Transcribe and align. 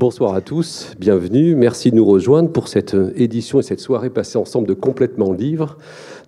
Bonsoir 0.00 0.32
à 0.32 0.40
tous, 0.40 0.92
bienvenue. 0.98 1.54
Merci 1.54 1.90
de 1.90 1.96
nous 1.96 2.06
rejoindre 2.06 2.50
pour 2.50 2.68
cette 2.68 2.96
édition 3.16 3.60
et 3.60 3.62
cette 3.62 3.80
soirée 3.80 4.08
passée 4.08 4.38
ensemble 4.38 4.66
de 4.66 4.72
Complètement 4.72 5.34
Livre. 5.34 5.76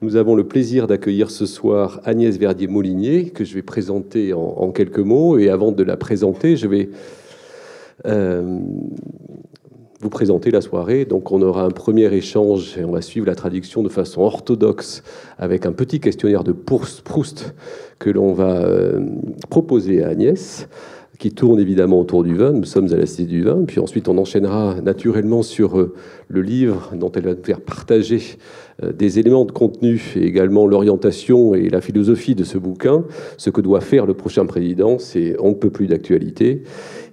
Nous 0.02 0.16
avons 0.16 0.34
le 0.34 0.44
plaisir 0.44 0.86
d'accueillir 0.86 1.30
ce 1.30 1.46
soir 1.46 1.98
Agnès 2.04 2.36
Verdier-Molinier, 2.36 3.30
que 3.30 3.44
je 3.44 3.54
vais 3.54 3.62
présenter 3.62 4.34
en, 4.34 4.70
quelques 4.72 4.98
mots. 4.98 5.38
Et 5.38 5.48
avant 5.48 5.72
de 5.72 5.82
la 5.82 5.96
présenter, 5.96 6.54
je 6.56 6.68
vais 6.68 6.90
euh, 8.04 8.60
vous 10.02 10.10
présenter 10.10 10.50
la 10.50 10.60
soirée. 10.60 11.06
Donc 11.06 11.32
on 11.32 11.40
aura 11.40 11.62
un 11.62 11.70
premier 11.70 12.12
échange 12.12 12.76
et 12.76 12.84
on 12.84 12.92
va 12.92 13.00
suivre 13.00 13.26
la 13.26 13.34
traduction 13.34 13.82
de 13.82 13.88
façon 13.88 14.20
orthodoxe 14.20 15.02
avec 15.38 15.64
un 15.64 15.72
petit 15.72 15.98
questionnaire 15.98 16.44
de 16.44 16.52
Proust 16.52 17.54
que 17.98 18.10
l'on 18.10 18.34
va 18.34 18.64
euh, 18.64 19.00
proposer 19.48 20.04
à 20.04 20.08
Agnès 20.08 20.68
qui 21.22 21.30
tourne 21.30 21.60
évidemment 21.60 22.00
autour 22.00 22.24
du 22.24 22.34
vin. 22.34 22.50
Nous 22.50 22.64
sommes 22.64 22.92
à 22.92 22.96
la 22.96 23.06
Cité 23.06 23.26
du 23.26 23.44
vin. 23.44 23.62
Puis 23.64 23.78
ensuite, 23.78 24.08
on 24.08 24.18
enchaînera 24.18 24.80
naturellement 24.80 25.44
sur 25.44 25.78
euh, 25.78 25.94
le 26.26 26.42
livre 26.42 26.90
dont 26.96 27.12
elle 27.12 27.22
va 27.22 27.34
nous 27.34 27.44
faire 27.44 27.60
partager 27.60 28.20
des 28.82 29.18
éléments 29.18 29.44
de 29.44 29.52
contenu 29.52 30.00
et 30.16 30.24
également 30.24 30.66
l'orientation 30.66 31.54
et 31.54 31.68
la 31.68 31.80
philosophie 31.80 32.34
de 32.34 32.44
ce 32.44 32.58
bouquin. 32.58 33.04
Ce 33.36 33.50
que 33.50 33.60
doit 33.60 33.80
faire 33.80 34.06
le 34.06 34.14
prochain 34.14 34.46
président, 34.46 34.98
c'est 34.98 35.36
on 35.40 35.50
ne 35.50 35.54
peut 35.54 35.70
plus 35.70 35.86
d'actualité. 35.86 36.62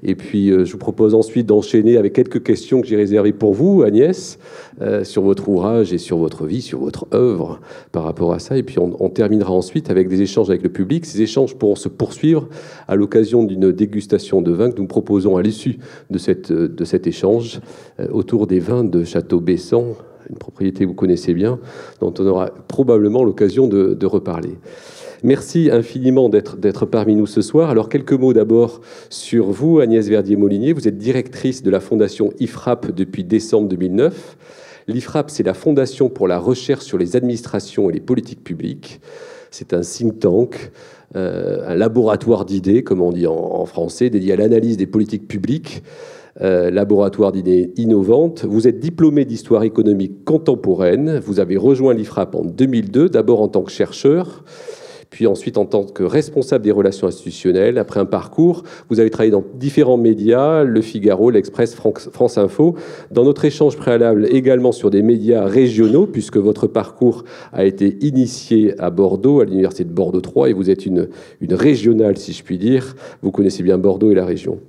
Et 0.03 0.15
puis, 0.15 0.49
euh, 0.49 0.65
je 0.65 0.71
vous 0.71 0.77
propose 0.77 1.13
ensuite 1.13 1.45
d'enchaîner 1.45 1.97
avec 1.97 2.13
quelques 2.13 2.43
questions 2.43 2.81
que 2.81 2.87
j'ai 2.87 2.95
réservées 2.95 3.33
pour 3.33 3.53
vous, 3.53 3.83
Agnès, 3.83 4.39
euh, 4.81 5.03
sur 5.03 5.23
votre 5.23 5.49
ouvrage 5.49 5.91
et 5.91 5.97
sur 5.97 6.17
votre 6.17 6.45
vie, 6.45 6.61
sur 6.61 6.79
votre 6.79 7.07
œuvre 7.13 7.59
par 7.91 8.03
rapport 8.03 8.33
à 8.33 8.39
ça. 8.39 8.57
Et 8.57 8.63
puis, 8.63 8.77
on, 8.79 9.09
terminera 9.09 9.51
ensuite 9.51 9.89
avec 9.89 10.07
des 10.07 10.21
échanges 10.21 10.49
avec 10.49 10.63
le 10.63 10.69
public. 10.69 11.05
Ces 11.05 11.21
échanges 11.21 11.55
pourront 11.55 11.75
se 11.75 11.89
poursuivre 11.89 12.47
à 12.87 12.95
l'occasion 12.95 13.43
d'une 13.43 13.71
dégustation 13.71 14.41
de 14.41 14.51
vin 14.51 14.71
que 14.71 14.79
nous 14.79 14.87
proposons 14.87 15.35
à 15.35 15.41
l'issue 15.41 15.79
de, 16.09 16.17
cet 16.17 17.07
échange 17.07 17.59
euh, 17.99 18.07
autour 18.11 18.47
des 18.47 18.59
vins 18.59 18.83
de 18.83 19.03
Château-Bessan, 19.03 19.95
une 20.29 20.37
propriété 20.37 20.83
que 20.83 20.89
vous 20.89 20.95
connaissez 20.95 21.33
bien, 21.33 21.59
dont 21.99 22.13
on 22.19 22.25
aura 22.25 22.51
probablement 22.67 23.23
l'occasion 23.23 23.67
de, 23.67 24.05
reparler. 24.05 24.57
Merci 25.23 25.69
infiniment 25.71 26.29
d'être 26.29 26.85
parmi 26.85 27.15
nous 27.15 27.27
ce 27.27 27.41
soir. 27.41 27.69
Alors, 27.69 27.89
quelques 27.89 28.13
mots 28.13 28.33
d'abord 28.33 28.81
sur 29.09 29.51
vous, 29.51 29.79
Agnès 29.79 30.07
Verdier-Molinier. 30.07 30.73
Vous 30.73 30.87
êtes 30.87 30.97
directrice 30.97 31.61
de 31.61 31.69
la 31.69 31.79
fondation 31.79 32.31
IFRAP 32.39 32.91
depuis 32.91 33.23
décembre 33.23 33.67
2009. 33.67 34.37
L'IFRAP, 34.87 35.29
c'est 35.29 35.43
la 35.43 35.53
Fondation 35.53 36.09
pour 36.09 36.27
la 36.27 36.39
recherche 36.39 36.83
sur 36.83 36.97
les 36.97 37.15
administrations 37.15 37.89
et 37.89 37.93
les 37.93 37.99
politiques 37.99 38.43
publiques. 38.43 39.01
C'est 39.51 39.73
un 39.73 39.81
think 39.81 40.19
tank, 40.19 40.71
euh, 41.15 41.63
un 41.67 41.75
laboratoire 41.75 42.45
d'idées, 42.45 42.83
comme 42.83 43.01
on 43.01 43.11
dit 43.11 43.27
en, 43.27 43.65
français, 43.65 44.09
dédié 44.09 44.33
à 44.33 44.35
l'analyse 44.35 44.77
des 44.77 44.87
politiques 44.87 45.27
publiques. 45.27 45.83
Euh, 46.41 46.71
laboratoire 46.71 47.33
d'idées 47.33 47.73
innovantes. 47.75 48.45
Vous 48.45 48.65
êtes 48.65 48.79
diplômé 48.79 49.25
d'histoire 49.25 49.63
économique 49.63 50.23
contemporaine. 50.23 51.19
Vous 51.19 51.41
avez 51.41 51.57
rejoint 51.57 51.93
l'IFRAP 51.93 52.33
en 52.33 52.45
2002, 52.45 53.09
d'abord 53.09 53.41
en 53.41 53.49
tant 53.49 53.61
que 53.61 53.71
chercheur, 53.71 54.45
puis 55.09 55.27
ensuite 55.27 55.57
en 55.57 55.65
tant 55.65 55.83
que 55.83 56.01
responsable 56.01 56.63
des 56.63 56.71
relations 56.71 57.07
institutionnelles. 57.07 57.77
Après 57.77 57.99
un 57.99 58.05
parcours, 58.05 58.63
vous 58.89 59.01
avez 59.01 59.09
travaillé 59.09 59.31
dans 59.31 59.43
différents 59.55 59.97
médias, 59.97 60.63
Le 60.63 60.79
Figaro, 60.79 61.29
l'Express, 61.29 61.75
France 61.75 62.37
Info. 62.37 62.75
Dans 63.11 63.25
notre 63.25 63.43
échange 63.43 63.75
préalable, 63.75 64.25
également 64.31 64.71
sur 64.71 64.91
des 64.91 65.01
médias 65.01 65.43
régionaux, 65.43 66.07
puisque 66.07 66.37
votre 66.37 66.67
parcours 66.67 67.25
a 67.51 67.65
été 67.65 67.97
initié 67.99 68.79
à 68.79 68.91
Bordeaux, 68.91 69.41
à 69.41 69.45
l'Université 69.45 69.83
de 69.83 69.91
Bordeaux 69.91 70.21
3, 70.21 70.51
et 70.51 70.53
vous 70.53 70.69
êtes 70.69 70.85
une, 70.85 71.09
une 71.41 71.53
régionale, 71.53 72.15
si 72.17 72.31
je 72.31 72.45
puis 72.45 72.57
dire. 72.57 72.95
Vous 73.21 73.31
connaissez 73.31 73.61
bien 73.61 73.77
Bordeaux 73.77 74.11
et 74.11 74.15
la 74.15 74.25
région. 74.25 74.59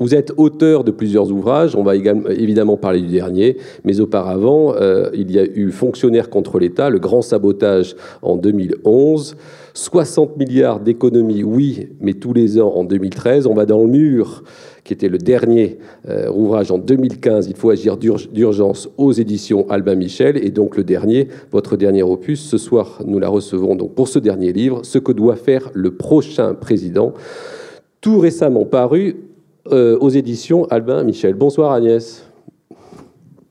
Vous 0.00 0.14
êtes 0.14 0.32
auteur 0.36 0.84
de 0.84 0.92
plusieurs 0.92 1.32
ouvrages, 1.32 1.74
on 1.74 1.82
va 1.82 1.96
évidemment 1.96 2.76
parler 2.76 3.00
du 3.00 3.08
dernier, 3.08 3.56
mais 3.84 3.98
auparavant, 3.98 4.74
euh, 4.76 5.10
il 5.12 5.32
y 5.32 5.40
a 5.40 5.44
eu 5.44 5.72
Fonctionnaire 5.72 6.30
contre 6.30 6.60
l'État, 6.60 6.88
le 6.88 7.00
grand 7.00 7.20
sabotage 7.20 7.96
en 8.22 8.36
2011, 8.36 9.36
60 9.74 10.36
milliards 10.36 10.78
d'économies, 10.78 11.42
oui, 11.42 11.88
mais 12.00 12.14
tous 12.14 12.32
les 12.32 12.60
ans 12.60 12.72
en 12.76 12.84
2013, 12.84 13.48
on 13.48 13.54
va 13.54 13.66
dans 13.66 13.80
le 13.80 13.88
mur, 13.88 14.44
qui 14.84 14.92
était 14.92 15.08
le 15.08 15.18
dernier 15.18 15.78
euh, 16.08 16.30
ouvrage 16.30 16.70
en 16.70 16.78
2015, 16.78 17.48
Il 17.48 17.56
faut 17.56 17.70
agir 17.70 17.96
d'urgence 17.96 18.88
aux 18.98 19.10
éditions 19.10 19.68
Albin 19.68 19.96
Michel, 19.96 20.36
et 20.36 20.50
donc 20.50 20.76
le 20.76 20.84
dernier, 20.84 21.26
votre 21.50 21.76
dernier 21.76 22.04
opus. 22.04 22.40
Ce 22.40 22.56
soir, 22.56 23.02
nous 23.04 23.18
la 23.18 23.28
recevons 23.28 23.74
donc 23.74 23.94
pour 23.94 24.06
ce 24.06 24.20
dernier 24.20 24.52
livre, 24.52 24.84
Ce 24.84 24.98
que 24.98 25.10
doit 25.10 25.36
faire 25.36 25.70
le 25.74 25.90
prochain 25.90 26.54
président. 26.54 27.14
Tout 28.00 28.20
récemment 28.20 28.64
paru 28.64 29.27
euh, 29.72 29.98
aux 29.98 30.10
éditions 30.10 30.66
Albin 30.66 31.02
Michel. 31.04 31.34
Bonsoir 31.34 31.72
Agnès. 31.72 32.24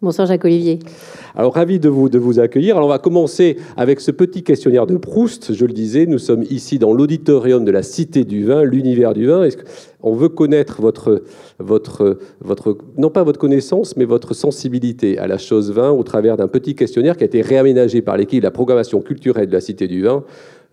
Bonsoir 0.01 0.27
Jacques-Olivier. 0.27 0.79
Alors 1.35 1.53
ravi 1.53 1.79
de 1.79 1.89
vous, 1.89 2.09
de 2.09 2.17
vous 2.17 2.39
accueillir. 2.39 2.77
Alors 2.77 2.87
on 2.87 2.91
va 2.91 2.99
commencer 2.99 3.57
avec 3.77 3.99
ce 3.99 4.11
petit 4.11 4.43
questionnaire 4.43 4.87
de 4.87 4.95
Proust. 4.97 5.53
Je 5.53 5.65
le 5.65 5.73
disais, 5.73 6.05
nous 6.05 6.19
sommes 6.19 6.43
ici 6.49 6.79
dans 6.79 6.93
l'auditorium 6.93 7.65
de 7.65 7.71
la 7.71 7.83
Cité 7.83 8.23
du 8.23 8.45
Vin, 8.45 8.63
l'univers 8.63 9.13
du 9.13 9.27
vin. 9.27 9.43
Est-ce 9.43 9.57
on 10.01 10.13
veut 10.13 10.29
connaître 10.29 10.81
votre, 10.81 11.23
votre, 11.59 12.19
votre, 12.39 12.77
non 12.97 13.09
pas 13.09 13.23
votre 13.23 13.39
connaissance, 13.39 13.97
mais 13.97 14.05
votre 14.05 14.33
sensibilité 14.33 15.17
à 15.17 15.27
la 15.27 15.37
chose 15.37 15.71
vin 15.71 15.89
au 15.89 16.03
travers 16.03 16.37
d'un 16.37 16.47
petit 16.47 16.75
questionnaire 16.75 17.17
qui 17.17 17.23
a 17.23 17.27
été 17.27 17.41
réaménagé 17.41 18.01
par 18.01 18.17
l'équipe 18.17 18.39
de 18.39 18.45
la 18.45 18.51
programmation 18.51 19.01
culturelle 19.01 19.47
de 19.47 19.53
la 19.53 19.61
Cité 19.61 19.87
du 19.87 20.03
Vin. 20.03 20.23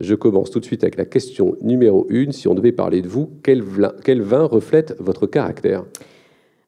Je 0.01 0.15
commence 0.15 0.51
tout 0.51 0.61
de 0.61 0.65
suite 0.65 0.83
avec 0.83 0.97
la 0.97 1.05
question 1.05 1.57
numéro 1.63 2.07
une. 2.09 2.33
Si 2.33 2.49
on 2.49 2.55
devait 2.55 2.73
parler 2.73 3.01
de 3.03 3.09
vous, 3.09 3.31
quel 3.43 3.63
vin, 3.63 4.45
reflète 4.45 4.97
votre 4.99 5.27
caractère? 5.27 5.85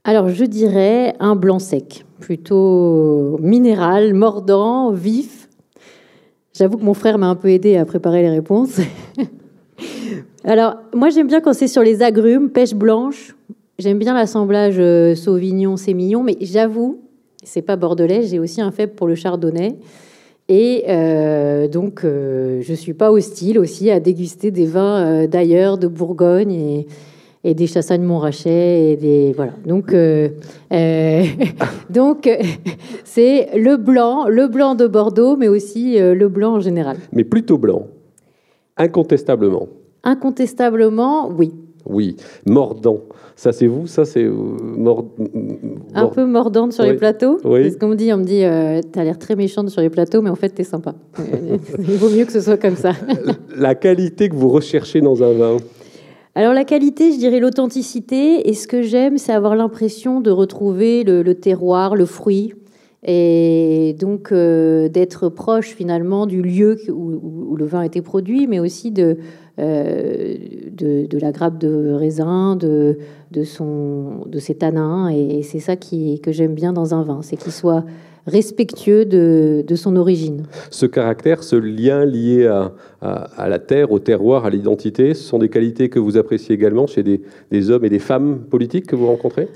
Alors, 0.04 0.28
je 0.28 0.44
dirais 0.44 1.14
un 1.18 1.34
blanc 1.34 1.58
sec, 1.58 2.04
plutôt 2.20 3.38
minéral, 3.40 4.14
mordant, 4.14 4.92
vif. 4.92 5.48
J'avoue 6.54 6.78
que 6.78 6.84
mon 6.84 6.94
frère 6.94 7.18
m'a 7.18 7.26
un 7.26 7.34
peu 7.34 7.48
aidé 7.48 7.76
à 7.76 7.84
préparer 7.84 8.22
les 8.22 8.30
réponses. 8.30 8.78
Alors, 10.44 10.76
moi, 10.94 11.10
j'aime 11.10 11.26
bien 11.26 11.40
quand 11.40 11.52
c'est 11.52 11.66
sur 11.66 11.82
les 11.82 12.02
agrumes, 12.02 12.50
pêche 12.50 12.74
blanche. 12.74 13.36
J'aime 13.80 13.98
bien 13.98 14.14
l'assemblage 14.14 14.76
euh, 14.78 15.16
Sauvignon-Sémillon, 15.16 16.22
mais 16.22 16.36
j'avoue, 16.40 17.00
c'est 17.42 17.62
pas 17.62 17.76
bordelais, 17.76 18.22
j'ai 18.22 18.38
aussi 18.38 18.60
un 18.60 18.70
faible 18.70 18.94
pour 18.94 19.08
le 19.08 19.16
chardonnay. 19.16 19.76
Et 20.48 20.84
euh, 20.88 21.66
donc, 21.66 22.04
euh, 22.04 22.60
je 22.62 22.70
ne 22.70 22.76
suis 22.76 22.94
pas 22.94 23.10
hostile 23.10 23.58
aussi 23.58 23.90
à 23.90 23.98
déguster 23.98 24.50
des 24.50 24.66
vins 24.66 25.04
euh, 25.04 25.26
d'ailleurs, 25.26 25.76
de 25.76 25.88
Bourgogne 25.88 26.52
et, 26.52 26.86
et 27.42 27.54
des 27.54 27.66
Chassagnes 27.66 28.04
Montrachet 28.04 28.92
et 28.92 28.96
des 28.96 29.32
voilà. 29.32 29.54
Donc, 29.64 29.92
donc 31.90 32.30
c'est 33.04 33.48
le 33.56 33.76
blanc, 33.76 34.28
le 34.28 34.46
blanc 34.46 34.76
de 34.76 34.86
Bordeaux, 34.86 35.36
mais 35.36 35.48
aussi 35.48 35.98
le 35.98 36.28
blanc 36.28 36.54
en 36.54 36.60
général. 36.60 36.96
Mais 37.12 37.24
plutôt 37.24 37.58
blanc, 37.58 37.88
incontestablement. 38.76 39.68
Incontestablement, 40.04 41.28
oui. 41.28 41.52
Oui, 41.88 42.16
mordant. 42.46 43.00
Ça, 43.36 43.52
c'est 43.52 43.66
vous 43.66 43.86
Ça, 43.86 44.04
c'est 44.04 44.24
mord... 44.24 45.06
Un 45.94 46.06
peu 46.06 46.24
mordante 46.24 46.72
sur 46.72 46.84
les 46.84 46.94
plateaux. 46.94 47.38
Oui. 47.44 47.70
ce 47.70 47.76
qu'on 47.76 47.88
me 47.88 47.94
dit. 47.94 48.12
On 48.12 48.18
me 48.18 48.24
dit, 48.24 48.44
euh, 48.44 48.80
tu 48.92 48.98
as 48.98 49.04
l'air 49.04 49.18
très 49.18 49.36
méchante 49.36 49.68
sur 49.68 49.82
les 49.82 49.90
plateaux, 49.90 50.22
mais 50.22 50.30
en 50.30 50.34
fait, 50.34 50.54
tu 50.54 50.62
es 50.62 50.64
sympa. 50.64 50.94
Il 51.78 51.96
vaut 51.96 52.10
mieux 52.10 52.24
que 52.24 52.32
ce 52.32 52.40
soit 52.40 52.56
comme 52.56 52.76
ça. 52.76 52.92
la 53.56 53.74
qualité 53.74 54.28
que 54.28 54.34
vous 54.34 54.48
recherchez 54.48 55.00
dans 55.00 55.22
un 55.22 55.32
vin 55.32 55.56
alors 56.38 56.52
la 56.52 56.64
qualité, 56.64 57.12
je 57.12 57.16
dirais 57.16 57.40
l'authenticité. 57.40 58.46
Et 58.50 58.52
ce 58.52 58.68
que 58.68 58.82
j'aime, 58.82 59.16
c'est 59.16 59.32
avoir 59.32 59.56
l'impression 59.56 60.20
de 60.20 60.30
retrouver 60.30 61.02
le, 61.02 61.34
terroir, 61.34 61.96
le 61.96 62.04
fruit. 62.04 62.52
Et 63.02 63.96
donc 63.98 64.32
euh, 64.32 64.90
d'être 64.90 65.30
proche 65.30 65.68
finalement 65.68 66.26
du 66.26 66.42
lieu 66.42 66.76
où, 66.90 67.52
où, 67.52 67.56
le 67.56 67.64
vin 67.64 67.80
a 67.80 67.86
été 67.86 68.02
produit, 68.02 68.46
mais 68.48 68.58
aussi 68.58 68.90
de, 68.90 69.16
euh, 69.58 70.36
de, 70.72 71.18
la 71.18 71.32
grappe 71.32 71.58
de 71.58 71.92
raisin, 71.92 72.56
de, 72.56 72.98
de, 73.30 73.44
son, 73.44 74.26
de 74.26 74.38
ses 74.38 74.54
tanins. 74.54 75.08
Et, 75.08 75.42
c'est 75.42 75.60
ça 75.60 75.76
qui, 75.76 76.20
que 76.20 76.32
j'aime 76.32 76.54
bien 76.54 76.72
dans 76.72 76.94
un 76.94 77.02
vin, 77.02 77.20
c'est 77.22 77.36
qu'il 77.36 77.52
soit 77.52 77.84
respectueux 78.26 79.04
de, 79.04 79.64
de, 79.66 79.74
son 79.76 79.96
origine. 79.96 80.44
Ce 80.70 80.84
caractère, 80.84 81.42
ce 81.42 81.56
lien 81.56 82.04
lié 82.04 82.46
à, 82.46 82.74
à, 83.00 83.48
la 83.48 83.58
terre, 83.58 83.92
au 83.92 83.98
terroir, 83.98 84.44
à 84.44 84.50
l'identité, 84.50 85.14
ce 85.14 85.22
sont 85.22 85.38
des 85.38 85.48
qualités 85.48 85.88
que 85.88 85.98
vous 85.98 86.16
appréciez 86.16 86.54
également 86.54 86.86
chez 86.86 87.02
des, 87.02 87.22
des 87.50 87.70
hommes 87.70 87.84
et 87.84 87.88
des 87.88 88.00
femmes 88.00 88.40
politiques 88.50 88.86
que 88.86 88.96
vous 88.96 89.06
rencontrez? 89.06 89.48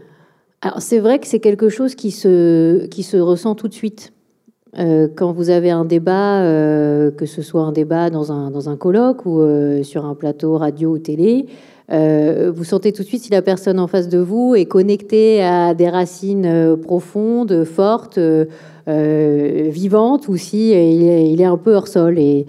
Alors 0.63 0.83
c'est 0.83 0.99
vrai 0.99 1.19
que 1.19 1.27
c'est 1.27 1.41
quelque 1.41 1.69
chose 1.69 1.95
qui 1.95 2.11
se, 2.11 2.87
qui 2.87 3.03
se 3.03 3.17
ressent 3.17 3.55
tout 3.55 3.69
de 3.69 3.75
suite. 3.75 4.13
Quand 4.75 5.33
vous 5.33 5.51
avez 5.51 5.71
un 5.71 5.85
débat, 5.85 6.43
que 7.17 7.27
ce 7.27 7.43
soit 7.43 7.63
un 7.63 7.73
débat 7.73 8.11
dans 8.11 8.31
un, 8.33 8.51
dans 8.51 8.69
un 8.69 8.77
colloque 8.77 9.27
ou 9.27 9.43
sur 9.83 10.05
un 10.05 10.15
plateau 10.15 10.59
radio 10.59 10.91
ou 10.93 10.99
télé, 10.99 11.47
vous 11.89 12.65
sentez 12.65 12.93
tout 12.93 13.03
de 13.03 13.09
suite 13.09 13.23
si 13.23 13.31
la 13.31 13.43
personne 13.43 13.81
en 13.81 13.89
face 13.89 14.09
de 14.09 14.19
vous 14.19 14.55
est 14.55 14.67
connectée 14.67 15.43
à 15.43 15.75
des 15.75 15.89
racines 15.89 16.77
profondes, 16.83 17.65
fortes, 17.65 18.21
euh, 18.91 19.69
vivante 19.71 20.27
ou 20.29 20.37
si 20.37 20.71
il 20.71 21.41
est, 21.41 21.45
un 21.45 21.57
peu 21.57 21.75
hors 21.75 21.87
sol. 21.87 22.19
Et, 22.19 22.47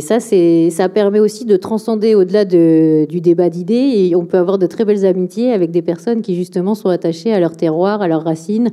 ça, 0.00 0.18
ça 0.20 0.88
permet 0.88 1.20
aussi 1.20 1.44
de 1.44 1.56
transcender 1.56 2.14
au-delà 2.14 2.44
de, 2.44 3.06
du 3.08 3.20
débat 3.20 3.48
d'idées. 3.48 3.92
Et 3.96 4.16
on 4.16 4.26
peut 4.26 4.38
avoir 4.38 4.58
de 4.58 4.66
très 4.66 4.84
belles 4.84 5.06
amitiés 5.06 5.52
avec 5.52 5.70
des 5.70 5.82
personnes 5.82 6.20
qui 6.20 6.34
justement 6.34 6.74
sont 6.74 6.88
attachées 6.88 7.32
à 7.32 7.40
leur 7.40 7.56
terroir, 7.56 8.02
à 8.02 8.08
leurs 8.08 8.24
racines. 8.24 8.70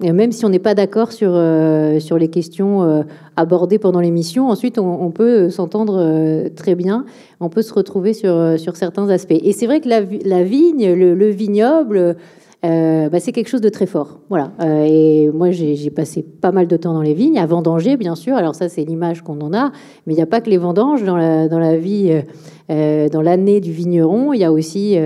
Même 0.00 0.30
si 0.30 0.44
on 0.44 0.50
n'est 0.50 0.58
pas 0.58 0.74
d'accord 0.74 1.10
sur, 1.10 1.30
euh, 1.32 2.00
sur 2.00 2.18
les 2.18 2.28
questions 2.28 2.82
euh, 2.82 3.02
abordées 3.36 3.78
pendant 3.78 4.00
l'émission, 4.00 4.50
ensuite 4.50 4.78
on, 4.78 5.10
peut 5.10 5.48
s'entendre 5.48 6.48
très 6.54 6.74
bien, 6.74 7.06
on 7.40 7.48
peut 7.48 7.62
se 7.62 7.72
retrouver 7.72 8.12
sur, 8.12 8.58
sur 8.58 8.76
certains 8.76 9.08
aspects. 9.08 9.32
Et 9.42 9.52
c'est 9.52 9.66
vrai 9.66 9.80
que 9.80 9.88
la, 9.88 10.42
vigne, 10.42 10.92
le, 10.92 11.14
le 11.14 11.28
vignoble, 11.28 12.16
euh, 12.64 13.08
bah, 13.10 13.20
c'est 13.20 13.32
quelque 13.32 13.48
chose 13.48 13.60
de 13.60 13.68
très 13.68 13.86
fort. 13.86 14.20
Voilà. 14.28 14.52
Euh, 14.60 14.84
et 14.88 15.30
moi, 15.32 15.50
j'ai 15.50 15.90
passé 15.90 16.22
pas 16.22 16.52
mal 16.52 16.66
de 16.66 16.76
temps 16.76 16.94
dans 16.94 17.02
les 17.02 17.14
vignes, 17.14 17.38
à 17.38 17.46
vendanger, 17.46 17.96
bien 17.96 18.14
sûr. 18.14 18.34
Alors 18.34 18.54
ça, 18.54 18.68
c'est 18.68 18.84
l'image 18.84 19.22
qu'on 19.22 19.40
en 19.40 19.52
a. 19.52 19.72
Mais 20.06 20.14
il 20.14 20.16
n'y 20.16 20.22
a 20.22 20.26
pas 20.26 20.40
que 20.40 20.50
les 20.50 20.58
vendanges 20.58 21.04
dans 21.04 21.16
la, 21.16 21.48
dans 21.48 21.58
la 21.58 21.76
vie, 21.76 22.22
euh, 22.70 23.08
dans 23.08 23.22
l'année 23.22 23.60
du 23.60 23.72
vigneron. 23.72 24.32
Il 24.32 24.40
y 24.40 24.44
a 24.44 24.52
aussi 24.52 24.96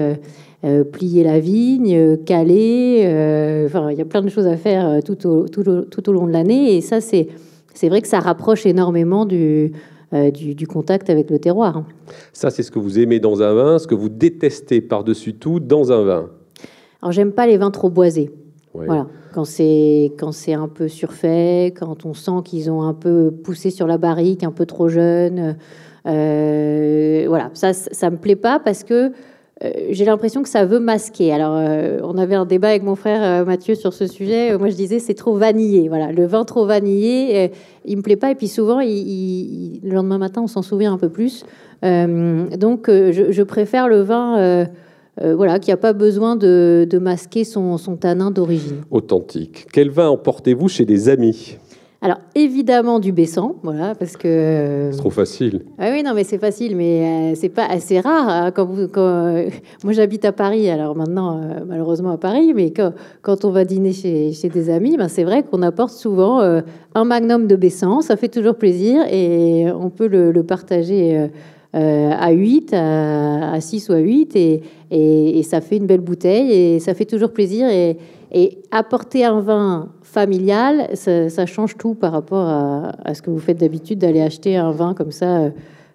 plier 0.93 1.25
la 1.25 1.41
vigne, 1.41 2.19
caler. 2.25 3.03
enfin, 3.67 3.91
il 3.91 3.99
y 3.99 4.03
a 4.03 4.05
plein 4.05 4.23
de 4.23 4.29
choses 4.29 4.47
à 4.47 4.57
faire 4.57 5.03
tout 5.03 5.27
au, 5.27 5.49
tout 5.49 5.63
tout 5.63 6.09
au 6.09 6.13
long 6.13 6.27
de 6.27 6.33
l'année. 6.33 6.77
Et 6.77 6.81
ça, 6.81 7.01
c'est 7.01 7.29
vrai 7.89 8.03
que 8.03 8.09
ça 8.09 8.21
rapproche 8.21 8.67
énormément 8.67 9.25
du, 9.25 9.73
du, 10.13 10.55
du, 10.55 10.67
contact 10.67 11.09
avec 11.09 11.31
le 11.31 11.39
terroir. 11.39 11.85
Ça, 12.33 12.51
c'est 12.51 12.63
ce 12.63 12.71
que 12.71 12.79
vous 12.79 12.99
aimez 12.99 13.21
dans 13.21 13.43
un 13.43 13.55
vin, 13.55 13.79
ce 13.79 13.87
que 13.87 13.95
vous 13.95 14.11
détestez 14.11 14.81
par-dessus 14.81 15.35
tout 15.35 15.61
dans 15.61 15.93
un 15.93 16.05
vin. 16.05 16.31
Alors 17.03 17.13
j'aime 17.13 17.33
pas 17.33 17.47
les 17.47 17.57
vins 17.57 17.71
trop 17.71 17.91
boisés. 17.91 18.31
Voilà, 18.73 19.09
quand 19.35 19.45
c'est 19.45 20.13
quand 20.17 20.31
c'est 20.31 20.53
un 20.53 20.69
peu 20.69 20.87
surfait, 20.87 21.75
quand 21.77 22.07
on 22.07 22.15
sent 22.15 22.43
qu'ils 22.45 22.71
ont 22.71 22.83
un 22.83 22.95
peu 22.95 23.33
poussé 23.33 23.71
sur 23.71 23.89
la 23.89 23.99
barrique, 23.99 24.45
un 24.45 24.53
peu 24.53 24.65
trop 24.65 24.89
jeune. 24.89 25.57
Euh, 26.07 27.25
voilà, 27.27 27.51
ça 27.55 27.73
ça 27.73 28.11
me 28.11 28.17
plaît 28.17 28.37
pas 28.37 28.61
parce 28.61 28.85
que 28.85 28.95
euh, 28.95 29.11
j'ai 29.91 30.05
l'impression 30.05 30.43
que 30.43 30.49
ça 30.49 30.65
veut 30.65 30.81
masquer. 30.81 31.33
Alors, 31.33 31.55
euh, 31.57 31.99
on 32.03 32.17
avait 32.17 32.35
un 32.35 32.47
débat 32.47 32.69
avec 32.69 32.83
mon 32.83 32.95
frère 32.95 33.45
Mathieu 33.45 33.75
sur 33.75 33.93
ce 33.93 34.07
sujet. 34.07 34.57
Moi, 34.57 34.71
je 34.71 34.75
disais 34.75 34.99
c'est 34.99 35.15
trop 35.15 35.37
vanillé. 35.37 35.89
Voilà, 35.89 36.13
le 36.13 36.27
vin 36.27 36.45
trop 36.45 36.65
vanillé, 36.65 37.51
il 37.85 37.97
me 37.97 38.03
plaît 38.03 38.17
pas. 38.17 38.31
Et 38.31 38.35
puis 38.35 38.49
souvent, 38.49 38.81
le 38.81 39.91
lendemain 39.93 40.19
matin, 40.19 40.43
on 40.43 40.47
s'en 40.47 40.63
souvient 40.63 40.93
un 40.93 40.99
peu 40.99 41.11
plus. 41.11 41.45
donc, 41.83 42.89
je, 42.89 43.43
préfère 43.43 43.89
le 43.89 44.01
vin 44.01 44.67
euh, 45.23 45.35
voilà, 45.35 45.59
qu'il 45.59 45.75
n'y 45.75 45.81
pas 45.81 45.93
besoin 45.93 46.37
de, 46.37 46.99
masquer 47.01 47.45
son, 47.45 47.77
tanin 48.01 48.31
d'origine. 48.31 48.83
Authentique. 48.91 49.67
Quel 49.73 49.91
vin 49.91 50.09
emportez-vous 50.09 50.69
chez 50.69 50.85
des 50.85 51.09
amis? 51.09 51.59
Alors 52.03 52.19
évidemment 52.35 52.99
du 52.99 53.13
Bessan, 53.13 53.57
voilà, 53.63 53.95
parce 53.95 54.17
que 54.17 54.89
c'est 54.91 54.97
trop 54.99 55.11
facile. 55.11 55.63
Ah 55.79 55.91
oui, 55.93 56.03
non, 56.03 56.15
mais 56.15 56.25
c'est 56.25 56.39
facile, 56.39 56.75
mais 56.75 57.33
euh, 57.33 57.35
c'est 57.35 57.51
pas 57.51 57.67
assez 57.67 58.01
rare. 58.01 58.29
Hein, 58.29 58.51
quand, 58.53 58.65
vous, 58.65 58.89
euh, 58.97 59.51
moi 59.85 59.93
j'habite 59.93 60.25
à 60.25 60.33
Paris, 60.33 60.71
alors 60.71 60.97
maintenant 60.97 61.41
malheureusement 61.67 62.13
à 62.13 62.19
Paris, 62.19 62.53
mais 62.55 62.73
quand, 62.73 63.45
on 63.45 63.51
va 63.51 63.65
dîner 63.65 63.93
chez, 63.93 64.31
des 64.49 64.71
amis, 64.71 64.97
ben, 64.97 65.09
c'est 65.09 65.25
vrai 65.25 65.43
qu'on 65.43 65.63
apporte 65.63 65.93
souvent 65.93 66.41
un 66.41 67.05
magnum 67.05 67.47
de 67.47 67.57
Bessan, 67.57 68.01
ça 68.01 68.17
fait 68.17 68.29
toujours 68.29 68.55
plaisir 68.55 69.03
et 69.11 69.67
on 69.71 69.91
peut 69.91 70.09
le, 70.09 70.43
partager 70.43 71.29
euh, 71.77 72.11
à 72.11 72.33
8, 72.33 72.75
à, 72.75 73.61
6 73.61 73.91
ou 73.91 73.93
à 73.93 73.99
8, 73.99 74.35
et, 74.35 74.63
et, 74.91 75.43
ça 75.45 75.61
fait 75.61 75.77
une 75.77 75.87
belle 75.87 76.01
bouteille, 76.01 76.51
et 76.51 76.81
ça 76.81 76.95
fait 76.95 77.05
toujours 77.05 77.31
plaisir. 77.31 77.69
Et, 77.69 77.97
et 78.33 78.59
apporter 78.71 79.25
un 79.25 79.41
vin 79.41 79.93
familial, 80.03 80.89
ça, 80.95 81.47
change 81.47 81.77
tout 81.77 81.95
par 81.95 82.13
rapport 82.13 82.47
à, 82.47 82.93
à 83.05 83.15
ce 83.15 83.23
que 83.23 83.31
vous 83.31 83.39
faites 83.39 83.59
d'habitude 83.59 83.99
d'aller 83.99 84.21
acheter 84.21 84.57
un 84.57 84.71
vin 84.71 84.95
comme 84.95 85.11
ça 85.11 85.51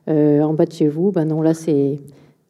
euh, 0.07 0.41
en 0.41 0.53
bas 0.53 0.65
de 0.65 0.71
chez 0.71 0.87
vous. 0.87 1.11
Ben 1.11 1.25
non, 1.25 1.41
là, 1.41 1.53
c'est. 1.53 1.99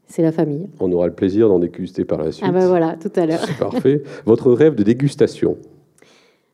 C'est 0.07 0.21
la 0.21 0.31
famille. 0.31 0.69
On 0.79 0.91
aura 0.91 1.07
le 1.07 1.13
plaisir 1.13 1.49
d'en 1.49 1.57
déguster 1.57 2.05
par 2.05 2.21
la 2.21 2.31
suite. 2.31 2.45
Ah 2.47 2.51
ben 2.51 2.67
voilà, 2.67 2.95
tout 2.95 3.11
à 3.15 3.25
l'heure. 3.25 3.43
Parfait. 3.59 4.03
Votre 4.27 4.51
rêve 4.51 4.75
de 4.75 4.83
dégustation 4.83 5.57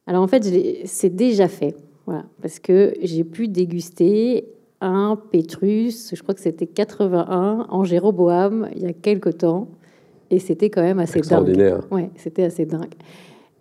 Alors 0.07 0.23
en 0.23 0.27
fait, 0.27 0.41
c'est 0.85 1.13
déjà 1.13 1.49
fait. 1.49 1.75
Voilà, 2.05 2.23
parce 2.41 2.59
que 2.59 2.93
j'ai 3.01 3.25
pu 3.25 3.49
déguster 3.49 4.45
un 4.79 5.17
Pétrus, 5.17 6.15
je 6.15 6.23
crois 6.23 6.33
que 6.33 6.39
c'était 6.39 6.65
81, 6.65 7.67
en 7.69 7.83
Jéroboam, 7.83 8.69
il 8.73 8.83
y 8.83 8.85
a 8.85 8.93
quelque 8.93 9.29
temps. 9.29 9.67
Et 10.31 10.39
c'était 10.39 10.69
quand 10.69 10.81
même 10.81 10.99
assez 10.99 11.19
Extraordinaire. 11.19 11.81
dingue. 11.81 11.91
Ouais, 11.91 12.09
c'était 12.15 12.43
assez 12.43 12.65
dingue. 12.65 12.93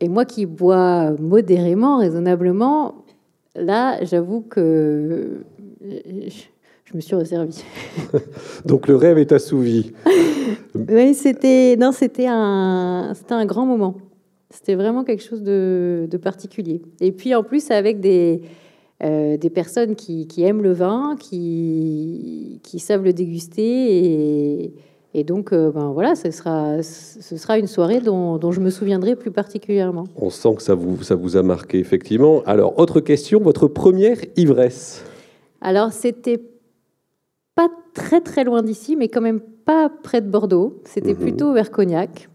Et 0.01 0.09
moi 0.09 0.25
qui 0.25 0.47
bois 0.47 1.11
modérément, 1.21 1.99
raisonnablement, 1.99 3.05
là, 3.55 4.03
j'avoue 4.05 4.41
que 4.41 5.43
je 5.83 6.95
me 6.97 7.01
suis 7.01 7.17
resservi. 7.17 7.63
Donc 8.65 8.89
le 8.89 8.97
rêve 8.97 9.19
est 9.19 9.33
assouvi. 9.33 9.93
oui, 10.75 11.15
c'était 11.15 11.77
non, 11.77 11.93
c'était 11.93 12.29
un, 12.29 13.13
c'était 13.15 13.35
un 13.35 13.45
grand 13.45 13.67
moment. 13.67 13.97
C'était 14.49 14.75
vraiment 14.75 15.05
quelque 15.05 15.23
chose 15.23 15.43
de, 15.43 16.09
de 16.11 16.17
particulier. 16.17 16.83
Et 17.01 17.13
puis 17.13 17.35
en 17.35 17.43
plus 17.43 17.71
avec 17.71 18.01
des, 18.01 18.43
euh, 19.03 19.37
des 19.37 19.51
personnes 19.51 19.97
qui, 19.97 20.27
aiment 20.39 20.63
le 20.63 20.73
vin, 20.73 21.17
qui, 21.19 22.61
qui 22.63 22.79
savent 22.79 23.05
le 23.05 23.13
déguster. 23.13 24.63
Et, 24.63 24.75
donc, 25.25 25.53
euh, 25.53 25.71
ben 25.73 25.91
voilà, 25.91 26.15
ce 26.15 26.31
sera, 26.31 26.83
ce 26.83 27.37
sera 27.37 27.59
une 27.59 27.67
soirée 27.67 28.01
dont, 28.01 28.53
je 28.53 28.61
me 28.61 28.71
souviendrai 28.71 29.17
plus 29.17 29.31
particulièrement. 29.31 30.05
On 30.17 30.31
sent 30.31 30.55
que 30.57 30.63
ça 30.63 30.75
vous, 30.75 31.03
ça 31.03 31.17
vous 31.17 31.37
a 31.37 31.43
marqué, 31.43 31.79
effectivement. 31.79 32.43
Alors, 32.47 32.79
autre 32.79 33.01
question, 33.01 33.41
votre 33.41 33.67
première 33.67 34.19
ivresse? 34.37 35.05
Alors, 35.61 35.93
c'était 35.93 36.41
pas 37.57 37.69
très 37.93 38.21
très 38.21 38.45
loin 38.45 38.63
d'ici, 38.63 38.97
mais 38.97 39.09
quand 39.09 39.21
même 39.21 39.41
pas 39.41 39.91
près 40.03 40.21
de 40.21 40.29
Bordeaux. 40.29 40.81
C'était 40.85 41.15
mhm. 41.15 41.21
plutôt 41.21 41.53
vers 41.53 41.71
Cognac. 41.71 42.29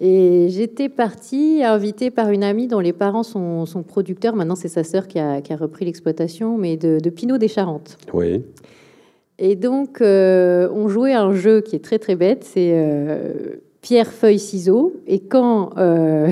Et 0.00 0.46
j'étais 0.50 0.88
partie, 0.88 1.62
invitée 1.64 2.10
par 2.10 2.30
une 2.30 2.44
amie 2.44 2.68
dont 2.68 2.78
les 2.78 2.92
parents 2.92 3.24
sont, 3.24 3.66
producteurs. 3.86 4.36
Maintenant, 4.36 4.54
c'est 4.54 4.68
sa 4.68 4.84
sœur 4.84 5.08
qui 5.08 5.18
a, 5.18 5.40
repris 5.58 5.84
l'exploitation, 5.84 6.56
mais 6.56 6.76
de, 6.76 7.10
Pinot 7.10 7.36
des 7.36 7.48
Charentes. 7.48 7.98
Oui. 8.12 8.44
Et 9.38 9.54
donc, 9.54 10.00
euh, 10.00 10.68
on 10.74 10.88
jouait 10.88 11.14
un 11.14 11.32
jeu 11.32 11.60
qui 11.60 11.76
est 11.76 11.84
très 11.84 12.00
très 12.00 12.16
bête. 12.16 12.42
C'est 12.42 12.72
euh, 12.72 13.60
pierre, 13.80 14.08
feuille, 14.08 14.40
ciseaux. 14.40 14.94
Et 15.06 15.20
quand, 15.20 15.70
euh, 15.78 16.28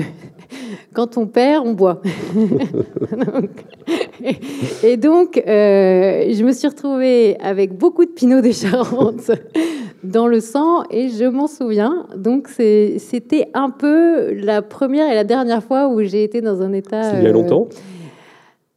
quand 0.93 1.17
on 1.17 1.25
perd, 1.25 1.65
on 1.65 1.71
boit. 1.71 2.01
et, 4.83 4.97
donc, 4.97 5.41
je 5.45 6.43
me 6.43 6.51
suis 6.51 6.67
retrouvée 6.67 7.37
avec 7.39 7.77
beaucoup 7.77 8.03
de 8.03 8.11
Pinot 8.11 8.41
des 8.41 8.51
Charentes 8.51 9.31
dans 10.03 10.27
le 10.27 10.41
sang 10.41 10.83
et 10.91 11.07
je 11.07 11.23
m'en 11.23 11.47
souviens. 11.47 12.07
Donc, 12.17 12.49
c'était 12.49 13.47
un 13.53 13.69
peu 13.69 14.33
la 14.33 14.61
première 14.61 15.09
et 15.09 15.15
la 15.15 15.23
dernière 15.23 15.63
fois 15.63 15.87
où 15.87 16.03
j'ai 16.03 16.25
été 16.25 16.41
dans 16.41 16.61
un 16.61 16.73
état. 16.73 17.17
il 17.17 17.23
y 17.23 17.27
a 17.27 17.31
longtemps? 17.31 17.69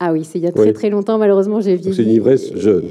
Ah 0.03 0.15
oui, 0.15 0.25
c'est 0.25 0.39
il 0.39 0.45
y 0.45 0.47
a 0.47 0.53
très 0.53 0.73
très 0.73 0.89
longtemps, 0.89 1.19
malheureusement, 1.19 1.61
j'ai 1.61 1.77
vieilli. 1.77 1.95
C'est 1.95 2.05
une 2.05 2.09
ivresse 2.09 2.55
jeune. 2.57 2.85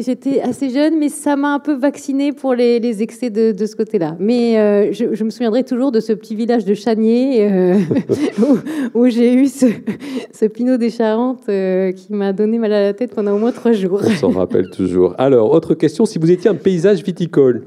J'étais 0.00 0.40
assez 0.40 0.70
jeune, 0.70 0.98
mais 0.98 1.10
ça 1.10 1.36
m'a 1.36 1.52
un 1.52 1.58
peu 1.58 1.74
vaccinée 1.74 2.32
pour 2.32 2.54
les, 2.54 2.80
les 2.80 3.02
excès 3.02 3.28
de, 3.28 3.52
de 3.52 3.66
ce 3.66 3.76
côté-là. 3.76 4.16
Mais 4.18 4.58
euh, 4.58 4.92
je, 4.94 5.14
je, 5.14 5.24
me 5.24 5.28
souviendrai 5.28 5.62
toujours 5.62 5.92
de 5.92 6.00
ce 6.00 6.14
petit 6.14 6.34
village 6.34 6.64
de 6.64 6.72
Chanier 6.72 7.50
euh, 7.52 7.78
où, 8.94 9.10
j'ai 9.10 9.34
eu 9.34 9.46
ce, 9.46 9.66
ce, 10.32 10.46
Pinot 10.46 10.78
des 10.78 10.88
Charentes 10.88 11.50
euh, 11.50 11.92
qui 11.92 12.14
m'a 12.14 12.32
donné 12.32 12.58
mal 12.58 12.72
à 12.72 12.80
la 12.80 12.94
tête 12.94 13.14
pendant 13.14 13.34
au 13.34 13.38
moins 13.38 13.52
trois 13.52 13.72
jours. 13.72 14.00
On 14.02 14.10
s'en 14.12 14.30
rappelle 14.30 14.70
toujours. 14.70 15.14
Alors, 15.18 15.52
autre 15.52 15.74
question, 15.74 16.06
si 16.06 16.18
vous 16.18 16.30
étiez 16.30 16.48
un 16.48 16.54
paysage 16.54 17.04
viticole? 17.04 17.62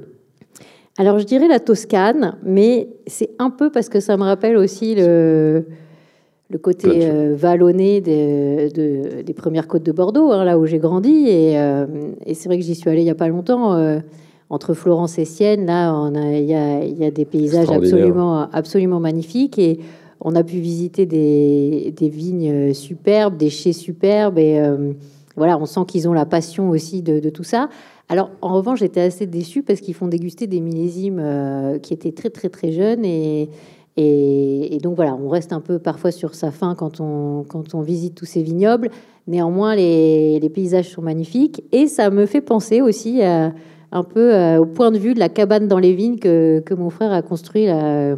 Alors, 0.97 1.19
je 1.19 1.25
dirais 1.25 1.47
la 1.47 1.59
Toscane, 1.59 2.37
mais 2.43 2.89
c'est 3.05 3.29
un 3.37 3.51
peu 3.51 3.69
parce 3.69 3.89
que 3.89 3.99
ça 3.99 4.17
me 4.17 4.23
rappelle 4.23 4.57
aussi 4.57 4.95
le 4.95 5.65
le 6.49 6.59
côté 6.59 6.87
euh, 6.91 7.33
vallonné 7.35 8.01
des, 8.01 9.33
premières 9.35 9.67
côtes 9.67 9.83
de 9.83 9.91
Bordeaux, 9.91 10.31
hein, 10.31 10.43
là 10.43 10.59
où 10.59 10.65
j'ai 10.65 10.77
grandi. 10.77 11.25
Euh, 11.29 11.85
et, 12.25 12.33
c'est 12.33 12.49
vrai 12.49 12.57
que 12.57 12.63
j'y 12.63 12.75
suis 12.75 12.89
allée 12.89 13.01
il 13.01 13.05
n'y 13.05 13.09
a 13.09 13.15
pas 13.15 13.27
longtemps. 13.27 13.73
Euh, 13.73 13.99
entre 14.51 14.75
Florence 14.75 15.17
et 15.17 15.25
Sienne, 15.25 15.65
là, 15.65 15.91
il 16.13 16.45
y 16.45 16.53
a, 17.05 17.11
des 17.11 17.25
paysages 17.25 17.71
absolument, 17.71 18.47
absolument 18.51 18.99
magnifiques. 18.99 19.57
Et 19.57 19.79
on 20.21 20.35
a 20.35 20.43
pu 20.43 20.57
visiter 20.57 21.07
des, 21.07 21.93
vignes 21.99 22.71
superbes, 22.73 23.37
des 23.37 23.49
chais 23.49 23.73
superbes. 23.73 24.37
Et 24.37 24.61
voilà, 25.35 25.57
on 25.57 25.65
sent 25.65 25.81
qu'ils 25.87 26.07
ont 26.07 26.13
la 26.13 26.27
passion 26.27 26.69
aussi 26.69 27.01
de, 27.01 27.19
de, 27.19 27.29
tout 27.31 27.43
ça. 27.43 27.69
Alors, 28.07 28.29
en 28.43 28.53
revanche, 28.53 28.81
j'étais 28.81 29.01
assez 29.01 29.25
déçue 29.25 29.63
parce 29.63 29.81
qu'ils 29.81 29.95
font 29.95 30.07
déguster 30.07 30.45
des 30.45 30.61
millésimes 30.61 31.79
qui 31.81 31.95
étaient 31.95 32.11
très, 32.11 32.29
très, 32.29 32.49
très 32.49 32.71
jeunes. 32.71 33.03
Et, 33.03 33.49
et, 33.97 34.77
donc 34.81 34.95
voilà, 34.95 35.15
on 35.15 35.29
reste 35.29 35.53
un 35.53 35.61
peu 35.61 35.79
parfois 35.79 36.11
sur 36.11 36.35
sa 36.35 36.51
faim 36.51 36.75
quand 36.77 36.99
on, 36.99 37.43
quand 37.47 37.73
on 37.73 37.81
visite 37.81 38.15
tous 38.15 38.25
ces 38.25 38.43
vignobles. 38.43 38.89
Néanmoins, 39.27 39.75
les, 39.75 40.51
paysages 40.53 40.89
sont 40.89 41.01
magnifiques. 41.01 41.63
Et 41.71 41.87
ça 41.87 42.09
me 42.09 42.25
fait 42.25 42.41
penser 42.41 42.81
aussi 42.81 43.23
un 43.23 44.03
peu 44.03 44.57
au 44.57 44.65
point 44.65 44.91
de 44.91 44.97
vue 44.97 45.13
de 45.13 45.19
la 45.19 45.29
cabane 45.29 45.67
dans 45.67 45.79
les 45.79 45.93
vignes 45.93 46.19
que, 46.19 46.59
que 46.59 46.73
mon 46.73 46.89
frère 46.89 47.13
a 47.13 47.21
construit 47.21 47.65
là, 47.65 48.15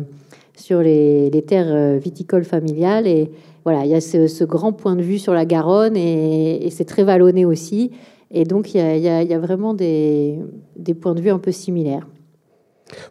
sur 0.55 0.81
les, 0.81 1.43
terres 1.47 1.99
viticoles 1.99 2.43
familiales. 2.43 3.05
Et 3.05 3.29
voilà, 3.63 3.85
il 3.85 3.91
y 3.91 3.95
a 3.95 4.01
ce, 4.01 4.43
grand 4.43 4.73
point 4.73 4.95
de 4.95 5.03
vue 5.03 5.19
sur 5.19 5.33
la 5.33 5.45
Garonne 5.45 5.95
et, 5.95 6.65
et 6.65 6.69
c'est 6.71 6.85
très 6.85 7.03
vallonné 7.03 7.45
aussi. 7.45 7.91
Et 8.31 8.43
donc, 8.43 8.73
il 8.73 8.81
y 8.81 9.33
a, 9.33 9.39
vraiment 9.39 9.73
des, 9.73 10.39
points 10.99 11.15
de 11.15 11.21
vue 11.21 11.29
un 11.29 11.39
peu 11.39 11.51
similaires. 11.51 12.07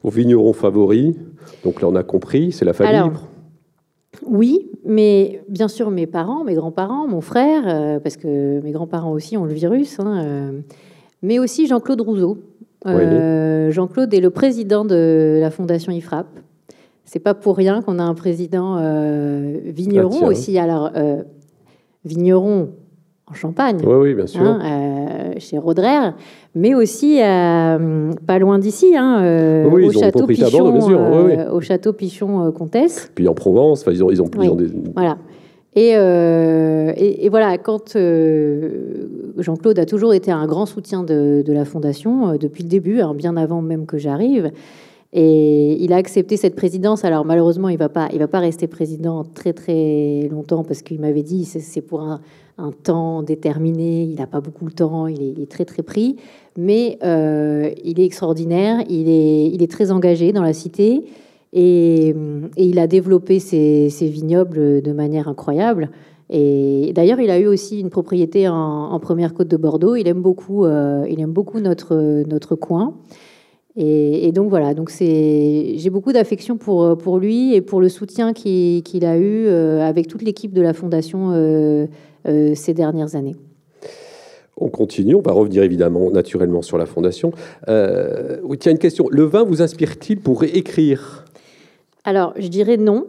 Vos 0.02 0.10
vignerons 0.10 0.52
favoris, 0.52 1.14
donc 1.64 1.80
là 1.80 1.88
on 1.88 1.94
a 1.96 2.02
compris, 2.02 2.52
c'est 2.52 2.64
la 2.64 2.72
famille 2.72 3.10
Oui, 4.26 4.70
mais 4.84 5.42
bien 5.48 5.68
sûr 5.68 5.90
mes 5.90 6.06
parents, 6.06 6.44
mes 6.44 6.54
grands-parents, 6.54 7.06
mon 7.06 7.20
frère, 7.20 7.62
euh, 7.66 8.00
parce 8.00 8.16
que 8.16 8.60
mes 8.60 8.70
grands-parents 8.72 9.12
aussi 9.12 9.36
ont 9.36 9.44
le 9.44 9.52
virus, 9.52 9.98
hein, 10.00 10.24
euh, 10.24 10.60
mais 11.22 11.38
aussi 11.38 11.66
Jean-Claude 11.66 12.00
Rousseau. 12.00 12.38
Euh, 12.86 13.70
Jean-Claude 13.72 14.14
est 14.14 14.20
le 14.20 14.30
président 14.30 14.84
de 14.84 15.38
la 15.40 15.50
Fondation 15.50 15.92
IFRAP. 15.92 16.26
C'est 17.04 17.18
pas 17.18 17.34
pour 17.34 17.56
rien 17.56 17.82
qu'on 17.82 17.98
a 17.98 18.02
un 18.02 18.14
président 18.14 18.76
vigneron 19.64 20.20
ah, 20.22 20.26
aussi. 20.26 20.58
Alors, 20.58 20.90
vigneron 22.04 22.70
en 23.28 23.34
Champagne. 23.34 23.78
Oui, 23.84 23.94
oui, 23.94 24.14
bien 24.14 24.26
sûr. 24.26 24.42
Hein, 24.42 24.60
euh, 24.64 25.32
chez 25.38 25.58
Rodrer, 25.58 26.12
mais 26.54 26.74
aussi 26.74 27.20
euh, 27.20 28.12
pas 28.26 28.38
loin 28.38 28.58
d'ici, 28.58 28.96
hein, 28.96 29.20
euh, 29.22 29.68
au, 29.68 29.90
château 29.90 30.26
Pichon, 30.26 31.50
au 31.52 31.60
château 31.60 31.92
Pichon 31.92 32.52
Comtesse. 32.52 33.10
Puis 33.14 33.26
en 33.26 33.34
Provence, 33.34 33.84
ils 33.90 34.04
ont, 34.04 34.10
ils 34.10 34.22
ont, 34.22 34.54
des... 34.54 34.68
Voilà. 34.94 35.18
Et, 35.74 35.90
et, 35.90 37.28
voilà, 37.28 37.58
quand 37.58 37.98
Jean-Claude 39.36 39.78
a 39.78 39.84
toujours 39.84 40.14
été 40.14 40.30
un 40.30 40.46
grand 40.46 40.64
soutien 40.64 41.02
de, 41.02 41.42
de 41.44 41.52
la 41.52 41.66
fondation 41.66 42.36
depuis 42.38 42.62
le 42.62 42.68
début, 42.70 43.00
hein, 43.00 43.12
bien 43.12 43.36
avant 43.36 43.60
même 43.60 43.84
que 43.84 43.98
j'arrive. 43.98 44.52
Et 45.12 45.82
il 45.82 45.92
a 45.92 45.96
accepté 45.96 46.36
cette 46.36 46.56
présidence. 46.56 47.04
Alors 47.04 47.24
malheureusement, 47.24 47.68
il 47.68 47.78
va 47.78 47.88
pas, 47.88 48.08
il 48.12 48.18
va 48.18 48.28
pas 48.28 48.40
rester 48.40 48.66
président 48.66 49.24
très 49.24 49.52
très 49.52 50.28
longtemps 50.30 50.64
parce 50.64 50.82
qu'il 50.82 51.00
m'avait 51.00 51.22
dit 51.22 51.44
c'est 51.44 51.80
pour 51.82 52.00
un, 52.00 52.20
un 52.58 52.72
temps 52.72 53.22
déterminé, 53.22 54.04
il 54.04 54.16
n'a 54.16 54.26
pas 54.26 54.40
beaucoup 54.40 54.64
de 54.64 54.74
temps, 54.74 55.06
il 55.06 55.40
est, 55.40 55.50
très 55.50 55.64
très 55.64 55.82
pris, 55.82 56.16
mais 56.56 56.98
euh, 57.04 57.70
il 57.84 58.00
est 58.00 58.04
extraordinaire, 58.04 58.82
il 58.88 59.08
est, 59.08 59.70
très 59.70 59.90
engagé 59.90 60.32
dans 60.32 60.42
la 60.42 60.52
cité 60.52 61.04
et, 61.52 62.14
il 62.56 62.78
a 62.78 62.86
développé 62.86 63.40
ses, 63.40 63.88
vignobles 64.00 64.80
de 64.80 64.92
manière 64.92 65.28
incroyable. 65.28 65.90
Et 66.28 66.92
d'ailleurs, 66.94 67.20
il 67.20 67.30
a 67.30 67.38
eu 67.38 67.46
aussi 67.46 67.78
une 67.78 67.90
propriété 67.90 68.48
en, 68.48 68.98
première 69.00 69.34
côte 69.34 69.48
de 69.48 69.56
Bordeaux. 69.56 69.94
Il 69.94 70.08
aime 70.08 70.22
beaucoup, 70.22 70.64
euh, 70.64 71.06
il 71.08 71.20
aime 71.20 71.32
beaucoup 71.32 71.60
notre, 71.60 72.24
notre 72.26 72.56
coin. 72.56 72.94
Et, 73.78 74.32
donc 74.32 74.48
voilà, 74.48 74.72
donc 74.72 74.90
j'ai 74.90 75.90
beaucoup 75.90 76.12
d'affection 76.12 76.56
pour, 76.56 77.18
lui 77.18 77.54
et 77.54 77.60
pour 77.60 77.82
le 77.82 77.90
soutien 77.90 78.32
qu'il 78.32 79.04
a 79.04 79.18
eu 79.18 79.46
euh, 79.46 79.86
avec 79.86 80.08
toute 80.08 80.22
l'équipe 80.22 80.54
de 80.54 80.62
la 80.62 80.72
fondation 80.72 81.32
ces 82.54 82.74
dernières 82.74 83.14
années. 83.14 83.36
On 84.58 84.70
continue, 84.70 85.14
on 85.14 85.20
va 85.20 85.32
revenir 85.32 85.62
évidemment 85.62 86.10
naturellement 86.10 86.62
sur 86.62 86.78
la 86.78 86.86
fondation. 86.86 87.30
Euh, 87.68 88.38
oui, 88.42 88.56
tiens, 88.56 88.72
une 88.72 88.78
question. 88.78 89.06
Le 89.10 89.24
vin 89.24 89.44
vous 89.44 89.60
inspire-t-il 89.60 90.20
pour 90.20 90.44
écrire 90.44 91.26
Alors, 92.04 92.32
je 92.38 92.48
dirais 92.48 92.78
non. 92.78 93.06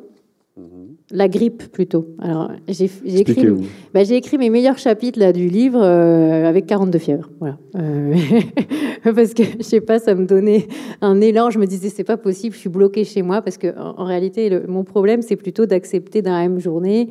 Mhm. 0.58 0.66
La 1.12 1.30
grippe 1.30 1.72
plutôt. 1.72 2.08
Alors, 2.20 2.52
j'ai 2.68 2.90
écrit, 3.06 3.48
bah, 3.94 4.02
écrit, 4.02 4.38
mes 4.38 4.50
meilleurs 4.50 4.78
chapitres 4.78 5.20
là, 5.20 5.32
du 5.32 5.48
livre 5.48 5.82
euh, 5.82 6.44
avec 6.44 6.66
42 6.66 7.00
fièvres. 7.00 7.30
Voilà. 7.40 7.58
parce 9.04 9.34
que, 9.34 9.44
je 9.58 9.64
sais 9.64 9.80
pas, 9.80 10.00
ça 10.00 10.16
me 10.16 10.26
donnait 10.26 10.68
un 11.00 11.22
élan. 11.22 11.50
Je 11.50 11.60
me 11.60 11.66
disais, 11.66 11.88
c'est 11.88 12.04
pas 12.04 12.18
possible, 12.18 12.56
je 12.56 12.60
suis 12.60 12.70
bloquée 12.70 13.06
chez 13.06 13.22
moi. 13.22 13.42
Parce 13.42 13.58
que, 13.58 13.68
en, 13.80 14.04
réalité, 14.04 14.50
mon 14.68 14.84
problème, 14.84 15.22
c'est 15.22 15.38
plutôt 15.38 15.66
d'accepter 15.66 16.22
dans 16.22 16.34
la 16.34 16.42
même 16.42 16.60
journée 16.60 17.08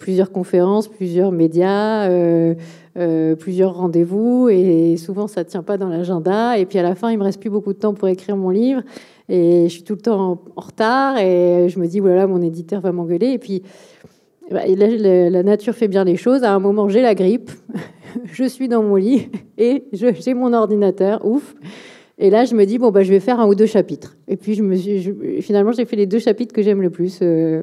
plusieurs 0.00 0.32
conférences, 0.32 0.88
plusieurs 0.88 1.30
médias, 1.30 2.08
euh, 2.08 2.54
euh, 2.98 3.36
plusieurs 3.36 3.74
rendez-vous, 3.74 4.48
et 4.48 4.96
souvent 4.96 5.28
ça 5.28 5.44
ne 5.44 5.48
tient 5.48 5.62
pas 5.62 5.76
dans 5.76 5.88
l'agenda. 5.88 6.58
Et 6.58 6.66
puis 6.66 6.80
à 6.80 6.82
la 6.82 6.96
fin, 6.96 7.12
il 7.12 7.18
me 7.18 7.22
reste 7.22 7.38
plus 7.38 7.50
beaucoup 7.50 7.72
de 7.72 7.78
temps 7.78 7.94
pour 7.94 8.08
écrire 8.08 8.36
mon 8.36 8.50
livre, 8.50 8.82
et 9.28 9.64
je 9.64 9.68
suis 9.68 9.84
tout 9.84 9.94
le 9.94 10.00
temps 10.00 10.42
en, 10.56 10.60
retard, 10.60 11.18
et 11.18 11.68
je 11.68 11.78
me 11.78 11.86
dis 11.86 12.00
voilà, 12.00 12.26
mon 12.26 12.42
éditeur 12.42 12.80
va 12.80 12.90
m'engueuler. 12.90 13.28
Et 13.28 13.38
puis 13.38 13.62
bah, 14.50 14.62
la, 14.66 15.42
nature 15.44 15.74
fait 15.74 15.86
bien 15.86 16.02
les 16.02 16.16
choses. 16.16 16.42
À 16.42 16.52
un 16.52 16.58
moment, 16.58 16.88
j'ai 16.88 17.02
la 17.02 17.14
grippe, 17.14 17.50
je 18.32 18.44
suis 18.44 18.68
dans 18.68 18.82
mon 18.82 18.96
lit, 18.96 19.28
et 19.58 19.84
j'ai 19.92 20.34
mon 20.34 20.52
ordinateur, 20.54 21.24
ouf. 21.24 21.54
Et 22.22 22.28
là, 22.28 22.44
je 22.44 22.54
me 22.54 22.66
dis, 22.66 22.78
bon, 22.78 22.90
bah, 22.90 23.02
je 23.02 23.10
vais 23.10 23.20
faire 23.20 23.40
un 23.40 23.46
ou 23.46 23.54
deux 23.54 23.66
chapitres. 23.66 24.16
Et 24.28 24.36
puis, 24.36 24.54
finalement, 25.40 25.72
j'ai 25.72 25.86
fait 25.86 25.96
les 25.96 26.04
deux 26.04 26.18
chapitres 26.18 26.54
que 26.54 26.60
j'aime 26.60 26.82
le 26.82 26.90
plus. 26.90 27.20
Euh, 27.22 27.62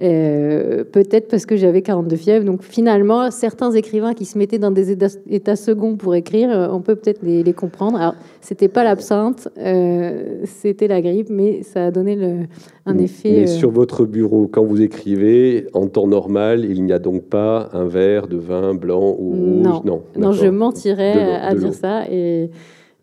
euh, 0.00 0.84
peut-être 0.84 1.28
parce 1.28 1.46
que 1.46 1.56
j'avais 1.56 1.82
42 1.82 2.16
fièvres. 2.16 2.44
Donc 2.44 2.62
finalement, 2.62 3.30
certains 3.30 3.70
écrivains 3.72 4.14
qui 4.14 4.24
se 4.24 4.38
mettaient 4.38 4.58
dans 4.58 4.70
des 4.70 4.90
états, 4.90 5.56
seconds 5.56 5.96
pour 5.96 6.14
écrire, 6.14 6.50
euh, 6.50 6.68
on 6.70 6.80
peut 6.80 6.96
peut-être 6.96 7.22
les, 7.22 7.52
comprendre. 7.52 7.98
Alors, 7.98 8.14
c'était 8.40 8.68
pas 8.68 8.84
l'absinthe, 8.84 9.48
euh, 9.58 10.40
c'était 10.44 10.88
la 10.88 11.02
grippe, 11.02 11.28
mais 11.28 11.62
ça 11.62 11.86
a 11.86 11.90
donné 11.90 12.16
le, 12.16 12.46
un 12.86 12.98
effet. 12.98 13.32
Mais 13.40 13.46
sur 13.46 13.70
votre 13.70 14.06
bureau, 14.06 14.48
quand 14.50 14.64
vous 14.64 14.80
écrivez, 14.80 15.66
en 15.74 15.86
temps 15.86 16.06
normal, 16.06 16.64
il 16.64 16.82
n'y 16.84 16.92
a 16.92 16.98
donc 16.98 17.24
pas 17.24 17.68
un 17.72 17.84
verre 17.84 18.26
de 18.26 18.38
vin 18.38 18.74
blanc 18.74 19.14
ou 19.18 19.30
rouge? 19.30 19.82
Non, 19.84 20.02
non, 20.16 20.32
je 20.32 20.46
mentirais 20.46 21.36
à 21.36 21.54
dire 21.54 21.74
ça. 21.74 22.04
Et 22.10 22.50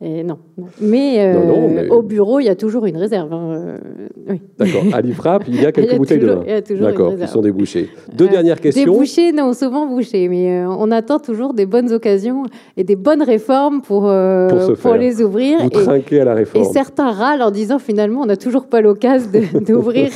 non, 0.01 0.38
Mais, 0.79 1.18
euh, 1.20 1.89
au 1.89 2.01
bureau, 2.01 2.39
il 2.39 2.46
y 2.46 2.50
a 2.50 2.56
toujours 2.56 2.86
une 2.86 2.96
réserve. 2.96 3.34
Hein, 3.34 3.77
euh, 4.29 4.36
D'accord. 4.58 4.84
À 4.94 5.01
l'IFRAP, 5.01 5.44
il 5.50 5.62
y 5.62 5.65
a 5.65 5.72
quelques 5.74 5.98
bouteilles 5.98 6.20
de 6.20 6.27
vin. 6.27 6.44
D'accord, 6.79 7.18
qui 7.18 7.27
sont 7.27 7.41
débouchées. 7.41 7.89
Deux 8.15 8.27
euh, 8.27 8.29
dernières 8.29 8.62
questions. 8.62 8.94
Débouchées, 8.94 9.34
non, 9.34 9.51
souvent 9.51 9.88
bouchées. 9.88 10.29
Mais 10.29 10.63
on 10.65 10.89
attend 10.91 11.20
toujours 11.20 11.53
des 11.53 11.65
bonnes 11.65 11.91
occasions 11.91 12.44
et 12.77 12.86
des 12.86 12.96
bonnes 12.96 13.24
réformes 13.24 13.82
pour, 13.82 14.10
pour, 14.82 14.94
les 14.94 15.22
ouvrir. 15.22 15.60
Vous 15.63 15.70
trinquez 15.70 16.22
à 16.22 16.25
la 16.25 16.34
réforme. 16.34 16.63
Et 16.63 16.68
certains 16.72 17.12
râlent 17.12 17.41
en 17.41 17.51
disant 17.51 17.77
finalement, 17.77 18.22
on 18.22 18.25
n'a 18.25 18.38
toujours 18.38 18.68
pas 18.68 18.79
l'occasion 18.79 19.41
d'ouvrir 19.68 20.12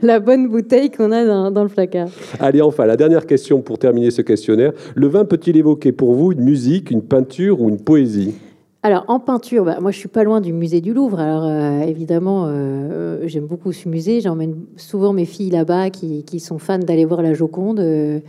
la 0.00 0.18
bonne 0.18 0.48
bouteille 0.48 0.90
qu'on 0.90 1.12
a 1.12 1.26
dans, 1.26 1.50
dans 1.50 1.62
le 1.62 1.68
placard. 1.68 2.08
Allez, 2.40 2.62
enfin, 2.62 2.86
la 2.86 2.96
dernière 2.96 3.26
question 3.26 3.60
pour 3.60 3.78
terminer 3.78 4.10
ce 4.10 4.22
questionnaire. 4.22 4.72
Le 4.94 5.08
vin 5.08 5.26
peut-il 5.26 5.58
évoquer 5.58 5.92
pour 5.92 6.14
vous 6.14 6.32
une 6.32 6.40
musique, 6.42 6.90
une 6.90 7.02
peinture 7.02 7.60
ou 7.60 7.68
une 7.68 7.80
poésie? 7.80 8.34
Alors 8.82 9.04
en 9.08 9.18
peinture, 9.18 9.64
bah, 9.64 9.78
moi 9.80 9.90
je 9.90 9.98
suis 9.98 10.08
pas 10.08 10.22
loin 10.22 10.40
du 10.40 10.52
musée 10.52 10.80
du 10.80 10.94
Louvre. 10.94 11.18
Alors 11.18 11.44
euh, 11.44 11.80
évidemment, 11.80 12.44
euh, 12.46 13.18
j'aime 13.26 13.46
beaucoup 13.46 13.72
ce 13.72 13.88
musée. 13.88 14.20
J'emmène 14.20 14.54
souvent 14.76 15.12
mes 15.12 15.24
filles 15.24 15.50
là-bas 15.50 15.90
qui, 15.90 16.38
sont 16.38 16.58
fans 16.58 16.78
d'aller 16.78 17.04
voir 17.04 17.22
la 17.22 17.34
Joconde 17.34 17.80
euh, 17.80 18.20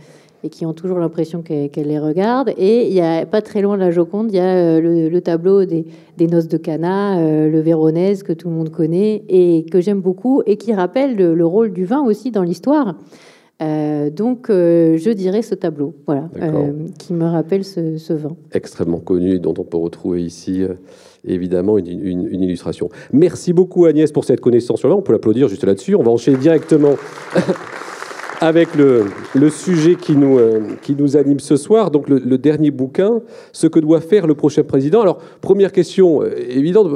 et 0.42 0.48
qui 0.48 0.66
ont 0.66 0.72
toujours 0.72 0.98
l'impression 0.98 1.42
qu'elles 1.42 1.70
les 1.74 1.98
regardent. 2.00 2.52
Et 2.56 2.88
il 2.88 2.92
y 2.92 3.00
a 3.00 3.24
pas 3.24 3.40
très 3.40 3.62
loin 3.62 3.76
de 3.76 3.82
la 3.82 3.92
Joconde, 3.92 4.32
il 4.32 4.36
y 4.36 4.40
a 4.40 4.80
le, 4.80 5.20
tableau 5.20 5.64
des, 5.64 5.86
noces 6.20 6.48
de 6.48 6.56
Cana, 6.56 7.20
le 7.20 7.60
Véronèse 7.60 8.22
que 8.22 8.32
tout 8.32 8.48
le 8.48 8.54
monde 8.54 8.70
connaît 8.70 9.22
et 9.28 9.64
que 9.70 9.80
j'aime 9.80 10.00
beaucoup 10.00 10.42
et 10.46 10.56
qui 10.56 10.74
rappelle 10.74 11.16
le 11.16 11.46
rôle 11.46 11.72
du 11.72 11.84
vin 11.84 12.02
aussi 12.02 12.30
dans 12.30 12.42
l'histoire. 12.42 12.96
Euh, 13.60 14.10
donc, 14.10 14.50
euh, 14.50 14.96
je 14.98 15.10
dirais 15.10 15.42
ce 15.42 15.54
tableau, 15.54 15.94
voilà, 16.06 16.28
euh, 16.40 16.72
qui 16.98 17.12
me 17.12 17.24
rappelle 17.24 17.64
ce, 17.64 18.12
vin. 18.12 18.36
Extrêmement 18.52 19.00
connu, 19.00 19.40
dont 19.40 19.54
on 19.58 19.64
peut 19.64 19.78
retrouver 19.78 20.22
ici, 20.22 20.62
évidemment, 21.24 21.76
une, 21.78 22.42
illustration. 22.42 22.88
Merci 23.12 23.52
beaucoup, 23.52 23.86
Agnès, 23.86 24.12
pour 24.12 24.24
cette 24.24 24.40
connaissance 24.40 24.78
sur 24.78 24.88
le 24.88 24.94
vin. 24.94 25.00
On 25.00 25.02
peut 25.02 25.12
l'applaudir 25.12 25.48
juste 25.48 25.64
là-dessus. 25.64 25.96
On 25.96 26.04
va 26.04 26.12
enchaîner 26.12 26.36
directement 26.36 26.94
avec 28.40 28.68
le, 28.76 29.06
sujet 29.50 29.96
qui 29.96 30.14
nous, 30.14 30.38
qui 30.82 30.94
nous 30.94 31.16
anime 31.16 31.40
ce 31.40 31.56
soir. 31.56 31.90
Donc, 31.90 32.08
le, 32.08 32.18
le, 32.18 32.38
dernier 32.38 32.70
bouquin, 32.70 33.22
Ce 33.52 33.66
que 33.66 33.80
doit 33.80 34.00
faire 34.00 34.28
le 34.28 34.34
prochain 34.34 34.62
président. 34.62 35.00
Alors, 35.00 35.18
première 35.40 35.72
question 35.72 36.22
évidente 36.24 36.92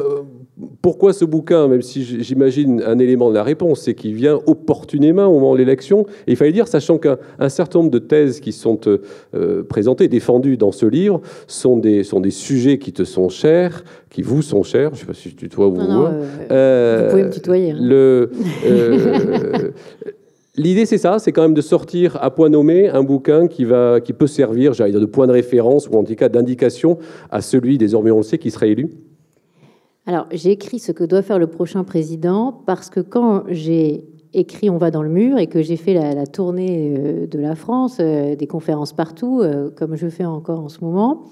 pourquoi 0.81 1.12
ce 1.12 1.25
bouquin, 1.25 1.69
même 1.69 1.83
si 1.83 2.04
j'imagine 2.04 2.83
un 2.85 2.99
élément 2.99 3.31
de 3.31 3.35
la 3.35 3.42
réponse, 3.42 3.83
c'est 3.83 3.95
qu'il 3.95 4.14
vient 4.14 4.40
opportunément 4.47 5.26
au 5.26 5.35
moment 5.35 5.52
de 5.52 5.59
l'élection. 5.59 6.07
Et 6.26 6.33
il 6.33 6.37
fallait 6.37 6.52
dire, 6.52 6.69
sachant 6.69 6.99
qu'un 6.99 7.19
certain 7.49 7.81
nombre 7.81 7.90
de 7.90 7.99
thèses 7.99 8.40
qui 8.40 8.52
sont 8.52 8.81
euh, 9.35 9.62
présentées, 9.64 10.09
défendues 10.09 10.57
dans 10.57 10.73
ce 10.73 10.87
livre, 10.87 11.21
sont 11.47 11.76
des, 11.76 12.04
sont 12.04 12.21
des 12.21 12.31
sujets 12.31 12.78
qui 12.78 12.92
te 12.92 13.04
sont 13.04 13.28
chers, 13.28 13.85
qui 14.11 14.23
vous 14.23 14.42
sont 14.42 14.62
chers. 14.62 14.90
Je 14.90 14.95
ne 14.95 15.00
sais 15.00 15.07
pas 15.07 15.14
si 15.14 15.31
je 15.31 15.37
tutoie 15.37 15.69
ou 15.69 15.76
non, 15.76 16.07
euh, 16.07 16.23
euh, 16.50 17.04
vous 17.04 17.11
pouvez 17.11 17.25
me 17.25 17.31
tutoyer. 17.31 17.73
Hein. 17.73 17.76
L'idée, 20.54 20.85
c'est 20.85 20.99
ça, 20.99 21.19
c'est 21.19 21.33
quand 21.33 21.40
même 21.42 21.54
de 21.54 21.62
sortir 21.62 22.19
à 22.21 22.31
point 22.31 22.50
nommé 22.50 22.90
un 22.90 23.02
bouquin 23.02 23.49
qui, 23.49 23.64
va, 23.64 24.02
qui 24.02 24.12
peut 24.12 24.26
servir, 24.26 24.75
j'allais 24.75 24.90
dire, 24.90 25.00
de 25.00 25.07
point 25.07 25.26
de 25.26 25.33
référence 25.33 25.88
ou 25.88 25.95
en 25.95 26.04
tout 26.04 26.14
cas 26.14 26.28
d'indication 26.28 26.99
à 27.31 27.40
celui, 27.40 27.78
désormais 27.78 28.11
on 28.11 28.19
le 28.19 28.23
sait, 28.23 28.37
qui 28.37 28.50
sera 28.50 28.66
élu. 28.66 28.90
Alors, 30.06 30.26
j'ai 30.32 30.50
écrit 30.50 30.78
ce 30.78 30.92
que 30.92 31.04
doit 31.04 31.23
faire 31.23 31.38
le 31.38 31.47
prochain 31.47 31.85
président 31.85 32.52
parce 32.66 32.90
que 32.90 33.00
quand 33.00 33.44
j'ai 33.49 34.04
écrit 34.35 34.71
On 34.71 34.78
va 34.78 34.90
dans 34.90 35.02
le 35.02 35.11
mur 35.11 35.38
et 35.38 35.47
que 35.47 35.62
j'ai 35.62 35.76
fait 35.76 35.92
la, 35.92 36.26
tournée 36.26 37.26
de 37.30 37.38
la 37.38 37.54
France, 37.54 37.99
des 37.99 38.47
conférences 38.49 38.94
partout, 38.94 39.42
comme 39.76 39.94
je 39.94 40.09
fais 40.09 40.25
encore 40.25 40.61
en 40.61 40.71
ce 40.71 40.82
moment, 40.82 41.25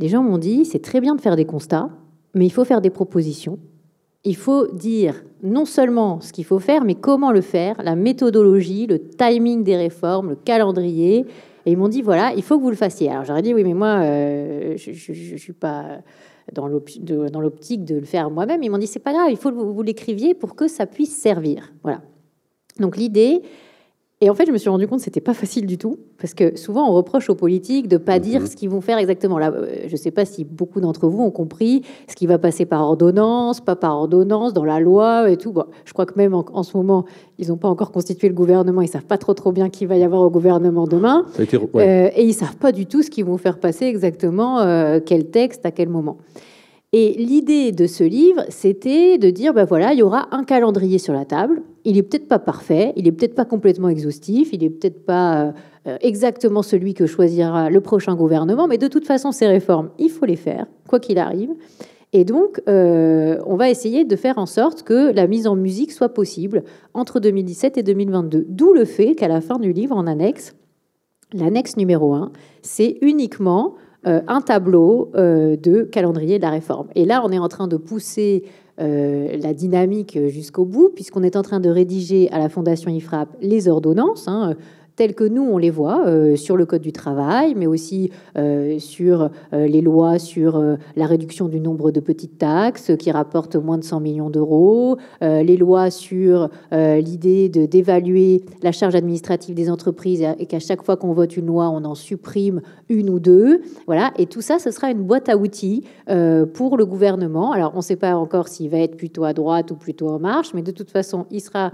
les 0.00 0.08
gens 0.08 0.22
m'ont 0.22 0.38
dit 0.38 0.64
c'est 0.64 0.82
très 0.82 1.00
bien 1.00 1.14
de 1.14 1.20
faire 1.20 1.36
des 1.36 1.44
constats, 1.44 1.90
mais 2.34 2.46
il 2.46 2.50
faut 2.50 2.64
faire 2.64 2.80
des 2.80 2.90
propositions. 2.90 3.58
Il 4.24 4.36
faut 4.36 4.66
dire 4.68 5.22
non 5.42 5.64
seulement 5.64 6.20
ce 6.20 6.32
qu'il 6.32 6.44
faut 6.44 6.58
faire, 6.58 6.84
mais 6.84 6.94
comment 6.94 7.32
le 7.32 7.40
faire, 7.40 7.80
la 7.82 7.94
méthodologie, 7.94 8.86
le 8.86 8.98
timing 8.98 9.62
des 9.62 9.76
réformes, 9.76 10.30
le 10.30 10.36
calendrier. 10.36 11.24
Et 11.66 11.72
ils 11.72 11.76
m'ont 11.76 11.88
dit 11.88 12.02
voilà, 12.02 12.32
il 12.36 12.42
faut 12.42 12.58
que 12.58 12.62
vous 12.62 12.70
le 12.70 12.76
fassiez. 12.76 13.10
Alors 13.10 13.24
j'aurais 13.24 13.42
dit 13.42 13.54
oui, 13.54 13.64
mais 13.64 13.74
moi, 13.74 14.00
euh, 14.00 14.76
je 14.76 14.90
ne 14.90 15.38
suis 15.38 15.52
pas 15.52 15.98
dans 16.52 16.66
l'optique 16.66 17.04
de 17.04 17.94
le 17.94 18.04
faire 18.04 18.30
moi-même. 18.30 18.62
Ils 18.62 18.70
m'ont 18.70 18.78
dit 18.78 18.86
c'est 18.86 18.98
pas 18.98 19.12
grave, 19.12 19.28
il 19.30 19.36
faut 19.36 19.50
que 19.50 19.56
vous 19.56 19.82
l'écriviez 19.82 20.34
pour 20.34 20.54
que 20.54 20.68
ça 20.68 20.86
puisse 20.86 21.16
servir. 21.16 21.72
Voilà. 21.82 22.02
Donc 22.78 22.96
l'idée, 22.96 23.42
et 24.20 24.30
en 24.30 24.34
fait, 24.34 24.46
je 24.46 24.52
me 24.52 24.58
suis 24.58 24.68
rendu 24.68 24.88
compte 24.88 24.98
que 24.98 25.04
c'était 25.04 25.20
pas 25.20 25.34
facile 25.34 25.64
du 25.64 25.78
tout, 25.78 26.00
parce 26.20 26.34
que 26.34 26.56
souvent 26.56 26.90
on 26.90 26.92
reproche 26.92 27.30
aux 27.30 27.36
politiques 27.36 27.86
de 27.86 27.98
pas 27.98 28.18
dire 28.18 28.40
mhm. 28.40 28.46
ce 28.48 28.56
qu'ils 28.56 28.68
vont 28.68 28.80
faire 28.80 28.98
exactement. 28.98 29.38
Là, 29.38 29.52
euh, 29.52 29.84
je 29.86 29.92
ne 29.92 29.96
sais 29.96 30.10
pas 30.10 30.24
si 30.24 30.42
beaucoup 30.42 30.80
d'entre 30.80 31.06
vous 31.06 31.22
ont 31.22 31.30
compris 31.30 31.82
ce 32.08 32.16
qui 32.16 32.26
va 32.26 32.36
passer 32.36 32.66
par 32.66 32.82
ordonnance, 32.82 33.60
pas 33.60 33.76
par 33.76 33.96
ordonnance, 33.96 34.52
dans 34.52 34.64
la 34.64 34.80
loi 34.80 35.30
et 35.30 35.36
tout. 35.36 35.52
Bon, 35.52 35.66
je 35.84 35.92
crois 35.92 36.04
que 36.04 36.14
même 36.16 36.34
en, 36.34 36.62
ce 36.64 36.76
moment, 36.76 37.04
ils 37.38 37.48
n'ont 37.48 37.56
pas 37.56 37.68
encore 37.68 37.92
constitué 37.92 38.26
le 38.28 38.34
gouvernement, 38.34 38.82
ils 38.82 38.88
savent 38.88 39.06
pas 39.06 39.18
trop 39.18 39.34
trop 39.34 39.52
bien 39.52 39.70
qui 39.70 39.86
va 39.86 39.96
y 39.96 40.02
avoir 40.02 40.22
au 40.22 40.30
gouvernement 40.30 40.88
demain, 40.88 41.24
euh, 41.38 42.10
et 42.12 42.24
ils 42.24 42.34
savent 42.34 42.56
pas 42.56 42.72
du 42.72 42.86
tout 42.86 43.04
ce 43.04 43.10
qu'ils 43.10 43.24
vont 43.24 43.38
faire 43.38 43.60
passer 43.60 43.84
exactement, 43.84 44.58
euh, 44.58 44.98
quel 45.04 45.30
texte 45.30 45.64
à 45.64 45.70
quel 45.70 45.90
moment. 45.90 46.16
Et 46.94 47.12
l'idée 47.18 47.70
de 47.70 47.86
ce 47.86 48.02
livre, 48.02 48.44
c'était 48.48 49.18
de 49.18 49.28
dire, 49.28 49.52
ben 49.52 49.64
voilà, 49.64 49.92
il 49.92 49.98
y 49.98 50.02
aura 50.02 50.34
un 50.34 50.42
calendrier 50.42 50.98
sur 50.98 51.12
la 51.12 51.26
table. 51.26 51.62
Il 51.84 51.98
est 51.98 52.02
peut-être 52.02 52.28
pas 52.28 52.38
parfait, 52.38 52.94
il 52.96 53.06
est 53.06 53.12
peut-être 53.12 53.34
pas 53.34 53.44
complètement 53.44 53.90
exhaustif, 53.90 54.50
il 54.52 54.64
est 54.64 54.70
peut-être 54.70 55.04
pas 55.04 55.52
euh, 55.86 55.96
exactement 56.00 56.62
celui 56.62 56.94
que 56.94 57.04
choisira 57.04 57.68
le 57.68 57.80
prochain 57.82 58.14
gouvernement, 58.14 58.68
mais 58.68 58.78
de 58.78 58.88
toute 58.88 59.06
façon, 59.06 59.32
ces 59.32 59.46
réformes, 59.46 59.90
il 59.98 60.08
faut 60.08 60.24
les 60.24 60.36
faire, 60.36 60.66
quoi 60.88 60.98
qu'il 60.98 61.18
arrive. 61.18 61.50
Et 62.14 62.24
donc, 62.24 62.62
euh, 62.68 63.38
on 63.44 63.56
va 63.56 63.68
essayer 63.68 64.06
de 64.06 64.16
faire 64.16 64.38
en 64.38 64.46
sorte 64.46 64.82
que 64.82 65.12
la 65.12 65.26
mise 65.26 65.46
en 65.46 65.56
musique 65.56 65.92
soit 65.92 66.14
possible 66.14 66.64
entre 66.94 67.20
2017 67.20 67.76
et 67.76 67.82
2022. 67.82 68.46
D'où 68.48 68.72
le 68.72 68.86
fait 68.86 69.14
qu'à 69.14 69.28
la 69.28 69.42
fin 69.42 69.58
du 69.58 69.74
livre, 69.74 69.94
en 69.94 70.06
annexe, 70.06 70.54
l'annexe 71.34 71.76
numéro 71.76 72.14
1, 72.14 72.32
c'est 72.62 72.96
uniquement 73.02 73.74
euh, 73.74 73.87
un 74.04 74.40
tableau 74.40 75.10
euh, 75.14 75.56
de 75.56 75.82
calendrier 75.82 76.38
de 76.38 76.42
la 76.42 76.50
réforme. 76.50 76.88
Et 76.94 77.04
là, 77.04 77.22
on 77.24 77.30
est 77.30 77.38
en 77.38 77.48
train 77.48 77.68
de 77.68 77.76
pousser 77.76 78.44
euh, 78.80 79.36
la 79.40 79.54
dynamique 79.54 80.18
jusqu'au 80.28 80.64
bout, 80.64 80.90
puisqu'on 80.94 81.22
est 81.22 81.36
en 81.36 81.42
train 81.42 81.60
de 81.60 81.68
rédiger 81.68 82.30
à 82.30 82.38
la 82.38 82.48
Fondation 82.48 82.90
IFRAP 82.90 83.28
les 83.40 83.68
ordonnances. 83.68 84.28
Hein, 84.28 84.54
tels 84.98 85.14
que 85.14 85.22
nous, 85.22 85.44
on 85.44 85.58
les 85.58 85.70
voit 85.70 86.08
euh, 86.08 86.34
sur 86.34 86.56
le 86.56 86.66
Code 86.66 86.82
du 86.82 86.90
travail, 86.90 87.54
mais 87.56 87.68
aussi 87.68 88.10
euh, 88.36 88.80
sur 88.80 89.30
euh, 89.52 89.66
les 89.68 89.80
lois 89.80 90.18
sur 90.18 90.60
la 90.96 91.06
réduction 91.06 91.46
du 91.46 91.60
nombre 91.60 91.92
de 91.92 92.00
petites 92.00 92.36
taxes 92.38 92.90
qui 92.98 93.12
rapportent 93.12 93.54
moins 93.54 93.78
de 93.78 93.84
100 93.84 94.00
millions 94.00 94.28
d'euros, 94.28 94.96
les 95.20 95.56
lois 95.56 95.90
sur 95.90 96.50
l'idée 96.72 97.48
d'évaluer 97.48 98.42
la 98.62 98.72
charge 98.72 98.94
administrative 98.94 99.54
des 99.54 99.70
entreprises 99.70 100.24
et 100.38 100.46
qu'à 100.46 100.58
chaque 100.58 100.82
fois 100.82 100.96
qu'on 100.96 101.12
vote 101.12 101.36
une 101.36 101.46
loi, 101.46 101.68
on 101.68 101.84
en 101.84 101.94
supprime 101.94 102.60
une 102.88 103.10
ou 103.10 103.20
deux. 103.20 103.60
Voilà, 103.86 104.12
et 104.18 104.26
tout 104.26 104.40
ça, 104.40 104.58
ce 104.58 104.70
sera 104.70 104.90
une 104.90 105.02
boîte 105.02 105.28
à 105.28 105.36
outils 105.36 105.84
pour 106.54 106.76
le 106.76 106.86
gouvernement. 106.86 107.52
Alors, 107.52 107.72
on 107.74 107.78
ne 107.78 107.82
sait 107.82 107.96
pas 107.96 108.16
encore 108.16 108.48
s'il 108.48 108.70
va 108.70 108.78
être 108.78 108.96
plutôt 108.96 109.24
à 109.24 109.32
droite 109.32 109.70
ou 109.70 109.76
plutôt 109.76 110.08
en 110.08 110.18
marche, 110.18 110.52
mais 110.54 110.62
de 110.62 110.72
toute 110.72 110.90
façon, 110.90 111.26
il 111.30 111.40
sera 111.40 111.70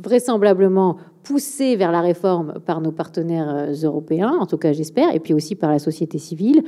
vraisemblablement 0.00 0.96
poussé 1.28 1.76
vers 1.76 1.92
la 1.92 2.00
réforme 2.00 2.54
par 2.64 2.80
nos 2.80 2.90
partenaires 2.90 3.54
euh, 3.54 3.74
européens, 3.84 4.32
en 4.40 4.46
tout 4.46 4.56
cas 4.56 4.72
j'espère, 4.72 5.14
et 5.14 5.20
puis 5.20 5.34
aussi 5.34 5.54
par 5.54 5.70
la 5.70 5.78
société 5.78 6.16
civile. 6.16 6.62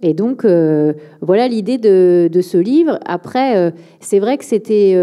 Et 0.00 0.14
donc, 0.14 0.44
euh, 0.44 0.94
voilà 1.20 1.46
l'idée 1.46 1.76
de, 1.76 2.40
ce 2.40 2.56
livre. 2.56 2.98
Après, 3.04 3.56
euh, 3.56 3.70
c'est 4.00 4.18
vrai 4.18 4.38
que 4.38 4.44
c'était 4.44 4.94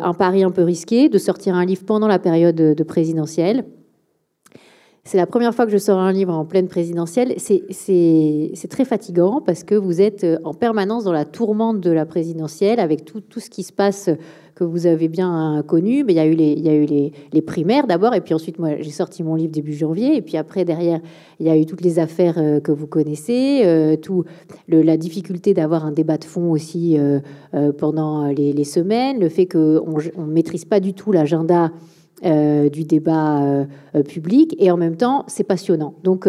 un 0.00 0.14
pari 0.14 0.44
un 0.44 0.52
peu 0.52 0.62
risqué 0.62 1.08
de 1.08 1.18
sortir 1.18 1.54
un 1.54 1.64
livre 1.66 1.84
pendant 1.84 2.06
la 2.06 2.20
période 2.20 2.54
de 2.54 2.84
présidentielle. 2.84 3.64
C'est 5.06 5.18
la 5.18 5.26
première 5.26 5.54
fois 5.54 5.66
que 5.66 5.70
je 5.70 5.78
sors 5.78 6.00
un 6.00 6.10
livre 6.10 6.34
en 6.34 6.44
pleine 6.44 6.66
présidentielle. 6.66 7.34
C'est 7.38 8.68
très 8.68 8.84
fatigant 8.84 9.40
parce 9.40 9.62
que 9.62 9.76
vous 9.76 10.00
êtes 10.00 10.26
en 10.42 10.52
permanence 10.52 11.04
dans 11.04 11.12
la 11.12 11.24
tourmente 11.24 11.80
de 11.80 11.92
la 11.92 12.04
présidentielle 12.04 12.80
avec 12.80 13.04
tout, 13.04 13.22
ce 13.38 13.48
qui 13.48 13.62
se 13.62 13.72
passe 13.72 14.10
que 14.56 14.64
vous 14.64 14.88
avez 14.88 15.06
bien 15.06 15.62
connu. 15.64 16.02
Mais 16.02 16.12
il 16.14 16.16
y 16.16 16.68
a 16.68 16.74
eu 16.74 16.86
les, 16.86 17.42
primaires 17.42 17.86
d'abord, 17.86 18.14
et 18.14 18.20
puis 18.20 18.34
ensuite, 18.34 18.58
moi, 18.58 18.70
j'ai 18.80 18.90
sorti 18.90 19.22
mon 19.22 19.36
livre 19.36 19.52
début 19.52 19.74
janvier, 19.74 20.16
et 20.16 20.22
puis 20.22 20.36
après, 20.36 20.64
derrière, 20.64 20.98
il 21.38 21.46
y 21.46 21.50
a 21.50 21.56
eu 21.56 21.66
toutes 21.66 21.82
les 21.82 22.00
affaires 22.00 22.38
euh, 22.38 22.58
que 22.58 22.72
vous 22.72 22.88
connaissez, 22.88 23.62
euh, 23.64 23.94
tout 23.94 24.24
la 24.66 24.96
difficulté 24.96 25.54
d'avoir 25.54 25.86
un 25.86 25.92
débat 25.92 26.18
de 26.18 26.24
fond 26.24 26.50
aussi 26.50 26.98
euh, 26.98 27.20
pendant 27.78 28.26
les, 28.26 28.52
les, 28.52 28.64
semaines, 28.64 29.20
le 29.20 29.28
fait 29.28 29.46
qu'on 29.46 29.58
ne 29.58 30.26
maîtrise 30.26 30.64
pas 30.64 30.80
du 30.80 30.94
tout 30.94 31.12
l'agenda 31.12 31.70
du 32.22 32.84
débat 32.84 33.66
public, 34.08 34.56
et 34.58 34.70
en 34.70 34.76
même 34.76 34.96
temps, 34.96 35.24
c'est 35.28 35.44
passionnant. 35.44 35.94
Donc, 36.02 36.26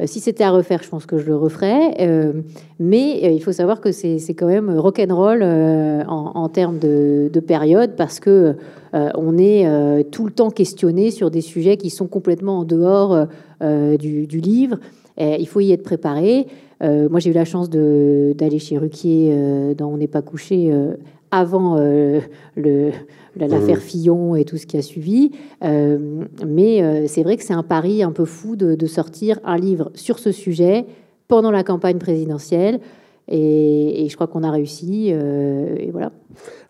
euh, 0.00 0.06
si 0.06 0.20
c'était 0.20 0.44
à 0.44 0.50
refaire, 0.50 0.82
je 0.82 0.88
pense 0.88 1.06
que 1.06 1.18
je 1.18 1.26
le 1.26 1.36
referais. 1.36 1.96
Euh, 2.00 2.32
mais 2.78 3.20
euh, 3.24 3.30
il 3.30 3.42
faut 3.42 3.52
savoir 3.52 3.80
que 3.80 3.92
c'est 3.92 4.18
quand 4.34 4.46
même 4.46 4.70
rock'n'roll 4.70 5.42
en, 5.42 6.32
en 6.34 6.48
termes 6.48 6.78
de, 6.78 7.40
période 7.46 7.92
parce 7.96 8.20
que 8.20 8.54
on 8.92 9.38
est 9.38 9.64
tout 10.10 10.26
le 10.26 10.30
temps 10.30 10.50
questionné 10.50 11.10
sur 11.10 11.30
des 11.30 11.40
sujets 11.40 11.76
qui 11.76 11.90
sont 11.90 12.06
complètement 12.06 12.60
en 12.60 12.64
dehors 12.64 13.26
du, 13.60 14.26
livre. 14.26 14.76
il 15.18 15.48
faut 15.48 15.60
y 15.60 15.72
être 15.72 15.82
préparé. 15.82 16.46
moi, 16.82 17.18
j'ai 17.18 17.30
eu 17.30 17.34
la 17.34 17.46
chance 17.46 17.70
d'aller 17.70 18.58
chez 18.58 18.78
Ruquier 18.78 19.74
dans 19.76 19.88
On 19.88 19.96
n'est 19.96 20.06
pas 20.06 20.22
couché 20.22 20.70
avant 21.30 21.76
le, 21.76 22.92
l'affaire 23.36 23.78
mmh. 23.78 23.80
Fillon 23.80 24.36
et 24.36 24.44
tout 24.44 24.56
ce 24.56 24.66
qui 24.66 24.76
a 24.76 24.82
suivi. 24.82 25.30
Euh, 25.64 26.24
mais 26.46 26.82
euh, 26.82 27.06
c'est 27.06 27.22
vrai 27.22 27.36
que 27.36 27.42
c'est 27.42 27.54
un 27.54 27.62
pari 27.62 28.02
un 28.02 28.12
peu 28.12 28.24
fou 28.24 28.56
de, 28.56 28.86
sortir 28.86 29.38
un 29.44 29.56
livre 29.56 29.90
sur 29.94 30.18
ce 30.18 30.32
sujet 30.32 30.86
pendant 31.28 31.50
la 31.50 31.62
campagne 31.62 31.98
présidentielle. 31.98 32.80
Et, 33.30 34.08
je 34.08 34.14
crois 34.16 34.26
qu'on 34.26 34.42
a 34.42 34.50
réussi. 34.50 35.10
Euh, 35.12 35.76
et 35.78 35.90
voilà. 35.90 36.12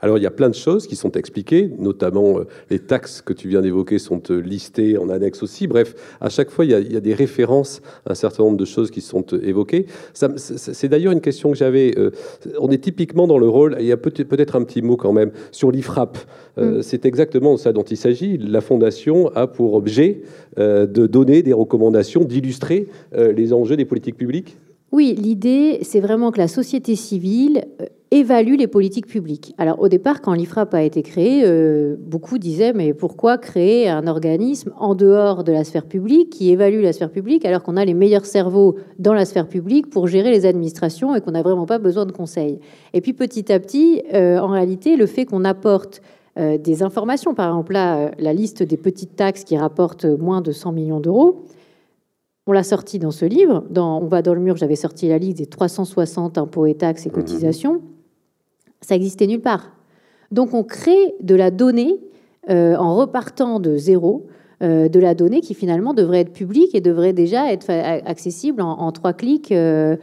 Alors 0.00 0.18
il 0.18 0.22
y 0.22 0.26
a 0.26 0.30
plein 0.30 0.48
de 0.48 0.54
choses 0.54 0.86
qui 0.86 0.96
sont 0.96 1.12
expliquées, 1.12 1.70
notamment 1.78 2.38
euh, 2.38 2.46
les 2.70 2.78
taxes 2.78 3.20
que 3.22 3.32
tu 3.32 3.48
viens 3.48 3.60
d'évoquer 3.60 3.98
sont 3.98 4.22
euh, 4.30 4.40
listées 4.40 4.96
en 4.96 5.08
annexe 5.10 5.42
aussi. 5.42 5.66
Bref, 5.66 5.94
à 6.20 6.28
chaque 6.28 6.50
fois 6.50 6.64
il 6.64 6.70
y, 6.70 6.96
a, 6.96 7.00
des 7.00 7.14
références 7.14 7.82
à 8.06 8.12
un 8.12 8.14
certain 8.14 8.44
nombre 8.44 8.56
de 8.56 8.64
choses 8.64 8.90
qui 8.90 9.00
sont 9.00 9.24
évoquées. 9.42 9.86
C'est 10.14 10.88
d'ailleurs 10.88 11.12
une 11.12 11.20
question 11.20 11.50
que 11.50 11.56
j'avais. 11.56 11.94
on 12.58 12.70
est 12.70 12.82
typiquement 12.82 13.26
dans 13.26 13.38
le 13.38 13.48
rôle, 13.48 13.76
il 13.78 13.86
y 13.86 13.92
a 13.92 13.96
peut-être 13.98 14.56
un 14.56 14.64
petit 14.64 14.82
mot 14.82 14.96
quand 14.96 15.12
même, 15.12 15.30
sur 15.50 15.70
l'IFRAP. 15.70 16.18
Mm. 16.56 16.82
C'est 16.82 17.04
exactement 17.04 17.56
ça 17.56 17.72
dont 17.72 17.82
il 17.82 17.96
s'agit. 17.96 18.38
La 18.38 18.62
Fondation 18.62 19.28
a 19.34 19.46
pour 19.46 19.74
objet 19.74 20.22
de 20.56 21.06
donner 21.06 21.42
des 21.42 21.52
recommandations, 21.52 22.24
d'illustrer 22.24 22.88
les 23.12 23.52
enjeux 23.52 23.76
des 23.76 23.84
politiques 23.84 24.16
publiques 24.16 24.56
oui, 24.92 25.14
l'idée, 25.16 25.78
c'est 25.82 26.00
vraiment 26.00 26.32
que 26.32 26.38
la 26.38 26.48
société 26.48 26.96
civile 26.96 27.64
euh, 27.80 27.86
évalue 28.10 28.56
les 28.56 28.66
politiques 28.66 29.06
publiques. 29.06 29.54
Alors 29.56 29.80
au 29.80 29.86
départ, 29.86 30.20
quand 30.20 30.32
l'IFRAP 30.32 30.74
a 30.74 30.82
été 30.82 31.02
créé, 31.02 31.42
euh, 31.44 31.94
beaucoup 31.96 32.38
disaient 32.38 32.72
mais 32.72 32.92
pourquoi 32.92 33.38
créer 33.38 33.88
un 33.88 34.08
organisme 34.08 34.72
en 34.76 34.96
dehors 34.96 35.44
de 35.44 35.52
la 35.52 35.62
sphère 35.62 35.86
publique 35.86 36.30
qui 36.30 36.50
évalue 36.50 36.82
la 36.82 36.92
sphère 36.92 37.12
publique 37.12 37.44
alors 37.44 37.62
qu'on 37.62 37.76
a 37.76 37.84
les 37.84 37.94
meilleurs 37.94 38.26
cerveaux 38.26 38.78
dans 38.98 39.14
la 39.14 39.24
sphère 39.26 39.46
publique 39.46 39.90
pour 39.90 40.08
gérer 40.08 40.32
les 40.32 40.44
administrations 40.44 41.14
et 41.14 41.20
qu'on 41.20 41.30
n'a 41.30 41.42
vraiment 41.42 41.66
pas 41.66 41.78
besoin 41.78 42.04
de 42.04 42.10
conseils. 42.10 42.58
Et 42.92 43.00
puis 43.00 43.12
petit 43.12 43.52
à 43.52 43.60
petit, 43.60 44.02
euh, 44.12 44.38
en 44.38 44.48
réalité, 44.48 44.96
le 44.96 45.06
fait 45.06 45.24
qu'on 45.24 45.44
apporte 45.44 46.02
des 46.36 46.82
informations, 46.84 47.34
par 47.34 47.48
exemple 47.48 47.72
là, 47.72 48.12
la 48.18 48.32
liste 48.32 48.62
des 48.62 48.78
petites 48.78 49.14
taxes 49.14 49.44
qui 49.44 49.58
rapportent 49.58 50.06
moins 50.06 50.40
de 50.40 50.52
100 50.52 50.72
millions 50.72 51.00
d'euros, 51.00 51.44
on 52.46 52.52
l'a 52.52 52.62
sorti 52.62 52.98
dans 52.98 53.10
ce 53.10 53.24
livre. 53.24 53.64
Dans 53.70 54.00
On 54.00 54.06
va 54.06 54.22
dans 54.22 54.34
le 54.34 54.40
mur, 54.40 54.56
j'avais 54.56 54.76
sorti 54.76 55.08
la 55.08 55.18
liste 55.18 55.38
des 55.38 55.46
360 55.46 56.38
impôts 56.38 56.66
et 56.66 56.74
taxes 56.74 57.06
et 57.06 57.10
mhm. 57.10 57.14
cotisations. 57.14 57.82
Ça 58.80 58.94
existait 58.94 59.26
nulle 59.26 59.42
part. 59.42 59.70
Donc 60.30 60.54
on 60.54 60.62
crée 60.62 61.14
de 61.20 61.34
la 61.34 61.50
donnée 61.50 62.00
euh, 62.48 62.74
en 62.76 62.96
repartant 62.96 63.60
de 63.60 63.76
zéro, 63.76 64.26
euh, 64.62 64.88
de 64.88 65.00
la 65.00 65.14
donnée 65.14 65.40
qui 65.40 65.54
finalement 65.54 65.92
devrait 65.92 66.20
être 66.20 66.32
publique 66.32 66.74
et 66.74 66.80
devrait 66.80 67.12
déjà 67.12 67.52
être 67.52 67.70
accessible 67.70 68.62
en, 68.62 68.90
trois 68.92 69.12
clics 69.12 69.52
euh, 69.52 69.96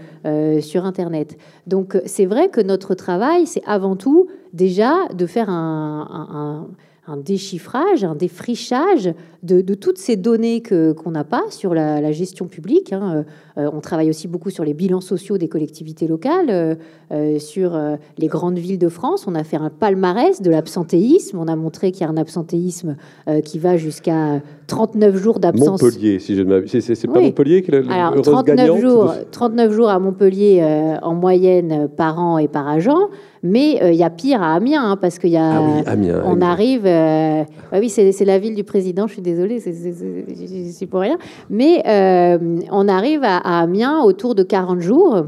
sur 0.62 0.86
Internet. 0.86 1.38
Donc 1.65 1.97
c'est 2.06 2.26
vrai 2.26 2.50
que 2.50 2.62
notre 2.62 2.93
travail, 2.93 3.47
c'est 3.47 3.63
avant 3.65 3.95
tout 3.95 4.28
déjà 4.54 4.93
de 5.13 5.26
faire 5.26 5.50
un 5.50 6.67
un 6.69 6.87
déchiffrage, 7.15 8.04
un 8.04 8.15
défrichage 8.15 9.13
de, 9.43 9.74
toutes 9.74 9.98
ces 9.98 10.17
données 10.17 10.62
que, 10.62 10.91
qu'on 10.91 11.12
n'a 11.12 11.24
pas 11.24 11.43
sur 11.50 11.74
la, 11.74 12.12
gestion 12.12 12.48
publique. 12.48 12.91
Hein. 12.91 13.24
Euh, 13.58 13.70
on 13.74 13.80
travaille 13.80 14.10
aussi 14.10 14.28
beaucoup 14.28 14.50
sur 14.50 14.63
les 14.63 14.74
bilans 14.74 15.02
sociaux 15.02 15.38
des 15.38 15.48
collectivités 15.48 16.08
locales, 16.08 16.50
euh, 16.50 16.76
euh, 17.12 17.39
sur 17.39 17.80
les 18.17 18.28
grandes 18.28 18.58
villes 18.58 18.80
de 18.80 18.89
France. 18.89 19.26
On 19.28 19.36
a 19.36 19.43
fait 19.43 19.58
un 19.58 19.70
palmarès 19.70 20.41
de 20.41 20.50
l'absentéisme. 20.50 21.38
On 21.38 21.48
a 21.48 21.56
montré 21.56 21.91
qu'il 21.91 22.02
y 22.02 22.04
a 22.06 22.10
un 22.10 22.17
absentéisme 22.17 22.98
qui 23.46 23.60
va 23.60 23.78
jusqu'à 23.78 24.41
39 24.67 25.15
jours 25.15 25.39
d'absence. 25.39 25.82
Montpellier, 25.82 26.20
si 26.20 26.36
je 26.36 26.41
ne 26.41 26.50
m'abuse. 26.50 26.80
C'est, 26.80 27.08
pas 27.08 27.22
Montpellier 27.22 27.62
qui 27.62 27.72
est 27.72 27.82
la 27.82 28.10
Alors, 28.10 28.22
39 28.22 28.82
jours, 28.82 29.13
39 29.32 29.72
jours 29.72 29.89
à 29.89 30.00
Montpellier 30.00 30.98
en 31.02 31.13
moyenne 31.13 31.88
par 31.96 32.20
an 32.20 32.38
et 32.38 32.48
par 32.48 32.67
agent. 32.67 33.10
Mais 33.47 33.79
il 33.81 33.95
y 33.95 34.03
a 34.03 34.10
pire 34.10 34.41
à 34.41 34.55
Amiens, 34.55 34.91
hein, 34.91 34.97
parce 34.97 35.19
qu'il 35.19 35.29
y 35.29 35.38
a. 35.38 35.57
Ah 35.57 35.62
oui, 35.62 35.83
Amiens. 35.86 36.23
On 36.25 36.41
arrive. 36.41 36.83
Bah 36.83 37.77
oui, 37.79 37.89
c'est, 37.89 38.25
la 38.25 38.39
ville 38.39 38.55
du 38.55 38.63
président. 38.63 39.07
Je 39.07 39.13
suis 39.13 39.21
désolée, 39.21 39.60
c'est, 39.60 40.86
pour 40.86 40.99
rien. 41.01 41.17
Mais 41.49 41.83
on 42.71 42.88
arrive 42.88 43.23
à, 43.23 43.38
à 43.38 43.62
Amiens 43.62 44.01
autour 44.03 44.36
de 44.36 44.43
40 44.43 44.79
jours. 44.79 45.23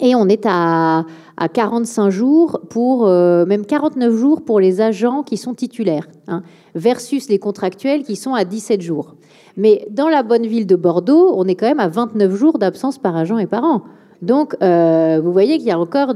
Et 0.00 0.14
on 0.14 0.28
est 0.28 0.46
à, 0.46 1.04
à 1.36 1.48
45 1.48 2.10
jours 2.10 2.60
pour, 2.70 3.06
euh, 3.06 3.44
même 3.46 3.66
49 3.66 4.14
jours 4.14 4.44
pour 4.44 4.60
les 4.60 4.80
agents 4.80 5.22
qui 5.22 5.36
sont 5.36 5.54
titulaires, 5.54 6.08
hein, 6.28 6.42
versus 6.74 7.28
les 7.28 7.38
contractuels 7.38 8.02
qui 8.02 8.16
sont 8.16 8.34
à 8.34 8.44
17 8.44 8.80
jours. 8.80 9.16
Mais 9.56 9.86
dans 9.90 10.08
la 10.08 10.22
bonne 10.22 10.46
ville 10.46 10.66
de 10.66 10.76
Bordeaux, 10.76 11.32
on 11.36 11.46
est 11.46 11.54
quand 11.54 11.66
même 11.66 11.80
à 11.80 11.88
29 11.88 12.34
jours 12.34 12.58
d'absence 12.58 12.98
par 12.98 13.16
agent 13.16 13.38
et 13.38 13.46
par 13.46 13.64
an. 13.64 13.82
Donc, 14.22 14.56
euh, 14.62 15.20
vous 15.22 15.32
voyez 15.32 15.58
qu'il 15.58 15.66
y 15.66 15.72
a 15.72 15.78
encore 15.78 16.14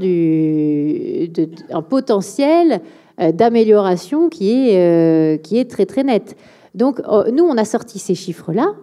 un 1.71 1.83
potentiel 1.83 2.81
euh, 3.21 3.33
d'amélioration 3.33 4.29
qui, 4.29 4.71
est 4.71 5.43
qui 5.43 5.59
est 5.59 5.71
très 5.71 5.85
très 5.87 6.05
net. 6.05 6.37
Donc, 6.75 7.01
nous, 7.33 7.45
on 7.45 7.57
a 7.57 7.65
sorti 7.65 7.99
ces 7.99 8.15
chiffres-là 8.15 8.75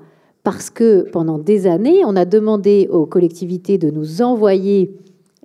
parce 0.43 0.69
que 0.69 1.09
pendant 1.11 1.37
des 1.37 1.67
années, 1.67 2.03
on 2.05 2.15
a 2.15 2.25
demandé 2.25 2.87
aux 2.91 3.05
collectivités 3.05 3.77
de 3.77 3.89
nous 3.89 4.21
envoyer 4.21 4.93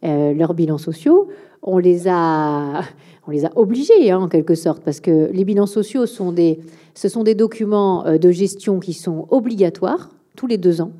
euh, 0.04 0.34
leurs 0.34 0.54
bilans 0.54 0.78
sociaux. 0.78 1.28
On 1.62 1.78
les 1.78 2.08
a, 2.08 2.82
on 3.26 3.30
les 3.30 3.44
a 3.44 3.50
obligés, 3.56 4.10
hein, 4.10 4.20
en 4.20 4.28
quelque 4.28 4.54
sorte, 4.54 4.82
parce 4.82 5.00
que 5.00 5.30
les 5.32 5.44
bilans 5.44 5.66
sociaux 5.66 6.06
sont 6.06 6.32
des, 6.32 6.60
ce 6.94 7.08
sont 7.08 7.22
des 7.22 7.34
documents 7.34 8.06
euh, 8.06 8.18
de 8.18 8.30
gestion 8.30 8.80
qui 8.80 8.92
sont 8.92 9.26
obligatoires 9.30 10.10
tous 10.36 10.46
les 10.46 10.58
deux 10.58 10.80
ans, 10.80 10.92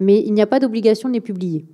mais 0.00 0.20
il 0.24 0.32
n'y 0.32 0.42
a 0.42 0.46
pas 0.46 0.60
d'obligation 0.60 1.08
de 1.08 1.14
les 1.14 1.20
publier. 1.20 1.64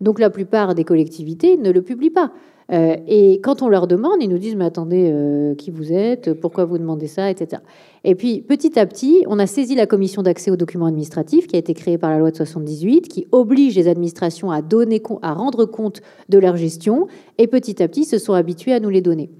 Donc 0.00 0.18
la 0.18 0.30
plupart 0.30 0.74
des 0.74 0.84
collectivités 0.84 1.56
ne 1.56 1.70
le 1.70 1.82
publient 1.82 2.10
pas. 2.10 2.32
Euh, 2.72 2.96
et 3.08 3.40
quand 3.42 3.62
on 3.62 3.68
leur 3.68 3.86
demande, 3.86 4.16
ils 4.20 4.28
nous 4.28 4.38
disent 4.38 4.54
Mais 4.54 4.64
attendez, 4.64 5.10
euh, 5.12 5.54
qui 5.54 5.70
vous 5.70 5.92
êtes? 5.92 6.34
Pourquoi 6.34 6.64
vous 6.64 6.78
demandez 6.78 7.08
ça? 7.08 7.30
Etc. 7.30 7.60
Et 8.04 8.14
puis 8.14 8.42
petit 8.42 8.78
à 8.78 8.86
petit, 8.86 9.24
on 9.26 9.38
a 9.38 9.46
saisi 9.46 9.74
la 9.74 9.86
commission 9.86 10.22
d'accès 10.22 10.50
aux 10.50 10.56
documents 10.56 10.86
administratifs 10.86 11.46
qui 11.46 11.56
a 11.56 11.58
été 11.58 11.74
créée 11.74 11.98
par 11.98 12.10
la 12.10 12.18
loi 12.18 12.30
de 12.30 12.36
78, 12.36 13.08
qui 13.08 13.26
oblige 13.32 13.74
les 13.76 13.88
administrations 13.88 14.50
à, 14.50 14.60
à 14.60 15.34
rendre 15.34 15.64
compte 15.64 16.00
de 16.28 16.38
leur 16.38 16.56
gestion. 16.56 17.08
Et 17.38 17.46
petit 17.46 17.82
à 17.82 17.88
petit, 17.88 18.04
se 18.04 18.18
sont 18.18 18.34
habitués 18.34 18.72
à 18.72 18.80
nous 18.80 18.90
les 18.90 19.02
donner. 19.02 19.30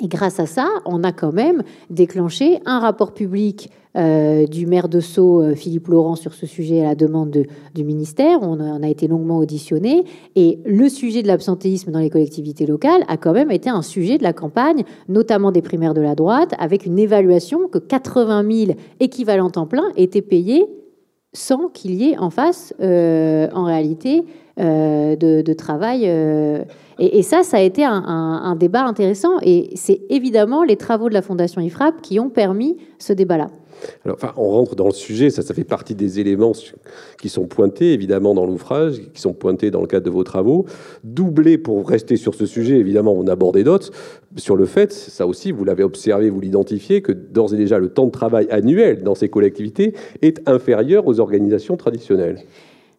Et 0.00 0.08
grâce 0.08 0.40
à 0.40 0.46
ça, 0.46 0.68
on 0.86 1.04
a 1.04 1.12
quand 1.12 1.32
même 1.32 1.62
déclenché 1.90 2.60
un 2.64 2.78
rapport 2.78 3.12
public 3.12 3.70
euh, 3.94 4.46
du 4.46 4.64
maire 4.66 4.88
de 4.88 5.00
Sceaux, 5.00 5.42
euh, 5.42 5.54
Philippe 5.54 5.88
Laurent, 5.88 6.16
sur 6.16 6.32
ce 6.32 6.46
sujet 6.46 6.80
à 6.80 6.84
la 6.84 6.94
demande 6.94 7.44
du 7.74 7.84
ministère. 7.84 8.38
On 8.40 8.58
a, 8.58 8.82
a, 8.82 8.88
été 8.88 9.06
longuement 9.06 9.36
auditionné. 9.36 10.04
Et 10.34 10.60
le 10.64 10.88
sujet 10.88 11.22
de 11.22 11.26
l'absentéisme 11.26 11.90
dans 11.90 11.98
les 11.98 12.08
collectivités 12.08 12.64
locales 12.64 13.04
a 13.08 13.18
quand 13.18 13.32
même 13.32 13.50
été 13.50 13.68
un 13.68 13.82
sujet 13.82 14.16
de 14.16 14.22
la 14.22 14.32
campagne, 14.32 14.84
notamment 15.08 15.52
des 15.52 15.60
primaires 15.60 15.92
de 15.92 16.00
la 16.00 16.14
droite, 16.14 16.54
avec 16.58 16.86
une 16.86 16.98
évaluation 16.98 17.68
que 17.68 17.76
80 17.76 18.50
000 18.50 18.78
équivalents 19.00 19.50
temps 19.50 19.66
plein 19.66 19.90
étaient 19.96 20.22
payés 20.22 20.64
sans 21.34 21.68
qu'il 21.68 21.94
y 21.94 22.10
ait 22.10 22.18
en 22.18 22.30
face, 22.30 22.74
euh, 22.80 23.48
en 23.54 23.64
réalité, 23.64 24.22
de, 24.58 25.52
travail. 25.54 26.06
Et, 26.98 27.22
ça, 27.22 27.42
ça 27.42 27.58
a 27.58 27.60
été 27.60 27.84
un, 27.84 28.56
débat 28.56 28.84
intéressant. 28.84 29.38
Et 29.42 29.70
c'est 29.74 30.02
évidemment 30.10 30.64
les 30.64 30.76
travaux 30.76 31.08
de 31.08 31.14
la 31.14 31.22
Fondation 31.22 31.60
IFRAP 31.60 32.02
qui 32.02 32.20
ont 32.20 32.30
permis 32.30 32.76
ce 32.98 33.12
débat-là. 33.12 33.48
Alors, 34.04 34.18
on 34.36 34.50
rentre 34.50 34.76
dans 34.76 34.86
le 34.86 34.92
sujet, 34.92 35.30
ça, 35.30 35.42
ça 35.42 35.54
fait 35.54 35.64
partie 35.64 35.94
des 35.94 36.20
éléments 36.20 36.52
qui 37.20 37.28
sont 37.28 37.46
pointés 37.46 37.92
évidemment 37.92 38.34
dans 38.34 38.46
l'ouvrage, 38.46 39.00
qui 39.12 39.20
sont 39.20 39.32
pointés 39.32 39.70
dans 39.70 39.80
le 39.80 39.86
cadre 39.86 40.06
de 40.06 40.10
vos 40.10 40.22
travaux. 40.22 40.66
Doublé, 41.02 41.58
pour 41.58 41.88
rester 41.88 42.16
sur 42.16 42.34
ce 42.34 42.46
sujet, 42.46 42.78
évidemment, 42.78 43.12
on 43.12 43.26
abordait 43.26 43.64
d'autres, 43.64 43.90
sur 44.36 44.56
le 44.56 44.66
fait, 44.66 44.92
ça 44.92 45.26
aussi, 45.26 45.52
vous 45.52 45.64
l'avez 45.64 45.82
observé, 45.82 46.30
vous 46.30 46.40
l'identifiez, 46.40 47.02
que 47.02 47.12
d'ores 47.12 47.54
et 47.54 47.56
déjà, 47.56 47.78
le 47.78 47.88
temps 47.88 48.06
de 48.06 48.12
travail 48.12 48.46
annuel 48.50 49.02
dans 49.02 49.14
ces 49.14 49.28
collectivités 49.28 49.94
est 50.20 50.48
inférieur 50.48 51.06
aux 51.06 51.20
organisations 51.20 51.76
traditionnelles. 51.76 52.44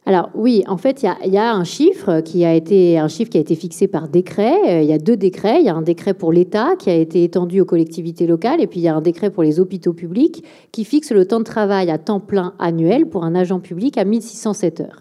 Alors 0.05 0.29
oui, 0.35 0.63
en 0.67 0.75
fait, 0.75 1.01
il 1.01 1.31
y, 1.31 1.37
a, 1.37 1.53
un 1.53 1.63
chiffre 1.63 2.19
qui 2.19 2.43
a 2.43 2.53
été 2.53 2.97
un 2.97 3.07
chiffre 3.07 3.31
qui 3.31 3.37
a 3.37 3.41
été 3.41 3.55
fixé 3.55 3.87
par 3.87 4.09
décret. 4.09 4.55
Euh, 4.67 4.81
il 4.81 4.89
y 4.89 4.91
a 4.91 4.97
deux 4.97 5.15
décrets. 5.15 5.61
Il 5.61 5.65
y 5.65 5.69
a 5.69 5.75
un 5.75 5.81
décret 5.81 6.13
pour 6.13 6.33
l'État 6.33 6.75
qui 6.77 6.89
a 6.89 6.95
été 6.95 7.23
étendu 7.23 7.61
aux 7.61 7.65
collectivités 7.65 8.27
locales, 8.27 8.59
et 8.59 8.67
puis 8.67 8.81
il 8.81 8.83
y 8.83 8.89
a 8.89 8.95
un 8.95 9.01
décret 9.01 9.29
pour 9.29 9.43
les 9.43 9.61
hôpitaux 9.61 9.93
publics 9.93 10.43
qui 10.73 10.83
fixe 10.83 11.11
le 11.11 11.25
temps 11.25 11.39
de 11.39 11.45
travail 11.45 11.89
à 11.89 11.97
temps 11.97 12.19
plein 12.19 12.53
annuel 12.59 13.07
pour 13.07 13.23
un 13.23 13.33
agent 13.33 13.61
public 13.61 13.97
à 13.97 14.03
1607 14.03 14.81
heures. 14.81 14.99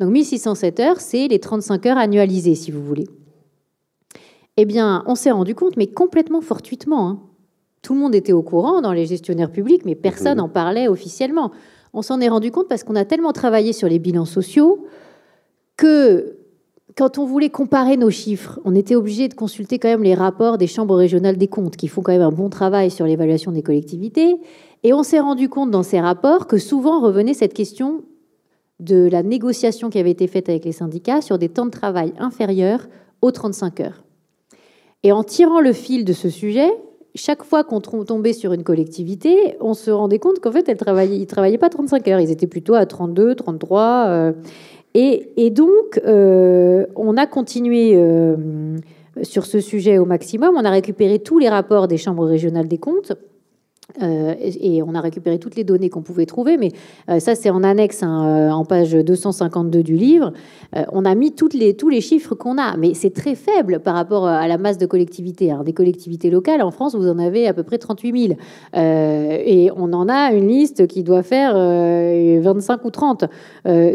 Donc 0.00 0.10
1607 0.10 0.80
heures, 0.80 1.00
c'est 1.00 1.28
les 1.28 1.38
35 1.38 1.86
heures 1.86 1.98
annualisées, 1.98 2.56
si 2.56 2.72
vous 2.72 2.82
voulez. 2.82 3.06
Eh 4.56 4.64
bien, 4.64 5.04
on 5.06 5.14
s'est 5.14 5.30
rendu 5.30 5.54
compte, 5.54 5.76
mais 5.76 5.86
complètement 5.86 6.40
fortuitement. 6.40 7.08
Hein. 7.08 7.20
Tout 7.82 7.94
le 7.94 8.00
monde 8.00 8.14
était 8.16 8.32
au 8.32 8.42
courant 8.42 8.80
dans 8.80 8.92
les 8.92 9.06
gestionnaires 9.06 9.52
publics, 9.52 9.84
mais 9.84 9.94
personne 9.94 10.38
n'en 10.38 10.48
parlait 10.48 10.88
officiellement 10.88 11.52
on 11.94 12.02
s'en 12.02 12.20
est 12.20 12.28
rendu 12.28 12.50
compte 12.50 12.68
parce 12.68 12.84
qu'on 12.84 12.96
a 12.96 13.04
tellement 13.04 13.32
travaillé 13.32 13.72
sur 13.72 13.88
les 13.88 13.98
bilans 13.98 14.24
sociaux 14.24 14.86
que 15.76 16.36
quand 16.96 17.18
on 17.18 17.24
voulait 17.24 17.50
comparer 17.50 17.96
nos 17.96 18.10
chiffres, 18.10 18.60
on 18.64 18.74
était 18.74 18.94
obligé 18.94 19.28
de 19.28 19.34
consulter 19.34 19.78
quand 19.78 19.88
même 19.88 20.02
les 20.02 20.14
rapports 20.14 20.58
des 20.58 20.66
chambres 20.66 20.96
régionales 20.96 21.36
des 21.36 21.48
comptes, 21.48 21.76
qui 21.76 21.88
font 21.88 22.02
quand 22.02 22.12
même 22.12 22.22
un 22.22 22.30
bon 22.30 22.50
travail 22.50 22.90
sur 22.90 23.06
l'évaluation 23.06 23.50
des 23.50 23.62
collectivités. 23.62 24.36
Et 24.82 24.92
on 24.92 25.02
s'est 25.02 25.18
rendu 25.18 25.48
compte 25.48 25.70
dans 25.70 25.82
ces 25.82 26.00
rapports 26.00 26.46
que 26.46 26.58
souvent 26.58 27.00
revenait 27.00 27.34
cette 27.34 27.54
question 27.54 28.02
de 28.80 29.08
la 29.10 29.22
négociation 29.22 29.88
qui 29.88 29.98
avait 29.98 30.10
été 30.10 30.26
faite 30.26 30.48
avec 30.48 30.64
les 30.64 30.72
syndicats 30.72 31.20
sur 31.20 31.38
des 31.38 31.48
temps 31.48 31.66
de 31.66 31.70
travail 31.70 32.12
inférieurs 32.18 32.86
aux 33.22 33.30
35 33.30 33.80
heures. 33.80 34.04
Et 35.02 35.12
en 35.12 35.24
tirant 35.24 35.60
le 35.60 35.72
fil 35.72 36.04
de 36.04 36.12
ce 36.12 36.28
sujet, 36.28 36.70
chaque 37.14 37.44
fois 37.44 37.62
qu'on 37.62 37.80
tombait 37.80 38.32
sur 38.32 38.52
une 38.52 38.64
collectivité, 38.64 39.56
on 39.60 39.74
se 39.74 39.90
rendait 39.90 40.18
compte 40.18 40.40
qu'en 40.40 40.50
fait, 40.50 40.66
ils 40.66 41.20
ne 41.20 41.24
travaillaient 41.24 41.58
pas 41.58 41.68
35 41.68 42.08
heures, 42.08 42.20
ils 42.20 42.30
étaient 42.30 42.48
plutôt 42.48 42.74
à 42.74 42.86
32, 42.86 43.36
33. 43.36 44.06
Euh, 44.08 44.32
et, 44.94 45.50
donc, 45.50 46.00
euh, 46.06 46.86
on 46.96 47.16
a 47.16 47.26
continué 47.26 47.92
euh, 47.94 48.76
sur 49.22 49.44
ce 49.46 49.60
sujet 49.60 49.98
au 49.98 50.04
maximum. 50.04 50.54
On 50.56 50.64
a 50.64 50.70
récupéré 50.70 51.18
tous 51.18 51.38
les 51.38 51.48
rapports 51.48 51.88
des 51.88 51.96
chambres 51.96 52.26
régionales 52.26 52.68
des 52.68 52.78
comptes. 52.78 53.12
Euh, 54.02 54.34
et 54.40 54.82
on 54.82 54.94
a 54.94 55.00
récupéré 55.00 55.38
toutes 55.38 55.56
les 55.56 55.64
données 55.64 55.90
qu'on 55.90 56.02
pouvait 56.02 56.26
trouver, 56.26 56.56
mais 56.56 56.72
euh, 57.10 57.20
ça 57.20 57.34
c'est 57.34 57.50
en 57.50 57.62
annexe, 57.62 58.02
hein, 58.02 58.26
euh, 58.26 58.50
en 58.50 58.64
page 58.64 58.92
252 58.92 59.82
du 59.82 59.94
livre. 59.94 60.32
on 60.90 61.04
a 61.04 61.14
mis 61.14 61.32
toutes 61.32 61.54
les, 61.54 61.74
tous 61.74 61.88
les 61.88 62.00
chiffres 62.00 62.34
qu'on 62.34 62.58
a, 62.58 62.76
mais 62.76 62.94
c'est 62.94 63.12
très 63.12 63.34
faible 63.34 63.80
par 63.80 63.94
rapport 63.94 64.26
à 64.26 64.48
la 64.48 64.58
masse 64.58 64.78
de 64.78 64.86
collectivités. 64.86 65.50
Alors, 65.52 65.62
des 65.62 65.72
collectivités 65.72 66.30
locales, 66.30 66.62
en 66.62 66.70
France, 66.70 66.96
vous 66.96 67.08
en 67.08 67.18
avez 67.18 67.46
à 67.46 67.54
peu 67.54 67.62
près 67.62 67.78
38 67.78 68.28
000. 68.28 68.38
et 68.74 69.70
on 69.76 69.92
en 69.92 70.08
a 70.08 70.32
une 70.32 70.48
liste 70.48 70.86
qui 70.88 71.04
doit 71.04 71.22
faire 71.22 71.54
25 71.54 72.84
ou 72.84 72.90
30. 72.90 73.24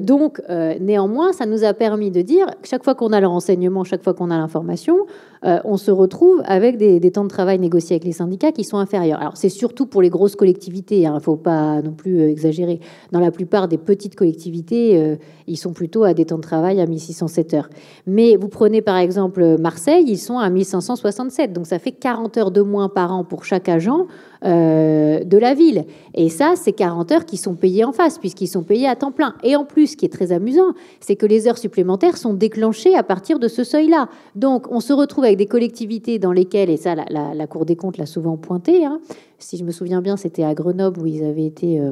donc, 0.01 0.41
néanmoins, 0.79 1.33
ça 1.33 1.45
nous 1.45 1.65
a 1.65 1.73
permis 1.73 2.11
de 2.11 2.21
dire, 2.21 2.47
chaque 2.63 2.83
fois 2.83 2.95
qu'on 2.95 3.11
a 3.11 3.19
le 3.19 3.27
renseignement, 3.27 3.83
chaque 3.83 4.03
fois 4.03 4.13
qu'on 4.13 4.31
a 4.31 4.37
l'information, 4.37 4.95
on 5.43 5.75
se 5.75 5.91
retrouve 5.91 6.41
avec 6.45 6.77
des, 6.77 7.01
des 7.01 7.11
temps 7.11 7.23
de 7.23 7.29
travail 7.29 7.59
négociés 7.59 7.95
avec 7.95 8.05
les 8.05 8.13
syndicats 8.13 8.53
qui 8.53 8.63
sont 8.63 8.77
inférieurs. 8.77 9.19
Alors, 9.19 9.35
c'est 9.35 9.49
surtout 9.49 9.78
pour 9.85 10.01
les 10.01 10.09
grosses 10.09 10.35
collectivités. 10.35 10.99
Il 11.01 11.05
hein, 11.05 11.15
ne 11.15 11.19
faut 11.19 11.35
pas 11.35 11.81
non 11.81 11.91
plus 11.91 12.19
euh, 12.19 12.29
exagérer. 12.29 12.79
Dans 13.11 13.19
la 13.19 13.31
plupart 13.31 13.67
des 13.67 13.77
petites 13.77 14.15
collectivités, 14.15 14.97
euh, 14.97 15.15
ils 15.47 15.57
sont 15.57 15.73
plutôt 15.73 16.03
à 16.03 16.13
des 16.13 16.25
temps 16.25 16.37
de 16.37 16.43
travail 16.43 16.79
à 16.81 16.85
1607 16.85 17.53
heures. 17.53 17.69
Mais 18.07 18.35
vous 18.35 18.49
prenez 18.49 18.81
par 18.81 18.97
exemple 18.97 19.57
Marseille, 19.59 20.05
ils 20.07 20.17
sont 20.17 20.39
à 20.39 20.49
1567. 20.49 21.53
Donc 21.53 21.67
ça 21.67 21.79
fait 21.79 21.91
40 21.91 22.37
heures 22.37 22.51
de 22.51 22.61
moins 22.61 22.89
par 22.89 23.11
an 23.13 23.23
pour 23.23 23.45
chaque 23.45 23.69
agent 23.69 24.07
euh, 24.45 25.21
de 25.25 25.37
la 25.37 25.53
ville. 25.53 25.83
Et 26.13 26.29
ça, 26.29 26.53
c'est 26.55 26.71
40 26.71 27.11
heures 27.11 27.25
qui 27.25 27.35
sont 27.35 27.55
payées 27.55 27.83
en 27.83 27.91
face, 27.91 28.17
puisqu'ils 28.17 28.47
sont 28.47 28.63
payés 28.63 28.87
à 28.87 28.95
temps 28.95 29.11
plein. 29.11 29.35
Et 29.43 29.57
en 29.57 29.65
plus, 29.65 29.87
ce 29.87 29.97
qui 29.97 30.05
est 30.05 30.13
très 30.13 30.31
amusant, 30.31 30.73
c'est 31.01 31.17
que 31.17 31.25
les 31.25 31.45
heures 31.45 31.57
supplémentaires 31.57 32.15
sont 32.15 32.33
déclenchées 32.33 32.95
à 32.95 33.03
partir 33.03 33.37
de 33.37 33.49
ce 33.49 33.65
seuil-là. 33.65 34.07
Donc 34.35 34.67
on 34.71 34.79
se 34.79 34.93
retrouve 34.93 35.25
avec 35.25 35.35
des 35.35 35.45
collectivités 35.45 36.19
dans 36.19 36.31
lesquelles, 36.31 36.69
et 36.69 36.77
ça, 36.77 36.95
la, 36.95 37.47
Cour 37.47 37.65
des 37.65 37.75
comptes 37.75 37.97
l'a 37.97 38.05
souvent 38.05 38.37
pointé, 38.37 38.85
hein, 38.85 39.01
si 39.39 39.57
je 39.57 39.63
me 39.63 39.71
souviens 39.71 40.01
bien, 40.01 40.17
c'était 40.17 40.43
à 40.43 40.53
Grenoble 40.53 41.01
où 41.01 41.05
ils 41.07 41.23
avaient 41.23 41.45
été... 41.45 41.79
Euh, 41.79 41.91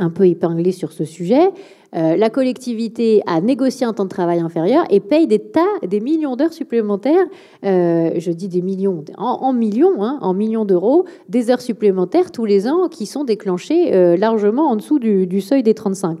un 0.00 0.10
peu 0.10 0.26
épinglé 0.26 0.72
sur 0.72 0.92
ce 0.92 1.04
sujet. 1.04 1.50
Euh, 1.96 2.16
la 2.16 2.30
collectivité 2.30 3.22
a 3.26 3.40
négocié 3.40 3.86
un 3.86 3.92
temps 3.92 4.04
de 4.04 4.10
travail 4.10 4.40
inférieur 4.40 4.84
et 4.90 5.00
paye 5.00 5.26
des 5.26 5.38
tas, 5.38 5.66
des 5.86 6.00
millions 6.00 6.36
d'heures 6.36 6.52
supplémentaires. 6.52 7.26
Euh, 7.64 8.12
je 8.16 8.30
dis 8.30 8.48
des 8.48 8.62
millions, 8.62 9.04
en, 9.16 9.52
millions, 9.52 10.02
hein, 10.02 10.18
en 10.20 10.34
millions 10.34 10.64
d'euros, 10.64 11.04
des 11.28 11.50
heures 11.50 11.60
supplémentaires 11.60 12.30
tous 12.30 12.44
les 12.44 12.68
ans 12.68 12.88
qui 12.88 13.06
sont 13.06 13.24
déclenchées 13.24 14.16
largement 14.16 14.70
en 14.70 14.76
dessous 14.76 14.98
du, 14.98 15.40
seuil 15.40 15.62
des 15.62 15.74
35. 15.74 16.20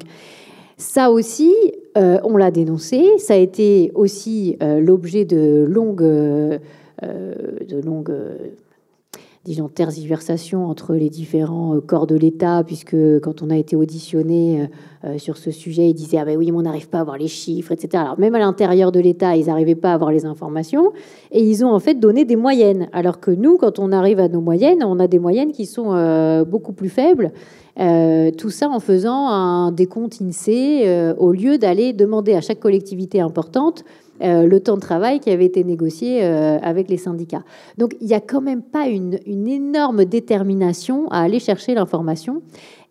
Ça 0.76 1.10
aussi, 1.10 1.52
on 1.94 2.36
l'a 2.36 2.50
dénoncé. 2.50 3.04
Ça 3.18 3.34
a 3.34 3.36
été 3.36 3.92
aussi 3.94 4.56
l'objet 4.60 5.24
de 5.24 5.64
longues, 5.68 6.02
de 7.02 7.80
longues 7.84 8.12
disons, 9.44 9.68
tergiversation 9.68 10.66
entre 10.66 10.94
les 10.94 11.08
différents 11.08 11.76
euh, 11.76 11.80
corps 11.80 12.06
de 12.06 12.16
l'État, 12.16 12.62
puisque 12.66 12.96
quand 13.20 13.42
on 13.42 13.50
a 13.50 13.56
été 13.56 13.76
auditionné 13.76 14.60
euh, 14.60 14.66
euh, 15.04 15.18
sur 15.18 15.36
ce 15.36 15.50
sujet, 15.50 15.88
ils 15.88 15.94
disaient 15.94 16.18
Ah 16.18 16.24
ben 16.24 16.36
oui, 16.36 16.50
mais 16.50 16.58
on 16.58 16.62
n'arrive 16.62 16.88
pas 16.88 16.98
à 16.98 17.00
avoir 17.02 17.16
les 17.16 17.28
chiffres, 17.28 17.72
etc. 17.72 18.02
Alors, 18.04 18.18
même 18.18 18.34
à 18.34 18.38
l'intérieur 18.40 18.92
de 18.92 19.00
l'État, 19.00 19.36
ils 19.36 19.46
n'arrivaient 19.46 19.74
pas 19.74 19.92
à 19.92 19.94
avoir 19.94 20.10
les 20.10 20.26
informations, 20.26 20.92
et 21.30 21.42
ils 21.42 21.64
ont 21.64 21.72
en 21.72 21.78
fait 21.80 21.94
donné 21.94 22.24
des 22.24 22.36
moyennes. 22.36 22.88
Alors 22.92 23.20
que 23.20 23.30
nous, 23.30 23.56
quand 23.56 23.78
on 23.78 23.92
arrive 23.92 24.20
à 24.20 24.28
nos 24.28 24.40
moyennes, 24.40 24.82
on 24.84 24.98
a 24.98 25.06
des 25.06 25.18
moyennes 25.18 25.52
qui 25.52 25.66
sont 25.66 26.44
beaucoup 26.46 26.72
plus 26.72 26.88
faibles. 26.88 27.32
tout 28.36 28.50
ça 28.50 28.68
en 28.68 28.80
faisant 28.80 29.28
un 29.28 29.72
décompte 29.72 30.20
INSEE 30.20 31.14
au 31.16 31.32
lieu 31.32 31.58
d'aller 31.58 31.92
demander 31.92 32.34
à 32.34 32.40
chaque 32.40 32.60
collectivité 32.60 33.20
importante 33.20 33.84
euh, 34.22 34.46
le 34.46 34.60
temps 34.60 34.76
de 34.76 34.80
travail 34.80 35.20
qui 35.20 35.30
avait 35.30 35.44
été 35.44 35.62
négocié 35.62 36.24
euh, 36.24 36.58
avec 36.60 36.88
les 36.88 36.96
syndicats. 36.96 37.44
Donc 37.76 37.96
il 38.00 38.06
n'y 38.06 38.14
a 38.14 38.20
quand 38.20 38.40
même 38.40 38.62
pas 38.62 38.88
une, 38.88 39.18
énorme 39.26 40.04
détermination 40.04 41.08
à 41.10 41.22
aller 41.22 41.38
chercher 41.38 41.74
l'information. 41.74 42.42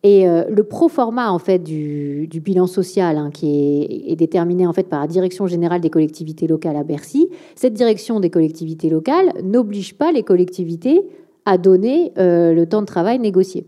Et 0.03 0.27
euh, 0.27 0.45
le 0.49 0.63
pro 0.63 0.87
format 0.87 1.31
en 1.31 1.39
fait 1.39 1.59
du, 1.59 2.29
bilan 2.41 2.67
social, 2.67 3.17
hein, 3.17 3.29
qui 3.33 4.05
est, 4.07 4.15
déterminé 4.15 4.65
en 4.65 4.73
fait 4.73 4.87
par 4.87 5.01
la 5.01 5.07
direction 5.07 5.47
générale 5.47 5.81
des 5.81 5.89
collectivités 5.89 6.47
locales 6.47 6.77
à 6.77 6.83
Bercy, 6.83 7.29
cette 7.55 7.73
direction 7.73 8.19
des 8.19 8.29
collectivités 8.29 8.89
locales 8.89 9.33
n'oblige 9.43 9.97
pas 9.97 10.11
les 10.11 10.23
collectivités 10.23 11.01
à 11.45 11.57
donner 11.57 12.11
le 12.17 12.65
temps 12.65 12.81
de 12.81 12.87
travail 12.87 13.19
négocié. 13.19 13.65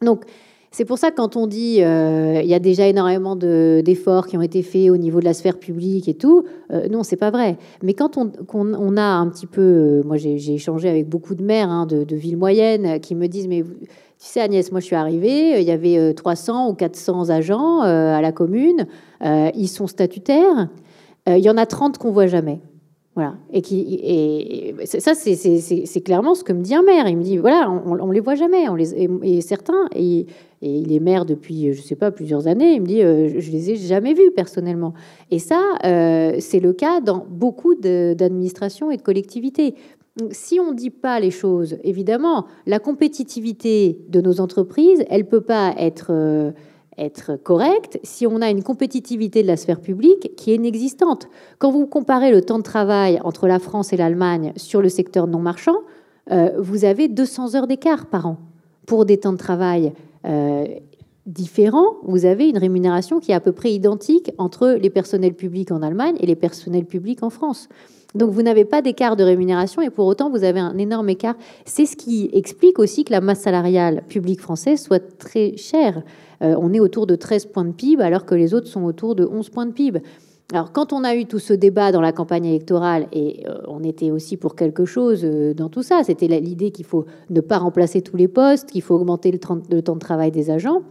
Donc 0.00 0.24
c'est 0.72 0.86
pour 0.86 0.96
ça 0.96 1.10
quand 1.10 1.36
on 1.36 1.46
dit 1.46 1.82
euh, 1.82 2.40
il 2.42 2.48
y 2.48 2.54
a 2.54 2.58
déjà 2.58 2.86
énormément 2.86 3.36
d'efforts 3.36 4.26
qui 4.26 4.38
ont 4.38 4.42
été 4.42 4.62
faits 4.62 4.90
au 4.90 4.96
niveau 4.96 5.20
de 5.20 5.26
la 5.26 5.34
sphère 5.34 5.58
publique 5.58 6.08
et 6.08 6.14
tout, 6.14 6.44
euh, 6.72 6.88
non, 6.88 7.02
c'est 7.02 7.16
pas 7.16 7.30
vrai. 7.30 7.58
Mais 7.82 7.92
quand 7.92 8.16
on, 8.16 8.96
a 8.96 9.02
un 9.02 9.28
petit 9.28 9.46
peu, 9.46 9.60
euh, 9.60 10.02
moi 10.04 10.16
j'ai 10.16 10.54
échangé 10.54 10.88
avec 10.88 11.08
beaucoup 11.08 11.34
de 11.34 11.44
maires 11.44 11.68
hein, 11.68 11.86
de, 11.86 12.16
villes 12.16 12.38
moyennes 12.38 13.00
qui 13.00 13.14
me 13.14 13.28
disent 13.28 13.48
mais 13.48 13.62
tu 13.62 14.28
sais 14.28 14.40
Agnès, 14.40 14.72
moi 14.72 14.80
je 14.80 14.86
suis 14.86 14.96
arrivée, 14.96 15.60
il 15.60 15.66
y 15.66 15.70
avait 15.70 16.14
300 16.14 16.70
ou 16.70 16.74
400 16.74 17.28
agents 17.28 17.80
à 17.80 18.20
la 18.22 18.32
commune, 18.32 18.86
ils 19.22 19.68
sont 19.68 19.86
statutaires, 19.86 20.68
il 21.26 21.38
y 21.38 21.50
en 21.50 21.58
a 21.58 21.66
30 21.66 21.98
qu'on 21.98 22.12
voit 22.12 22.28
jamais. 22.28 22.60
Voilà. 23.14 23.34
Et, 23.52 23.60
qui, 23.60 24.00
et 24.02 24.74
ça, 24.86 25.14
c'est 25.14 26.00
clairement 26.00 26.34
ce 26.34 26.44
que 26.44 26.54
me 26.54 26.62
dit 26.62 26.74
un 26.74 26.82
maire. 26.82 27.08
Il 27.08 27.18
me 27.18 27.22
dit 27.22 27.36
voilà, 27.36 27.70
on, 27.70 28.06
ne 28.06 28.12
les 28.12 28.20
voit 28.20 28.36
jamais. 28.36 28.68
On 28.70 28.74
les, 28.74 28.94
et, 28.94 29.40
certains, 29.42 29.86
et, 29.94 30.26
il 30.70 30.92
est 30.92 31.00
maire 31.00 31.24
depuis, 31.24 31.72
je 31.72 31.82
sais 31.82 31.96
pas, 31.96 32.10
plusieurs 32.10 32.46
années, 32.46 32.74
il 32.74 32.80
me 32.80 32.86
dit 32.86 33.02
euh, 33.02 33.40
je 33.40 33.50
les 33.50 33.70
ai 33.70 33.76
jamais 33.76 34.14
vus 34.14 34.30
personnellement. 34.34 34.94
Et 35.30 35.38
ça, 35.38 35.60
euh, 35.84 36.36
c'est 36.38 36.60
le 36.60 36.72
cas 36.72 37.00
dans 37.00 37.26
beaucoup 37.28 37.74
d'administrations 37.74 38.90
et 38.90 38.96
de 38.96 39.02
collectivités. 39.02 39.74
si 40.30 40.60
on 40.60 40.70
ne 40.70 40.76
dit 40.76 40.90
pas 40.90 41.18
les 41.18 41.30
choses, 41.30 41.78
évidemment, 41.82 42.46
la 42.66 42.78
compétitivité 42.78 43.98
de 44.08 44.20
nos 44.20 44.40
entreprises, 44.40 45.04
elle 45.10 45.26
peut 45.26 45.42
pas 45.42 45.74
être. 45.78 46.08
Euh, 46.10 46.52
être 46.98 47.36
correcte 47.36 47.98
si 48.02 48.26
on 48.26 48.42
a 48.42 48.50
une 48.50 48.62
compétitivité 48.62 49.42
de 49.42 49.46
la 49.46 49.56
sphère 49.56 49.80
publique 49.80 50.36
qui 50.36 50.52
est 50.52 50.56
inexistante. 50.56 51.26
Quand 51.58 51.70
vous 51.70 51.86
comparez 51.86 52.30
le 52.30 52.42
temps 52.42 52.58
de 52.58 52.62
travail 52.62 53.18
entre 53.24 53.48
la 53.48 53.58
France 53.58 53.94
et 53.94 53.96
l'Allemagne 53.96 54.52
sur 54.56 54.82
le 54.82 54.90
secteur 54.90 55.26
non 55.26 55.38
marchand, 55.38 55.78
euh, 56.30 56.50
vous 56.58 56.84
avez 56.84 57.08
200 57.08 57.54
heures 57.54 57.66
d'écart 57.66 58.06
par 58.06 58.26
an. 58.26 58.36
Pour 58.86 59.06
des 59.06 59.16
temps 59.16 59.32
de 59.32 59.38
travail 59.38 59.86
euh, 59.86 60.11
différents, 61.26 61.96
vous 62.02 62.24
avez 62.24 62.48
une 62.48 62.58
rémunération 62.58 63.20
qui 63.20 63.32
est 63.32 63.34
à 63.34 63.40
peu 63.40 63.52
près 63.52 63.72
identique 63.72 64.30
entre 64.38 64.76
les 64.80 64.90
personnels 64.90 65.34
publics 65.34 65.70
en 65.70 65.82
Allemagne 65.82 66.16
et 66.20 66.26
les 66.26 66.36
personnels 66.36 66.84
publics 66.84 67.22
en 67.22 67.30
France. 67.30 67.68
Donc 68.14 68.30
vous 68.30 68.42
n'avez 68.42 68.64
pas 68.64 68.82
d'écart 68.82 69.16
de 69.16 69.24
rémunération 69.24 69.80
et 69.80 69.90
pour 69.90 70.06
autant 70.06 70.30
vous 70.30 70.44
avez 70.44 70.60
un 70.60 70.76
énorme 70.78 71.08
écart. 71.08 71.36
C'est 71.64 71.86
ce 71.86 71.96
qui 71.96 72.28
explique 72.32 72.78
aussi 72.78 73.04
que 73.04 73.12
la 73.12 73.20
masse 73.20 73.40
salariale 73.40 74.02
publique 74.08 74.40
française 74.40 74.82
soit 74.82 75.02
très 75.18 75.56
chère. 75.56 76.02
Euh, 76.42 76.54
on 76.58 76.72
est 76.74 76.80
autour 76.80 77.06
de 77.06 77.16
13 77.16 77.46
points 77.46 77.64
de 77.64 77.72
PIB 77.72 78.02
alors 78.02 78.26
que 78.26 78.34
les 78.34 78.52
autres 78.52 78.66
sont 78.66 78.84
autour 78.84 79.14
de 79.14 79.24
11 79.24 79.48
points 79.50 79.66
de 79.66 79.72
PIB. 79.72 80.02
Alors 80.52 80.70
quand 80.70 80.92
on 80.92 81.02
a 81.02 81.16
eu 81.16 81.24
tout 81.24 81.38
ce 81.38 81.54
débat 81.54 81.92
dans 81.92 82.02
la 82.02 82.12
campagne 82.12 82.44
électorale, 82.44 83.06
et 83.12 83.44
euh, 83.48 83.62
on 83.68 83.82
était 83.82 84.10
aussi 84.10 84.36
pour 84.36 84.54
quelque 84.54 84.84
chose 84.84 85.22
euh, 85.24 85.54
dans 85.54 85.70
tout 85.70 85.82
ça, 85.82 86.02
c'était 86.04 86.28
l'idée 86.28 86.70
qu'il 86.70 86.84
faut 86.84 87.06
ne 87.30 87.40
pas 87.40 87.56
remplacer 87.56 88.02
tous 88.02 88.18
les 88.18 88.28
postes, 88.28 88.70
qu'il 88.70 88.82
faut 88.82 88.94
augmenter 88.94 89.32
le, 89.32 89.38
temps 89.38 89.56
de 89.94 89.98
travail 89.98 90.30
des 90.30 90.50
agents. 90.50 90.82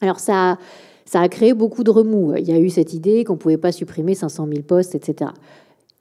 Alors 0.00 0.20
ça, 0.20 0.58
ça 1.06 1.20
a 1.20 1.28
créé 1.28 1.54
beaucoup 1.54 1.82
de 1.82 1.90
remous. 1.90 2.34
Il 2.36 2.48
y 2.48 2.52
a 2.52 2.58
eu 2.60 2.70
cette 2.70 2.94
idée 2.94 3.24
qu'on 3.24 3.32
ne 3.32 3.38
pouvait 3.38 3.56
pas 3.56 3.72
supprimer 3.72 4.14
500 4.14 4.46
000 4.48 4.62
postes, 4.62 4.94
etc. 4.94 5.32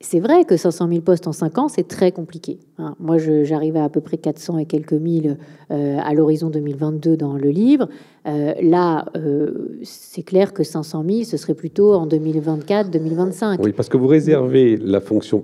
C'est 0.06 0.20
vrai 0.20 0.44
que 0.44 0.58
500 0.58 0.90
000 0.90 1.02
postes 1.02 1.28
en 1.28 1.32
5 1.32 1.58
ans, 1.60 1.68
c'est 1.70 1.88
très 1.88 2.12
compliqué. 2.12 2.60
Hein. 2.78 2.94
Moi, 3.00 3.18
j'arrive 3.18 3.78
à 3.78 3.86
à 3.86 3.90
peu 3.90 4.02
près 4.02 4.18
400 4.18 4.58
et 4.58 4.66
quelques 4.66 4.94
mille 4.94 5.38
euh, 5.72 5.98
à 6.04 6.14
l'horizon 6.14 6.50
2022 6.50 7.16
dans 7.16 7.36
le 7.36 7.50
livre. 7.50 7.88
Euh, 8.28 8.54
là, 8.62 9.06
euh, 9.16 9.80
c'est 9.84 10.24
clair 10.24 10.52
que 10.52 10.64
500 10.64 11.06
000, 11.08 11.24
ce 11.24 11.38
serait 11.38 11.54
plutôt 11.54 11.94
en 11.94 12.06
2024-2025. 12.06 13.60
Oui, 13.64 13.72
parce 13.72 13.88
que 13.88 13.96
vous 13.96 14.08
réservez 14.08 14.76
la 14.76 15.00
fonction, 15.00 15.42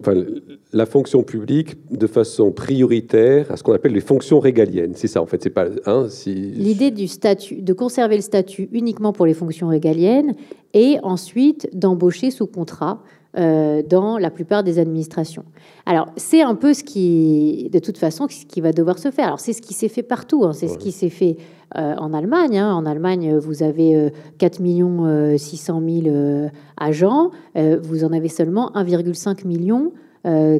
la 0.73 0.85
fonction 0.85 1.23
publique 1.23 1.77
de 1.89 2.05
façon 2.05 2.51
prioritaire 2.51 3.49
à 3.51 3.55
ce 3.55 3.63
qu'on 3.63 3.73
appelle 3.73 3.93
les 3.93 4.01
fonctions 4.01 4.41
régaliennes. 4.41 4.91
C'est 4.93 5.07
ça, 5.07 5.21
en 5.21 5.25
fait. 5.25 5.41
C'est 5.41 5.49
pas 5.51 5.67
hein, 5.85 6.07
si... 6.09 6.33
l'idée 6.33 6.91
du 6.91 7.07
statut, 7.07 7.61
de 7.61 7.73
conserver 7.73 8.17
le 8.17 8.21
statut 8.21 8.67
uniquement 8.73 9.13
pour 9.13 9.25
les 9.25 9.33
fonctions 9.33 9.69
régaliennes 9.69 10.35
et 10.73 10.97
ensuite 11.01 11.69
d'embaucher 11.73 12.29
sous 12.29 12.45
contrat 12.45 13.01
dans 13.35 14.17
la 14.17 14.31
plupart 14.31 14.63
des 14.63 14.79
administrations. 14.79 15.45
Alors, 15.89 16.09
c'est 16.17 16.43
un 16.43 16.53
peu 16.53 16.75
ce 16.75 16.83
qui, 16.83 17.67
de 17.73 17.79
toute 17.79 17.97
façon, 17.97 18.27
ce 18.29 18.45
qui 18.45 18.61
va 18.61 18.71
devoir 18.71 18.99
se 18.99 19.09
faire. 19.09 19.25
Alors, 19.25 19.39
c'est 19.39 19.53
ce 19.53 19.61
qui 19.61 19.73
s'est 19.73 19.87
fait 19.87 20.03
partout. 20.03 20.45
Hein. 20.45 20.53
C'est 20.53 20.67
ce 20.67 20.77
qui 20.77 20.91
s'est 20.91 21.09
fait 21.09 21.37
euh, 21.77 21.95
en 21.95 22.13
Allemagne. 22.13 22.59
Hein. 22.59 22.71
En 22.73 22.85
Allemagne, 22.85 23.37
vous 23.37 23.63
avez 23.63 24.11
4 24.37 24.59
millions 24.59 25.35
600 25.35 25.81
000 26.03 26.49
agents. 26.77 27.31
Euh, 27.57 27.79
vous 27.81 28.03
en 28.03 28.13
avez 28.13 28.27
seulement 28.27 28.71
1,5 28.75 29.47
million 29.47 29.91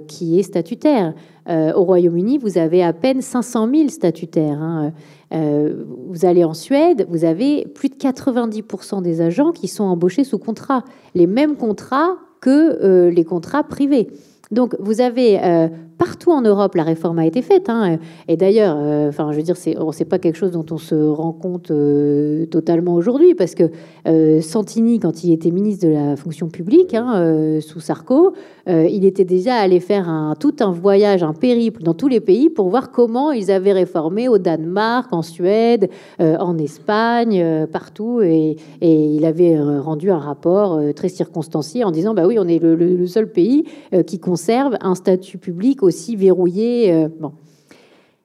qui 0.08 0.40
est 0.40 0.44
statutaire. 0.44 1.14
au 1.48 1.84
Royaume-Uni, 1.84 2.38
vous 2.38 2.58
avez 2.58 2.82
à 2.82 2.94
peine 2.94 3.22
500 3.22 3.70
000 3.70 3.90
statutaires. 3.90 4.60
Hein. 4.60 4.94
vous 5.32 6.26
allez 6.26 6.46
en 6.46 6.54
Suède, 6.54 7.06
vous 7.10 7.26
avez 7.26 7.68
plus 7.68 7.90
de 7.90 7.96
90% 7.96 9.02
des 9.02 9.20
agents 9.20 9.52
qui 9.52 9.68
sont 9.68 9.84
embauchés 9.84 10.24
sous 10.24 10.40
contrat. 10.40 10.86
Les 11.14 11.28
mêmes 11.28 11.58
contrats 11.58 12.16
que 12.42 12.50
euh, 12.50 13.10
les 13.12 13.24
contrats 13.24 13.64
privés. 13.64 14.08
Donc 14.52 14.76
vous 14.80 15.02
avez 15.02 15.40
euh, 15.44 15.68
partout 16.00 16.32
en 16.32 16.42
Europe, 16.42 16.76
la 16.76 16.84
réforme 16.84 17.20
a 17.20 17.26
été 17.26 17.44
faite. 17.44 17.70
Hein. 17.70 17.98
Et 18.28 18.38
d'ailleurs, 18.38 18.78
euh, 18.80 19.10
enfin, 19.10 19.32
je 19.32 19.38
veux 19.38 19.44
dire, 19.44 19.58
c'est, 19.58 20.06
pas 20.06 20.18
quelque 20.18 20.38
chose 20.38 20.52
dont 20.52 20.66
on 20.72 20.78
se 20.78 20.96
rend 20.96 21.34
compte 21.34 21.72
euh, 21.72 22.46
totalement 22.46 22.96
aujourd'hui, 22.96 23.36
parce 23.36 23.54
que 23.54 23.66
euh, 24.08 24.40
Santini, 24.40 25.00
quand 25.00 25.24
il 25.24 25.34
était 25.34 25.52
ministre 25.52 25.86
de 25.86 25.92
la 25.92 26.16
fonction 26.16 26.48
publique 26.48 26.94
hein, 26.94 27.60
sous 27.60 27.82
Sarko, 27.82 28.34
il 28.68 29.04
était 29.04 29.26
déjà 29.26 29.56
allé 29.56 29.80
faire 29.80 30.36
tout 30.40 30.54
un 30.60 30.72
voyage, 30.72 31.24
un 31.24 31.34
périple 31.34 31.82
dans 31.82 31.96
tous 31.96 32.08
les 32.08 32.20
pays 32.20 32.52
pour 32.52 32.70
voir 32.70 32.92
comment 32.92 33.32
ils 33.32 33.50
avaient 33.50 33.74
réformé 33.74 34.28
au 34.28 34.38
Danemark, 34.38 35.12
en 35.12 35.24
Suède, 35.24 35.90
en 36.20 36.56
Espagne, 36.60 37.66
partout, 37.72 38.22
et, 38.22 38.58
et, 38.82 39.06
il 39.16 39.26
avait 39.26 39.60
rendu 39.60 40.12
un 40.12 40.20
rapport 40.20 40.80
très 40.96 41.10
circonstancié 41.10 41.84
en 41.84 41.90
disant, 41.90 42.14
bah 42.14 42.28
oui, 42.28 42.38
on 42.38 42.48
est 42.48 42.60
le, 42.60 42.76
le 42.76 43.08
seul 43.08 43.32
pays 43.32 43.66
qui 44.06 44.20
conserve 44.20 44.78
un 44.82 44.94
statut 44.94 45.40
public 45.40 45.82
aussi 45.90 46.16
verrouillé. 46.16 46.94
Euh, 46.94 47.10
bon. 47.20 47.34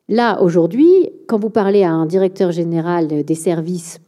Là, 0.09 0.40
aujourd'hui, 0.42 1.11
quand 1.27 1.40
vous 1.40 1.50
parlez 1.50 1.83
à 1.83 1.90
un 1.90 2.07
directeur 2.07 2.53
général 2.53 3.24
des 3.24 3.35
services 3.35 4.00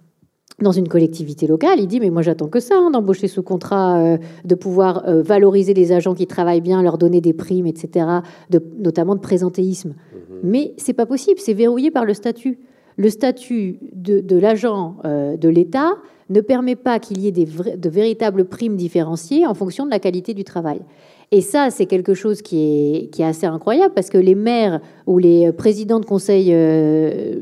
dans 0.63 0.73
une 0.73 0.89
collectivité 0.89 1.47
locale, 1.47 1.81
il 1.81 1.87
dit 1.87 2.01
mais 2.01 2.11
moi 2.11 2.23
j'attends 2.23 2.49
que 2.49 2.61
ça, 2.61 2.77
hein, 2.77 2.91
d'embaucher 2.91 3.29
sous 3.29 3.43
contrat, 3.43 3.99
euh, 3.99 4.19
de 4.45 4.55
pouvoir 4.55 5.07
euh, 5.07 5.23
valoriser 5.23 5.75
les 5.75 5.93
agents 5.93 6.15
qui 6.15 6.27
travaillent 6.27 6.61
bien, 6.61 6.83
leur 6.83 6.97
donner 6.99 7.21
des 7.21 7.33
primes, 7.33 7.67
etc., 7.67 8.07
de, 8.51 8.63
notamment 8.79 9.15
de 9.15 9.21
présentéisme. 9.21 9.91
Mhm. 9.91 10.39
Mais 10.45 10.75
c'est 10.77 10.95
pas 10.95 11.07
possible, 11.07 11.41
c'est 11.41 11.55
verrouillé 11.55 11.91
par 11.91 12.05
le 12.05 12.15
statut. 12.15 12.59
Le 12.99 13.11
statut 13.11 13.79
de, 13.93 14.39
l'agent 14.39 14.97
de 15.05 15.49
l'État 15.51 15.97
ne 16.31 16.41
permet 16.41 16.77
pas 16.77 16.99
qu'il 16.99 17.21
y 17.21 17.29
ait 17.29 17.33
des 17.33 17.45
de 17.45 17.89
véritables 17.91 18.47
primes 18.47 18.77
différenciées 18.77 19.47
en 19.47 19.53
fonction 19.53 19.85
de 19.85 19.91
la 19.91 19.99
qualité 19.99 20.33
du 20.33 20.45
travail. 20.45 20.81
Et 21.33 21.41
ça, 21.41 21.71
c'est 21.71 21.87
quelque 21.87 22.15
chose 22.15 22.41
qui 22.41 23.11
est, 23.19 23.23
assez 23.23 23.47
incroyable 23.47 23.93
parce 23.95 24.11
que 24.11 24.19
les 24.19 24.37
maires 24.37 24.81
ou 25.07 25.19
les 25.19 25.53
présidents 25.53 25.99
de 25.99 26.05
conseils 26.05 26.51
euh, 26.53 27.35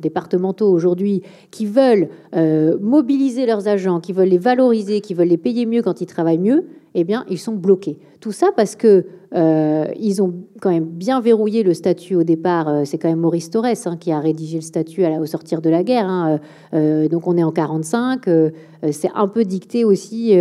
départementaux 0.00 0.70
aujourd'hui 0.70 1.22
qui 1.50 1.66
veulent 1.66 2.08
euh, 2.34 2.78
mobiliser 2.80 3.44
leurs 3.44 3.68
agents, 3.68 4.00
qui 4.00 4.14
veulent 4.14 4.28
les 4.28 4.38
valoriser, 4.38 5.02
qui 5.02 5.12
veulent 5.12 5.28
les 5.28 5.36
payer 5.36 5.66
mieux 5.66 5.82
quand 5.82 6.00
ils 6.00 6.06
travaillent 6.06 6.38
mieux, 6.38 6.64
eh 6.94 7.04
bien, 7.04 7.26
ils 7.28 7.38
sont 7.38 7.54
bloqués. 7.54 7.98
Tout 8.20 8.32
ça 8.32 8.50
parce 8.54 8.76
que 8.76 9.06
euh, 9.32 9.86
ils 9.98 10.22
ont 10.22 10.34
quand 10.60 10.70
même 10.70 10.86
bien 10.86 11.20
verrouillé 11.20 11.62
le 11.62 11.74
statut 11.74 12.16
au 12.16 12.24
départ. 12.24 12.68
Euh, 12.68 12.82
c'est 12.84 12.98
quand 12.98 13.08
même 13.08 13.20
Maurice 13.20 13.50
Torres 13.50 13.66
hein, 13.66 13.96
qui 13.96 14.10
a 14.10 14.18
rédigé 14.18 14.56
le 14.56 14.62
statut 14.62 15.04
au 15.04 15.26
sortir 15.26 15.60
de 15.60 15.70
la 15.70 15.84
guerre. 15.84 16.08
Hein. 16.08 16.40
Euh, 16.74 17.08
donc 17.08 17.28
on 17.28 17.36
est 17.36 17.44
en 17.44 17.52
45. 17.52 18.28
c'est 18.90 19.10
un 19.14 19.28
peu 19.28 19.44
dicté 19.44 19.84
aussi 19.84 20.34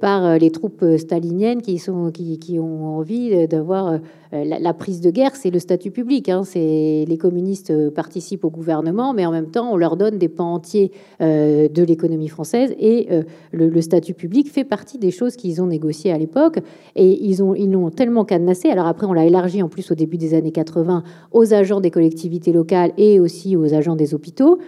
par 0.00 0.38
les 0.38 0.50
troupes 0.50 0.84
staliniennes 0.98 1.62
qui, 1.62 1.80
ont 1.88 2.98
envie 2.98 3.48
d'avoir 3.48 3.98
la, 4.32 4.74
prise 4.74 5.00
de 5.00 5.10
guerre. 5.10 5.34
C'est 5.34 5.50
le 5.50 5.58
statut 5.58 5.90
public. 5.90 6.28
Hein. 6.28 6.42
C'est 6.44 7.04
les 7.08 7.18
communistes 7.18 7.90
participent 7.90 8.44
au 8.44 8.50
gouvernement, 8.50 9.14
mais 9.14 9.24
en 9.24 9.32
même 9.32 9.50
temps 9.50 9.72
on 9.72 9.76
leur 9.76 9.96
donne 9.96 10.18
des 10.18 10.28
pans 10.28 10.52
entiers 10.52 10.92
de 11.20 11.82
l'économie 11.82 12.28
française 12.28 12.74
et 12.78 13.08
le, 13.52 13.68
le, 13.68 13.80
statut 13.80 14.14
public 14.14 14.50
fait 14.50 14.64
partie 14.64 14.98
des 14.98 15.10
choses 15.10 15.36
qu'ils 15.36 15.62
ont 15.62 15.66
négociées 15.66 16.12
à 16.12 16.18
l'époque 16.18 16.58
et 16.96 17.24
ils 17.24 17.42
ont 17.42 17.54
ils 17.54 17.70
l'ont 17.70 17.90
tellement 17.90 18.24
cadenassé. 18.24 18.68
Alors 18.68 18.86
après, 18.86 19.06
on 19.06 19.12
l'a 19.12 19.24
élargi 19.24 19.62
en 19.62 19.68
plus 19.68 19.90
au 19.90 19.94
début 19.94 20.18
des 20.18 20.34
années 20.34 20.52
80 20.52 21.02
aux 21.32 21.54
agents 21.54 21.80
des 21.80 21.90
collectivités 21.90 22.52
locales 22.52 22.92
et 22.96 23.20
aussi 23.20 23.56
aux 23.56 23.74
agents 23.74 23.96
des 23.96 24.14
hôpitaux. 24.14 24.58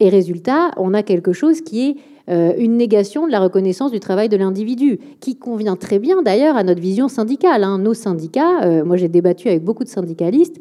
Et 0.00 0.08
résultat, 0.08 0.72
on 0.76 0.92
a 0.94 1.02
quelque 1.02 1.32
chose 1.32 1.62
qui 1.62 1.88
est 1.88 1.96
euh, 2.28 2.52
une 2.58 2.76
négation 2.76 3.26
de 3.26 3.32
la 3.32 3.38
reconnaissance 3.38 3.92
du 3.92 4.00
travail 4.00 4.28
de 4.28 4.36
l'individu, 4.36 4.98
qui 5.20 5.36
convient 5.36 5.76
très 5.76 6.00
bien 6.00 6.22
d'ailleurs 6.22 6.56
à 6.56 6.64
notre 6.64 6.80
vision 6.80 7.08
syndicale. 7.08 7.62
Hein. 7.62 7.78
Nos 7.78 7.94
syndicats, 7.94 8.64
euh, 8.64 8.84
moi 8.84 8.96
j'ai 8.96 9.08
débattu 9.08 9.48
avec 9.48 9.62
beaucoup 9.62 9.84
de 9.84 9.88
syndicalistes, 9.88 10.56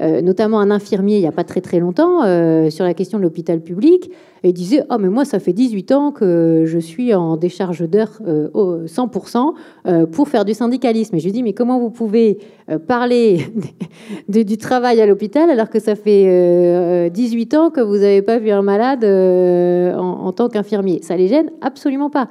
euh, 0.00 0.22
notamment 0.22 0.60
un 0.60 0.70
infirmier 0.70 1.18
il 1.18 1.20
n'y 1.20 1.26
a 1.26 1.32
pas 1.32 1.44
très 1.44 1.60
très 1.60 1.78
longtemps, 1.78 2.22
euh, 2.24 2.70
sur 2.70 2.84
la 2.84 2.94
question 2.94 3.18
de 3.18 3.22
l'hôpital 3.22 3.60
public. 3.60 4.10
Et 4.42 4.48
il 4.48 4.52
disait 4.54 4.82
Oh, 4.90 4.96
mais 4.98 5.10
moi, 5.10 5.26
ça 5.26 5.38
fait 5.38 5.52
18 5.52 5.92
ans 5.92 6.12
que 6.12 6.64
je 6.66 6.78
suis 6.78 7.14
en 7.14 7.36
décharge 7.36 7.86
d'heures 7.86 8.22
100% 8.24 9.52
euh, 9.86 10.06
pour 10.06 10.28
faire 10.28 10.46
du 10.46 10.54
syndicalisme. 10.54 11.16
Et 11.16 11.18
je 11.18 11.26
lui 11.26 11.32
dis 11.32 11.42
Mais 11.42 11.52
comment 11.52 11.78
vous 11.78 11.90
pouvez 11.90 12.38
parler 12.86 13.40
du 14.28 14.56
travail 14.56 15.00
à 15.02 15.06
l'hôpital 15.06 15.50
alors 15.50 15.68
que 15.68 15.80
ça 15.80 15.94
fait 15.96 17.10
18 17.10 17.54
ans 17.54 17.70
que 17.70 17.80
vous 17.82 17.98
n'avez 17.98 18.22
pas 18.22 18.38
vu 18.38 18.50
un 18.50 18.62
malade 18.62 19.04
en, 19.04 20.26
en 20.26 20.32
tant 20.32 20.48
qu'infirmier? 20.48 21.00
Ça 21.02 21.16
les 21.16 21.28
gêne 21.28 21.50
absolument 21.60 22.08
pas. 22.08 22.28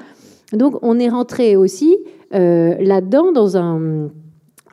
Donc, 0.54 0.80
on 0.82 0.98
est 0.98 1.10
rentré 1.10 1.56
aussi 1.56 1.96
là-dedans 2.32 3.32
dans 3.32 3.58
un 3.58 4.10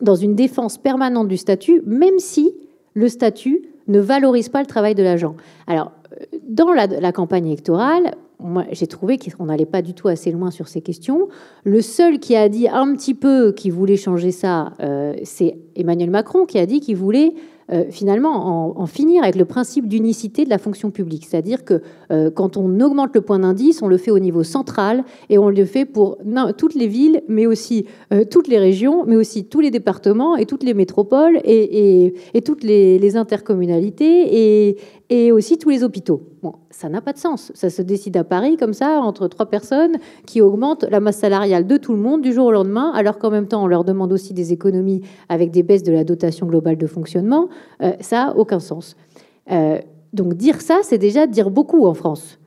dans 0.02 0.14
une 0.14 0.34
défense 0.34 0.76
permanente 0.76 1.26
du 1.26 1.38
statut, 1.38 1.80
même 1.86 2.18
si 2.18 2.52
le 2.96 3.08
statut 3.08 3.62
ne 3.88 4.00
valorise 4.00 4.48
pas 4.48 4.60
le 4.60 4.66
travail 4.66 4.94
de 4.94 5.02
l'agent. 5.02 5.36
Alors, 5.66 5.92
dans 6.48 6.72
la, 6.72 7.12
campagne 7.12 7.46
électorale, 7.46 8.14
j'ai 8.72 8.86
trouvé 8.86 9.18
qu'on 9.18 9.44
n'allait 9.44 9.66
pas 9.66 9.82
du 9.82 9.92
tout 9.92 10.08
assez 10.08 10.32
loin 10.32 10.50
sur 10.50 10.66
ces 10.66 10.80
questions. 10.80 11.28
Le 11.62 11.82
seul 11.82 12.18
qui 12.18 12.34
a 12.34 12.48
dit 12.48 12.68
un 12.68 12.94
petit 12.94 13.14
peu 13.14 13.52
qu'il 13.52 13.72
voulait 13.72 13.98
changer 13.98 14.32
ça, 14.32 14.72
euh, 14.80 15.14
c'est 15.24 15.58
Emmanuel 15.76 16.10
Macron, 16.10 16.46
qui 16.46 16.58
a 16.58 16.64
dit 16.64 16.80
qu'il 16.80 16.96
voulait 16.96 17.34
euh, 17.72 17.84
finalement 17.90 18.78
en, 18.80 18.86
finir 18.86 19.24
avec 19.24 19.34
le 19.34 19.44
principe 19.44 19.88
d'unicité 19.88 20.44
de 20.44 20.50
la 20.50 20.58
fonction 20.58 20.92
publique. 20.92 21.26
C'est-à-dire 21.28 21.64
que 21.64 21.82
euh, 22.12 22.30
quand 22.30 22.56
on 22.56 22.78
augmente 22.78 23.12
le 23.12 23.20
point 23.20 23.40
d'indice, 23.40 23.82
on 23.82 23.88
le 23.88 23.96
fait 23.96 24.12
au 24.12 24.20
niveau 24.20 24.44
central 24.44 25.02
et 25.30 25.38
on 25.38 25.48
le 25.48 25.64
fait 25.64 25.84
pour 25.84 26.18
toutes 26.56 26.76
les 26.76 26.86
villes, 26.86 27.22
mais 27.26 27.46
aussi 27.46 27.86
euh, 28.12 28.24
toutes 28.24 28.46
les 28.46 28.58
régions, 28.58 29.04
mais 29.04 29.16
aussi 29.16 29.46
tous 29.46 29.60
les 29.60 29.72
départements 29.72 30.36
et 30.36 30.46
toutes 30.46 30.62
les 30.62 30.74
métropoles 30.74 31.40
et, 31.44 32.14
toutes 32.44 32.62
les, 32.62 33.16
intercommunalités 33.16 34.68
et, 34.68 34.76
et 35.10 35.32
aussi 35.32 35.58
tous 35.58 35.70
les 35.70 35.82
hôpitaux. 35.82 36.22
Bon, 36.42 36.54
ça 36.70 36.88
n'a 36.88 37.00
pas 37.00 37.12
de 37.12 37.18
sens. 37.18 37.52
Ça 37.54 37.70
se 37.70 37.82
décide 37.82 38.16
à 38.16 38.24
Paris 38.24 38.56
comme 38.56 38.74
ça, 38.74 39.00
entre 39.00 39.28
trois 39.28 39.46
personnes, 39.46 39.96
qui 40.26 40.40
augmentent 40.40 40.84
la 40.84 41.00
masse 41.00 41.18
salariale 41.18 41.66
de 41.66 41.76
tout 41.76 41.92
le 41.92 41.98
monde 41.98 42.22
du 42.22 42.32
jour 42.32 42.46
au 42.46 42.52
lendemain, 42.52 42.92
alors 42.94 43.18
qu'en 43.18 43.30
même 43.30 43.48
temps, 43.48 43.64
on 43.64 43.66
leur 43.66 43.82
demande 43.82 44.12
aussi 44.12 44.34
des 44.34 44.52
économies 44.52 45.00
avec 45.28 45.50
des 45.50 45.62
baisses 45.62 45.82
de 45.82 45.92
la 45.92 46.04
dotation 46.04 46.46
globale 46.46 46.76
de 46.76 46.86
fonctionnement. 46.86 47.48
Euh, 47.82 47.92
ça 48.00 48.26
n'a 48.26 48.36
aucun 48.36 48.60
sens. 48.60 48.96
Euh, 49.50 49.78
donc 50.12 50.34
dire 50.34 50.60
ça, 50.60 50.80
c'est 50.82 50.98
déjà 50.98 51.26
dire 51.26 51.50
beaucoup 51.50 51.86
en 51.86 51.94
France. 51.94 52.38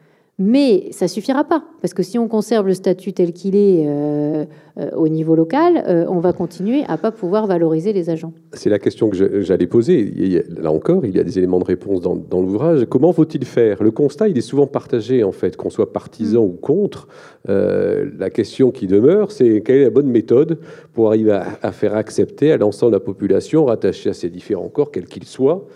Mais 0.41 0.88
ça 0.91 1.10
suffira 1.10 1.43
pas, 1.43 1.65
parce 1.82 1.93
que 1.93 2.02
si 2.02 2.17
on 2.17 2.30
conserve 2.30 2.65
le 2.65 2.73
statut 2.73 3.12
tel 3.12 3.34
qu'il 3.34 3.58
est 3.58 3.84
euh, 3.86 4.45
euh, 4.78 4.89
au 4.95 5.10
niveau 5.10 5.36
local, 5.36 5.84
euh, 5.86 6.06
on 6.08 6.19
va 6.19 6.32
continuer 6.32 6.84
à 6.88 6.97
pas 6.97 7.12
pouvoir 7.12 7.45
valoriser 7.45 7.91
les 7.91 8.10
agents. 8.10 8.32
C'est 8.54 8.69
la 8.69 8.80
question 8.80 9.10
que 9.10 9.41
j'allais 9.41 9.67
poser. 9.67 10.45
Là 10.58 10.71
encore, 10.71 11.06
il 11.06 11.13
y 11.13 11.19
a 11.19 11.25
des 11.25 11.38
éléments 11.38 11.60
de 11.60 11.65
réponse 11.65 11.99
dans, 11.99 12.39
l'ouvrage. 12.39 12.86
Comment 12.89 13.12
faut-il 13.12 13.43
faire? 13.43 13.84
Le 13.84 13.91
constat, 13.91 14.30
il 14.30 14.38
est 14.38 14.41
souvent 14.41 14.65
partagé, 14.65 15.25
en 15.25 15.34
fait, 15.34 15.58
qu'on 15.58 15.69
soit 15.69 15.91
partisan 15.91 16.45
mm. 16.45 16.49
ou 16.49 16.54
contre. 16.54 17.10
la 17.45 18.30
question 18.30 18.71
qui 18.71 18.88
demeure, 18.88 19.34
c'est 19.34 19.60
quelle 19.60 19.75
est 19.75 19.84
la 19.84 19.89
bonne 19.89 20.10
méthode 20.10 20.60
pour 20.93 21.10
arriver 21.10 21.34
à, 21.34 21.47
à 21.62 21.73
faire 21.73 21.95
accepter 21.95 22.54
à 22.54 22.58
l'ensemble 22.58 22.93
de 22.93 22.95
la 22.95 23.04
population, 23.04 23.65
rattachée 23.65 24.12
à 24.12 24.13
ces 24.13 24.30
différents 24.30 24.69
corps, 24.69 24.91
quels 24.91 25.08
qu'ils 25.08 25.25
soient, 25.25 25.67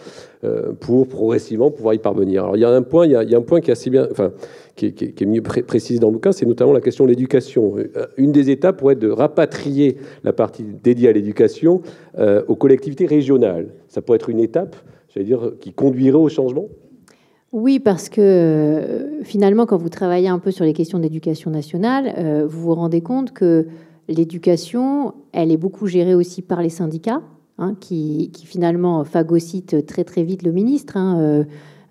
pour 0.79 1.07
progressivement 1.07 1.71
pouvoir 1.71 1.93
y 1.93 1.99
parvenir. 1.99 2.43
Alors 2.43 2.57
il 2.57 2.59
y 2.59 2.65
a 2.65 2.69
un 2.69 2.81
point, 2.81 3.05
il 3.05 3.11
y 3.11 3.15
a, 3.15 3.37
un 3.37 3.41
point 3.41 3.61
qui 3.61 3.69
est 3.69 3.73
assez 3.73 3.89
bien, 3.89 4.07
enfin, 4.11 4.31
qui 4.75 5.25
mieux 5.25 5.41
précisé 5.41 5.99
dans 5.99 6.07
le 6.07 6.13
bouquin, 6.13 6.31
c'est 6.31 6.45
notamment 6.45 6.73
la 6.73 6.81
question 6.81 7.05
de 7.05 7.09
l'éducation. 7.09 7.75
Euh, 7.77 8.07
une 8.17 8.31
des 8.31 8.49
étapes 8.49 8.77
pourrait 8.77 8.93
être 8.93 8.99
de 8.99 9.09
rapatrier 9.09 9.97
la 10.23 10.33
partie 10.33 10.63
dédiée 10.63 11.09
à 11.09 11.11
l'éducation 11.11 11.81
euh, 12.17 12.43
aux 12.47 12.55
collectivités 12.55 13.05
régionales. 13.05 13.73
Ça 13.87 14.01
pourrait 14.01 14.17
être 14.17 14.29
une 14.29 14.39
étape, 14.39 14.75
dire, 15.15 15.53
qui 15.59 15.73
conduirait 15.73 16.17
au 16.17 16.29
changement? 16.29 16.65
Oui, 17.51 17.79
parce 17.79 18.09
que 18.09 19.19
finalement, 19.21 19.67
quand 19.67 19.77
vous 19.77 19.89
travaillez 19.89 20.27
un 20.27 20.39
peu 20.39 20.49
sur 20.49 20.65
les 20.65 20.73
questions 20.73 20.97
d'éducation 20.97 21.51
nationale, 21.51 22.45
vous 22.47 22.61
vous 22.61 22.73
rendez 22.73 23.01
compte 23.01 23.31
que 23.31 23.67
l'éducation, 24.07 25.13
elle 25.33 25.51
est 25.51 25.57
beaucoup 25.57 25.85
gérée 25.85 26.15
aussi 26.15 26.41
par 26.41 26.63
les 26.63 26.69
syndicats. 26.69 27.21
Hein, 27.59 27.75
qui, 27.79 28.31
finalement 28.33 29.03
phagocyte 29.03 29.85
très 29.85 30.03
très 30.03 30.23
vite 30.23 30.41
le 30.41 30.51
ministre. 30.51 30.97
Hein, 30.97 31.19
euh, 31.19 31.43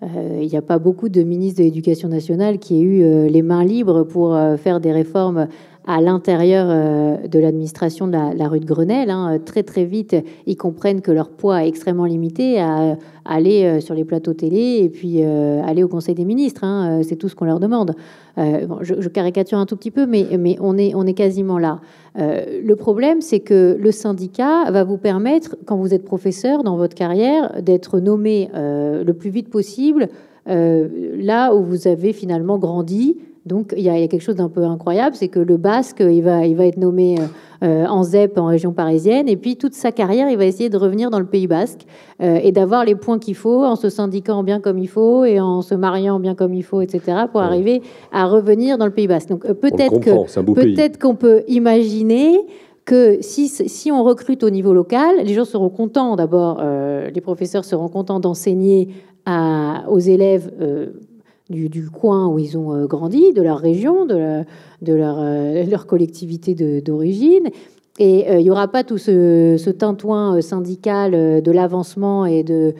euh, 0.03 0.39
il 0.41 0.49
n'y 0.49 0.57
a 0.57 0.61
pas 0.61 0.77
beaucoup 0.77 1.07
de 1.07 1.23
ministres 1.23 1.59
de 1.59 1.63
l'Éducation 1.63 2.09
nationale 2.09 2.59
qui 2.59 2.75
aient 2.75 2.81
eu 2.81 3.01
euh, 3.01 3.29
les 3.29 3.41
mains 3.41 3.63
libres 3.63 4.03
pour 4.03 4.37
faire 4.57 4.81
des 4.81 4.91
réformes 4.91 5.47
à 5.85 6.01
l'intérieur 6.01 6.67
de 7.27 7.39
l'administration 7.39 8.07
de 8.07 8.13
la, 8.13 8.47
rue 8.47 8.59
de 8.59 8.65
Grenelle. 8.65 9.09
Hein. 9.09 9.39
Très 9.43 9.63
très 9.63 9.85
vite, 9.85 10.15
ils 10.45 10.55
comprennent 10.55 11.01
que 11.01 11.11
leur 11.11 11.29
poids 11.29 11.63
est 11.63 11.67
extrêmement 11.67 12.05
limité 12.05 12.59
à 12.59 12.97
aller 13.25 13.81
sur 13.81 13.93
les 13.93 14.05
plateaux 14.05 14.33
télé 14.33 14.81
et 14.83 14.89
puis 14.89 15.21
aller 15.23 15.83
au 15.83 15.87
Conseil 15.87 16.15
des 16.15 16.25
ministres. 16.25 16.63
C'est 17.03 17.17
tout 17.17 17.27
ce 17.27 17.35
qu'on 17.35 17.45
leur 17.45 17.59
demande. 17.59 17.95
je, 18.37 19.07
caricature 19.09 19.57
un 19.57 19.65
tout 19.65 19.75
petit 19.75 19.91
peu, 19.91 20.05
mais, 20.05 20.57
on, 20.61 20.77
est, 20.77 21.13
quasiment 21.13 21.59
là. 21.59 21.81
Euh, 22.17 22.61
le 22.63 22.75
problème, 22.75 23.21
c'est 23.21 23.39
que 23.39 23.77
le 23.79 23.91
syndicat 23.91 24.69
va 24.71 24.83
vous 24.83 24.97
permettre, 24.97 25.55
quand 25.65 25.77
vous 25.77 25.93
êtes 25.93 26.05
professeur 26.05 26.63
dans 26.63 26.77
votre 26.77 26.95
carrière, 26.95 27.61
d'être 27.61 27.99
nommé 27.99 28.49
euh, 28.53 29.03
le 29.03 29.13
plus 29.13 29.29
vite 29.29 29.49
possible 29.49 30.09
euh, 30.49 31.15
là 31.17 31.53
où 31.53 31.63
vous 31.63 31.87
avez 31.87 32.13
finalement 32.13 32.57
grandi. 32.57 33.17
Donc 33.45 33.73
il 33.75 33.83
y, 33.83 33.89
a 33.89 34.07
quelque 34.07 34.21
chose 34.21 34.35
d'un 34.35 34.49
peu 34.49 34.63
incroyable, 34.63 35.15
c'est 35.15 35.27
que 35.27 35.39
le 35.39 35.57
basque, 35.57 35.99
il 35.99 36.21
va, 36.21 36.45
il 36.45 36.55
va 36.55 36.65
être 36.65 36.77
nommé 36.77 37.17
en 37.61 38.03
ZEP 38.03 38.37
en 38.37 38.47
région 38.47 38.73
parisienne, 38.73 39.27
et 39.29 39.37
puis 39.37 39.55
toute 39.57 39.73
sa 39.73 39.91
carrière, 39.91 40.29
il 40.29 40.37
va 40.37 40.45
essayer 40.45 40.69
de 40.69 40.77
revenir 40.77 41.09
dans 41.09 41.19
le 41.19 41.25
Pays 41.25 41.47
basque 41.47 41.81
et 42.21 42.51
d'avoir 42.51 42.83
les 42.83 42.95
points 42.95 43.19
qu'il 43.19 43.35
faut 43.35 43.63
en 43.63 43.75
se 43.75 43.89
syndiquant 43.89 44.43
bien 44.43 44.59
comme 44.59 44.77
il 44.77 44.87
faut 44.87 45.23
et 45.23 45.39
en 45.39 45.61
se 45.61 45.75
mariant 45.75 46.19
bien 46.19 46.35
comme 46.35 46.53
il 46.53 46.63
faut, 46.63 46.81
etc., 46.81 47.23
pour 47.31 47.41
arriver 47.41 47.81
à 48.11 48.27
revenir 48.27 48.77
dans 48.77 48.85
le 48.85 48.91
Pays 48.91 49.07
basque. 49.07 49.29
Donc 49.29 49.45
peut-être 49.45 50.99
qu'on 50.99 51.15
peut 51.15 51.43
imaginer 51.47 52.37
que 52.85 53.17
si, 53.21 53.47
si, 53.47 53.91
on 53.91 54.03
recrute 54.03 54.43
au 54.43 54.49
niveau 54.49 54.73
local, 54.73 55.15
les 55.23 55.33
gens 55.33 55.45
seront 55.45 55.69
contents 55.69 56.15
d'abord, 56.15 56.61
les 57.13 57.21
professeurs 57.21 57.65
seront 57.65 57.87
contents 57.89 58.19
d'enseigner 58.19 58.89
aux 59.87 59.99
élèves 59.99 60.51
euh, 60.61 60.87
du, 61.49 61.89
coin 61.89 62.27
où 62.27 62.39
ils 62.39 62.57
ont 62.57 62.73
euh, 62.73 62.85
grandi, 62.85 63.33
de 63.33 63.41
leur 63.41 63.59
région, 63.59 64.05
de, 64.05 64.43
euh, 64.87 65.65
leur, 65.65 65.87
collectivité 65.87 66.81
d'origine. 66.81 67.49
Et 67.99 68.25
il 68.27 68.43
n'y 68.43 68.49
aura 68.49 68.67
pas 68.67 68.83
tout 68.83 68.97
ce, 68.97 69.55
ce 69.59 69.69
tintouin 69.69 70.41
syndical 70.41 71.11
de 71.43 71.51
l'avancement 71.51 72.25
et 72.25 72.41
de, 72.41 72.73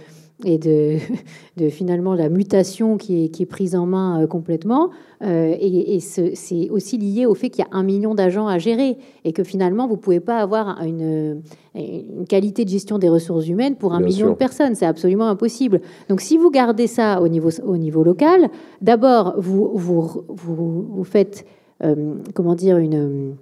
et 0.43 0.58
de, 0.58 0.98
de, 1.58 1.69
finalement 1.69 2.13
la 2.13 2.30
mutation 2.30 2.98
qui 2.98 3.26
est, 3.26 3.30
qui 3.30 3.43
est 3.43 3.48
prise 3.48 3.76
en 3.76 3.86
main 3.86 4.22
euh, 4.22 4.28
complètement. 4.28 4.89
Euh, 5.22 5.56
et, 5.60 6.00
c'est 6.00 6.69
aussi 6.69 6.98
lié 6.98 7.26
au 7.26 7.34
fait 7.34 7.50
qu'il 7.50 7.63
y 7.63 7.67
a 7.67 7.78
un 7.78 7.84
million 7.84 8.13
d'agents 8.13 8.48
à 8.48 8.58
gérer 8.58 8.98
et 9.24 9.32
que 9.32 9.43
finalement, 9.43 9.88
vous 9.88 9.96
ne 9.96 10.00
pouvez 10.00 10.19
pas 10.19 10.39
avoir 10.39 10.82
une, 10.84 11.41
une, 11.76 12.26
qualité 12.28 12.65
de 12.65 12.69
gestion 12.69 12.98
des 12.98 13.10
ressources 13.10 13.48
humaines 13.48 13.76
pour 13.76 13.93
un 13.93 14.02
million 14.02 14.30
de 14.30 14.36
personnes. 14.36 14.76
C'est 14.76 14.86
absolument 14.86 15.30
impossible. 15.30 15.82
Donc 16.10 16.19
si 16.19 16.38
vous 16.38 16.50
gardez 16.50 16.88
ça 16.88 17.22
au 17.22 17.28
niveau, 17.28 17.50
au 17.65 17.78
niveau 17.78 18.04
local, 18.04 18.50
d'abord, 18.82 19.36
vous, 19.38 19.72
vous, 19.76 20.24
vous, 20.28 20.86
vous, 20.89 21.04
faites, 21.04 21.46
euh, 21.84 22.15
comment 22.34 22.56
dire, 22.56 22.78
une, 22.78 23.36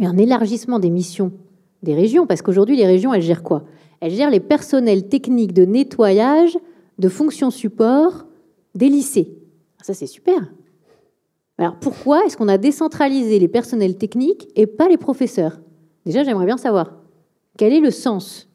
un 0.00 0.16
élargissement 0.16 0.78
des 0.78 0.90
missions 0.90 1.32
des 1.82 1.94
régions, 1.94 2.26
parce 2.26 2.42
qu'aujourd'hui, 2.42 2.76
les 2.76 2.86
régions, 2.86 3.14
elles 3.14 3.22
gèrent 3.22 3.42
quoi? 3.42 3.62
Elles 4.00 4.12
gèrent 4.12 4.30
les 4.30 4.40
personnels 4.40 5.08
techniques 5.08 5.52
de 5.52 5.64
nettoyage, 5.64 6.56
de 6.98 7.08
fonctions 7.08 7.50
support 7.50 8.26
des 8.74 8.88
lycées. 8.88 9.38
Ça, 9.82 9.94
c'est 9.94 10.06
super. 10.06 10.52
Alors 11.58 11.76
pourquoi 11.80 12.24
est-ce 12.24 12.36
qu'on 12.36 12.48
a 12.48 12.58
décentralisé 12.58 13.38
les 13.38 13.48
personnels 13.48 13.96
techniques 13.96 14.48
et 14.54 14.66
pas 14.66 14.88
les 14.88 14.96
professeurs? 14.96 15.60
Déjà, 16.06 16.22
j'aimerais 16.22 16.46
bien 16.46 16.56
savoir 16.56 16.92
quel 17.56 17.72
est 17.72 17.80
le 17.80 17.90
sens? 17.90 18.48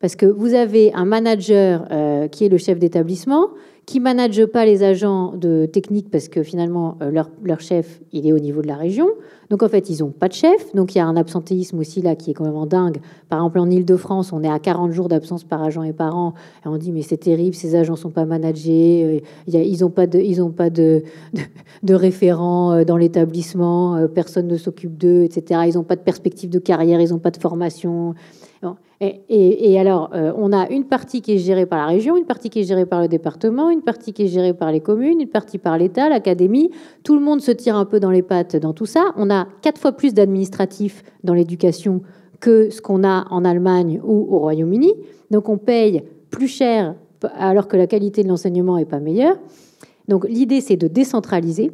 Parce 0.00 0.16
que 0.16 0.26
vous 0.26 0.54
avez 0.54 0.92
un 0.94 1.04
manager 1.04 1.86
euh, 1.90 2.28
qui 2.28 2.44
est 2.44 2.48
le 2.48 2.56
chef 2.56 2.78
d'établissement, 2.78 3.50
qui 3.84 4.00
manage 4.00 4.44
pas 4.46 4.64
les 4.64 4.82
agents 4.82 5.34
de 5.34 5.66
technique 5.66 6.10
parce 6.10 6.28
que 6.28 6.42
finalement 6.42 6.96
euh, 7.02 7.10
leur, 7.10 7.30
leur, 7.42 7.60
chef 7.60 8.00
il 8.12 8.26
est 8.26 8.32
au 8.32 8.38
niveau 8.38 8.62
de 8.62 8.68
la 8.68 8.76
région. 8.76 9.08
Donc 9.50 9.62
en 9.62 9.68
fait 9.68 9.88
ils 9.90 10.04
ont 10.04 10.10
pas 10.10 10.28
de 10.28 10.34
chef. 10.34 10.74
Donc 10.74 10.94
il 10.94 10.98
y 10.98 11.00
a 11.00 11.06
un 11.06 11.16
absentéisme 11.16 11.78
aussi 11.78 12.02
là 12.02 12.16
qui 12.16 12.30
est 12.30 12.34
quand 12.34 12.44
même 12.44 12.56
en 12.56 12.66
dingue. 12.66 12.98
Par 13.28 13.38
exemple 13.38 13.58
en 13.60 13.70
Ile-de-France 13.70 14.32
on 14.32 14.42
est 14.42 14.50
à 14.50 14.58
40 14.58 14.92
jours 14.92 15.08
d'absence 15.08 15.44
par 15.44 15.62
agent 15.62 15.82
et 15.82 15.92
par 15.92 16.16
an 16.16 16.34
et 16.64 16.68
on 16.68 16.76
dit 16.76 16.92
mais 16.92 17.02
c'est 17.02 17.16
terrible 17.16 17.54
ces 17.54 17.74
agents 17.74 17.96
sont 17.96 18.10
pas 18.10 18.24
managés. 18.24 19.22
Euh, 19.48 19.58
ils 19.58 19.84
ont 19.84 19.90
pas 19.90 20.06
de 20.06 20.18
ils 20.18 20.42
ont 20.42 20.50
pas 20.50 20.70
de, 20.70 21.02
référent 21.88 22.72
euh, 22.72 22.84
dans 22.84 22.96
l'établissement. 22.96 24.06
Personne 24.14 24.48
ne 24.48 24.56
s'occupe 24.56 24.96
d'eux 24.96 25.22
etc. 25.22 25.62
Ils 25.66 25.78
ont 25.78 25.84
pas 25.84 25.96
de 25.96 26.02
perspective 26.02 26.50
de 26.50 26.58
carrière. 26.58 27.00
Ils 27.00 27.14
ont 27.14 27.18
pas 27.18 27.30
de 27.30 27.38
formation. 27.38 28.14
Et, 29.00 29.78
alors, 29.78 30.10
euh, 30.12 30.32
on 30.36 30.52
a 30.52 30.68
une 30.70 30.84
partie 30.84 31.22
qui 31.22 31.34
est 31.34 31.38
gérée 31.38 31.66
par 31.66 31.78
la 31.78 31.86
région, 31.86 32.16
une 32.16 32.24
partie 32.24 32.50
qui 32.50 32.60
est 32.60 32.64
gérée 32.64 32.86
par 32.86 33.00
le 33.00 33.06
département, 33.06 33.70
une 33.70 33.82
partie 33.82 34.12
qui 34.12 34.24
est 34.24 34.28
gérée 34.28 34.54
par 34.54 34.72
les 34.72 34.80
communes, 34.80 35.20
une 35.20 35.28
partie 35.28 35.58
par 35.58 35.78
l'État, 35.78 36.08
l'académie. 36.08 36.70
Tout 37.04 37.14
le 37.14 37.20
monde 37.20 37.40
se 37.40 37.52
tire 37.52 37.76
un 37.76 37.84
peu 37.84 38.00
dans 38.00 38.10
les 38.10 38.22
pattes 38.22 38.56
dans 38.56 38.72
tout 38.72 38.86
ça. 38.86 39.12
On 39.16 39.30
a 39.30 39.37
quatre 39.62 39.80
fois 39.80 39.92
plus 39.92 40.14
d'administratifs 40.14 41.02
dans 41.24 41.34
l'éducation 41.34 42.02
que 42.40 42.70
ce 42.70 42.80
qu'on 42.80 43.04
a 43.04 43.26
en 43.30 43.44
Allemagne 43.44 44.00
ou 44.04 44.26
au 44.34 44.38
Royaume-Uni. 44.38 44.92
Donc 45.30 45.48
on 45.48 45.58
paye 45.58 46.02
plus 46.30 46.48
cher 46.48 46.94
alors 47.36 47.68
que 47.68 47.76
la 47.76 47.86
qualité 47.86 48.22
de 48.22 48.28
l'enseignement 48.28 48.76
n'est 48.76 48.84
pas 48.84 49.00
meilleure. 49.00 49.36
Donc 50.06 50.26
l'idée, 50.28 50.60
c'est 50.60 50.76
de 50.76 50.88
décentraliser. 50.88 51.72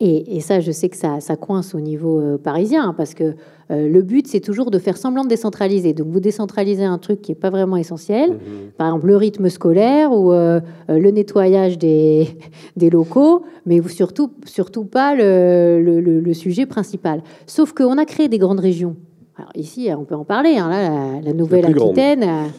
Et, 0.00 0.40
ça, 0.40 0.58
je 0.58 0.72
sais 0.72 0.88
que 0.88 0.96
ça, 0.96 1.36
coince 1.40 1.74
au 1.74 1.80
niveau 1.80 2.20
euh, 2.20 2.36
parisien, 2.36 2.88
hein, 2.88 2.94
parce 2.96 3.14
que 3.14 3.34
euh, 3.70 3.88
le 3.88 4.02
but, 4.02 4.26
c'est 4.26 4.40
toujours 4.40 4.72
de 4.72 4.78
faire 4.80 4.96
semblant 4.96 5.22
de 5.22 5.28
décentraliser. 5.28 5.94
Donc, 5.94 6.08
vous 6.08 6.18
décentralisez 6.18 6.84
un 6.84 6.98
truc 6.98 7.22
qui 7.22 7.30
n'est 7.30 7.36
pas 7.36 7.48
vraiment 7.48 7.76
essentiel, 7.76 8.32
mhm. 8.32 8.38
par 8.76 8.88
exemple 8.88 9.06
le 9.06 9.16
rythme 9.16 9.48
scolaire 9.48 10.12
ou 10.12 10.32
euh, 10.32 10.60
le 10.88 11.10
nettoyage 11.10 11.78
des, 11.78 12.28
des, 12.76 12.90
locaux, 12.90 13.44
mais 13.66 13.80
surtout, 13.88 14.32
surtout 14.44 14.84
pas 14.84 15.14
le, 15.14 15.80
le, 15.80 16.34
sujet 16.34 16.66
principal. 16.66 17.22
Sauf 17.46 17.72
qu'on 17.72 17.96
a 17.96 18.04
créé 18.04 18.28
des 18.28 18.38
grandes 18.38 18.60
régions. 18.60 18.96
Alors, 19.36 19.52
ici, 19.54 19.88
on 19.96 20.04
peut 20.04 20.16
en 20.16 20.24
parler. 20.24 20.56
Hein, 20.58 20.70
là, 20.70 21.20
la, 21.22 21.32
Nouvelle-Aquitaine. 21.32 22.50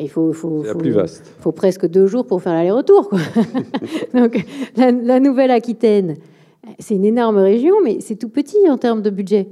Il 0.00 0.08
faut, 0.08 0.32
faut, 0.32 0.62
faut, 0.62 0.78
plus 0.78 0.90
vaste. 0.90 1.34
faut, 1.40 1.52
presque 1.52 1.86
deux 1.86 2.06
jours 2.06 2.26
pour 2.26 2.42
faire 2.42 2.52
l'aller-retour. 2.52 3.10
Donc, 4.14 4.44
la, 4.76 4.90
la 4.90 5.20
Nouvelle-Aquitaine, 5.20 6.16
c'est 6.78 6.94
une 6.94 7.04
énorme 7.04 7.38
région, 7.38 7.74
mais 7.82 7.98
c'est 8.00 8.16
tout 8.16 8.28
petit 8.28 8.68
en 8.68 8.78
termes 8.78 9.02
de 9.02 9.10
budget. 9.10 9.48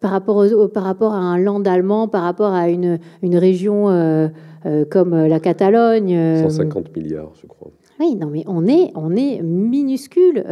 Par 0.00 0.12
rapport, 0.12 0.44
par 0.72 0.84
rapport 0.84 1.12
à 1.12 1.18
un 1.18 1.38
land 1.38 1.62
allemand, 1.62 2.08
par 2.08 2.22
rapport 2.22 2.52
à 2.54 2.68
une, 2.68 2.98
une 3.22 3.36
région 3.36 3.90
euh, 3.90 4.28
euh, 4.64 4.84
comme 4.86 5.14
la 5.14 5.40
Catalogne. 5.40 6.42
150 6.42 6.86
euh, 6.86 7.00
milliards, 7.00 7.32
je 7.40 7.46
crois. 7.46 7.70
Oui, 8.00 8.14
non, 8.16 8.28
mais 8.28 8.44
on 8.46 8.66
est, 8.66 8.90
on 8.94 9.14
est 9.14 9.42
minuscule. 9.42 10.42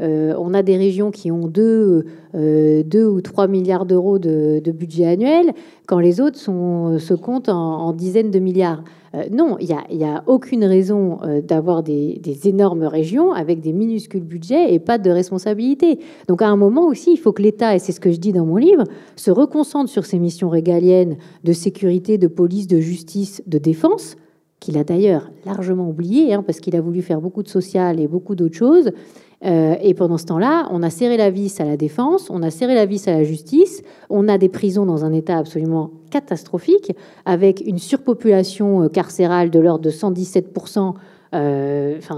on 0.00 0.54
a 0.54 0.62
des 0.62 0.76
régions 0.76 1.10
qui 1.10 1.32
ont 1.32 1.48
2, 1.48 2.06
ou 2.34 3.20
3 3.20 3.48
milliards 3.48 3.86
d'euros 3.86 4.18
de, 4.18 4.70
budget 4.70 5.06
annuel, 5.06 5.52
quand 5.86 5.98
les 5.98 6.20
autres 6.20 6.38
se 6.38 7.14
comptent 7.14 7.48
en 7.48 7.92
dizaines 7.92 8.30
de 8.30 8.38
milliards. 8.38 8.84
Euh, 9.16 9.24
non, 9.30 9.56
il 9.60 9.96
n'y 9.96 10.04
a, 10.04 10.22
aucune 10.26 10.64
raison 10.64 11.18
euh, 11.22 11.40
d'avoir 11.40 11.82
des, 11.82 12.20
énormes 12.44 12.84
régions 12.84 13.32
avec 13.32 13.60
des 13.60 13.72
minuscules 13.72 14.22
budgets 14.22 14.74
et 14.74 14.78
pas 14.78 14.98
de 14.98 15.10
responsabilité. 15.10 15.98
Donc 16.28 16.42
à 16.42 16.48
un 16.48 16.56
moment 16.56 16.86
aussi, 16.86 17.12
il 17.12 17.16
faut 17.16 17.32
que 17.32 17.42
l'État, 17.42 17.74
et 17.74 17.78
c'est 17.78 17.92
ce 17.92 18.00
que 18.00 18.10
je 18.10 18.18
dis 18.18 18.32
dans 18.32 18.44
mon 18.44 18.56
livre, 18.56 18.84
se 19.16 19.30
reconcentre 19.30 19.90
sur 19.90 20.04
ses 20.04 20.18
missions 20.18 20.48
régaliennes 20.48 21.16
de 21.44 21.52
sécurité, 21.52 22.18
de 22.18 22.28
police, 22.28 22.66
de 22.66 22.78
justice, 22.78 23.42
de 23.46 23.58
défense, 23.58 24.16
qu'il 24.60 24.78
a 24.78 24.84
d'ailleurs 24.84 25.30
largement 25.44 25.88
oublié, 25.88 26.34
hein, 26.34 26.42
parce 26.42 26.60
qu'il 26.60 26.76
a 26.76 26.80
voulu 26.80 27.02
faire 27.02 27.20
beaucoup 27.20 27.42
de 27.42 27.48
social 27.48 28.00
et 28.00 28.08
beaucoup 28.08 28.34
d'autres 28.34 28.56
choses. 28.56 28.90
Euh, 29.44 29.74
et 29.82 29.92
pendant 29.92 30.16
ce 30.16 30.24
temps-là, 30.24 30.66
on 30.70 30.82
a 30.82 30.88
serré 30.88 31.18
la 31.18 31.30
vis 31.30 31.60
à 31.60 31.64
la 31.64 31.76
défense, 31.76 32.30
on 32.30 32.42
a 32.42 32.50
serré 32.50 32.74
la 32.74 32.86
vis 32.86 33.06
à 33.06 33.12
la 33.12 33.22
justice, 33.22 33.82
on 34.08 34.28
a 34.28 34.38
des 34.38 34.48
prisons 34.48 34.86
dans 34.86 35.04
un 35.04 35.12
état 35.12 35.36
absolument 35.36 35.90
catastrophique, 36.10 36.92
avec 37.26 37.62
une 37.66 37.78
surpopulation 37.78 38.84
euh, 38.84 38.88
carcérale 38.88 39.50
de 39.50 39.60
l'ordre 39.60 39.84
de 39.84 39.90
117%, 39.90 40.94
euh, 41.34 41.98
enfin, 41.98 42.16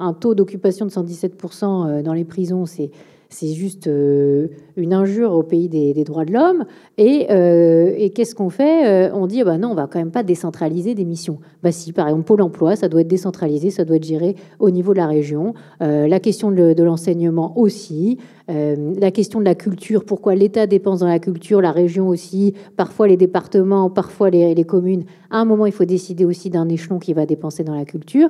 un 0.00 0.12
taux 0.14 0.34
d'occupation 0.34 0.84
de 0.84 0.90
117% 0.90 2.02
dans 2.02 2.12
les 2.12 2.24
prisons, 2.24 2.66
c'est 2.66 2.90
c'est 3.30 3.52
juste 3.52 3.88
euh, 3.88 4.48
une 4.76 4.94
injure 4.94 5.32
au 5.32 5.42
pays 5.42 5.68
des, 5.68 5.92
droits 6.04 6.24
de 6.24 6.32
l'homme. 6.32 6.64
Et, 6.96 7.26
euh, 7.30 8.08
qu'est-ce 8.14 8.34
qu'on 8.34 8.48
fait 8.48 8.86
euh, 8.86 9.14
On 9.14 9.26
dit, 9.26 9.42
bah 9.44 9.58
non, 9.58 9.72
on 9.72 9.74
va 9.74 9.86
quand 9.86 9.98
même 9.98 10.10
pas 10.10 10.22
décentraliser 10.22 10.94
des 10.94 11.04
missions. 11.04 11.38
Bah 11.62 11.70
si, 11.70 11.92
par 11.92 12.08
exemple, 12.08 12.24
Pôle 12.24 12.42
emploi, 12.42 12.74
ça 12.74 12.88
doit 12.88 13.02
être 13.02 13.08
décentralisé, 13.08 13.70
ça 13.70 13.84
doit 13.84 13.96
être 13.96 14.06
géré 14.06 14.34
au 14.58 14.70
niveau 14.70 14.92
de 14.92 14.98
la 14.98 15.06
région. 15.06 15.54
la 15.80 16.20
question 16.20 16.50
de, 16.50 16.82
l'enseignement 16.82 17.58
aussi. 17.58 18.18
la 18.48 19.10
question 19.10 19.40
de 19.40 19.44
la 19.44 19.54
culture, 19.54 20.04
pourquoi 20.04 20.34
l'État 20.34 20.66
dépense 20.66 21.00
dans 21.00 21.08
la 21.08 21.18
culture, 21.18 21.60
la 21.60 21.72
région 21.72 22.08
aussi, 22.08 22.54
parfois 22.76 23.08
les 23.08 23.16
départements, 23.16 23.90
parfois 23.90 24.30
les, 24.30 24.54
les 24.54 24.64
communes. 24.64 25.04
À 25.30 25.38
un 25.38 25.44
moment, 25.44 25.66
il 25.66 25.72
faut 25.72 25.84
décider 25.84 26.24
aussi 26.24 26.50
d'un 26.50 26.68
échelon 26.68 26.98
qui 26.98 27.12
va 27.12 27.26
dépenser 27.26 27.62
dans 27.64 27.74
la 27.74 27.84
culture. 27.84 28.28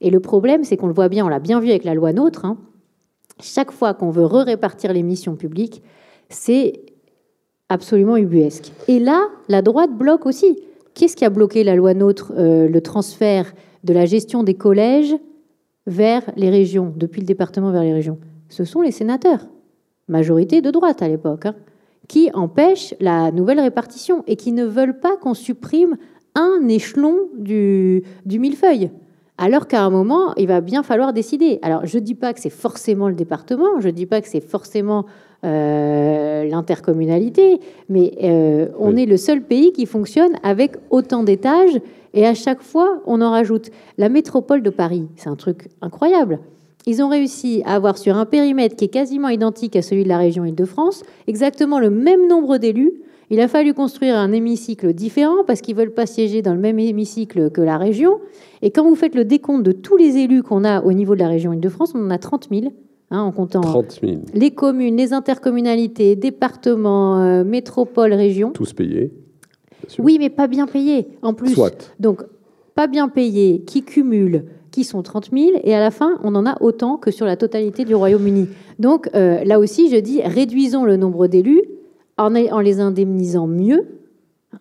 Et 0.00 0.10
le 0.10 0.20
problème, 0.20 0.64
c'est 0.64 0.76
qu'on 0.76 0.86
le 0.86 0.94
voit 0.94 1.08
bien, 1.08 1.26
on 1.26 1.28
l'a 1.28 1.40
bien 1.40 1.60
vu 1.60 1.70
avec 1.70 1.84
la 1.84 1.94
loi 1.94 2.12
NOTRe, 2.12 2.44
hein, 2.44 2.58
chaque 3.42 3.72
fois 3.72 3.94
qu'on 3.94 4.10
veut 4.10 4.24
re-répartir 4.24 4.92
les 4.92 5.02
missions 5.02 5.36
publiques, 5.36 5.82
c'est 6.28 6.80
absolument 7.68 8.16
ubuesque. 8.16 8.72
Et 8.88 8.98
là, 8.98 9.28
la 9.48 9.62
droite 9.62 9.92
bloque 9.92 10.26
aussi. 10.26 10.58
Qu'est-ce 10.94 11.16
qui 11.16 11.24
a 11.24 11.30
bloqué 11.30 11.64
la 11.64 11.76
loi 11.76 11.94
NOTRe, 11.94 12.32
euh, 12.36 12.68
le 12.68 12.80
transfert 12.80 13.52
de 13.84 13.92
la 13.92 14.06
gestion 14.06 14.42
des 14.42 14.54
collèges 14.54 15.14
vers 15.86 16.22
les 16.36 16.50
régions, 16.50 16.92
depuis 16.96 17.20
le 17.20 17.26
département 17.26 17.70
vers 17.70 17.82
les 17.82 17.92
régions? 17.92 18.18
Ce 18.48 18.64
sont 18.64 18.82
les 18.82 18.90
sénateurs, 18.90 19.46
majorité 20.08 20.60
de 20.60 20.70
droite 20.70 21.00
à 21.00 21.08
l'époque, 21.08 21.46
hein, 21.46 21.54
qui 22.08 22.30
empêchent 22.34 22.94
la 22.98 23.30
nouvelle 23.30 23.60
répartition 23.60 24.24
et 24.26 24.34
qui 24.34 24.50
ne 24.50 24.64
veulent 24.64 24.98
pas 24.98 25.16
qu'on 25.16 25.34
supprime 25.34 25.96
un 26.34 26.66
échelon 26.68 27.16
du 27.36 28.02
millefeuille 28.26 28.90
alors 29.40 29.66
qu'à 29.66 29.82
un 29.82 29.88
moment, 29.88 30.34
il 30.36 30.46
va 30.46 30.60
bien 30.60 30.82
falloir 30.82 31.14
décider. 31.14 31.58
Alors, 31.62 31.86
je 31.86 31.96
ne 31.96 32.04
dis 32.04 32.14
pas 32.14 32.34
que 32.34 32.40
c'est 32.40 32.50
forcément 32.50 33.08
le 33.08 33.14
département, 33.14 33.80
je 33.80 33.86
ne 33.86 33.92
dis 33.92 34.04
pas 34.04 34.20
que 34.20 34.28
c'est 34.28 34.42
forcément 34.42 35.06
euh, 35.44 36.44
l'intercommunalité, 36.44 37.58
mais 37.88 38.12
euh, 38.22 38.68
on 38.78 38.96
est 38.96 39.06
le 39.06 39.16
seul 39.16 39.40
pays 39.40 39.72
qui 39.72 39.86
fonctionne 39.86 40.32
avec 40.42 40.76
autant 40.90 41.22
d'étages 41.22 41.80
et 42.12 42.26
à 42.26 42.34
chaque 42.34 42.60
fois, 42.60 43.00
on 43.06 43.22
en 43.22 43.30
rajoute. 43.30 43.70
La 43.96 44.10
métropole 44.10 44.62
de 44.62 44.68
Paris, 44.68 45.06
c'est 45.16 45.30
un 45.30 45.36
truc 45.36 45.68
incroyable. 45.80 46.40
Ils 46.86 47.02
ont 47.02 47.08
réussi 47.08 47.62
à 47.64 47.76
avoir 47.76 47.96
sur 47.96 48.18
un 48.18 48.26
périmètre 48.26 48.76
qui 48.76 48.84
est 48.84 48.88
quasiment 48.88 49.28
identique 49.28 49.74
à 49.74 49.80
celui 49.80 50.04
de 50.04 50.08
la 50.10 50.18
région 50.18 50.44
Île-de-France, 50.44 51.02
exactement 51.28 51.80
le 51.80 51.88
même 51.88 52.28
nombre 52.28 52.58
d'élus. 52.58 52.92
Il 53.32 53.40
a 53.40 53.46
fallu 53.46 53.74
construire 53.74 54.16
un 54.16 54.32
hémicycle 54.32 54.92
différent 54.92 55.44
parce 55.46 55.60
qu'ils 55.60 55.76
ne 55.76 55.80
veulent 55.80 55.94
pas 55.94 56.06
siéger 56.06 56.42
dans 56.42 56.52
le 56.52 56.58
même 56.58 56.80
hémicycle 56.80 57.50
que 57.50 57.60
la 57.60 57.78
région. 57.78 58.18
Et 58.60 58.72
quand 58.72 58.84
vous 58.84 58.96
faites 58.96 59.14
le 59.14 59.24
décompte 59.24 59.62
de 59.62 59.70
tous 59.70 59.96
les 59.96 60.16
élus 60.16 60.42
qu'on 60.42 60.64
a 60.64 60.82
au 60.82 60.92
niveau 60.92 61.14
de 61.14 61.20
la 61.20 61.28
région 61.28 61.52
Île-de-France, 61.52 61.92
on 61.94 62.04
en 62.04 62.10
a 62.10 62.18
30 62.18 62.48
000. 62.50 62.72
Hein, 63.12 63.22
en 63.22 63.32
comptant 63.32 63.60
30 63.60 64.02
les 64.34 64.50
communes, 64.52 64.96
les 64.96 65.12
intercommunalités, 65.12 66.14
départements, 66.14 67.20
euh, 67.20 67.44
métropoles, 67.44 68.14
régions. 68.14 68.50
Tous 68.50 68.72
payés. 68.72 69.12
Oui, 69.98 70.16
mais 70.20 70.30
pas 70.30 70.46
bien 70.46 70.66
payés 70.66 71.08
en 71.22 71.34
plus. 71.34 71.54
Soit. 71.54 71.92
Donc, 71.98 72.22
pas 72.76 72.86
bien 72.86 73.08
payés, 73.08 73.62
qui 73.62 73.82
cumulent, 73.82 74.44
qui 74.70 74.84
sont 74.84 75.02
30 75.02 75.30
000, 75.32 75.50
et 75.64 75.74
à 75.74 75.80
la 75.80 75.90
fin, 75.90 76.20
on 76.22 76.36
en 76.36 76.46
a 76.46 76.56
autant 76.62 76.98
que 76.98 77.10
sur 77.10 77.26
la 77.26 77.36
totalité 77.36 77.84
du 77.84 77.96
Royaume-Uni. 77.96 78.46
Donc, 78.78 79.08
euh, 79.14 79.42
là 79.42 79.58
aussi, 79.58 79.90
je 79.90 79.96
dis, 79.96 80.22
réduisons 80.22 80.84
le 80.84 80.96
nombre 80.96 81.26
d'élus 81.26 81.62
en, 82.20 82.34
en 82.34 82.60
les 82.60 82.80
indemnisant 82.80 83.46
mieux, 83.46 84.00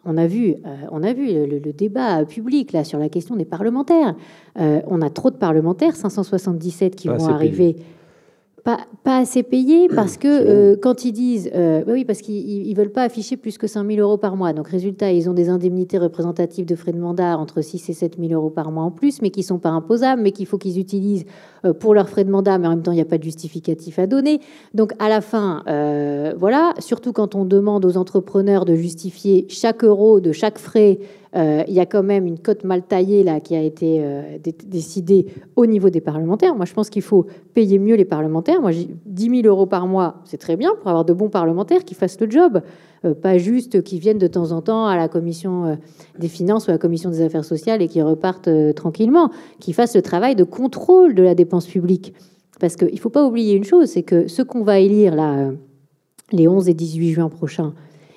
on 0.06 0.18
a 0.18 0.28
vu, 0.28 0.56
euh, 0.66 0.76
on 0.92 1.04
a 1.04 1.14
vu 1.14 1.28
le, 1.28 1.60
débat 1.74 2.24
public 2.26 2.72
là 2.72 2.84
sur 2.84 3.00
la 3.00 3.10
question 3.10 3.36
des 3.36 3.46
parlementaires. 3.46 4.16
Euh, 4.60 4.82
on 4.88 5.02
a 5.02 5.10
trop 5.10 5.32
de 5.32 5.36
parlementaires, 5.36 5.96
577 5.96 6.96
qui 6.96 7.08
vont 7.08 7.28
arriver. 7.28 7.76
Pas, 9.04 9.18
assez 9.18 9.44
payé 9.44 9.88
parce 9.96 10.18
que 10.18 10.28
euh, 10.28 10.76
quand 10.82 11.06
ils 11.06 11.12
disent, 11.12 11.50
euh, 11.56 11.84
bah 11.86 11.94
oui, 11.94 12.06
parce 12.06 12.22
qu'ils 12.22 12.70
ne 12.70 12.76
veulent 12.76 12.92
pas 12.92 13.04
afficher 13.04 13.38
plus 13.38 13.58
que 13.58 13.68
5 13.68 13.88
000 13.88 14.00
euros 14.00 14.18
par 14.18 14.36
mois. 14.36 14.54
Donc, 14.54 14.68
résultat, 14.68 15.12
ils 15.12 15.30
ont 15.30 15.34
des 15.34 15.50
indemnités 15.50 15.98
représentatives 15.98 16.66
de 16.66 16.76
frais 16.76 16.92
de 16.92 17.00
mandat 17.00 17.38
entre 17.38 17.62
6 17.62 17.90
et 17.90 17.94
7 17.94 18.18
000 18.20 18.34
euros 18.34 18.50
par 18.50 18.72
mois 18.72 18.84
en 18.84 18.92
plus, 18.92 19.22
mais 19.22 19.30
qui 19.30 19.42
ne 19.42 19.46
sont 19.46 19.60
pas 19.60 19.70
imposables, 19.70 20.22
mais 20.22 20.32
qu'il 20.32 20.46
faut 20.46 20.58
qu'ils 20.58 20.80
utilisent 20.80 21.26
euh, 21.66 21.74
pour 21.74 21.94
leurs 21.94 22.10
frais 22.10 22.24
de 22.24 22.32
mandat, 22.32 22.58
mais 22.58 22.68
en 22.68 22.72
même 22.72 22.84
temps, 22.84 22.92
il 22.92 22.96
n'y 22.96 23.02
a 23.02 23.06
pas 23.06 23.18
de 23.18 23.24
justificatif 23.24 24.00
à 24.00 24.08
donner. 24.08 24.40
Donc, 24.74 24.94
à 25.00 25.10
la 25.10 25.22
fin, 25.22 25.64
voilà, 26.38 26.74
surtout 26.80 27.14
quand 27.14 27.36
on 27.36 27.46
demande 27.46 27.86
aux 27.86 27.98
entrepreneurs 27.98 28.66
de 28.66 28.76
justifier 28.76 29.46
chaque 29.50 29.84
euro 29.84 30.20
de 30.20 30.32
chaque 30.32 30.58
frais 30.58 31.00
euh, 31.36 31.64
il 31.68 31.74
y 31.76 31.80
a 31.80 31.86
quand 31.86 32.02
même 32.02 32.26
une 32.26 32.40
cote 32.40 32.64
mal 32.64 32.82
taillée 32.82 33.24
là, 33.24 33.40
qui 33.40 33.56
a 33.56 33.62
été 33.62 34.00
euh, 34.02 34.38
décidée 34.66 35.28
au 35.56 35.68
niveau 35.68 35.90
des 35.90 36.02
parlementaires. 36.02 36.56
Moi, 36.56 36.66
je 36.66 36.74
pense 36.74 36.90
qu'il 36.90 37.04
faut 37.04 37.28
payer 37.54 37.78
mieux 37.78 37.96
les 37.96 38.06
parlementaires. 38.06 38.62
Moi, 38.62 38.72
10 39.06 39.42
000 39.42 39.42
euros 39.46 39.68
par 39.68 39.86
mois, 39.86 40.22
c'est 40.26 40.38
très 40.38 40.56
bien 40.56 40.72
pour 40.80 40.88
avoir 40.88 41.06
de 41.06 41.14
bons 41.14 41.30
parlementaires 41.30 41.86
qui 41.86 41.94
fassent 41.94 42.20
le 42.20 42.30
job. 42.30 42.62
Euh, 43.06 43.14
pas 43.14 43.38
juste 43.38 43.84
qui 43.84 44.00
viennent 44.00 44.18
de 44.18 44.28
temps 44.28 44.52
en 44.52 44.62
temps 44.62 44.88
à 44.88 44.98
la 44.98 45.08
commission 45.08 45.78
des 46.18 46.28
finances 46.28 46.68
ou 46.68 46.72
à 46.72 46.74
la 46.74 46.80
commission 46.80 47.12
des 47.12 47.22
affaires 47.22 47.46
sociales 47.46 47.82
et 47.82 47.88
qui 47.88 48.02
repartent 48.02 48.50
tranquillement, 48.76 49.30
qui 49.60 49.74
fassent 49.74 49.96
le 49.96 50.02
travail 50.02 50.36
de 50.36 50.44
contrôle 50.44 51.14
de 51.14 51.24
la 51.24 51.36
dépense 51.36 51.68
publique. 51.68 52.14
Parce 52.60 52.76
qu'il 52.76 52.94
ne 52.94 53.00
faut 53.00 53.10
pas 53.10 53.26
oublier 53.26 53.56
une 53.56 53.64
chose, 53.64 53.88
c'est 53.88 54.04
que 54.04 54.28
ceux 54.28 54.44
qu'on 54.44 54.64
va 54.64 54.80
élire 54.80 55.16
là, 55.16 55.52
les 56.32 56.48
11 56.48 56.68
et 56.68 56.74
18 56.74 57.14
juin 57.14 57.30
prochains, 57.30 57.74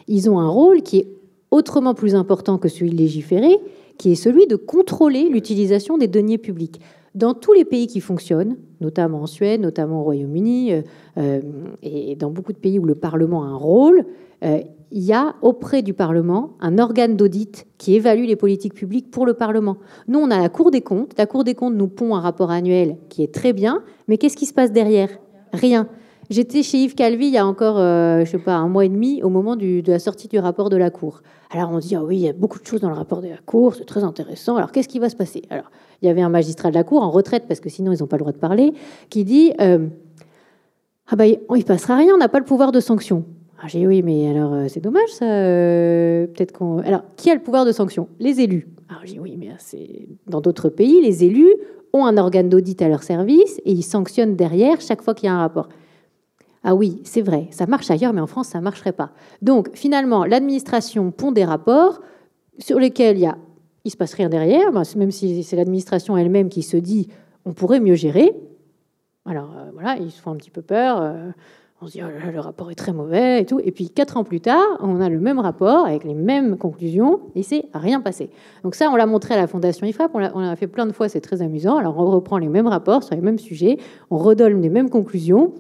ils 0.08 0.28
ont 0.28 0.40
un 0.40 0.48
rôle 0.48 0.82
qui 0.82 0.98
est 0.98 1.06
autrement 1.53 1.94
plus 1.94 2.16
important 2.16 2.59
que 2.59 2.68
celui 2.68 2.90
de 2.90 2.96
légiférer, 2.96 3.59
qui 3.98 4.11
est 4.11 4.16
celui 4.16 4.48
de 4.48 4.57
contrôler 4.57 5.28
l'utilisation 5.28 5.98
des 5.98 6.09
deniers 6.09 6.38
publics. 6.38 6.80
Dans 7.14 7.34
tous 7.34 7.53
les 7.53 7.66
pays 7.66 7.86
qui 7.86 8.00
fonctionnent, 8.00 8.57
notamment 8.80 9.20
en 9.20 9.26
Suède, 9.26 9.61
notamment 9.61 10.00
au 10.00 10.05
Royaume-Uni, 10.05 10.72
euh, 10.72 10.82
euh, 11.18 11.40
et 11.82 12.16
dans 12.16 12.30
beaucoup 12.30 12.55
de 12.55 12.59
pays 12.59 12.78
où 12.78 12.84
le 12.86 12.94
Parlement 12.94 13.44
a 13.44 13.48
un 13.48 13.55
rôle, 13.55 14.07
euh, 14.42 14.61
il 14.90 15.03
y 15.03 15.12
a 15.12 15.34
auprès 15.42 15.82
du 15.82 15.92
Parlement 15.92 16.57
un 16.61 16.78
organe 16.78 17.16
d'audit 17.16 17.66
qui 17.76 17.94
évalue 17.94 18.24
les 18.24 18.36
politiques 18.36 18.74
publiques 18.74 19.11
pour 19.11 19.26
le 19.26 19.34
Parlement. 19.34 19.76
Nous, 20.09 20.18
on 20.18 20.30
a 20.30 20.38
la 20.38 20.48
Cour 20.48 20.70
des 20.70 20.80
comptes. 20.80 21.12
La 21.18 21.26
Cour 21.26 21.44
des 21.44 21.55
comptes 21.55 21.74
nous 21.74 21.88
pond 21.88 22.14
un 22.14 22.20
rapport 22.20 22.50
annuel 22.50 22.96
qui 23.11 23.22
est 23.22 23.32
très 23.32 23.53
bien, 23.53 23.82
mais 24.09 24.16
qu'est-ce 24.16 24.36
qui 24.36 24.46
se 24.46 24.55
passe 24.55 24.72
derrière? 24.72 25.11
Rien. 25.53 25.86
J'étais 26.33 26.62
chez 26.62 26.78
Yves 26.78 26.95
Calvi 26.95 27.26
il 27.26 27.35
y 27.35 27.37
a 27.37 27.47
encore, 27.47 27.76
je 27.76 28.24
sais 28.24 28.39
pas, 28.39 28.55
un 28.55 28.66
mois 28.66 28.87
et 28.87 28.89
demi, 28.89 29.22
au 29.22 29.28
moment 29.28 29.55
de 29.55 29.83
la 29.87 29.99
sortie 29.99 30.28
du 30.28 30.39
rapport 30.39 30.70
de 30.70 30.78
la 30.78 30.89
Cour. 30.89 31.20
Alors 31.51 31.70
on 31.70 31.78
dit, 31.78 31.95
ah 31.95 32.03
oui, 32.03 32.16
il 32.16 32.22
y 32.22 32.28
a 32.28 32.33
beaucoup 32.33 32.59
de 32.59 32.64
choses 32.64 32.80
dans 32.80 32.89
le 32.89 32.95
rapport 32.95 33.20
de 33.20 33.28
la 33.28 33.37
Cour, 33.45 33.74
c'est 33.74 33.85
très 33.85 34.03
intéressant. 34.03 34.57
Alors 34.57 34.72
qu'est-ce 34.72 34.89
qui 34.89 34.99
va 34.99 35.11
se 35.11 35.16
passer? 35.16 35.43
Alors 35.51 35.70
il 36.01 36.07
y 36.07 36.09
avait 36.09 36.22
un 36.22 36.30
magistrat 36.30 36.70
de 36.70 36.74
la 36.74 36.85
Cour 36.85 37.03
en 37.03 37.11
retraite, 37.11 37.45
parce 37.47 37.61
que 37.61 37.68
sinon 37.68 37.93
ils 37.93 38.01
n'ont 38.01 38.07
pas 38.07 38.16
le 38.16 38.20
droit 38.20 38.33
de 38.33 38.39
parler, 38.39 38.72
qui 39.11 39.24
dit, 39.24 39.53
euh, 39.61 39.89
ah 41.09 41.16
ben 41.16 41.26
il 41.26 41.59
ne 41.59 41.62
passera 41.64 41.97
rien, 41.97 42.14
on 42.14 42.18
n'a 42.18 42.30
pas 42.30 42.39
le 42.39 42.47
pouvoir 42.47 42.72
de 42.72 42.80
sanction. 42.80 43.26
Alors 43.59 43.68
j'ai 43.68 43.80
dit, 43.80 43.87
oui, 43.87 44.01
mais 44.01 44.30
alors 44.30 44.55
euh, 44.55 44.68
c'est 44.68 44.80
dommage 44.80 45.11
ça. 45.11 45.26
Euh, 45.26 46.26
peut-être 46.28 46.53
qu'on. 46.53 46.78
Alors 46.78 47.03
qui 47.18 47.30
a 47.30 47.35
le 47.35 47.43
pouvoir 47.43 47.66
de 47.66 47.72
sanction? 47.72 48.09
Les 48.20 48.41
élus. 48.41 48.68
Alors 48.89 49.03
j'ai 49.05 49.12
dit, 49.12 49.20
oui, 49.20 49.37
mais 49.39 49.51
c'est 49.59 50.09
dans 50.28 50.41
d'autres 50.41 50.70
pays, 50.70 51.03
les 51.03 51.24
élus 51.24 51.53
ont 51.93 52.07
un 52.07 52.16
organe 52.16 52.49
d'audit 52.49 52.80
à 52.80 52.89
leur 52.89 53.03
service 53.03 53.61
et 53.66 53.72
ils 53.72 53.83
sanctionnent 53.83 54.35
derrière 54.35 54.80
chaque 54.80 55.03
fois 55.03 55.12
qu'il 55.12 55.26
y 55.26 55.28
a 55.28 55.35
un 55.35 55.41
rapport. 55.41 55.68
Ah 56.64 56.74
oui, 56.74 57.00
c'est 57.04 57.22
vrai, 57.22 57.48
ça 57.50 57.66
marche 57.66 57.90
ailleurs, 57.90 58.12
mais 58.12 58.20
en 58.20 58.26
France, 58.26 58.48
ça 58.48 58.58
ne 58.58 58.64
marcherait 58.64 58.92
pas. 58.92 59.10
Donc, 59.40 59.70
finalement, 59.74 60.24
l'administration 60.24 61.10
pond 61.10 61.32
des 61.32 61.44
rapports 61.44 62.00
sur 62.58 62.78
lesquels 62.78 63.18
il 63.18 63.26
ne 63.84 63.90
se 63.90 63.96
passe 63.96 64.14
rien 64.14 64.28
derrière, 64.28 64.70
ben, 64.72 64.82
même 64.96 65.10
si 65.10 65.42
c'est 65.42 65.56
l'administration 65.56 66.16
elle-même 66.16 66.48
qui 66.48 66.62
se 66.62 66.76
dit 66.76 67.08
on 67.44 67.52
pourrait 67.52 67.80
mieux 67.80 67.96
gérer. 67.96 68.32
Alors, 69.26 69.50
euh, 69.56 69.70
voilà, 69.72 69.96
ils 69.96 70.12
se 70.12 70.20
font 70.20 70.30
un 70.30 70.36
petit 70.36 70.50
peu 70.50 70.62
peur. 70.62 71.00
Euh, 71.00 71.30
on 71.80 71.86
se 71.88 71.92
dit, 71.92 72.00
oh 72.04 72.30
le 72.32 72.38
rapport 72.38 72.70
est 72.70 72.76
très 72.76 72.92
mauvais 72.92 73.42
et 73.42 73.44
tout. 73.44 73.58
Et 73.64 73.72
puis, 73.72 73.90
quatre 73.90 74.16
ans 74.16 74.22
plus 74.22 74.40
tard, 74.40 74.62
on 74.78 75.00
a 75.00 75.08
le 75.08 75.18
même 75.18 75.40
rapport 75.40 75.84
avec 75.86 76.04
les 76.04 76.14
mêmes 76.14 76.56
conclusions 76.56 77.22
et 77.34 77.42
c'est 77.42 77.64
rien 77.74 78.00
passé. 78.00 78.30
Donc 78.62 78.76
ça, 78.76 78.88
on 78.88 78.94
l'a 78.94 79.06
montré 79.06 79.34
à 79.34 79.36
la 79.36 79.48
Fondation 79.48 79.84
IFRAP, 79.84 80.12
on 80.14 80.18
l'a 80.18 80.54
fait 80.54 80.68
plein 80.68 80.86
de 80.86 80.92
fois, 80.92 81.08
c'est 81.08 81.20
très 81.20 81.42
amusant. 81.42 81.76
Alors, 81.76 81.98
on 81.98 82.08
reprend 82.08 82.38
les 82.38 82.48
mêmes 82.48 82.68
rapports 82.68 83.02
sur 83.02 83.16
les 83.16 83.20
mêmes 83.20 83.38
sujets, 83.38 83.78
on 84.10 84.18
redonne 84.18 84.62
les 84.62 84.68
mêmes 84.68 84.90
conclusions 84.90 85.54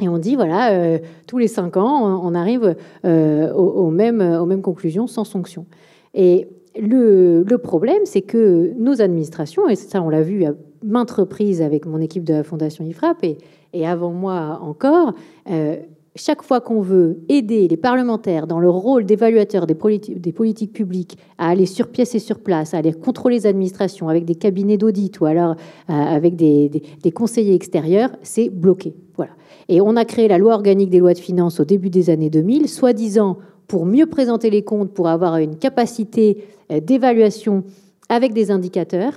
et 0.00 0.08
on 0.08 0.18
dit, 0.18 0.34
voilà, 0.34 0.72
euh, 0.72 0.98
tous 1.26 1.38
les 1.38 1.48
cinq 1.48 1.76
ans, 1.76 2.20
on, 2.22 2.34
arrive 2.34 2.76
euh, 3.04 3.52
aux, 3.52 3.90
mêmes, 3.90 4.20
aux, 4.20 4.46
mêmes, 4.46 4.62
conclusions 4.62 5.06
sans 5.06 5.24
sanction. 5.24 5.66
Et 6.14 6.48
le, 6.78 7.44
problème, 7.56 8.02
c'est 8.04 8.22
que 8.22 8.72
nos 8.78 9.00
administrations, 9.00 9.68
et 9.68 9.76
ça 9.76 10.02
on 10.02 10.08
l'a 10.08 10.22
vu 10.22 10.44
à 10.44 10.54
maintes 10.82 11.10
reprises 11.10 11.60
avec 11.62 11.86
mon 11.86 12.00
équipe 12.00 12.24
de 12.24 12.34
la 12.34 12.42
Fondation 12.42 12.84
IFRAP 12.84 13.24
et, 13.72 13.86
avant 13.86 14.12
moi 14.12 14.58
encore, 14.62 15.12
euh, 15.50 15.76
chaque 16.16 16.42
fois 16.42 16.60
qu'on 16.60 16.80
veut 16.80 17.20
aider 17.28 17.68
les 17.68 17.76
parlementaires 17.76 18.46
dans 18.46 18.58
leur 18.58 18.74
rôle 18.74 19.04
d'évaluateur 19.04 19.66
des, 19.66 19.76
des, 20.16 20.32
politiques 20.32 20.72
publiques 20.72 21.18
à 21.38 21.48
aller 21.48 21.66
sur 21.66 21.88
pièce 21.88 22.14
et 22.14 22.18
sur 22.18 22.40
place, 22.40 22.74
à 22.74 22.78
aller 22.78 22.92
contrôler 22.92 23.36
les 23.36 23.46
administrations 23.46 24.08
avec 24.08 24.24
des 24.24 24.34
cabinets 24.34 24.76
d'audit 24.76 25.20
ou 25.20 25.26
alors 25.26 25.54
avec 25.86 26.34
des, 26.34 26.68
des 26.68 27.12
conseillers 27.12 27.54
extérieurs, 27.54 28.10
c'est 28.22 28.48
bloqué. 28.48 28.92
Voilà. 29.16 29.32
Et 29.70 29.80
on 29.80 29.94
a 29.94 30.04
créé 30.04 30.26
la 30.26 30.36
loi 30.36 30.54
organique 30.54 30.90
des 30.90 30.98
lois 30.98 31.14
de 31.14 31.18
finances 31.20 31.60
au 31.60 31.64
début 31.64 31.90
des 31.90 32.10
années 32.10 32.28
2000, 32.28 32.68
soi-disant 32.68 33.38
pour 33.68 33.86
mieux 33.86 34.06
présenter 34.06 34.50
les 34.50 34.64
comptes, 34.64 34.92
pour 34.92 35.06
avoir 35.06 35.36
une 35.36 35.54
capacité 35.54 36.42
euh, 36.72 36.80
d'évaluation 36.80 37.62
avec 38.08 38.34
des 38.34 38.50
indicateurs. 38.50 39.12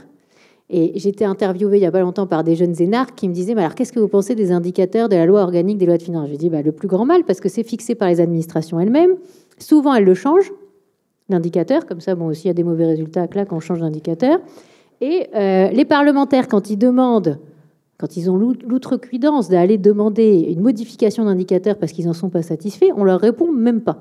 Et 0.69 0.91
j'étais 0.95 1.25
interviewée 1.25 1.77
il 1.77 1.79
n'y 1.79 1.87
a 1.87 1.91
pas 1.91 2.01
longtemps 2.01 2.27
par 2.27 2.43
des 2.43 2.55
jeunes 2.55 2.79
énarques 2.79 3.15
qui 3.15 3.27
me 3.27 3.33
disaient, 3.33 3.57
alors 3.57 3.73
qu'est-ce 3.73 3.91
que 3.91 3.99
vous 3.99 4.07
pensez 4.07 4.35
des 4.35 4.51
indicateurs 4.51 5.09
de 5.09 5.15
la 5.15 5.25
loi 5.25 5.41
organique 5.41 5.79
des 5.79 5.87
lois 5.87 5.97
de 5.97 6.03
finances? 6.03 6.29
Je 6.29 6.35
dis, 6.35 6.51
bah, 6.51 6.61
le 6.61 6.71
plus 6.71 6.87
grand 6.87 7.05
mal, 7.05 7.23
parce 7.23 7.39
que 7.39 7.49
c'est 7.49 7.63
fixé 7.63 7.95
par 7.95 8.07
les 8.07 8.21
administrations 8.21 8.79
elles-mêmes. 8.79 9.15
Souvent, 9.57 9.95
elles 9.95 10.05
le 10.05 10.13
changent, 10.13 10.53
l'indicateur, 11.29 11.87
comme 11.87 11.99
ça, 11.99 12.13
bon, 12.13 12.27
aussi, 12.27 12.43
il 12.43 12.47
y 12.49 12.51
a 12.51 12.53
des 12.53 12.63
mauvais 12.63 12.85
résultats, 12.85 13.25
là, 13.33 13.45
quand 13.45 13.57
on 13.57 13.59
change 13.59 13.79
d'indicateur. 13.79 14.37
Et 15.01 15.29
euh, 15.33 15.69
les 15.69 15.85
parlementaires, 15.85 16.47
quand 16.47 16.69
ils 16.69 16.77
demandent 16.77 17.39
quand 18.03 18.17
ils 18.17 18.29
ont 18.29 18.35
l'outrecuidance 18.35 19.47
d'aller 19.47 19.77
demander 19.77 20.45
une 20.49 20.59
modification 20.59 21.23
d'indicateur 21.23 21.77
parce 21.77 21.93
qu'ils 21.93 22.05
n'en 22.05 22.11
sont 22.11 22.29
pas 22.29 22.41
satisfaits, 22.41 22.89
on 22.97 23.05
leur 23.05 23.21
répond 23.21 23.49
même 23.49 23.79
pas. 23.79 23.99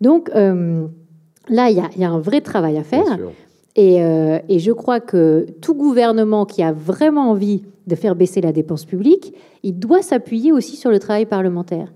Donc 0.00 0.30
euh, 0.34 0.86
là, 1.50 1.68
il 1.68 1.76
y, 1.76 2.04
a 2.04 2.10
un 2.10 2.18
vrai 2.18 2.40
travail 2.40 2.78
à 2.78 2.82
faire. 2.82 3.18
Euh, 3.78 4.38
et, 4.48 4.58
je 4.58 4.72
crois 4.72 5.00
que 5.00 5.44
tout 5.60 5.74
gouvernement 5.74 6.46
qui 6.46 6.62
a 6.62 6.72
vraiment 6.72 7.30
envie 7.30 7.62
de 7.86 7.94
faire 7.94 8.16
baisser 8.16 8.40
la 8.40 8.52
dépense 8.52 8.86
publique, 8.86 9.34
il 9.62 9.78
doit 9.78 10.00
s'appuyer 10.00 10.50
aussi 10.50 10.76
sur 10.76 10.90
le 10.90 10.98
travail 10.98 11.26
parlementaire. 11.26 11.92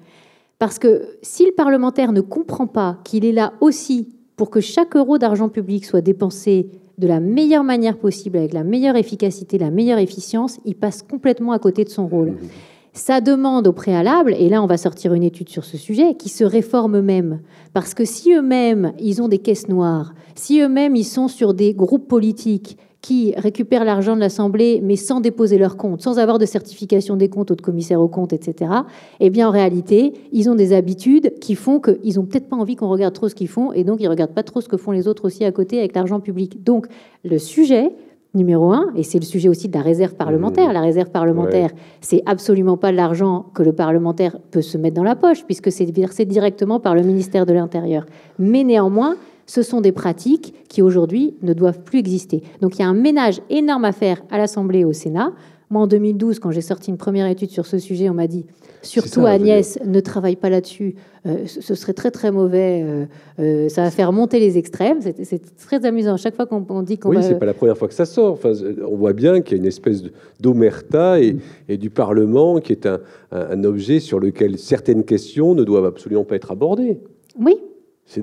Parce 0.58 0.78
que 0.78 1.06
si 1.22 1.46
le 1.46 1.52
parlementaire 1.52 2.12
ne 2.12 2.20
comprend 2.20 2.66
pas 2.66 2.98
qu'il 3.02 3.24
est 3.24 3.32
là 3.32 3.54
aussi 3.62 4.14
pour 4.36 4.50
que 4.50 4.60
chaque 4.60 4.94
euro 4.94 5.16
d'argent 5.16 5.48
public 5.48 5.86
soit 5.86 6.02
dépensé 6.02 6.68
de 6.98 7.06
la 7.06 7.20
meilleure 7.20 7.64
manière 7.64 7.98
possible, 7.98 8.38
avec 8.38 8.52
la 8.52 8.64
meilleure 8.64 8.96
efficacité, 8.96 9.58
la 9.58 9.70
meilleure 9.70 9.98
efficience, 9.98 10.58
il 10.64 10.74
passe 10.74 11.02
complètement 11.02 11.52
à 11.52 11.58
côté 11.58 11.84
de 11.84 11.90
son 11.90 12.06
rôle. 12.06 12.30
Mmh. 12.30 12.48
Ça 12.92 13.20
demande 13.20 13.66
au 13.66 13.72
préalable, 13.72 14.34
et 14.38 14.48
là 14.48 14.62
on 14.62 14.66
va 14.66 14.78
sortir 14.78 15.12
une 15.12 15.22
étude 15.22 15.50
sur 15.50 15.66
ce 15.66 15.76
sujet, 15.76 16.14
qui 16.14 16.30
se 16.30 16.44
réforment 16.44 16.96
eux-mêmes. 16.96 17.40
Parce 17.74 17.92
que 17.92 18.06
si 18.06 18.32
eux-mêmes, 18.32 18.94
ils 18.98 19.20
ont 19.20 19.28
des 19.28 19.38
caisses 19.38 19.68
noires, 19.68 20.14
si 20.34 20.60
eux-mêmes, 20.60 20.96
ils 20.96 21.04
sont 21.04 21.28
sur 21.28 21.52
des 21.52 21.74
groupes 21.74 22.08
politiques 22.08 22.78
qui 23.06 23.34
récupèrent 23.36 23.84
l'argent 23.84 24.16
de 24.16 24.20
l'Assemblée, 24.20 24.80
mais 24.82 24.96
sans 24.96 25.20
déposer 25.20 25.58
leurs 25.58 25.76
comptes, 25.76 26.02
sans 26.02 26.18
avoir 26.18 26.40
de 26.40 26.44
certification 26.44 27.14
des 27.14 27.28
comptes 27.28 27.52
ou 27.52 27.54
de 27.54 27.62
commissaire 27.62 28.00
aux 28.00 28.08
comptes, 28.08 28.32
etc., 28.32 28.72
eh 29.20 29.30
bien, 29.30 29.46
en 29.46 29.52
réalité, 29.52 30.12
ils 30.32 30.50
ont 30.50 30.56
des 30.56 30.72
habitudes 30.72 31.38
qui 31.38 31.54
font 31.54 31.78
qu'ils 31.78 32.16
n'ont 32.16 32.24
peut-être 32.24 32.48
pas 32.48 32.56
envie 32.56 32.74
qu'on 32.74 32.88
regarde 32.88 33.14
trop 33.14 33.28
ce 33.28 33.36
qu'ils 33.36 33.46
font, 33.46 33.72
et 33.72 33.84
donc 33.84 34.00
ils 34.00 34.06
ne 34.06 34.08
regardent 34.08 34.34
pas 34.34 34.42
trop 34.42 34.60
ce 34.60 34.68
que 34.68 34.76
font 34.76 34.90
les 34.90 35.06
autres 35.06 35.26
aussi 35.26 35.44
à 35.44 35.52
côté 35.52 35.78
avec 35.78 35.94
l'argent 35.94 36.18
public. 36.18 36.64
Donc, 36.64 36.88
le 37.22 37.38
sujet, 37.38 37.92
numéro 38.34 38.72
un, 38.72 38.90
et 38.96 39.04
c'est 39.04 39.20
le 39.20 39.24
sujet 39.24 39.48
aussi 39.48 39.68
de 39.68 39.74
la 39.74 39.82
réserve 39.82 40.14
parlementaire. 40.14 40.70
Mmh. 40.70 40.72
La 40.72 40.80
réserve 40.80 41.10
parlementaire, 41.10 41.70
c'est 42.00 42.24
absolument 42.26 42.76
pas 42.76 42.90
de 42.90 42.96
l'argent 42.96 43.46
que 43.54 43.62
le 43.62 43.72
parlementaire 43.72 44.36
peut 44.50 44.62
se 44.62 44.78
mettre 44.78 44.96
dans 44.96 45.04
la 45.04 45.14
poche, 45.14 45.44
puisque 45.44 45.70
c'est 45.70 45.88
versé 45.92 46.24
directement 46.24 46.80
par 46.80 46.96
le 46.96 47.02
ministère 47.02 47.46
de 47.46 47.52
l'Intérieur. 47.52 48.04
Mais 48.40 48.64
néanmoins, 48.64 49.14
ce 49.46 49.62
sont 49.62 49.80
des 49.80 49.92
pratiques 49.92 50.54
qui 50.68 50.82
aujourd'hui 50.82 51.34
ne 51.42 51.52
doivent 51.52 51.80
plus 51.80 51.98
exister. 51.98 52.42
Donc 52.60 52.76
il 52.76 52.82
y 52.82 52.84
a 52.84 52.88
un 52.88 52.94
ménage 52.94 53.40
énorme 53.48 53.84
à 53.84 53.92
faire 53.92 54.22
à 54.30 54.38
l'Assemblée 54.38 54.80
et 54.80 54.84
au 54.84 54.92
Sénat. 54.92 55.32
Moi, 55.68 55.82
en 55.82 55.86
2012, 55.88 56.38
quand 56.38 56.52
j'ai 56.52 56.60
sorti 56.60 56.90
une 56.90 56.96
première 56.96 57.26
étude 57.26 57.50
sur 57.50 57.66
ce 57.66 57.78
sujet, 57.78 58.08
on 58.08 58.14
m'a 58.14 58.28
dit 58.28 58.46
surtout 58.82 59.26
Agnès, 59.26 59.80
ne 59.84 59.98
travaille 59.98 60.36
pas 60.36 60.48
là-dessus, 60.48 60.94
euh, 61.26 61.44
ce 61.46 61.74
serait 61.74 61.92
très 61.92 62.12
très 62.12 62.30
mauvais, 62.30 62.84
euh, 62.84 63.04
euh, 63.40 63.68
ça 63.68 63.82
va 63.82 63.90
faire 63.90 64.12
monter 64.12 64.38
les 64.38 64.58
extrêmes. 64.58 65.00
C'est 65.00 65.40
très 65.56 65.84
amusant. 65.84 66.16
Chaque 66.16 66.36
fois 66.36 66.46
qu'on 66.46 66.82
dit 66.82 66.98
qu'on. 66.98 67.10
Oui, 67.10 67.16
c'est 67.20 67.38
pas 67.38 67.46
la 67.46 67.54
première 67.54 67.76
fois 67.76 67.88
que 67.88 67.94
ça 67.94 68.04
sort. 68.04 68.34
Enfin, 68.34 68.52
on 68.88 68.96
voit 68.96 69.12
bien 69.12 69.40
qu'il 69.40 69.56
y 69.56 69.60
a 69.60 69.62
une 69.62 69.66
espèce 69.66 70.04
d'omerta 70.38 71.20
et, 71.20 71.36
et, 71.68 71.78
du 71.78 71.90
Parlement 71.90 72.60
qui 72.60 72.70
est 72.70 72.86
un, 72.86 73.00
un 73.32 73.64
objet 73.64 73.98
sur 73.98 74.20
lequel 74.20 74.58
certaines 74.58 75.02
questions 75.02 75.56
ne 75.56 75.64
doivent 75.64 75.86
absolument 75.86 76.24
pas 76.24 76.36
être 76.36 76.52
abordées. 76.52 77.00
Oui, 77.40 77.56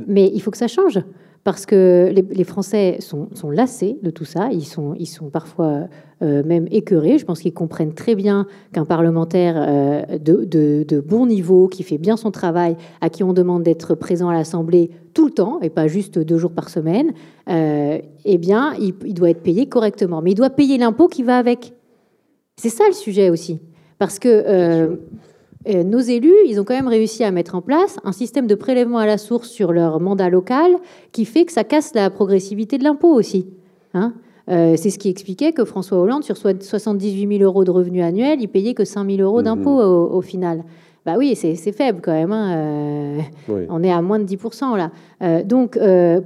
mais 0.08 0.32
il 0.34 0.42
faut 0.42 0.52
que 0.52 0.58
ça 0.58 0.68
change. 0.68 1.00
parce 1.44 1.66
que 1.66 2.10
les, 2.14 2.44
Français 2.46 3.00
sont, 3.02 3.28
lassés 3.52 3.98
de 4.02 4.10
tout 4.12 4.24
ça. 4.24 4.50
Ils 4.54 4.66
sont, 4.66 4.96
ils 4.98 5.08
sont 5.08 5.30
parfois 5.30 5.88
euh, 6.22 6.42
même 6.46 6.68
écœurés. 6.72 7.18
Je 7.18 7.26
pense 7.26 7.42
qu'ils 7.42 7.54
comprennent 7.54 7.94
très 7.94 8.16
bien 8.16 8.48
qu'un 8.72 8.86
parlementaire 8.86 9.56
euh, 9.58 10.18
de, 10.20 11.00
bon 11.02 11.26
niveau, 11.26 11.68
qui 11.68 11.84
fait 11.84 11.98
bien 11.98 12.16
son 12.16 12.32
travail, 12.32 12.78
à 13.02 13.10
qui 13.10 13.26
on 13.26 13.34
demande 13.34 13.64
d'être 13.64 13.94
présent 13.94 14.30
à 14.30 14.34
l'Assemblée 14.34 14.92
tout 15.14 15.26
le 15.26 15.32
temps 15.32 15.60
et 15.62 15.70
pas 15.70 15.88
juste 15.88 16.18
deux 16.18 16.38
jours 16.38 16.54
par 16.54 16.70
semaine, 16.70 17.12
euh, 17.50 18.00
eh 18.24 18.38
bien, 18.38 18.74
il, 18.80 18.94
il 19.06 19.14
doit 19.14 19.30
être 19.30 19.44
payé 19.44 19.68
correctement. 19.68 20.22
Mais 20.22 20.32
il 20.32 20.36
doit 20.36 20.50
payer 20.50 20.78
l'impôt 20.78 21.10
qui 21.10 21.24
va 21.24 21.38
avec. 21.38 21.74
C'est 22.56 22.70
ça 22.70 22.86
le 22.88 22.94
sujet 22.94 23.30
aussi. 23.30 23.60
Parce 24.00 24.18
que 24.18 24.98
euh, 25.68 25.84
nos 25.84 26.00
élus, 26.00 26.36
ils 26.46 26.60
ont 26.60 26.64
quand 26.64 26.76
même 26.76 26.88
réussi 26.88 27.24
à 27.24 27.32
mettre 27.32 27.56
en 27.56 27.62
place 27.62 27.98
un 28.04 28.12
système 28.12 28.48
de 28.48 28.56
prélèvement 28.56 28.98
à 28.98 29.06
la 29.06 29.18
source 29.18 29.50
sur 29.50 29.72
leur 29.72 30.00
mandat 30.00 30.30
local 30.30 30.72
qui 31.12 31.26
fait 31.26 31.46
que 31.46 31.52
ça 31.52 31.64
casse 31.64 31.94
la 31.94 32.10
progressivité 32.10 32.78
de 32.78 32.84
l'impôt 32.84 33.14
aussi. 33.14 33.48
Hein. 33.94 34.14
Euh, 34.50 34.74
c'est 34.76 34.90
ce 34.90 35.00
qui 35.00 35.10
expliquait 35.10 35.54
que 35.54 35.64
François 35.64 36.00
Hollande, 36.00 36.24
sur 36.24 36.36
78 36.36 37.38
000 37.38 37.44
euros 37.44 37.64
de 37.64 37.72
revenus 37.72 38.04
annuels, 38.04 38.42
il 38.42 38.50
payait 38.50 38.74
que 38.74 38.84
5 38.84 39.10
000 39.10 39.22
euros 39.22 39.40
mmh, 39.40 39.44
d'impôt 39.44 39.78
mmh. 39.78 40.16
au, 40.16 40.22
final. 40.22 40.64
Bah 41.06 41.16
oui, 41.18 41.36
c'est 41.36 41.56
faible 41.72 42.00
quand 42.02 42.14
même. 42.14 42.32
Hein. 42.32 42.56
Euh, 43.50 43.66
on 43.70 43.84
est 43.84 43.92
à 43.92 44.02
moins 44.02 44.20
de 44.20 44.26
10% 44.26 44.78
là. 44.78 45.44
donc 45.44 45.78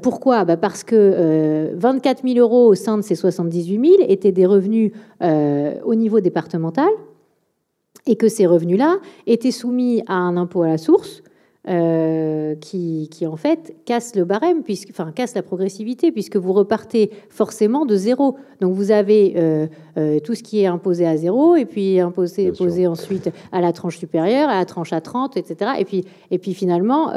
pourquoi? 0.02 0.46
Bah 0.46 0.58
Parce 0.58 0.84
que 0.84 1.72
24 1.76 2.24
000 2.28 2.40
euros 2.40 2.68
au 2.68 2.76
sein 2.76 2.98
de 2.98 3.04
ces 3.04 3.16
78 3.16 3.98
000 3.98 4.10
étaient 4.10 4.32
des 4.32 4.46
revenus 4.46 4.92
au 5.22 5.96
niveau 5.96 6.20
départemental 6.20 6.90
et 8.06 8.16
que 8.16 8.28
ces 8.28 8.45
revenus-là 8.45 8.98
étaient 9.26 9.52
soumis 9.52 10.04
à 10.08 10.16
un 10.16 10.38
impôt 10.38 10.64
à 10.64 10.68
la 10.68 10.78
source 10.78 11.22
euh, 11.70 12.55
qui, 12.55 13.09
en 13.26 13.36
fait 13.36 13.76
casse 13.84 14.15
le 14.15 14.24
barème, 14.24 14.63
puisque, 14.63 14.89
enfin 14.91 15.11
casse 15.11 15.36
la 15.36 15.41
progressivité, 15.41 16.13
puisque 16.13 16.38
vous 16.38 16.53
repartez 16.53 17.11
forcément 17.30 17.86
de 17.86 17.95
zéro. 17.97 18.38
Donc 18.61 18.74
vous 18.74 18.91
avez 18.91 19.34
euh, 19.36 19.68
euh, 19.97 20.20
tout 20.22 20.34
ce 20.34 20.43
qui 20.43 20.61
est 20.61 20.68
imposé 20.68 21.05
à 21.05 21.18
zéro, 21.18 21.57
et 21.57 21.65
puis 21.65 21.99
imposé, 21.99 22.53
ensuite 22.88 23.32
à 23.51 23.59
la 23.59 23.74
tranche 23.74 23.97
supérieure, 23.97 24.47
à 24.47 24.59
la 24.59 24.65
tranche 24.65 24.93
à 24.93 25.01
30, 25.01 25.36
etc. 25.36 25.72
Et 25.80 25.84
puis, 25.84 26.05
et 26.32 26.38
puis 26.38 26.53
finalement, 26.53 27.11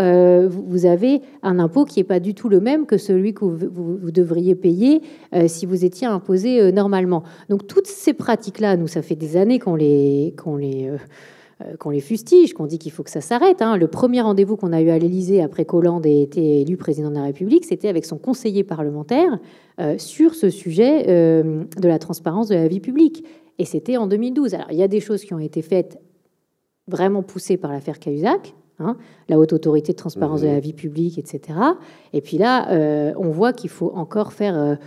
vous 0.48 0.84
avez 0.84 1.22
un 1.44 1.60
impôt 1.60 1.84
qui 1.84 2.00
n'est 2.00 2.04
pas 2.04 2.18
du 2.18 2.34
tout 2.34 2.48
le 2.48 2.60
même 2.60 2.86
que 2.86 2.98
celui 2.98 3.34
que 3.34 3.44
vous, 3.44 4.10
devriez 4.10 4.56
payer 4.56 5.02
si 5.46 5.64
vous 5.64 5.84
étiez 5.84 6.08
imposé 6.08 6.72
normalement. 6.72 7.22
Donc 7.48 7.68
toutes 7.68 7.86
ces 7.86 8.14
pratiques-là, 8.14 8.76
nous, 8.76 8.88
ça 8.88 9.02
fait 9.02 9.16
des 9.16 9.36
années 9.36 9.60
qu'on 9.60 9.76
les... 9.76 10.34
Qu'on 10.36 10.56
les 10.56 10.90
qu'on 11.78 11.90
les 11.90 12.00
fustige, 12.00 12.54
qu'on 12.54 12.66
dit 12.66 12.78
qu'il 12.78 12.92
faut 12.92 13.02
que 13.02 13.10
ça 13.10 13.20
s'arrête. 13.20 13.62
Hein. 13.62 13.76
Le 13.76 13.86
premier 13.86 14.20
rendez-vous 14.20 14.56
qu'on 14.56 14.72
a 14.72 14.80
eu 14.80 14.90
à 14.90 14.98
l'Élysée 14.98 15.42
après 15.42 15.64
qu'Hollande 15.64 16.06
ait 16.06 16.22
été 16.22 16.60
élu 16.60 16.76
président 16.76 17.10
de 17.10 17.14
la 17.14 17.24
République, 17.24 17.64
c'était 17.64 17.88
avec 17.88 18.04
son 18.04 18.18
conseiller 18.18 18.64
parlementaire 18.64 19.38
euh, 19.80 19.98
sur 19.98 20.34
ce 20.34 20.50
sujet 20.50 21.06
euh, 21.08 21.64
de 21.80 21.88
la 21.88 21.98
transparence 21.98 22.48
de 22.48 22.54
la 22.54 22.68
vie 22.68 22.80
publique. 22.80 23.24
Et 23.58 23.64
c'était 23.64 23.96
en 23.96 24.06
2012. 24.06 24.54
Alors, 24.54 24.68
il 24.70 24.78
y 24.78 24.82
a 24.82 24.88
des 24.88 25.00
choses 25.00 25.24
qui 25.24 25.34
ont 25.34 25.38
été 25.38 25.62
faites 25.62 26.00
vraiment 26.88 27.22
poussées 27.22 27.56
par 27.56 27.72
l'affaire 27.72 27.98
Cahuzac, 27.98 28.54
hein, 28.78 28.96
la 29.28 29.38
haute 29.38 29.52
autorité 29.52 29.92
de 29.92 29.98
transparence 29.98 30.40
de 30.40 30.46
la 30.46 30.60
vie 30.60 30.72
publique, 30.72 31.18
etc. 31.18 31.58
Et 32.12 32.20
puis 32.20 32.38
là, 32.38 33.12
on 33.16 33.30
voit 33.30 33.52
qu'il 33.52 33.70
faut 33.70 33.92
encore 33.94 34.32
faire 34.32 34.54
un, 34.54 34.78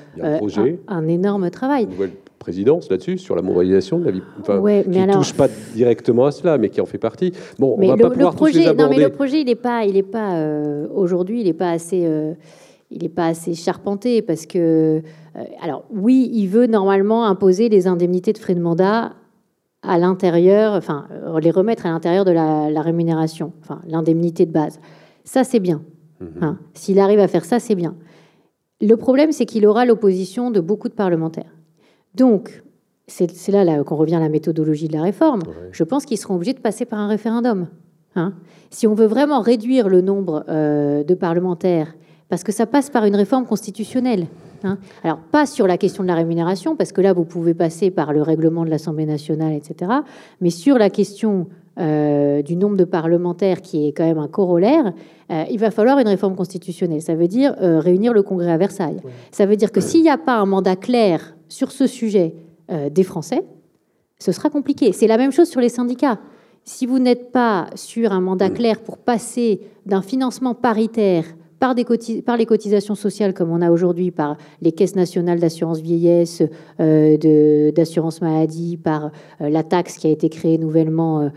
un, 0.88 1.08
énorme 1.08 1.50
travail 1.50 1.88
présidence 2.44 2.90
là-dessus, 2.90 3.18
sur 3.18 3.38
la 3.38 3.42
moralisation 3.42 4.00
de 4.00 4.06
la 4.06 4.12
vie, 4.12 4.22
enfin, 4.42 4.62
qui 4.84 4.90
ne 4.90 5.14
touche 5.14 5.34
pas 5.34 5.48
directement 5.74 6.26
à 6.26 6.32
cela, 6.32 6.58
mais 6.58 6.70
qui 6.70 6.82
en 6.82 6.86
fait 6.86 6.98
partie. 6.98 7.32
Bon, 7.58 7.78
on 7.80 7.88
va 7.88 7.96
pas 7.96 8.10
pouvoir 8.10 8.36
projet, 8.36 8.66
tous 8.66 8.78
Non, 8.78 8.90
mais 8.90 9.00
le 9.00 9.10
projet, 9.10 9.40
il 9.40 9.46
n'est 9.46 9.56
pas, 9.56 9.86
il 9.86 9.96
est 9.96 10.04
pas 10.04 10.36
euh, 10.36 10.86
aujourd'hui, 10.94 11.40
il 11.40 11.46
n'est 11.46 11.54
pas 11.54 11.72
assez, 11.72 12.02
euh, 12.06 12.34
il 12.92 13.06
est 13.06 13.10
pas 13.10 13.28
assez 13.28 13.54
charpenté 13.54 14.22
parce 14.22 14.46
que, 14.46 15.02
euh, 15.38 15.44
alors 15.62 15.86
oui, 15.90 16.30
il 16.34 16.48
veut 16.48 16.68
normalement 16.68 17.26
imposer 17.26 17.70
les 17.70 17.88
indemnités 17.88 18.34
de 18.34 18.38
frais 18.38 18.56
de 18.56 18.62
mandat 18.62 19.14
à 19.82 19.98
l'intérieur, 19.98 20.74
enfin 20.74 21.08
les 21.42 21.52
remettre 21.52 21.86
à 21.86 21.90
l'intérieur 21.90 22.26
de 22.26 22.32
la, 22.32 22.82
rémunération, 22.82 23.54
enfin 23.62 23.82
l'indemnité 23.88 24.46
de 24.46 24.52
base. 24.52 24.82
Ça, 25.24 25.46
c'est 25.46 25.62
bien. 25.62 25.82
Mhm. 26.20 26.30
Hein. 26.42 26.58
S'il 26.74 27.00
arrive 27.00 27.20
à 27.20 27.30
faire 27.30 27.46
ça, 27.46 27.60
c'est 27.60 27.76
bien. 27.76 27.96
Le 28.82 28.98
problème, 28.98 29.32
c'est 29.32 29.46
qu'il 29.46 29.66
aura 29.66 29.86
l'opposition 29.86 30.52
de 30.52 30.60
beaucoup 30.60 30.90
de 30.90 30.94
parlementaires. 30.94 31.54
Donc, 32.16 32.64
c'est 33.08 33.50
là, 33.50 33.84
qu'on 33.84 33.96
revient 33.96 34.16
à 34.16 34.20
la 34.20 34.30
méthodologie 34.30 34.88
de 34.88 34.94
la 34.94 35.02
réforme. 35.02 35.42
Je 35.72 35.84
pense 35.84 36.06
qu'ils 36.06 36.18
seront 36.18 36.36
obligés 36.36 36.54
de 36.54 36.60
passer 36.60 36.86
par 36.86 37.00
un 37.00 37.08
référendum. 37.08 37.68
Hein. 38.16 38.34
si 38.70 38.86
on 38.86 38.94
veut 38.94 39.08
vraiment 39.08 39.42
réduire 39.42 39.90
le 39.90 40.02
nombre 40.02 40.46
euh, 40.48 41.04
de 41.04 41.16
parlementaires, 41.16 41.96
parce 42.30 42.44
que 42.44 42.52
ça 42.52 42.68
passe 42.68 42.92
par 42.92 43.06
une 43.06 43.16
réforme 43.16 43.48
constitutionnelle. 43.48 44.28
Hein. 44.64 44.78
Alors, 45.04 45.18
pas 45.18 45.48
sur 45.48 45.66
la 45.66 45.80
question 45.80 46.04
de 46.04 46.08
la 46.08 46.14
rémunération, 46.14 46.76
parce 46.76 46.92
que 46.92 47.02
là, 47.02 47.12
vous 47.12 47.26
pouvez 47.26 47.56
passer 47.56 47.90
par 47.90 48.14
le 48.14 48.22
règlement 48.22 48.66
de 48.66 48.70
l'Assemblée 48.70 49.08
nationale, 49.08 49.54
etc. 49.54 49.92
Mais 50.42 50.52
sur 50.52 50.78
la 50.78 50.92
question 50.92 51.48
euh, 51.80 52.44
du 52.44 52.56
nombre 52.56 52.78
de 52.78 52.84
parlementaires, 52.84 53.64
qui 53.64 53.88
est 53.88 53.94
quand 53.94 54.06
même 54.06 54.20
un 54.20 54.28
corollaire, 54.28 54.94
euh, 55.32 55.44
il 55.50 55.58
va 55.58 55.72
falloir 55.72 55.98
une 55.98 56.08
réforme 56.08 56.36
constitutionnelle. 56.36 57.02
Ça 57.02 57.16
veut 57.16 57.28
dire 57.28 57.56
réunir 57.60 58.14
le 58.14 58.22
Congrès 58.22 58.52
à 58.52 58.58
Versailles. 58.58 59.02
Ça 59.32 59.48
veut 59.48 59.56
dire 59.56 59.72
que 59.72 59.82
s'il 59.82 60.04
n'y 60.04 60.10
a 60.10 60.20
pas 60.20 60.36
un 60.36 60.46
mandat 60.46 60.76
clair 60.76 61.33
sur 61.48 61.72
ce 61.72 61.88
sujet 61.88 62.36
euh, 62.72 62.90
des 62.90 63.04
Français, 63.04 63.44
ce 64.20 64.32
sera 64.32 64.50
compliqué. 64.50 64.94
C'est 64.94 65.08
la 65.08 65.18
même 65.18 65.32
chose 65.32 65.50
sur 65.50 65.62
les 65.62 65.70
syndicats. 65.70 66.20
Si 66.64 66.86
vous 66.86 67.00
n'êtes 67.00 67.32
pas 67.32 67.70
sur 67.76 68.14
un 68.14 68.22
mandat 68.22 68.50
clair 68.50 68.82
pour 68.82 68.98
passer 68.98 69.62
d'un 69.86 70.02
financement 70.02 70.56
paritaire 70.56 71.26
par, 72.26 72.38
les 72.38 72.46
cotisations 72.46 72.96
sociales 72.96 73.34
comme 73.34 73.52
on 73.52 73.62
a 73.62 73.72
aujourd'hui, 73.72 74.12
par 74.12 74.38
les 74.62 74.72
caisses 74.72 74.96
nationales 74.96 75.40
d'assurance 75.40 75.80
vieillesse, 75.80 76.44
euh, 76.80 77.72
d'assurance 77.72 78.22
maladie, 78.22 78.78
par 78.78 79.12
euh, 79.42 79.50
la 79.50 79.64
taxe 79.64 79.98
qui 79.98 80.08
a 80.08 80.10
été 80.10 80.30
créée 80.30 80.58
nouvellement 80.58 81.32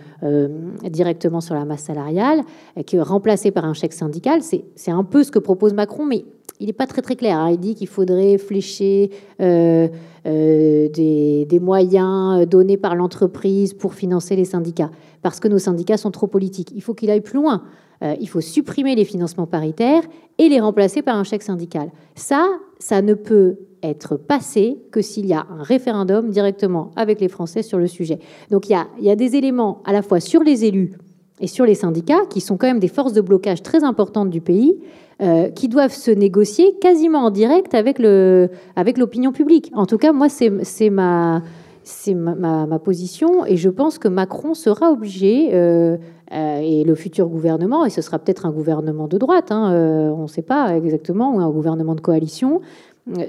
directement 0.82 1.40
sur 1.40 1.54
la 1.54 1.64
masse 1.64 1.82
salariale, 1.82 2.40
qui 2.86 2.96
est 2.96 3.00
remplacée 3.00 3.50
par 3.50 3.64
un 3.64 3.74
chèque 3.74 3.92
syndical, 3.92 4.40
c'est 4.42 4.90
un 4.90 5.04
peu 5.04 5.22
ce 5.22 5.30
que 5.30 5.38
propose 5.38 5.72
Macron, 5.74 6.04
mais 6.04 6.24
il 6.60 6.66
n'est 6.66 6.72
pas 6.72 6.86
très 6.86 7.02
très 7.02 7.16
clair. 7.16 7.38
Hein. 7.38 7.50
Il 7.50 7.58
dit 7.58 7.74
qu'il 7.74 7.88
faudrait 7.88 8.38
flécher 8.38 9.10
euh, 9.40 9.88
euh, 10.26 10.88
des, 10.88 11.60
moyens 11.60 12.46
donnés 12.46 12.76
par 12.76 12.94
l'entreprise 12.94 13.74
pour 13.74 13.94
financer 13.94 14.36
les 14.36 14.44
syndicats, 14.44 14.90
parce 15.22 15.40
que 15.40 15.48
nos 15.48 15.58
syndicats 15.58 15.96
sont 15.96 16.10
trop 16.10 16.26
politiques. 16.26 16.72
Il 16.74 16.82
faut 16.82 16.94
qu'il 16.94 17.10
aille 17.10 17.20
plus 17.20 17.36
loin. 17.36 17.62
Euh, 18.02 18.14
il 18.20 18.28
faut 18.28 18.40
supprimer 18.40 18.94
les 18.94 19.04
financements 19.04 19.46
paritaires 19.46 20.02
et 20.38 20.48
les 20.48 20.60
remplacer 20.60 21.02
par 21.02 21.16
un 21.16 21.24
chèque 21.24 21.42
syndical. 21.42 21.90
Ça, 22.14 22.46
ça 22.78 23.02
ne 23.02 23.14
peut 23.14 23.56
être 23.82 24.16
passé 24.16 24.78
que 24.90 25.00
s'il 25.00 25.26
y 25.26 25.32
a 25.32 25.46
un 25.50 25.62
référendum 25.62 26.30
directement 26.30 26.90
avec 26.96 27.20
les 27.20 27.28
Français 27.28 27.62
sur 27.62 27.78
le 27.78 27.86
sujet. 27.86 28.18
Donc 28.50 28.68
il 28.68 28.72
y 28.72 28.74
a, 28.74 28.86
y 29.00 29.10
a 29.10 29.16
des 29.16 29.36
éléments 29.36 29.82
à 29.84 29.92
la 29.92 30.02
fois 30.02 30.20
sur 30.20 30.42
les 30.42 30.64
élus 30.64 30.92
et 31.40 31.46
sur 31.46 31.66
les 31.66 31.74
syndicats, 31.74 32.24
qui 32.30 32.40
sont 32.40 32.56
quand 32.56 32.66
même 32.66 32.78
des 32.78 32.88
forces 32.88 33.12
de 33.12 33.20
blocage 33.20 33.62
très 33.62 33.84
importantes 33.84 34.30
du 34.30 34.40
pays, 34.40 34.74
euh, 35.22 35.48
qui 35.50 35.68
doivent 35.68 35.94
se 35.94 36.10
négocier 36.10 36.74
quasiment 36.80 37.24
en 37.24 37.30
direct 37.30 37.74
avec 37.74 37.98
le 37.98 38.50
avec 38.74 38.98
l'opinion 38.98 39.32
publique. 39.32 39.70
En 39.74 39.86
tout 39.86 39.98
cas, 39.98 40.12
moi, 40.12 40.28
c'est 40.28 40.90
ma 40.90 41.42
c'est 41.86 42.14
ma, 42.14 42.66
position 42.78 43.46
et 43.46 43.56
je 43.56 43.68
pense 43.68 43.98
que 43.98 44.08
Macron 44.08 44.54
sera 44.54 44.90
obligé 44.90 45.50
euh, 45.54 45.96
euh, 46.32 46.58
et 46.58 46.84
le 46.84 46.94
futur 46.94 47.28
gouvernement 47.28 47.84
et 47.84 47.90
ce 47.90 48.02
sera 48.02 48.18
peut-être 48.18 48.44
un 48.44 48.50
gouvernement 48.50 49.06
de 49.06 49.18
droite, 49.18 49.52
hein, 49.52 49.72
on 50.16 50.22
ne 50.22 50.26
sait 50.26 50.42
pas 50.42 50.76
exactement 50.76 51.34
ou 51.36 51.40
un 51.40 51.50
gouvernement 51.50 51.94
de 51.94 52.00
coalition 52.00 52.60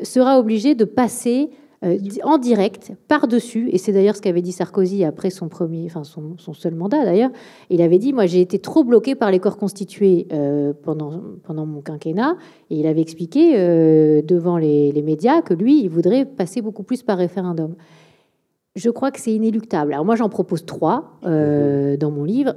sera 0.04 0.40
obligé 0.40 0.74
de 0.74 0.86
passer 0.86 1.52
euh, 1.86 2.00
en 2.24 2.40
direct, 2.40 2.94
par-dessus, 3.08 3.70
et 3.72 3.78
c'est 3.78 3.92
d'ailleurs 3.92 4.16
ce 4.16 4.22
qu'avait 4.22 4.42
dit 4.42 4.52
Sarkozy 4.52 5.04
après 5.04 5.30
son 5.30 5.48
premier, 5.48 5.86
enfin 5.86 6.04
son, 6.04 6.54
seul 6.54 6.74
mandat 6.74 7.06
d'ailleurs, 7.06 7.30
il 7.70 7.84
avait 7.84 8.00
dit, 8.00 8.14
moi 8.14 8.26
j'ai 8.26 8.42
été 8.42 8.58
trop 8.58 8.84
bloqué 8.84 9.14
par 9.14 9.30
les 9.30 9.38
corps 9.38 9.58
constitués 9.58 10.28
euh, 10.34 10.74
pendant, 10.82 11.22
pendant 11.44 11.68
mon 11.68 11.82
quinquennat, 11.82 12.36
et 12.72 12.80
il 12.80 12.88
avait 12.88 13.02
expliqué 13.02 13.54
euh, 13.58 14.24
devant 14.24 14.58
les, 14.58 14.92
médias 15.04 15.44
que 15.44 15.54
lui, 15.54 15.84
il 15.84 15.90
voudrait 15.90 16.26
passer 16.26 16.64
beaucoup 16.64 16.82
plus 16.82 17.04
par 17.04 17.20
référendum. 17.20 17.76
Je 18.78 18.90
crois 18.90 19.12
que 19.12 19.20
c'est 19.20 19.34
inéluctable. 19.34 19.94
Alors 19.94 20.06
moi 20.06 20.16
j'en 20.16 20.30
propose 20.30 20.66
trois 20.66 21.20
dans 21.24 22.12
mon 22.12 22.24
livre. 22.24 22.56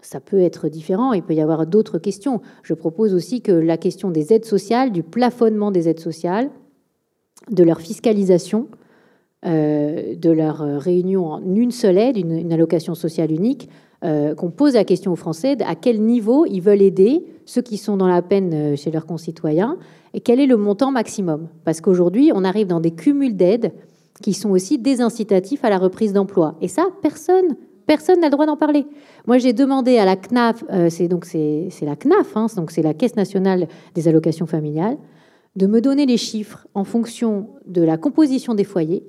ça 0.00 0.20
peut 0.20 0.40
être 0.40 0.68
différent, 0.68 1.12
il 1.12 1.22
peut 1.22 1.34
y 1.34 1.40
avoir 1.40 1.66
d'autres 1.66 1.98
questions. 1.98 2.42
Je 2.62 2.74
propose 2.74 3.14
aussi 3.14 3.40
que 3.40 3.52
la 3.52 3.78
question 3.78 4.10
des 4.10 4.32
aides 4.32 4.44
sociales, 4.44 4.92
du 4.92 5.02
plafonnement 5.02 5.70
des 5.70 5.88
aides 5.88 6.00
sociales, 6.00 6.50
de 7.50 7.62
leur 7.62 7.80
fiscalisation, 7.80 8.68
euh, 9.46 10.14
de 10.16 10.30
leur 10.30 10.60
réunion 10.80 11.26
en 11.26 11.54
une 11.54 11.70
seule 11.70 11.98
aide, 11.98 12.16
une, 12.16 12.50
allocation 12.50 12.94
sociale 12.94 13.30
unique, 13.30 13.68
euh, 14.02 14.34
qu'on 14.34 14.50
pose 14.50 14.72
la 14.72 14.84
question 14.84 15.12
aux 15.12 15.16
Français 15.16 15.58
à 15.66 15.74
quel 15.74 16.00
niveau 16.00 16.46
ils 16.46 16.60
veulent 16.60 16.80
aider 16.80 17.26
ceux 17.44 17.60
qui 17.60 17.76
sont 17.76 17.98
dans 17.98 18.08
la 18.08 18.22
peine 18.22 18.52
euh, 18.54 18.76
chez 18.76 18.90
leurs 18.90 19.04
concitoyens 19.04 19.76
et 20.14 20.20
quel 20.20 20.40
est 20.40 20.46
le 20.46 20.56
montant 20.56 20.90
maximum. 20.90 21.48
Parce 21.64 21.82
qu'aujourd'hui, 21.82 22.32
on 22.34 22.42
arrive 22.42 22.68
dans 22.68 22.80
des 22.80 22.92
cumuls 22.92 23.36
d'aides 23.36 23.72
qui 24.22 24.32
sont 24.32 24.50
aussi 24.50 24.78
désincitatifs 24.78 25.64
à 25.64 25.70
la 25.70 25.78
reprise 25.78 26.12
d'emploi. 26.12 26.56
Et 26.60 26.68
ça, 26.68 26.86
personne 27.02 27.56
Personne 27.86 28.20
n'a 28.20 28.28
le 28.28 28.32
droit 28.32 28.46
d'en 28.46 28.56
parler. 28.56 28.86
Moi, 29.26 29.38
j'ai 29.38 29.52
demandé 29.52 29.98
à 29.98 30.04
la 30.04 30.16
CNAF, 30.16 30.64
euh, 30.70 30.88
c'est 30.88 31.08
la 31.82 31.96
CNAF, 31.96 32.36
hein, 32.36 32.46
donc 32.56 32.70
c'est 32.70 32.82
la 32.82 32.94
Caisse 32.94 33.16
nationale 33.16 33.68
des 33.94 34.08
allocations 34.08 34.46
familiales, 34.46 34.96
de 35.56 35.66
me 35.66 35.80
donner 35.80 36.06
les 36.06 36.16
chiffres 36.16 36.66
en 36.74 36.84
fonction 36.84 37.48
de 37.66 37.82
la 37.82 37.96
composition 37.96 38.54
des 38.54 38.64
foyers. 38.64 39.04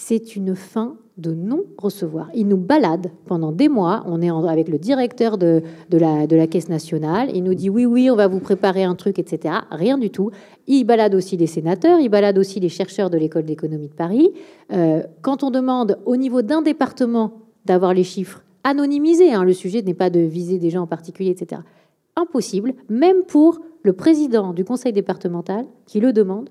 C'est 0.00 0.36
une 0.36 0.54
fin 0.54 0.96
de 1.16 1.34
non-recevoir. 1.34 2.30
Il 2.32 2.46
nous 2.46 2.56
balade 2.56 3.10
pendant 3.26 3.50
des 3.50 3.68
mois. 3.68 4.04
On 4.06 4.22
est 4.22 4.30
avec 4.30 4.68
le 4.68 4.78
directeur 4.78 5.38
de, 5.38 5.60
la, 5.90 6.46
Caisse 6.46 6.68
nationale. 6.68 7.30
Il 7.34 7.42
nous 7.42 7.54
dit 7.54 7.68
oui, 7.68 7.84
oui, 7.84 8.08
on 8.08 8.14
va 8.14 8.28
vous 8.28 8.38
préparer 8.38 8.84
un 8.84 8.94
truc, 8.94 9.18
etc. 9.18 9.56
Rien 9.72 9.98
du 9.98 10.10
tout. 10.10 10.30
Il 10.68 10.84
balade 10.84 11.16
aussi 11.16 11.36
les 11.36 11.48
sénateurs, 11.48 11.98
il 11.98 12.08
balade 12.10 12.38
aussi 12.38 12.60
les 12.60 12.68
chercheurs 12.68 13.10
de 13.10 13.18
l'école 13.18 13.44
d'économie 13.44 13.88
de 13.88 13.94
Paris. 13.94 14.30
Euh, 14.72 15.02
quand 15.20 15.42
on 15.42 15.50
demande 15.50 15.98
au 16.06 16.16
niveau 16.16 16.42
d'un 16.42 16.62
département 16.62 17.32
d'avoir 17.64 17.92
les 17.92 18.04
chiffres 18.04 18.44
anonymisés, 18.62 19.32
hein, 19.32 19.42
le 19.42 19.52
sujet 19.52 19.82
n'est 19.82 19.94
pas 19.94 20.10
de 20.10 20.20
viser 20.20 20.58
des 20.58 20.70
gens 20.70 20.82
en 20.82 20.86
particulier, 20.86 21.30
etc. 21.30 21.60
Impossible, 22.14 22.74
même 22.88 23.24
pour 23.26 23.58
le 23.82 23.94
président 23.94 24.52
du 24.52 24.64
conseil 24.64 24.92
départemental 24.92 25.66
qui 25.86 25.98
le 25.98 26.12
demande 26.12 26.50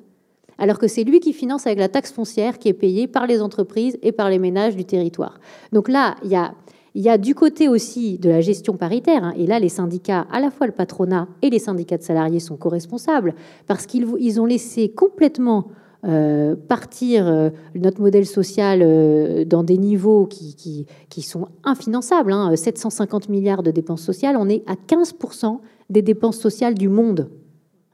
alors 0.57 0.79
que 0.79 0.87
c'est 0.87 1.03
lui 1.03 1.19
qui 1.19 1.33
finance 1.33 1.67
avec 1.67 1.79
la 1.79 1.89
taxe 1.89 2.11
foncière 2.11 2.57
qui 2.57 2.69
est 2.69 2.73
payée 2.73 3.07
par 3.07 3.27
les 3.27 3.41
entreprises 3.41 3.97
et 4.01 4.11
par 4.11 4.29
les 4.29 4.39
ménages 4.39 4.75
du 4.75 4.85
territoire. 4.85 5.39
Donc 5.71 5.89
là, 5.89 6.15
il 6.23 6.31
y 6.31 7.09
a, 7.09 7.17
du 7.17 7.35
côté 7.35 7.67
aussi 7.67 8.17
de 8.17 8.29
la 8.29 8.41
gestion 8.41 8.75
paritaire, 8.75 9.23
hein, 9.23 9.33
et 9.37 9.45
là, 9.45 9.59
les 9.59 9.69
syndicats, 9.69 10.25
à 10.31 10.39
la 10.39 10.49
fois 10.49 10.67
le 10.67 10.73
patronat 10.73 11.27
et 11.41 11.49
les 11.49 11.59
syndicats 11.59 11.97
de 11.97 12.03
salariés 12.03 12.39
sont 12.39 12.57
co-responsables, 12.57 13.35
parce 13.67 13.85
qu'ils 13.85 14.41
ont 14.41 14.45
laissé 14.45 14.89
complètement 14.89 15.67
euh, 16.05 16.55
partir 16.55 17.27
euh, 17.27 17.49
notre 17.73 17.99
modèle 18.01 18.27
social 18.27 18.81
euh, 18.83 19.45
dans 19.45 19.63
des 19.63 19.79
niveaux 19.79 20.27
qui, 20.27 20.85
sont 21.21 21.47
infinançables. 21.63 22.33
750 22.55 23.23
hein. 23.23 23.25
milliards 23.31 23.63
de 23.63 23.71
dépenses 23.71 24.03
sociales, 24.03 24.37
on 24.37 24.47
est 24.47 24.63
à 24.67 24.75
15% 24.75 25.59
des 25.89 26.03
dépenses 26.03 26.37
sociales 26.37 26.75
du 26.75 26.87
monde. 26.87 27.29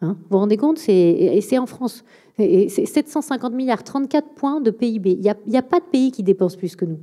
Hein. 0.01 0.18
vous 0.20 0.28
vous 0.32 0.38
rendez 0.38 0.57
compte 0.57 0.80
Et 0.89 1.39
c'est 1.41 1.57
en 1.57 1.66
France. 1.66 2.03
C'est 2.38 2.86
750 2.86 3.53
milliards, 3.53 3.84
34 3.84 4.29
points 4.29 4.61
de 4.61 4.71
PIB. 4.71 5.11
Il 5.11 5.36
n'y 5.47 5.57
a, 5.57 5.61
pas 5.61 5.79
de 5.79 5.86
pays 5.86 6.11
qui 6.11 6.23
dépense 6.23 6.55
plus 6.55 6.75
que 6.75 6.86
nous. 6.86 6.99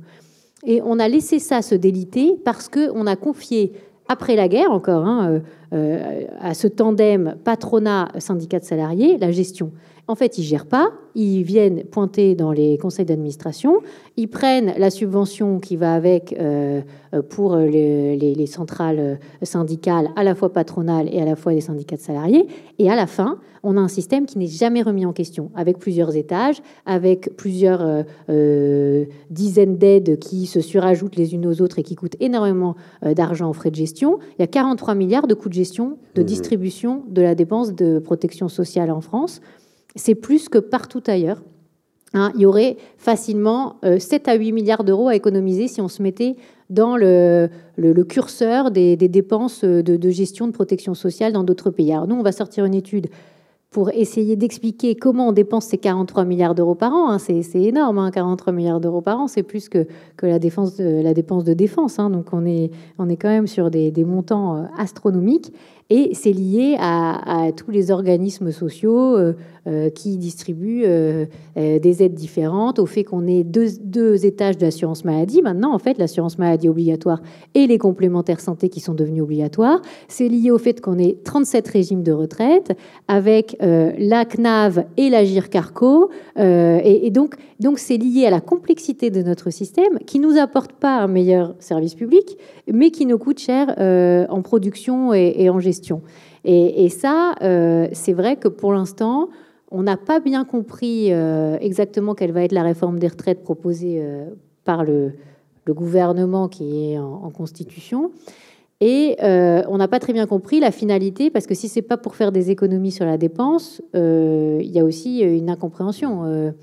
Et 0.65 0.81
on 0.83 0.99
a 0.99 1.07
laissé 1.07 1.39
ça 1.39 1.61
se 1.61 1.73
déliter 1.73 2.35
parce 2.43 2.67
qu'on 2.67 3.07
a 3.07 3.15
confié, 3.15 3.73
après 4.07 4.35
la 4.35 4.47
guerre 4.47 4.71
encore, 4.71 5.05
hein, 5.05 5.41
euh, 5.73 5.99
euh, 6.01 6.25
à 6.39 6.53
ce 6.53 6.67
tandem 6.67 7.35
patronat-syndicat 7.43 8.59
de 8.59 8.65
salariés, 8.65 9.17
la 9.17 9.31
gestion. 9.31 9.71
En 10.07 10.15
fait, 10.15 10.37
ils 10.37 10.43
gèrent 10.43 10.65
pas. 10.65 10.91
Ils 11.15 11.43
viennent 11.43 11.83
pointer 11.85 12.35
dans 12.35 12.51
les 12.51 12.77
conseils 12.77 13.05
d'administration. 13.05 13.79
Ils 14.17 14.27
prennent 14.27 14.73
la 14.77 14.89
subvention 14.89 15.59
qui 15.59 15.75
va 15.75 15.93
avec 15.93 16.35
euh, 16.39 16.81
pour 17.29 17.55
les, 17.55 18.45
centrales 18.45 19.19
syndicales, 19.41 20.09
à 20.15 20.23
la 20.23 20.35
fois 20.35 20.51
patronales 20.51 21.07
et 21.13 21.21
à 21.21 21.25
la 21.25 21.35
fois 21.35 21.53
des 21.53 21.61
syndicats 21.61 21.97
de 21.97 22.01
salariés. 22.01 22.47
Et 22.79 22.89
à 22.89 22.95
la 22.95 23.07
fin, 23.07 23.39
on 23.63 23.77
a 23.77 23.79
un 23.79 23.87
système 23.87 24.25
qui 24.25 24.37
n'est 24.37 24.47
jamais 24.47 24.81
remis 24.81 25.05
en 25.05 25.13
question, 25.13 25.51
avec 25.55 25.77
plusieurs 25.77 26.15
étages, 26.15 26.61
avec 26.85 27.35
plusieurs 27.37 27.81
euh, 27.81 28.03
euh, 28.29 29.05
dizaines 29.29 29.77
d'aides 29.77 30.17
qui 30.19 30.45
se 30.45 30.61
surajoutent 30.61 31.15
les 31.15 31.33
unes 31.35 31.45
aux 31.45 31.61
autres 31.61 31.79
et 31.79 31.83
qui 31.83 31.95
coûtent 31.95 32.17
énormément 32.19 32.75
d'argent 33.03 33.49
en 33.49 33.53
frais 33.53 33.71
de 33.71 33.75
gestion. 33.75 34.19
Il 34.37 34.41
y 34.41 34.43
a 34.43 34.47
43 34.47 34.95
milliards 34.95 35.27
de 35.27 35.33
coûts 35.33 35.49
de 35.49 35.53
gestion, 35.53 35.60
de 36.15 36.21
mmh. 36.21 36.25
distribution 36.25 37.03
de 37.07 37.21
la 37.21 37.35
dépense 37.35 37.73
de 37.73 37.99
protection 37.99 38.49
sociale 38.49 38.91
en 38.91 39.01
France 39.01 39.41
c'est 39.95 40.15
plus 40.15 40.49
que 40.49 40.57
partout 40.57 41.03
ailleurs. 41.07 41.41
Hein, 42.13 42.31
il 42.35 42.41
y 42.41 42.45
aurait 42.45 42.75
facilement 42.97 43.77
7 43.83 44.27
euh, 44.27 44.31
à 44.31 44.35
8 44.35 44.51
milliards 44.51 44.83
d'euros 44.83 45.07
à 45.07 45.15
économiser 45.15 45.69
si 45.69 45.79
on 45.79 45.87
se 45.87 46.01
mettait 46.01 46.35
dans 46.69 46.97
le, 46.97 47.49
curseur 48.07 48.71
des, 48.71 48.97
dépenses 48.97 49.63
de, 49.63 50.09
gestion 50.09 50.47
de 50.47 50.51
protection 50.51 50.93
sociale 50.93 51.31
dans 51.31 51.45
d'autres 51.45 51.69
pays. 51.69 51.93
Alors 51.93 52.07
nous, 52.07 52.15
on 52.15 52.21
va 52.21 52.33
sortir 52.33 52.65
une 52.65 52.73
étude 52.73 53.07
pour 53.71 53.89
essayer 53.91 54.35
d'expliquer 54.35 54.95
comment 54.95 55.29
on 55.29 55.31
dépense 55.31 55.67
ces 55.67 55.77
43 55.77 56.25
milliards 56.25 56.55
d'euros 56.55 56.75
par 56.75 56.93
an. 56.93 57.09
Hein. 57.09 57.19
C'est 57.19 57.41
énorme, 57.55 58.11
43 58.11 58.51
hein, 58.51 58.55
milliards 58.55 58.81
d'euros 58.81 58.99
par 58.99 59.17
an, 59.17 59.27
c'est 59.27 59.43
plus 59.43 59.69
que, 59.69 59.87
la, 60.21 60.39
dépense 60.39 60.75
de 60.75 61.53
défense. 61.53 61.95
Donc 61.95 62.33
on 62.33 62.45
est, 62.45 62.69
on 62.99 63.07
est 63.07 63.15
quand 63.15 63.29
même 63.29 63.47
sur 63.47 63.71
des 63.71 63.93
montants 64.05 64.57
euh, 64.57 64.63
astronomiques. 64.77 65.53
Et 65.93 66.11
c'est 66.13 66.31
lié 66.31 66.77
à, 66.79 67.51
tous 67.53 67.69
les 67.69 67.91
organismes 67.91 68.51
sociaux 68.51 69.17
euh, 69.17 69.33
euh, 69.67 69.89
qui 69.89 70.17
distribuent 70.17 70.83
euh, 70.85 71.25
des 71.55 72.01
aides 72.01 72.13
différentes, 72.13 72.79
au 72.79 72.85
fait 72.85 73.03
qu'on 73.03 73.27
ait 73.27 73.43
deux, 73.43 74.25
étages 74.25 74.57
d'assurance 74.57 75.03
maladie. 75.03 75.41
Maintenant, 75.41 75.73
en 75.73 75.79
fait, 75.79 75.97
l'assurance 75.97 76.37
maladie 76.37 76.69
obligatoire 76.69 77.21
et 77.55 77.67
les 77.67 77.77
complémentaires 77.77 78.39
santé 78.39 78.69
qui 78.69 78.79
sont 78.79 78.93
devenus 78.93 79.21
obligatoires. 79.21 79.81
C'est 80.07 80.29
lié 80.29 80.49
au 80.49 80.57
fait 80.57 80.79
qu'on 80.79 80.97
ait 80.97 81.17
37 81.25 81.67
régimes 81.67 82.03
de 82.03 82.13
retraite 82.13 82.71
avec 83.09 83.57
la 83.59 84.23
CNAV 84.23 84.85
et 84.95 85.09
la 85.09 85.25
GIRCARCO. 85.25 86.09
Et, 86.37 87.11
donc, 87.11 87.35
c'est 87.77 87.97
lié 87.97 88.25
à 88.27 88.29
la 88.29 88.39
complexité 88.39 89.09
de 89.09 89.21
notre 89.21 89.49
système 89.49 89.99
qui 90.07 90.19
nous 90.19 90.37
apporte 90.37 90.71
pas 90.71 90.99
un 90.99 91.07
meilleur 91.07 91.53
service 91.59 91.95
public, 91.95 92.37
mais 92.71 92.91
qui 92.91 93.05
nous 93.05 93.17
coûte 93.17 93.39
cher 93.39 93.75
en 94.29 94.41
production 94.41 95.13
et 95.13 95.49
en 95.49 95.59
gestion. 95.59 95.80
Et, 96.43 96.89
ça, 96.89 97.35
euh, 97.41 97.87
c'est 97.93 98.13
vrai 98.13 98.35
que 98.35 98.47
pour 98.47 98.73
l'instant, 98.73 99.29
on 99.69 99.83
n'a 99.83 99.97
pas 99.97 100.19
bien 100.19 100.43
compris 100.43 101.13
euh, 101.13 101.57
exactement 101.61 102.15
quelle 102.15 102.31
va 102.31 102.43
être 102.43 102.51
la 102.51 102.63
réforme 102.63 102.99
des 102.99 103.07
retraites 103.07 103.43
proposée 103.43 103.99
euh, 103.99 104.25
par 104.63 104.83
le, 104.83 105.13
gouvernement 105.69 106.49
qui 106.49 106.91
est 106.91 106.99
en, 106.99 107.29
constitution. 107.29 108.11
Et 108.81 109.15
on 109.21 109.77
n'a 109.77 109.87
pas 109.87 109.99
très 109.99 110.11
bien 110.11 110.25
compris 110.25 110.59
la 110.59 110.71
finalité, 110.71 111.29
parce 111.29 111.47
que 111.47 111.55
si 111.55 111.69
c'est 111.69 111.81
pas 111.81 111.95
pour 111.95 112.15
faire 112.15 112.33
des 112.33 112.51
économies 112.51 112.91
sur 112.91 113.05
la 113.05 113.17
dépense, 113.17 113.81
il 113.93 114.69
y 114.69 114.79
a 114.79 114.83
aussi 114.83 115.21
une 115.21 115.49
incompréhension. 115.49 116.53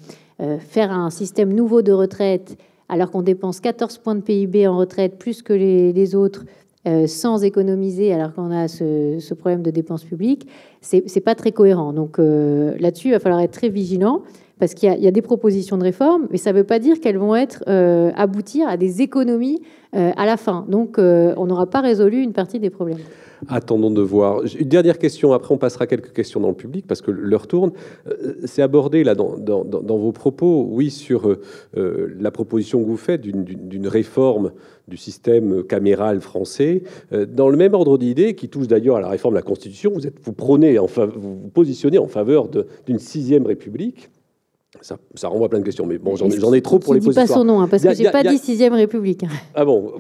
faire 0.59 0.93
un 0.93 1.09
système 1.09 1.55
nouveau 1.55 1.81
de 1.81 1.93
retraite, 1.93 2.59
alors 2.91 3.11
qu'on 3.11 3.23
dépense 3.23 3.61
14 3.61 3.97
points 3.97 4.17
de 4.17 4.21
PIB 4.21 4.67
en 4.67 4.77
retraite 4.77 5.17
plus 5.19 5.41
que 5.41 5.55
les 5.55 6.15
autres, 6.15 6.45
euh, 6.87 7.09
sans 7.09 7.43
économiser 7.43 8.13
alors 8.13 8.33
qu'on 8.33 8.53
a 8.53 8.69
ce, 8.69 9.35
problème 9.35 9.63
de 9.63 9.71
dépenses 9.71 10.05
publiques, 10.05 10.47
c'est 10.81 11.21
pas 11.21 11.35
très 11.35 11.51
cohérent. 11.51 11.93
Donc 11.93 12.19
euh, 12.19 12.77
là-dessus, 12.79 13.09
il 13.09 13.11
va 13.11 13.19
falloir 13.19 13.41
être 13.41 13.53
très 13.53 13.69
vigilant 13.69 14.23
parce 14.61 14.75
qu'il 14.75 14.93
y, 14.93 15.07
a 15.07 15.11
des 15.11 15.23
propositions 15.23 15.77
de 15.77 15.83
réforme, 15.83 16.27
mais 16.31 16.37
ça 16.37 16.53
ne 16.53 16.59
veut 16.59 16.65
pas 16.65 16.79
dire 16.79 17.01
qu'elles 17.01 17.19
vont 17.19 17.35
euh, 17.69 18.11
aboutir 18.17 18.69
à 18.69 18.77
des 18.77 19.03
économies 19.03 19.61
à 19.93 20.27
la 20.27 20.37
fin. 20.37 20.67
Donc 20.69 20.99
on 20.99 21.47
n'aura 21.47 21.67
pas 21.67 21.81
résolu 21.81 22.23
une 22.23 22.33
partie 22.33 22.59
des 22.59 22.71
problèmes. 22.71 22.99
Attendons 23.47 23.91
de 23.91 24.03
voir. 24.03 24.43
Une 24.59 24.69
dernière 24.69 24.99
question, 24.99 25.33
après 25.33 25.55
on 25.55 25.59
passera 25.59 25.87
quelques 25.87 26.13
questions 26.13 26.41
dans 26.41 26.49
le 26.49 26.55
public 26.55 26.87
parce 26.87 27.03
que 27.03 27.11
l'heure 27.11 27.47
tourne. 27.47 27.73
Euh, 28.07 28.35
c'est 28.45 28.63
abordé 28.63 29.05
là 29.05 29.15
dans, 29.15 29.37
vos 29.99 30.13
propos, 30.13 30.67
oui, 30.71 30.91
sur 30.91 31.29
euh, 31.29 32.15
la 32.19 32.31
proposition 32.31 32.83
que 32.83 32.87
vous 32.87 32.97
faites 32.97 33.21
d'une 33.21 33.87
réforme 33.87 34.53
du 34.89 34.97
système 34.97 35.63
caméral 35.65 36.21
français. 36.21 36.83
Euh, 37.13 37.27
dans 37.27 37.49
le 37.49 37.57
même 37.57 37.75
ordre 37.75 37.99
d'idées, 37.99 38.35
qui 38.35 38.49
touche 38.49 38.67
d'ailleurs 38.67 38.97
à 38.97 39.01
la 39.01 39.09
réforme 39.09 39.35
de 39.35 39.39
la 39.39 39.43
Constitution, 39.43 39.93
vous, 39.93 40.07
êtes, 40.07 40.17
vous 40.23 40.33
prenez, 40.33 40.79
vous 40.79 40.89
vous 41.43 41.51
positionnez 41.53 41.99
en 41.99 42.09
faveur 42.09 42.49
d'une 42.87 42.99
sixième 42.99 43.47
République. 43.47 44.11
Ça, 44.81 44.97
ça, 45.15 45.29
renvoie 45.29 45.47
à 45.47 45.49
plein 45.49 45.59
de 45.59 45.65
questions, 45.65 45.87
mais 45.87 45.99
bon, 45.99 46.17
j'en 46.17 46.29
ai, 46.53 46.63
trop 46.63 46.79
pour 46.79 46.95
les 46.95 47.01
positions. 47.01 47.27
pas 47.27 47.33
son 47.33 47.45
nom, 47.45 47.61
hein, 47.61 47.69
parce 47.69 47.83
que 47.83 47.95
j'ai 47.95 48.11
pas 48.11 48.23
dit 48.23 48.39
sixième 48.39 48.75
République. 48.75 49.25
Ah 49.55 49.65
bon, 49.65 49.93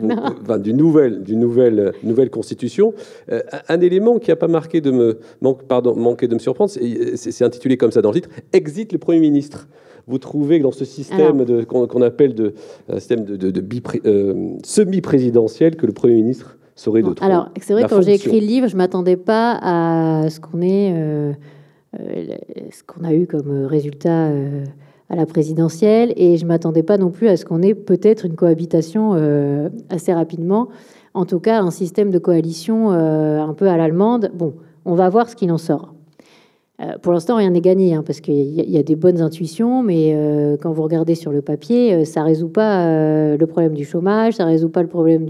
enfin, 0.42 0.58
d'une 0.58 0.76
nouvelle, 0.76 1.22
d'une 1.22 1.40
nouvelle, 1.40 1.92
nouvelle 2.02 2.30
constitution. 2.30 2.94
Euh, 3.30 3.40
un 3.68 3.80
élément 3.80 4.18
qui 4.18 4.30
n'a 4.30 4.36
pas 4.36 4.48
marqué 4.48 4.80
de 4.80 4.90
me, 4.90 5.18
manque, 5.40 5.64
pardon, 5.64 5.96
manqué 5.96 6.28
de 6.28 6.34
me 6.34 6.38
surprendre, 6.38 6.70
c'est 6.70 7.44
intitulé 7.44 7.76
comme 7.76 7.92
ça 7.92 8.02
dans 8.02 8.10
le 8.10 8.20
titre, 8.20 8.30
exit 8.52 8.92
le 8.92 8.98
Premier 8.98 9.20
ministre. 9.20 9.68
Vous 10.06 10.18
trouvez 10.18 10.58
que 10.58 10.62
dans 10.62 10.72
ce 10.72 10.86
système 10.86 11.44
qu'on 11.66 12.02
appelle 12.02 12.34
de 12.34 12.54
système 12.94 13.24
de, 13.24 13.36
de, 13.36 13.64
euh, 14.06 14.56
semi-présidentiel, 14.64 15.76
que 15.76 15.86
le 15.86 15.92
Premier 15.92 16.14
ministre 16.14 16.56
serait 16.74 17.02
de 17.02 17.12
trop 17.12 17.24
Alors, 17.24 17.50
c'est 17.60 17.74
vrai, 17.74 17.84
quand 17.88 18.00
j'ai 18.00 18.14
écrit 18.14 18.40
le 18.40 18.46
livre, 18.46 18.68
je 18.68 18.76
m'attendais 18.76 19.16
pas 19.16 19.58
à 19.60 20.30
ce 20.30 20.40
qu'on 20.40 20.62
ait. 20.62 20.92
Euh, 20.92 21.32
euh, 21.32 21.32
ce 21.96 22.82
qu'on 22.86 23.04
a 23.04 23.12
eu 23.12 23.26
comme 23.26 23.66
résultat 23.66 24.28
euh, 24.28 24.64
à 25.08 25.16
la 25.16 25.26
présidentielle 25.26 26.12
et 26.16 26.36
je 26.36 26.44
m'attendais 26.44 26.82
pas 26.82 26.98
non 26.98 27.10
plus 27.10 27.28
à 27.28 27.36
ce 27.36 27.44
qu'on 27.44 27.62
ait 27.62 27.74
peut-être 27.74 28.26
une 28.26 28.34
cohabitation 28.34 29.12
euh, 29.14 29.70
assez 29.88 30.12
rapidement, 30.12 30.68
en 31.14 31.24
tout 31.24 31.40
cas 31.40 31.60
un 31.60 31.70
système 31.70 32.10
de 32.10 32.18
coalition 32.18 32.90
un 32.90 33.54
peu 33.54 33.68
à 33.68 33.76
l'allemande. 33.76 34.30
Bon, 34.34 34.54
on 34.84 34.94
va 34.94 35.08
voir 35.08 35.28
ce 35.28 35.36
qu'il 35.36 35.50
en 35.50 35.58
sort. 35.58 35.94
pour 37.02 37.12
l'instant, 37.12 37.36
rien 37.36 37.50
n'est 37.50 37.62
gagné, 37.62 37.94
hein, 37.94 38.02
parce 38.06 38.20
qu'il 38.20 38.34
y, 38.34 38.78
a 38.78 38.82
des 38.82 38.96
bonnes 38.96 39.20
intuitions, 39.22 39.82
mais 39.82 40.14
quand 40.60 40.72
vous 40.72 40.82
regardez 40.82 41.14
sur 41.14 41.32
le 41.32 41.40
papier, 41.40 42.04
ça 42.04 42.22
résout 42.22 42.50
pas 42.50 43.36
le 43.36 43.46
problème 43.46 43.74
du 43.74 43.84
chômage, 43.84 44.34
ça 44.34 44.44
résout 44.44 44.68
pas 44.68 44.82
le 44.82 44.88
problème 44.88 45.26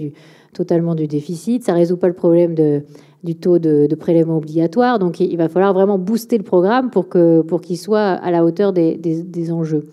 totalement 0.52 0.96
du 0.96 1.06
déficit, 1.06 1.62
ça 1.62 1.72
résout 1.72 1.96
pas 1.96 2.09
le 2.09 2.14
problème 2.14 2.54
de, 2.54 2.82
du 3.25 3.35
taux 3.35 3.59
de, 3.59 3.89
prélèvement 3.95 4.37
obligatoire. 4.37 4.99
Donc 4.99 5.21
il 5.21 5.37
va 5.37 5.49
falloir 5.49 5.73
vraiment 5.73 5.99
booster 5.99 6.39
le 6.39 6.45
programme 6.45 6.91
pour 6.91 7.09
qu'il 7.61 7.79
soit 7.79 8.01
à 8.01 8.31
la 8.31 8.45
hauteur 8.45 8.73
des, 8.73 9.53
enjeux. 9.53 9.87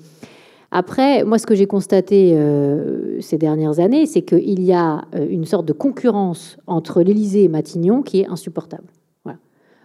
Après, 0.71 1.23
moi, 1.23 1.37
ce 1.37 1.45
que 1.45 1.55
j'ai 1.55 1.67
constaté 1.67 2.33
euh, 2.33 3.21
ces 3.21 3.37
dernières 3.37 3.79
années, 3.79 4.05
c'est 4.07 4.23
qu'il 4.23 4.61
y 4.61 4.73
a 4.73 5.05
euh, 5.15 5.25
une 5.29 5.45
sorte 5.45 5.65
de 5.65 5.71
concurrence 5.71 6.57
entre 6.67 7.01
l'Élysée 7.01 7.43
et 7.43 7.47
Matignon 7.47 8.01
qui 8.01 8.21
est 8.21 8.27
insupportable. 8.27 8.87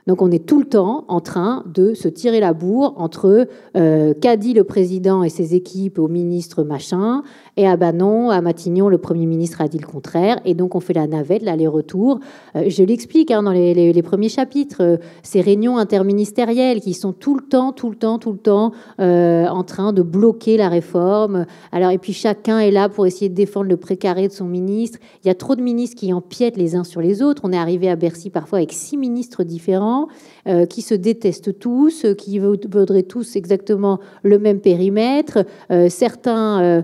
Donc 0.06 0.22
on 0.22 0.30
est 0.30 0.44
tout 0.44 0.58
le 0.58 0.64
temps 0.64 1.04
en 1.06 1.20
train 1.20 1.62
de 1.72 1.94
se 1.94 2.08
tirer 2.08 2.40
la 2.40 2.52
bourre 2.52 2.94
entre 2.96 3.46
euh, 3.76 4.14
qu'a 4.20 4.36
dit 4.36 4.54
le 4.54 4.64
président 4.64 5.22
et 5.22 5.28
ses 5.28 5.54
équipes 5.54 6.00
au 6.00 6.08
ministre 6.08 6.64
machin, 6.64 7.22
et 7.60 7.66
ah 7.66 7.76
ben 7.76 7.92
non, 7.92 8.30
à 8.30 8.40
Matignon, 8.40 8.88
le 8.88 8.96
Premier 8.96 9.26
ministre 9.26 9.60
a 9.60 9.68
dit 9.68 9.76
le 9.76 9.86
contraire, 9.86 10.40
et 10.46 10.54
donc 10.54 10.74
on 10.74 10.80
fait 10.80 10.94
la 10.94 11.06
navette, 11.06 11.42
l'aller-retour. 11.42 12.18
Euh, 12.56 12.64
je 12.68 12.82
l'explique 12.82 13.30
hein, 13.30 13.42
dans 13.42 13.52
les, 13.52 14.02
premiers 14.02 14.30
chapitres, 14.30 14.78
euh, 14.80 14.96
ces 15.22 15.42
réunions 15.42 15.76
interministérielles 15.76 16.80
qui 16.80 16.94
sont 16.94 17.12
tout 17.12 17.34
le 17.34 17.42
temps, 17.42 17.72
tout 17.72 17.90
le 17.90 17.96
temps, 17.96 18.18
tout 18.18 18.32
le 18.32 18.38
temps 18.38 18.72
en 18.98 19.64
train 19.64 19.92
de 19.92 20.00
bloquer 20.00 20.56
la 20.56 20.70
réforme. 20.70 21.44
Alors, 21.70 21.90
et 21.90 21.98
puis 21.98 22.14
chacun 22.14 22.60
est 22.60 22.70
là 22.70 22.88
pour 22.88 23.06
essayer 23.06 23.28
de 23.28 23.34
défendre 23.34 23.68
le 23.68 23.76
précaré 23.76 24.26
de 24.26 24.32
son 24.32 24.46
ministre. 24.46 24.98
Il 25.22 25.28
y 25.28 25.30
a 25.30 25.34
trop 25.34 25.54
de 25.54 25.60
ministres 25.60 25.96
qui 25.96 26.14
empiètent 26.14 26.56
les 26.56 26.76
uns 26.76 26.84
sur 26.84 27.02
les 27.02 27.20
autres. 27.20 27.42
On 27.44 27.52
est 27.52 27.58
arrivé 27.58 27.90
à 27.90 27.96
Bercy 27.96 28.30
parfois 28.30 28.58
avec 28.58 28.72
six 28.72 28.96
ministres 28.96 29.44
différents 29.44 30.08
euh, 30.48 30.64
qui 30.64 30.80
se 30.80 30.94
détestent 30.94 31.58
tous, 31.58 32.06
euh, 32.06 32.14
qui 32.14 32.38
voudraient 32.38 33.02
tous 33.02 33.36
exactement 33.36 34.00
le 34.22 34.38
même 34.38 34.60
périmètre. 34.60 35.44
Euh, 35.70 35.90
certains 35.90 36.82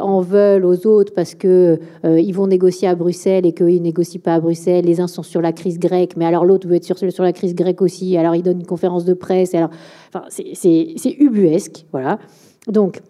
en 0.00 0.20
veulent 0.20 0.64
aux 0.64 0.86
autres 0.86 1.12
parce 1.14 1.34
que 1.34 1.78
ils 2.04 2.32
vont 2.32 2.46
négocier 2.46 2.88
à 2.88 2.94
Bruxelles 2.94 3.46
et 3.46 3.52
qu'ils 3.52 3.82
négocient 3.82 4.20
pas 4.22 4.34
à 4.34 4.40
Bruxelles. 4.40 4.84
Les 4.84 5.00
uns 5.00 5.06
sont 5.06 5.22
sur 5.22 5.40
la 5.40 5.52
crise 5.52 5.78
grecque, 5.78 6.16
mais 6.16 6.24
alors 6.24 6.44
l'autre 6.44 6.68
veut 6.68 6.76
être 6.76 6.84
sur, 6.84 6.98
sur 6.98 7.24
la 7.24 7.32
crise 7.32 7.54
grecque 7.54 7.82
aussi. 7.82 8.16
Alors 8.16 8.34
il 8.34 8.42
donne 8.42 8.60
une 8.60 8.66
conférence 8.66 9.04
de 9.04 9.14
presse. 9.14 9.54
alors, 9.54 9.70
enfin, 10.12 10.26
c'est 10.28 11.16
ubuesque, 11.18 11.86
voilà. 11.92 12.18
Donc 12.68 13.00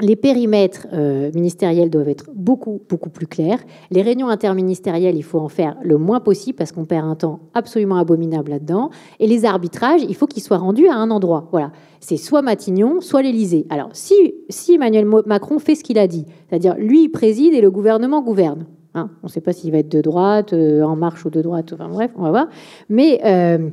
les 0.00 0.16
périmètres 0.16 0.86
euh, 0.92 1.30
ministériels 1.34 1.90
doivent 1.90 2.08
être 2.08 2.30
beaucoup, 2.34 2.80
beaucoup 2.88 3.10
plus 3.10 3.26
clairs. 3.26 3.58
Les 3.90 4.02
réunions 4.02 4.28
interministérielles, 4.28 5.16
il 5.16 5.22
faut 5.22 5.38
en 5.38 5.48
faire 5.48 5.76
le 5.82 5.98
moins 5.98 6.20
possible 6.20 6.56
parce 6.56 6.72
qu'on 6.72 6.84
perd 6.84 7.06
un 7.06 7.14
temps 7.14 7.40
absolument 7.54 7.96
abominable 7.96 8.50
là-dedans. 8.50 8.90
Et 9.18 9.26
les 9.26 9.44
arbitrages, 9.44 10.02
il 10.08 10.14
faut 10.14 10.26
qu'ils 10.26 10.42
soient 10.42 10.58
rendus 10.58 10.88
à 10.88 10.94
un 10.94 11.10
endroit. 11.10 11.48
Voilà. 11.52 11.72
C'est 12.00 12.16
soit 12.16 12.42
Matignon, 12.42 13.00
soit 13.00 13.22
l'Élysée. 13.22 13.66
Alors, 13.68 13.90
si, 13.92 14.14
si 14.48 14.74
Emmanuel 14.74 15.06
Macron 15.26 15.58
fait 15.58 15.74
ce 15.74 15.84
qu'il 15.84 15.98
a 15.98 16.06
dit, 16.06 16.24
c'est-à-dire 16.48 16.76
lui 16.76 17.08
préside 17.08 17.52
et 17.52 17.60
le 17.60 17.70
gouvernement 17.70 18.22
gouverne, 18.22 18.66
hein, 18.94 19.10
on 19.22 19.26
ne 19.26 19.30
sait 19.30 19.42
pas 19.42 19.52
s'il 19.52 19.70
va 19.70 19.78
être 19.78 19.90
de 19.90 20.00
droite, 20.00 20.54
euh, 20.54 20.82
en 20.82 20.96
marche 20.96 21.26
ou 21.26 21.30
de 21.30 21.42
droite, 21.42 21.72
enfin 21.74 21.88
bref, 21.88 22.10
on 22.16 22.22
va 22.22 22.30
voir. 22.30 22.48
Mais 22.88 23.20
euh, 23.24 23.70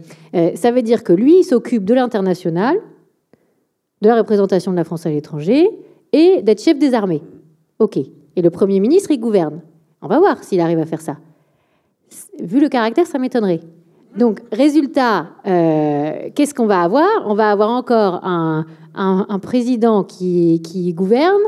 ça 0.56 0.72
veut 0.72 0.82
dire 0.82 1.04
que 1.04 1.14
lui, 1.14 1.40
il 1.40 1.44
s'occupe 1.44 1.86
de 1.86 1.94
l'international, 1.94 2.78
de 4.02 4.10
la 4.10 4.18
représentation 4.18 4.72
de 4.72 4.78
la 4.78 4.84
France 4.84 5.06
à 5.06 5.10
l'étranger, 5.10 5.70
d'être 6.42 6.62
chef 6.62 6.78
des 6.78 6.94
armées. 6.94 7.22
OK. 7.80 7.98
Et 7.98 8.42
le 8.42 8.50
Premier 8.50 8.80
ministre, 8.80 9.12
il 9.12 9.20
gouverne. 9.20 9.62
On 10.02 10.08
va 10.08 10.20
voir 10.20 10.44
s'il 10.44 10.60
arrive 10.60 10.80
à 10.80 10.86
faire 10.86 11.02
ça. 11.02 11.18
Vu 12.40 12.60
le 12.60 12.70
caractère, 12.70 13.08
ça 13.08 13.18
m'étonnerait. 13.18 13.62
Donc, 14.16 14.42
résultat, 14.52 15.28
euh, 15.46 16.30
qu'est-ce 16.34 16.54
qu'on 16.54 16.66
va 16.66 16.82
avoir? 16.82 17.08
On 17.26 17.34
va 17.34 17.52
avoir 17.52 17.70
encore 17.70 18.22
un, 18.24 18.66
président 19.42 20.04
qui, 20.04 20.62
qui, 20.64 20.94
gouverne 20.94 21.42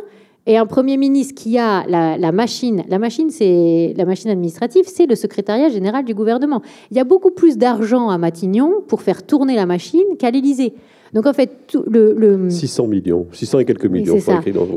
et 0.46 0.58
un 0.58 0.66
premier 0.66 0.98
ministre 0.98 1.34
qui 1.36 1.58
a 1.58 1.86
la, 1.88 2.18
la 2.18 2.32
machine. 2.32 2.84
La 2.88 3.00
machine, 3.00 3.30
c'est 3.30 3.94
la 3.98 4.06
machine 4.06 4.30
administrative, 4.30 4.86
c'est 4.88 5.08
le 5.08 5.16
secrétariat 5.16 5.70
général 5.70 6.06
du 6.06 6.14
gouvernement. 6.14 6.62
Il 6.92 6.98
y 6.98 7.00
a 7.00 7.04
beaucoup 7.04 7.32
plus 7.32 7.58
d'argent 7.58 8.10
à 8.10 8.18
Matignon 8.18 8.84
pour 8.88 9.02
faire 9.02 9.26
tourner 9.26 9.56
la 9.56 9.66
machine 9.66 10.18
qu'à 10.20 10.30
l'Élysée. 10.30 10.74
Donc 11.14 11.26
en 11.26 11.34
fait, 11.34 11.50
tout 11.68 11.84
le, 11.88 12.50
600 12.50 12.88
millions, 12.88 13.28
600 13.32 13.60
et 13.60 13.66
quelques 13.66 13.86
millions, 13.86 14.16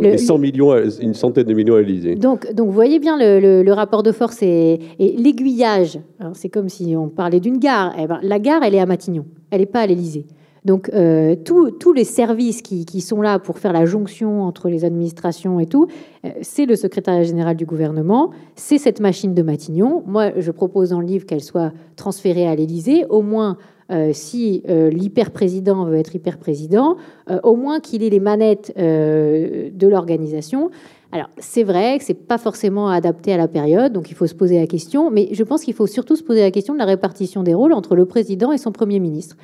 et 0.03 0.19
100 0.19 0.39
millions, 0.39 0.75
une 1.01 1.15
centaine 1.15 1.45
de 1.45 1.55
millions 1.55 1.77
à 1.77 1.81
l'Élysée. 1.81 2.15
Donc, 2.15 2.53
donc 2.55 2.67
vous 2.67 2.73
voyez 2.73 2.99
bien 2.99 3.17
le, 3.19 3.73
rapport 3.73 4.03
de 4.03 4.13
force 4.13 4.43
et, 4.43 4.79
l'aiguillage. 4.99 5.99
C'est 6.35 6.49
comme 6.49 6.69
si 6.69 6.95
on 6.97 7.09
parlait 7.09 7.41
d'une 7.41 7.59
gare. 7.59 7.95
Eh 7.99 8.07
ben, 8.07 8.21
la 8.23 8.39
gare, 8.39 8.63
elle 8.63 8.75
est 8.75 8.81
à 8.81 8.87
Matignon, 8.87 9.27
elle 9.51 9.61
n'est 9.61 9.67
pas 9.67 9.81
à 9.81 9.87
l'Élysée. 9.87 10.27
Donc 10.65 10.91
euh, 10.95 11.35
tous 11.35 11.93
les 11.93 12.05
services 12.05 12.63
qui, 12.63 13.01
sont 13.01 13.21
là 13.21 13.39
pour 13.39 13.59
faire 13.59 13.73
la 13.73 13.85
jonction 13.85 14.43
entre 14.43 14.69
les 14.69 14.85
administrations 14.85 15.59
et 15.59 15.67
tout, 15.67 15.89
euh, 16.25 16.31
c'est 16.43 16.67
le 16.67 16.77
secrétariat 16.77 17.25
général 17.25 17.57
du 17.57 17.67
gouvernement, 17.67 18.31
c'est 18.55 18.79
cette 18.79 19.01
machine 19.01 19.35
de 19.35 19.43
Matignon. 19.43 20.05
Moi, 20.07 20.31
je 20.37 20.51
propose 20.53 20.91
dans 20.91 21.01
le 21.01 21.07
livre 21.07 21.27
qu'elle 21.27 21.43
soit 21.43 21.73
transférée 21.97 22.47
à 22.47 22.55
l'Élysée, 22.55 23.05
au 23.09 23.23
moins 23.23 23.51
euh, 23.51 23.72
si 24.13 24.63
euh, 24.69 24.91
l'hyper-président 24.91 25.85
veut 25.85 25.97
être 25.97 26.15
hyper-président, 26.15 26.97
euh, 27.31 27.41
au 27.43 27.57
moins 27.57 27.81
qu'il 27.81 28.03
ait 28.03 28.11
les 28.11 28.21
manettes 28.21 28.73
de 28.77 29.87
l'organisation. 29.89 30.71
Alors, 31.11 31.29
c'est 31.39 31.63
vrai 31.63 31.99
que 31.99 32.05
c'est 32.05 32.15
pas 32.15 32.39
forcément 32.39 32.89
adapté 32.89 33.33
à 33.33 33.37
la 33.37 33.49
période, 33.49 33.93
donc 33.93 34.11
il 34.11 34.15
faut 34.15 34.27
se 34.27 34.35
poser 34.35 34.59
la 34.59 34.67
question, 34.67 35.11
mais 35.11 35.29
je 35.33 35.45
pense 35.45 35.63
qu'il 35.63 35.75
faut 35.75 35.87
surtout 35.87 36.17
se 36.17 36.23
poser 36.23 36.41
la 36.41 36.51
question 36.51 36.73
de 36.73 36.79
la 36.79 36.87
répartition 36.87 37.43
des 37.43 37.53
rôles 37.53 37.75
entre 37.75 37.95
le 37.95 38.07
président 38.07 38.51
et 38.51 38.59
son 38.59 38.73
Premier 38.73 38.99
ministre. 38.99 39.37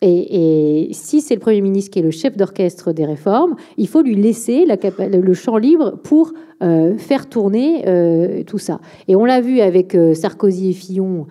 Et, 0.00 0.90
si 0.92 1.20
c'est 1.20 1.34
le 1.34 1.40
Premier 1.40 1.60
ministre 1.60 1.90
qui 1.90 1.98
est 1.98 2.02
le 2.02 2.12
chef 2.12 2.36
d'orchestre 2.36 2.92
des 2.92 3.04
réformes, 3.04 3.56
il 3.76 3.88
faut 3.88 4.02
lui 4.02 4.14
laisser 4.14 4.64
le 4.64 5.34
champ 5.34 5.56
libre 5.56 5.98
pour 6.04 6.32
faire 6.60 7.28
tourner 7.28 8.44
tout 8.46 8.58
ça. 8.58 8.80
Et 9.08 9.16
on 9.16 9.24
l'a 9.24 9.40
vu 9.40 9.58
avec 9.58 9.96
Sarkozy 10.14 10.70
et 10.70 10.72
Fillon 10.72 11.26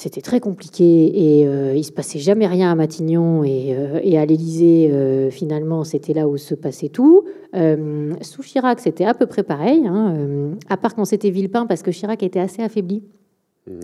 c'était 0.00 0.22
très 0.22 0.40
compliqué 0.40 1.40
et 1.40 1.46
euh, 1.46 1.74
il 1.76 1.84
se 1.84 1.92
passait 1.92 2.18
jamais 2.18 2.46
rien 2.46 2.72
à 2.72 2.74
Matignon 2.74 3.44
et, 3.44 3.76
euh, 3.76 4.18
à 4.18 4.24
l'Élysée. 4.24 4.90
Euh, 4.90 5.30
finalement, 5.30 5.84
c'était 5.84 6.14
là 6.14 6.26
où 6.26 6.38
se 6.38 6.54
passait 6.54 6.88
tout. 6.88 7.24
sous 8.22 8.42
Chirac, 8.42 8.80
c'était 8.80 9.04
à 9.04 9.12
peu 9.12 9.26
près 9.26 9.42
pareil, 9.42 9.86
hein, 9.86 10.56
à 10.70 10.78
part 10.78 10.94
quand 10.94 11.04
c'était 11.04 11.28
Villepin, 11.28 11.66
parce 11.66 11.82
que 11.82 11.90
Chirac 11.90 12.22
était 12.22 12.40
assez 12.40 12.62
affaibli. 12.62 13.02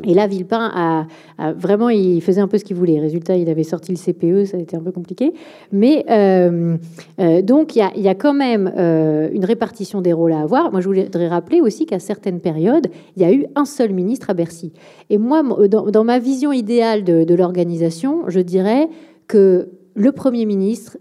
Et 0.04 0.14
là, 0.14 0.26
Villepin 0.26 1.06
a, 1.38 1.52
vraiment, 1.52 1.90
il 1.90 2.20
faisait 2.22 2.40
un 2.40 2.48
peu 2.48 2.58
ce 2.58 2.64
qu'il 2.64 2.76
voulait. 2.76 2.98
Résultat, 2.98 3.36
il 3.36 3.48
avait 3.48 3.62
sorti 3.62 3.92
le 3.92 3.98
CPE, 3.98 4.46
ça 4.46 4.56
a 4.56 4.60
été 4.60 4.76
un 4.76 4.80
peu 4.80 4.90
compliqué. 4.90 5.32
Mais 5.70 6.04
euh, 6.10 6.76
euh, 7.20 7.42
donc, 7.42 7.76
il 7.76 7.86
y, 7.96 8.08
a, 8.08 8.14
quand 8.14 8.34
même 8.34 8.72
euh, 8.76 9.28
une 9.32 9.44
répartition 9.44 10.00
des 10.00 10.12
rôles 10.12 10.32
à 10.32 10.40
avoir. 10.40 10.72
Moi, 10.72 10.80
je 10.80 10.88
voudrais 10.88 11.28
rappeler 11.28 11.60
aussi 11.60 11.86
qu'à 11.86 11.98
certaines 11.98 12.40
périodes, 12.40 12.88
il 13.16 13.22
y 13.22 13.24
a 13.24 13.32
eu 13.32 13.46
un 13.54 13.64
seul 13.64 13.92
ministre 13.92 14.30
à 14.30 14.34
Bercy. 14.34 14.72
Et 15.10 15.18
moi, 15.18 15.42
dans, 15.68 16.04
ma 16.04 16.18
vision 16.18 16.52
idéale 16.52 17.04
de 17.04 17.34
l'organisation, 17.34 18.22
je 18.28 18.40
dirais 18.40 18.88
que 19.28 19.68
le 19.94 20.12
Premier 20.12 20.46
ministre, 20.46 20.96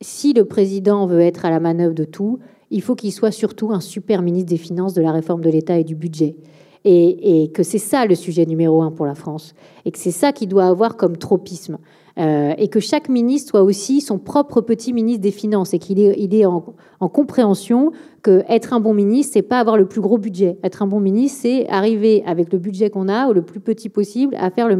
si 0.00 0.34
le 0.34 0.44
président 0.44 1.06
veut 1.06 1.20
être 1.20 1.46
à 1.46 1.50
la 1.50 1.58
manœuvre 1.58 1.94
de 1.94 2.04
tout, 2.04 2.38
il 2.70 2.82
faut 2.82 2.94
qu'il 2.94 3.12
soit 3.12 3.30
surtout 3.30 3.72
un 3.72 3.80
super 3.80 4.22
ministre 4.22 4.50
des 4.50 4.56
Finances, 4.56 4.94
de 4.94 5.02
la 5.02 5.12
réforme 5.12 5.40
de 5.40 5.50
l'État 5.50 5.78
et 5.78 5.84
du 5.84 5.94
budget 5.94 6.36
et, 6.84 7.50
que 7.54 7.62
c'est 7.62 7.78
ça 7.78 8.06
le 8.06 8.14
sujet 8.14 8.46
numéro 8.46 8.82
un 8.82 8.90
pour 8.90 9.06
la 9.06 9.14
France, 9.14 9.54
et 9.84 9.90
que 9.90 9.98
c'est 9.98 10.10
ça 10.10 10.32
qui 10.32 10.46
doit 10.46 10.66
avoir 10.66 10.96
comme 10.96 11.16
tropisme. 11.16 11.78
Euh, 12.16 12.54
et 12.58 12.68
que 12.68 12.78
chaque 12.78 13.08
ministre 13.08 13.50
soit 13.50 13.64
aussi 13.64 14.00
son 14.00 14.18
propre 14.18 14.60
petit 14.60 14.92
ministre 14.92 15.20
des 15.20 15.32
Finances 15.32 15.74
et 15.74 15.80
qu'il 15.80 15.98
est, 15.98 16.46
en, 16.46 16.62
compréhension 17.08 17.90
que 18.22 18.44
être 18.48 18.72
un 18.72 18.78
bon 18.78 18.94
ministre, 18.94 19.32
c'est 19.32 19.42
pas 19.42 19.58
avoir 19.58 19.76
le 19.76 19.86
plus 19.86 20.00
gros 20.00 20.16
budget. 20.16 20.56
Être 20.62 20.82
un 20.82 20.86
bon 20.86 21.00
ministre, 21.00 21.40
c'est 21.42 21.68
arriver 21.68 22.22
avec 22.24 22.52
le 22.52 22.58
budget 22.60 22.88
qu'on 22.88 23.08
a, 23.08 23.28
ou 23.28 23.32
le 23.32 23.42
plus 23.42 23.58
petit 23.58 23.88
possible, 23.88 24.36
à, 24.38 24.50
faire 24.50 24.68
le 24.68 24.76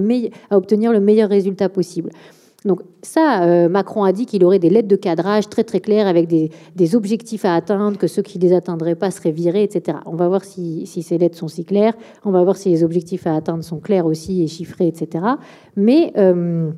à 0.49 0.57
obtenir 0.57 0.93
le 0.93 1.01
meilleur 1.01 1.29
résultat 1.29 1.69
possible. 1.69 2.11
Donc 2.65 2.81
ça, 3.03 3.45
euh, 3.45 3.69
Macron 3.69 4.05
a 4.05 4.13
dit 4.13 4.25
qu'il 4.25 4.43
aurait 4.45 4.59
des 4.59 4.71
lettres 4.71 4.89
de 4.89 4.97
cadrage 4.97 5.49
très 5.49 5.65
très 5.65 5.81
claires 5.81 6.07
avec 6.07 6.27
des, 6.27 6.97
objectifs 6.97 7.45
à 7.45 7.55
atteindre, 7.55 7.99
que 7.99 8.07
ceux 8.07 8.23
qui 8.23 8.39
ne 8.39 8.45
les 8.45 8.55
atteindraient 8.55 8.95
pas 8.95 9.11
seraient 9.11 9.33
virés, 9.33 9.63
etc. 9.63 9.99
On 10.07 10.17
va 10.17 10.29
voir 10.29 10.45
si, 10.45 10.87
ces 10.87 11.19
lettres 11.19 11.37
sont 11.37 11.49
si 11.49 11.65
claires, 11.65 11.95
on 12.25 12.31
va 12.31 12.43
voir 12.43 12.57
si 12.57 12.71
les 12.71 12.83
objectifs 12.83 13.27
à 13.27 13.35
atteindre 13.35 13.63
sont 13.63 13.81
clairs 13.81 14.07
aussi 14.07 14.43
et 14.43 14.47
chiffrés, 14.47 14.87
etc. 14.87 15.25
Mais 15.77 16.13
euh, 16.17 16.71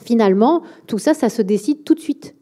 finalement, 0.00 0.62
tout 0.86 0.98
ça, 0.98 1.14
ça 1.14 1.28
se 1.28 1.42
décide 1.42 1.82
tout 1.82 1.94
de 1.94 2.00
suite. 2.00 2.36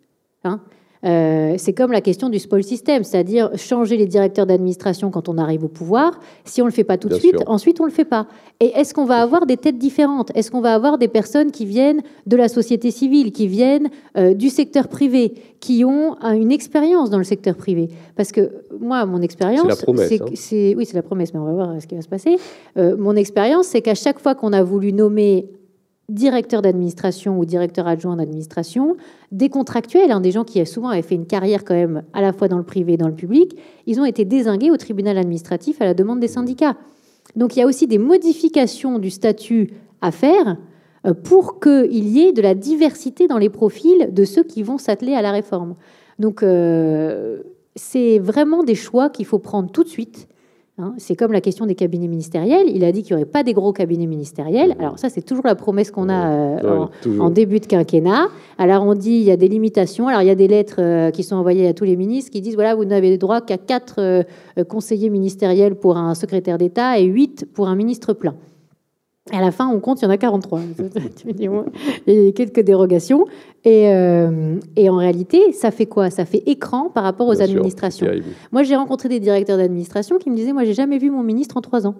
Hein. 0.45 0.61
Euh, 1.05 1.55
c'est 1.59 1.73
comme 1.73 1.93
la 1.93 2.01
question 2.01 2.29
du 2.29 2.39
spoil 2.39 2.63
system, 2.63 3.05
c'est-à-dire 3.05 3.51
changer 3.57 3.97
les 3.97 4.07
directeurs 4.07 4.47
d'administration 4.47 5.11
quand 5.11 5.29
on 5.29 5.39
arrive 5.39 5.65
au 5.65 5.69
pouvoir. 5.69 6.19
Si 6.45 6.63
on 6.63 6.65
ne 6.65 6.71
le 6.71 6.75
fait 6.75 6.85
pas 6.85 6.97
tout 6.97 7.09
de 7.09 7.15
suite, 7.15 7.37
ensuite 7.47 7.81
on 7.81 7.85
ne 7.85 7.91
le 7.91 7.95
fait 7.95 8.05
pas. 8.05 8.27
Et 8.61 8.73
est-ce 8.75 8.95
qu'on 8.95 9.05
va 9.05 9.21
avoir 9.21 9.47
des 9.47 9.57
têtes 9.57 9.79
différentes? 9.79 10.31
Est-ce 10.35 10.51
qu'on 10.51 10.61
va 10.61 10.75
avoir 10.75 10.99
des 10.99 11.09
personnes 11.09 11.51
qui 11.51 11.67
viennent 11.67 12.03
de 12.27 12.37
la 12.37 12.49
société 12.49 12.91
civile, 12.91 13.33
qui 13.33 13.49
viennent 13.49 13.91
euh, 14.17 14.35
du 14.35 14.49
secteur 14.49 14.89
privé, 14.89 15.35
qui 15.61 15.85
ont 15.85 16.17
une 16.23 16.53
expérience 16.53 17.11
dans 17.11 17.19
le 17.19 17.25
secteur 17.25 17.57
privé? 17.57 17.89
Parce 18.17 18.33
que 18.33 18.65
moi, 18.81 19.05
mon 19.07 19.21
expérience, 19.21 19.63
c'est 19.63 19.69
la 19.69 19.77
promesse. 19.77 20.13
Hein. 20.13 20.75
oui, 20.77 20.87
c'est 20.87 20.95
la 20.95 21.03
promesse, 21.03 21.35
mais 21.35 21.41
on 21.41 21.45
va 21.45 21.53
voir 21.53 21.83
ce 21.83 21.87
qui 21.87 21.95
va 21.95 22.03
se 22.03 22.09
passer. 22.09 22.37
Euh, 22.79 22.97
mon 22.97 23.17
expérience, 23.17 23.67
c'est 23.67 23.83
qu'à 23.83 23.95
chaque 23.95 24.19
fois 24.19 24.35
qu'on 24.35 24.53
a 24.53 24.63
voulu 24.63 24.93
nommer 24.93 25.47
directeur 26.09 26.63
d'administration 26.63 27.39
ou 27.39 27.45
directeur 27.45 27.87
adjoint 27.87 28.17
d'administration, 28.17 28.97
des 29.33 29.49
contractuels, 29.49 30.11
hein, 30.11 30.21
des 30.21 30.31
gens 30.31 30.45
qui 30.45 30.65
souvent 30.67 30.89
avaient 30.89 31.03
fait 31.03 31.15
une 31.15 31.27
carrière 31.27 31.65
quand 31.65 31.75
même 31.75 32.03
à 32.13 32.21
la 32.21 32.33
fois 32.33 32.49
dans 32.49 32.59
le 32.59 32.65
privé 32.65 32.95
et 32.95 32.97
dans 32.97 33.09
le 33.09 33.15
public, 33.15 33.57
ils 33.87 34.01
ont 34.01 34.05
été 34.05 34.25
désingués 34.25 34.71
au 34.71 34.77
tribunal 34.77 35.17
administratif 35.17 35.81
à 35.81 35.85
la 35.85 35.95
demande 35.95 36.21
des 36.21 36.29
syndicats. 36.29 36.77
Donc 37.37 37.57
il 37.57 37.61
y 37.61 37.63
a 37.63 37.67
aussi 37.67 37.87
des 37.87 37.99
modifications 37.99 38.99
du 38.99 39.11
statut 39.11 39.73
à 40.03 40.11
faire 40.11 40.59
euh, 41.07 41.15
pour 41.15 41.59
qu'il 41.61 42.09
y 42.09 42.21
ait 42.21 42.33
de 42.33 42.43
la 42.43 42.55
diversité 42.55 43.27
dans 43.27 43.39
les 43.39 43.49
profils 43.49 44.13
de 44.13 44.25
ceux 44.25 44.43
qui 44.43 44.63
vont 44.63 44.79
s'atteler 44.79 45.15
à 45.15 45.23
la 45.23 45.33
réforme. 45.33 45.75
Donc, 46.19 46.45
c'est 47.75 48.19
vraiment 48.21 48.63
des 48.63 48.75
choix 48.75 49.11
qu'il 49.11 49.27
faut 49.27 49.39
prendre 49.39 49.71
tout 49.71 49.83
de 49.83 49.89
suite 49.89 50.29
c'est 50.99 51.14
comme 51.14 51.31
la 51.31 51.41
question 51.41 51.66
des 51.66 51.77
cabinets 51.77 52.09
ministériels. 52.09 52.68
Il 52.68 52.83
a 52.85 52.91
dit 52.91 53.05
qu'il 53.05 53.14
n'y 53.14 53.22
aurait 53.22 53.31
pas 53.31 53.45
des 53.45 53.53
gros 53.53 53.72
cabinets 53.72 54.07
ministériels. 54.07 54.70
Mmh. 54.70 54.81
Alors 54.81 54.99
ça, 54.99 55.09
c'est 55.09 55.22
toujours 55.22 55.47
la 55.47 55.55
promesse 55.55 55.93
qu'on 55.93 56.09
a 56.09 56.33
euh, 56.33 56.87
en, 57.20 57.31
début 57.31 57.61
de 57.61 57.66
quinquennat. 57.66 58.29
Alors 58.59 58.85
on 58.85 58.95
dit 58.95 59.12
il 59.12 59.22
y 59.22 59.31
a 59.31 59.37
des 59.37 59.47
limitations. 59.47 60.09
Alors 60.09 60.22
il 60.22 60.27
y 60.27 60.31
a 60.31 60.35
des 60.35 60.49
lettres 60.49 60.81
euh, 60.81 61.11
qui 61.12 61.22
sont 61.22 61.37
envoyées 61.37 61.68
à 61.68 61.75
tous 61.75 61.85
les 61.85 61.95
ministres 61.95 62.33
qui 62.33 62.41
disent 62.41 62.55
voilà, 62.55 62.75
vous 62.75 62.85
n'avez 62.85 63.16
droit 63.18 63.41
qu'à 63.41 63.57
quatre 63.57 64.01
euh, 64.01 64.25
conseillers 64.68 65.11
ministériels 65.11 65.77
pour 65.77 65.97
un 65.97 66.14
secrétaire 66.14 66.59
d'État 66.59 66.99
et 66.99 67.05
huit 67.05 67.47
pour 67.55 67.68
un 67.68 67.77
ministre 67.77 68.12
plein. 68.12 68.35
À 69.33 69.41
la 69.41 69.51
fin, 69.51 69.68
on 69.68 69.81
compte, 69.81 70.03
il 70.03 70.05
y 70.05 70.07
en 70.07 70.11
a 70.11 70.18
43. 70.18 70.61
il 72.07 72.14
y 72.14 72.29
a 72.29 72.33
quelques 72.33 72.61
dérogations. 72.61 73.25
Et, 73.64 73.89
euh, 73.89 74.57
et, 74.77 74.91
en 74.91 74.97
réalité, 74.97 75.53
ça 75.53 75.70
fait 75.70 75.87
quoi? 75.87 76.11
Ça 76.11 76.27
fait 76.27 76.43
écran 76.45 76.91
par 76.91 77.05
rapport 77.05 77.29
aux 77.29 77.41
administrations. 77.41 78.07
moi, 78.53 78.64
j'ai 78.64 78.77
rencontré 78.77 79.09
des 79.09 79.20
directeurs 79.20 79.57
d'administration 79.57 80.18
qui 80.18 80.31
me 80.31 80.37
disaient, 80.37 80.53
moi, 80.53 80.64
j'ai 80.64 80.75
jamais 80.75 80.99
vu 80.99 81.11
mon 81.11 81.22
ministre 81.22 81.57
en 81.57 81.62
trois 81.62 81.87
ans. 81.87 81.95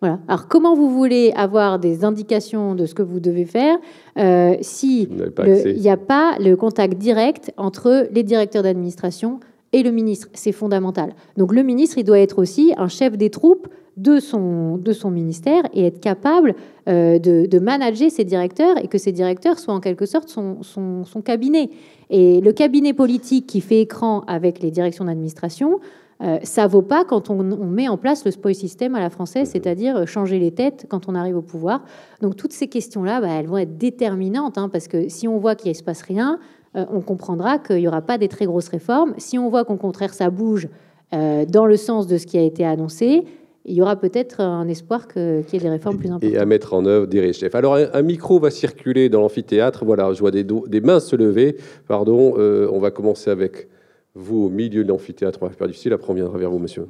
Voilà. 0.00 0.20
Alors, 0.28 0.46
comment 0.46 0.76
vous 0.76 0.90
voulez 0.90 1.32
avoir 1.34 1.80
des 1.80 2.04
indications 2.04 2.76
de 2.76 2.86
ce 2.86 2.94
que 2.94 3.02
vous 3.02 3.18
devez 3.18 3.44
faire 3.44 3.76
euh, 4.18 4.56
si 4.60 5.08
il 5.10 5.80
n'y 5.80 5.90
a 5.90 5.96
pas 5.96 6.36
le 6.38 6.54
contact 6.54 6.96
direct 6.96 7.52
entre 7.56 8.08
les 8.12 8.22
directeurs 8.22 8.62
d'administration 8.62 9.40
et 9.72 9.82
le 9.82 9.90
ministre 9.90 10.28
C'est 10.32 10.52
fondamental. 10.52 11.14
Donc, 11.36 11.52
le 11.52 11.62
ministre, 11.62 11.98
il 11.98 12.04
doit 12.04 12.18
être 12.18 12.38
aussi 12.38 12.72
un 12.76 12.88
chef 12.88 13.16
des 13.16 13.30
troupes 13.30 13.68
de 13.96 14.18
son, 14.18 14.78
de 14.78 14.92
son 14.92 15.10
ministère 15.10 15.62
et 15.74 15.86
être 15.86 16.00
capable 16.00 16.54
euh, 16.88 17.18
de, 17.18 17.58
manager 17.58 18.10
ses 18.10 18.24
directeurs 18.24 18.82
et 18.82 18.88
que 18.88 18.98
ces 18.98 19.12
directeurs 19.12 19.58
soient 19.58 19.74
en 19.74 19.80
quelque 19.80 20.06
sorte 20.06 20.28
son, 20.28 20.62
son, 20.62 21.22
cabinet. 21.22 21.70
Et 22.08 22.40
le 22.40 22.52
cabinet 22.52 22.94
politique 22.94 23.46
qui 23.46 23.60
fait 23.60 23.80
écran 23.82 24.22
avec 24.26 24.60
les 24.60 24.70
directions 24.70 25.04
d'administration, 25.04 25.80
euh, 26.22 26.38
ça 26.42 26.66
vaut 26.66 26.82
pas 26.82 27.04
quand 27.04 27.30
on, 27.30 27.42
met 27.42 27.88
en 27.88 27.96
place 27.98 28.24
le 28.24 28.30
spoil 28.30 28.54
system 28.54 28.94
à 28.94 29.00
la 29.00 29.10
française, 29.10 29.50
c'est-à-dire 29.50 30.06
changer 30.06 30.38
les 30.38 30.50
têtes 30.50 30.86
quand 30.88 31.08
on 31.08 31.14
arrive 31.14 31.36
au 31.36 31.42
pouvoir. 31.42 31.84
Donc 32.22 32.36
toutes 32.36 32.52
ces 32.52 32.68
questions-là, 32.68 33.20
bah, 33.20 33.28
elles 33.28 33.46
vont 33.46 33.58
être 33.58 33.76
déterminantes, 33.76 34.56
hein, 34.56 34.68
parce 34.70 34.88
que 34.88 35.08
si 35.08 35.28
on 35.28 35.38
voit 35.38 35.54
qu'il 35.54 35.70
ne 35.70 35.76
se 35.76 35.82
passe 35.82 36.02
rien, 36.02 36.38
on 36.74 37.00
comprendra 37.00 37.58
qu'il 37.58 37.76
n'y 37.76 37.88
aura 37.88 38.02
pas 38.02 38.18
des 38.18 38.28
très 38.28 38.46
grosses 38.46 38.68
réformes. 38.68 39.14
Si 39.18 39.38
on 39.38 39.48
voit 39.48 39.64
qu'au 39.64 39.76
contraire 39.76 40.14
ça 40.14 40.30
bouge 40.30 40.68
dans 41.12 41.66
le 41.66 41.76
sens 41.76 42.06
de 42.06 42.18
ce 42.18 42.26
qui 42.26 42.38
a 42.38 42.42
été 42.42 42.64
annoncé, 42.64 43.24
il 43.64 43.74
y 43.74 43.82
aura 43.82 43.96
peut-être 43.96 44.40
un 44.40 44.66
espoir 44.68 45.06
qu'il 45.06 45.44
y 45.52 45.56
ait 45.56 45.58
des 45.58 45.68
réformes 45.68 45.98
plus 45.98 46.08
importantes. 46.08 46.34
Et 46.34 46.38
à 46.38 46.46
mettre 46.46 46.72
en 46.72 46.86
œuvre 46.86 47.06
des 47.06 47.32
chefs. 47.32 47.54
Alors, 47.54 47.74
un, 47.76 48.02
micro 48.02 48.38
va 48.38 48.50
circuler 48.50 49.08
dans 49.08 49.20
l'amphithéâtre. 49.20 49.84
Voilà, 49.84 50.12
je 50.12 50.20
vois 50.20 50.30
des, 50.30 50.44
des 50.44 50.80
mains 50.80 51.00
se 51.00 51.14
lever. 51.14 51.56
Pardon, 51.86 52.34
euh, 52.38 52.68
on 52.72 52.78
va 52.78 52.90
commencer 52.90 53.30
avec 53.30 53.68
vous 54.14 54.44
au 54.44 54.48
milieu 54.48 54.82
de 54.82 54.88
l'amphithéâtre. 54.88 55.38
On 55.42 55.46
va 55.46 55.52
faire 55.52 55.66
difficile. 55.66 55.92
Après, 55.92 56.10
on 56.10 56.14
viendra 56.14 56.38
vers 56.38 56.50
vous, 56.50 56.58
monsieur. 56.58 56.86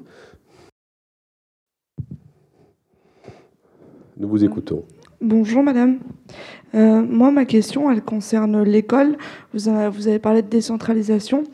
Nous 4.16 4.28
vous 4.28 4.44
écoutons. 4.44 4.84
Bonjour 5.20 5.62
madame. 5.62 5.98
Euh, 6.74 7.02
moi, 7.02 7.30
ma 7.30 7.44
question, 7.44 7.90
elle 7.90 8.02
concerne 8.02 8.62
l'école. 8.62 9.16
Vous, 9.52 9.68
avez 9.68 10.18
parlé 10.18 10.42
de 10.42 10.48
décentralisation. 10.48 11.44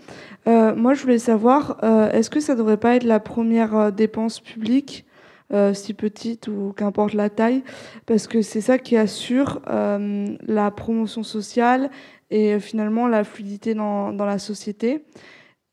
Euh, 0.46 0.74
moi, 0.76 0.94
je 0.94 1.02
voulais 1.02 1.18
savoir, 1.18 1.82
est-ce 2.12 2.30
que 2.30 2.40
ça 2.40 2.54
ne 2.54 2.58
devrait 2.58 2.76
pas 2.76 2.96
être 2.96 3.04
la 3.04 3.20
première 3.20 3.92
dépense 3.92 4.40
publique 4.40 5.06
euh, 5.52 5.74
si 5.74 5.94
petite 5.94 6.48
ou 6.48 6.74
qu'importe 6.76 7.14
la 7.14 7.30
taille, 7.30 7.62
parce 8.04 8.26
que 8.26 8.42
c'est 8.42 8.60
ça 8.60 8.78
qui 8.78 8.96
assure 8.96 9.62
euh, 9.70 10.26
la 10.44 10.72
promotion 10.72 11.22
sociale 11.22 11.88
et 12.32 12.54
euh, 12.54 12.58
finalement 12.58 13.06
la 13.06 13.22
fluidité 13.22 13.72
dans, 13.72 14.10
la 14.10 14.40
société. 14.40 15.04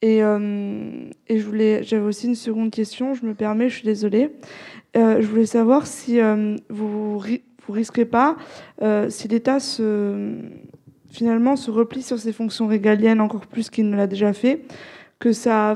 Et, 0.03 0.19
j'avais 0.19 2.03
aussi 2.03 2.27
une 2.27 2.35
seconde 2.35 2.69
question, 2.69 3.15
je 3.15 3.25
me 3.25 3.33
permets, 3.33 3.67
je 3.67 3.77
suis 3.77 3.85
désolée. 3.85 4.35
je 4.93 5.25
voulais 5.25 5.47
savoir 5.47 5.87
si 5.87 6.19
vous 6.69 7.17
vous 7.67 7.73
risquez 7.73 8.05
pas, 8.05 8.35
si 9.09 9.27
l'État 9.27 9.59
se, 9.59 10.35
finalement 11.09 11.55
se 11.55 11.71
replie 11.71 12.01
sur 12.01 12.19
ses 12.19 12.33
fonctions 12.33 12.67
régaliennes 12.67 13.21
encore 13.21 13.47
plus 13.47 13.69
qu'il 13.69 13.89
ne 13.89 13.95
l'a 13.95 14.07
déjà 14.07 14.33
fait, 14.33 14.65
que 15.19 15.31
ça 15.31 15.75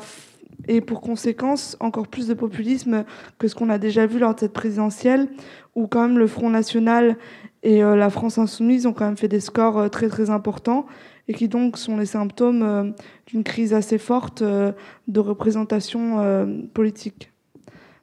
et 0.68 0.82
pour 0.82 1.02
conséquence 1.02 1.78
encore 1.80 2.08
plus 2.08 2.28
de 2.28 2.34
populisme 2.34 3.06
que 3.38 3.48
ce 3.48 3.56
qu'on 3.56 3.70
a 3.70 3.78
déjà 3.78 4.06
vu 4.06 4.20
lors 4.20 4.34
de 4.34 4.40
cette 4.40 4.54
présidentielle, 4.54 5.28
où 5.76 5.88
quand 5.88 6.02
même 6.02 6.18
le 6.18 6.28
Front 6.28 6.50
National 6.50 7.18
et 7.64 7.84
euh, 7.84 7.96
la 7.96 8.10
France 8.10 8.38
Insoumise 8.38 8.86
ont 8.86 8.94
quand 8.94 9.06
même 9.06 9.18
fait 9.18 9.28
des 9.28 9.40
scores 9.40 9.78
euh, 9.78 9.88
très 9.90 10.10
très 10.10 10.30
importants 10.30 10.86
et 11.28 11.34
qui 11.34 11.48
donc 11.48 11.78
sont 11.78 11.98
les 11.98 12.06
symptômes 12.06 12.64
euh, 12.64 12.92
d'une 13.28 13.44
crise 13.44 13.74
assez 13.74 13.98
forte 13.98 14.42
de 14.42 15.20
représentation 15.20 16.58
politique. 16.74 17.32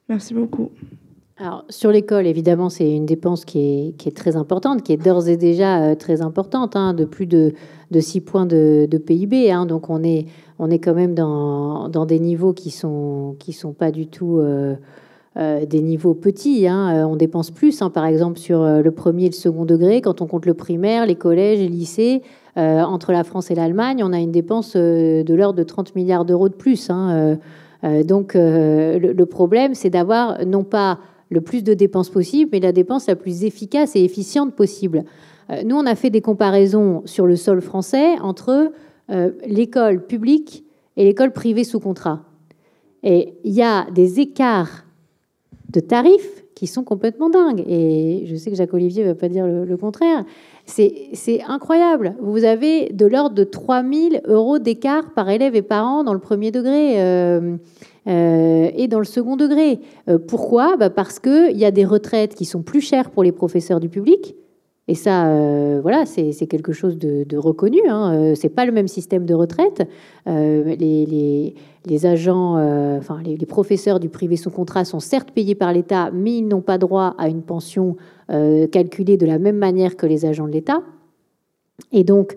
Merci 0.07 0.33
beaucoup. 0.35 0.71
Alors, 1.37 1.65
sur 1.69 1.91
l'école, 1.91 2.27
évidemment, 2.27 2.69
c'est 2.69 2.89
une 2.89 3.05
dépense 3.05 3.43
qui 3.43 3.59
est, 3.59 3.97
qui 3.97 4.07
est, 4.07 4.13
très 4.13 4.37
importante, 4.37 4.83
qui 4.83 4.93
est 4.93 4.97
d'ores 4.97 5.27
et 5.27 5.35
déjà 5.35 5.93
très 5.97 6.21
importante, 6.21 6.77
hein, 6.77 6.93
de 6.93 7.03
plus 7.03 7.25
de, 7.25 7.51
de 7.91 7.99
6 7.99 8.21
points 8.21 8.45
de, 8.45 8.87
PIB. 9.05 9.51
Hein, 9.51 9.65
donc, 9.65 9.89
on 9.89 10.01
est, 10.01 10.27
on 10.59 10.69
est 10.69 10.79
quand 10.79 10.93
même 10.93 11.13
dans, 11.13 12.05
des 12.05 12.19
niveaux 12.19 12.53
qui 12.53 12.71
sont 12.71 13.35
qui 13.39 13.53
sont 13.53 13.73
pas 13.73 13.91
du 13.91 14.07
tout 14.07 14.37
euh, 14.37 14.75
euh, 15.37 15.65
des 15.65 15.81
niveaux 15.81 16.13
petits. 16.13 16.67
Hein. 16.67 16.95
Euh, 16.95 17.03
on 17.03 17.15
dépense 17.15 17.51
plus, 17.51 17.83
par 17.93 18.05
exemple 18.05 18.39
sur 18.39 18.63
le 18.65 18.91
premier 18.91 19.25
et 19.25 19.29
le 19.29 19.33
second 19.33 19.65
degré, 19.65 20.01
quand 20.01 20.21
on 20.21 20.27
compte 20.27 20.45
le 20.45 20.53
primaire, 20.53 21.05
les 21.05 21.15
collèges 21.15 21.59
et 21.59 21.67
lycées. 21.67 22.21
entre 22.55 23.11
la 23.11 23.25
France 23.25 23.51
et 23.51 23.55
l'Allemagne, 23.55 24.01
on 24.03 24.13
a 24.13 24.19
une 24.19 24.31
dépense 24.31 24.77
de 24.77 25.33
l'ordre 25.33 25.59
de 25.59 25.63
30 25.63 25.95
milliards 25.95 26.23
d'euros 26.23 26.47
de 26.47 26.53
plus. 26.53 26.89
Donc 27.83 28.33
le, 28.35 29.23
problème, 29.25 29.75
c'est 29.75 29.89
d'avoir 29.89 30.45
non 30.45 30.63
pas 30.63 30.99
le 31.29 31.41
plus 31.41 31.63
de 31.63 31.73
dépenses 31.73 32.09
possible, 32.09 32.49
mais 32.53 32.59
la 32.59 32.71
dépense 32.71 33.07
la 33.07 33.15
plus 33.15 33.43
efficace 33.43 33.95
et 33.95 34.03
efficiente 34.03 34.55
possible. 34.55 35.03
nous, 35.63 35.75
on 35.75 35.85
a 35.85 35.95
fait 35.95 36.09
des 36.09 36.21
comparaisons 36.21 37.01
sur 37.05 37.25
le 37.25 37.35
sol 37.35 37.61
français 37.61 38.19
entre 38.21 38.71
euh, 39.11 39.31
l'école 39.45 40.03
publique 40.05 40.65
et 40.97 41.03
l'école 41.03 41.31
privée 41.31 41.63
sous 41.63 41.79
contrat. 41.79 42.21
Et 43.03 43.35
il 43.43 43.53
y 43.53 43.61
a 43.61 43.85
des 43.91 44.19
écarts 44.19 44.85
de 45.69 45.79
tarifs 45.79 46.43
qui 46.55 46.65
sont 46.65 46.83
complètement 46.83 47.29
dingues. 47.29 47.63
Et 47.67 48.25
je 48.25 48.35
sais 48.35 48.49
que 48.49 48.55
Jacques-Olivier 48.55 49.03
ne 49.03 49.09
va 49.09 49.15
pas 49.15 49.27
dire 49.27 49.45
le, 49.45 49.77
contraire. 49.77 50.23
C'est 50.65 51.41
incroyable. 51.47 52.15
Vous 52.19 52.45
avez 52.45 52.89
de 52.93 53.05
l'ordre 53.05 53.35
de 53.35 53.43
3000 53.43 54.21
euros 54.25 54.57
d'écart 54.57 55.13
par 55.13 55.29
élève 55.29 55.55
et 55.55 55.61
par 55.61 55.85
an 55.85 56.03
dans 56.03 56.13
le 56.13 56.19
premier 56.19 56.49
degré. 56.49 56.99
Euh, 57.03 57.57
euh, 58.07 58.69
et 58.75 58.87
dans 58.87 58.99
le 58.99 59.05
second 59.05 59.35
degré. 59.35 59.79
pourquoi? 60.27 60.77
Bah 60.77 60.89
Parce 60.89 61.19
qu'il 61.19 61.57
y 61.57 61.65
a 61.65 61.71
des 61.71 61.85
retraites 61.85 62.35
qui 62.35 62.45
sont 62.45 62.61
plus 62.61 62.81
chères 62.81 63.09
pour 63.09 63.23
les 63.23 63.31
professeurs 63.31 63.79
du 63.79 63.89
public, 63.89 64.35
et 64.87 64.93
ça, 64.93 65.27
euh, 65.27 65.79
voilà, 65.81 66.05
c'est 66.05 66.31
quelque 66.47 66.71
chose 66.71 66.97
de, 66.97 67.37
reconnu. 67.37 67.79
Hein. 67.89 68.13
Euh, 68.13 68.35
c'est 68.35 68.49
pas 68.49 68.65
le 68.65 68.71
même 68.71 68.87
système 68.87 69.25
de 69.25 69.33
retraite. 69.33 69.87
Euh, 70.27 70.75
les, 70.75 72.05
agents, 72.05 72.53
enfin 72.97 73.19
les, 73.23 73.37
professeurs 73.45 73.99
du 73.99 74.09
privé 74.09 74.35
sous 74.35 74.51
contrat 74.51 74.85
sont 74.85 74.99
certes 74.99 75.31
payés 75.31 75.55
par 75.55 75.73
l'État, 75.73 76.11
mais 76.13 76.37
ils 76.37 76.47
n'ont 76.47 76.61
pas 76.61 76.77
droit 76.77 77.15
à 77.17 77.29
une 77.29 77.41
pension 77.41 77.95
calculée 78.27 79.17
de 79.17 79.25
la 79.25 79.39
même 79.39 79.57
manière 79.57 79.95
que 79.95 80.05
les 80.05 80.25
agents 80.25 80.47
de 80.47 80.51
l'État. 80.51 80.81
Et 81.91 82.03
donc, 82.03 82.35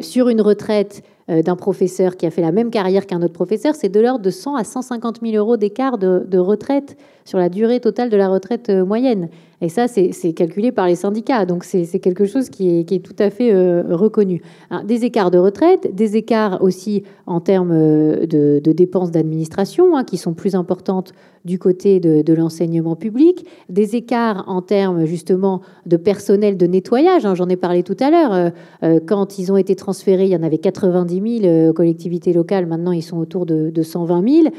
sur 0.00 0.28
une 0.28 0.40
retraite 0.40 1.02
d'un 1.28 1.56
professeur 1.56 2.16
qui 2.16 2.26
a 2.26 2.30
fait 2.30 2.42
la 2.42 2.52
même 2.52 2.70
carrière 2.70 3.06
qu'un 3.06 3.22
autre 3.22 3.32
professeur, 3.32 3.74
c'est 3.74 3.88
de 3.88 3.98
l'ordre 3.98 4.22
de 4.22 4.30
100 4.30 4.56
à 4.56 4.64
150 4.64 5.20
000 5.22 5.36
euros 5.36 5.56
d'écart 5.56 5.96
de, 5.96 6.26
de, 6.28 6.38
retraite 6.38 6.98
sur 7.24 7.38
la 7.38 7.48
durée 7.48 7.80
totale 7.80 8.10
de 8.10 8.16
la 8.16 8.28
retraite 8.28 8.68
moyenne. 8.68 9.30
Et 9.64 9.70
ça, 9.70 9.88
c'est 9.88 10.32
calculé 10.34 10.72
par 10.72 10.86
les 10.86 10.94
syndicats. 10.94 11.46
Donc, 11.46 11.64
c'est 11.64 11.98
quelque 11.98 12.26
chose 12.26 12.50
qui 12.50 12.80
est, 12.80 13.02
tout 13.02 13.16
à 13.18 13.30
fait 13.30 13.50
euh, 13.50 13.82
reconnu. 13.96 14.42
des 14.84 15.06
écarts 15.06 15.30
de 15.30 15.38
retraite, 15.38 15.94
des 15.94 16.18
écarts 16.18 16.60
aussi 16.60 17.02
en 17.24 17.40
termes 17.40 17.72
euh, 17.72 18.26
de, 18.26 18.72
dépenses 18.72 19.10
d'administration, 19.10 19.96
hein, 19.96 20.04
qui 20.04 20.18
sont 20.18 20.34
plus 20.34 20.54
importantes 20.54 21.14
du 21.46 21.58
côté 21.58 21.98
de, 21.98 22.34
l'enseignement 22.34 22.94
public, 22.94 23.46
des 23.70 23.96
écarts 23.96 24.44
en 24.48 24.60
termes 24.60 25.06
justement 25.06 25.62
de 25.86 25.96
personnel 25.96 26.58
de 26.58 26.66
nettoyage. 26.66 27.24
Hein, 27.24 27.34
j'en 27.34 27.48
ai 27.48 27.56
parlé 27.56 27.82
tout 27.82 27.96
à 28.00 28.10
l'heure. 28.10 28.52
Euh, 28.82 29.00
quand 29.06 29.38
ils 29.38 29.50
ont 29.50 29.56
été 29.56 29.74
transférés, 29.76 30.24
il 30.24 30.30
y 30.30 30.36
en 30.36 30.42
avait 30.42 30.58
90 30.58 31.40
000 31.40 31.72
collectivités 31.72 32.34
locales. 32.34 32.66
Maintenant, 32.66 32.92
ils 32.92 33.02
sont 33.02 33.16
autour 33.16 33.46
de, 33.46 33.70
de 33.70 33.82
120 33.82 34.42
000 34.42 34.54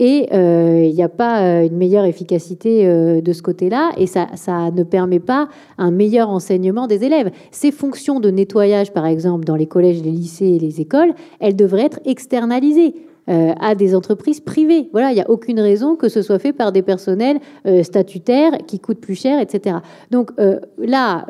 et 0.00 0.28
euh, 0.32 0.82
il 0.82 0.94
n'y 0.94 1.02
a 1.02 1.10
pas 1.10 1.42
euh, 1.42 1.66
une 1.66 1.76
meilleure 1.76 2.06
efficacité 2.06 2.86
euh, 2.86 3.20
de 3.20 3.32
ce 3.34 3.42
côté-là, 3.42 3.92
et 3.98 4.06
ça, 4.06 4.28
ça, 4.34 4.70
ne 4.70 4.82
permet 4.82 5.20
pas 5.20 5.48
un 5.76 5.90
meilleur 5.90 6.30
enseignement 6.30 6.86
des 6.86 7.04
élèves. 7.04 7.30
Ces 7.50 7.70
fonctions 7.70 8.18
de 8.18 8.30
nettoyage, 8.30 8.92
par 8.92 9.04
exemple, 9.04 9.44
dans 9.44 9.56
les 9.56 9.66
collèges, 9.66 10.02
les 10.02 10.10
lycées 10.10 10.46
et 10.46 10.58
les 10.58 10.80
écoles, 10.80 11.12
elles 11.38 11.54
devraient 11.54 11.84
être 11.84 12.00
externalisées. 12.06 12.94
À 13.30 13.74
des 13.74 13.94
entreprises 13.94 14.40
privées. 14.40 14.88
Voilà, 14.92 15.12
il 15.12 15.14
n'y 15.14 15.20
a 15.20 15.30
aucune 15.30 15.60
raison 15.60 15.94
que 15.94 16.08
ce 16.08 16.20
soit 16.20 16.38
fait 16.38 16.52
par 16.52 16.72
des 16.72 16.82
personnels 16.82 17.38
statutaires 17.82 18.52
qui 18.66 18.80
coûtent 18.80 19.00
plus 19.00 19.14
cher, 19.14 19.40
etc. 19.40 19.76
Donc 20.10 20.32
là, 20.78 21.26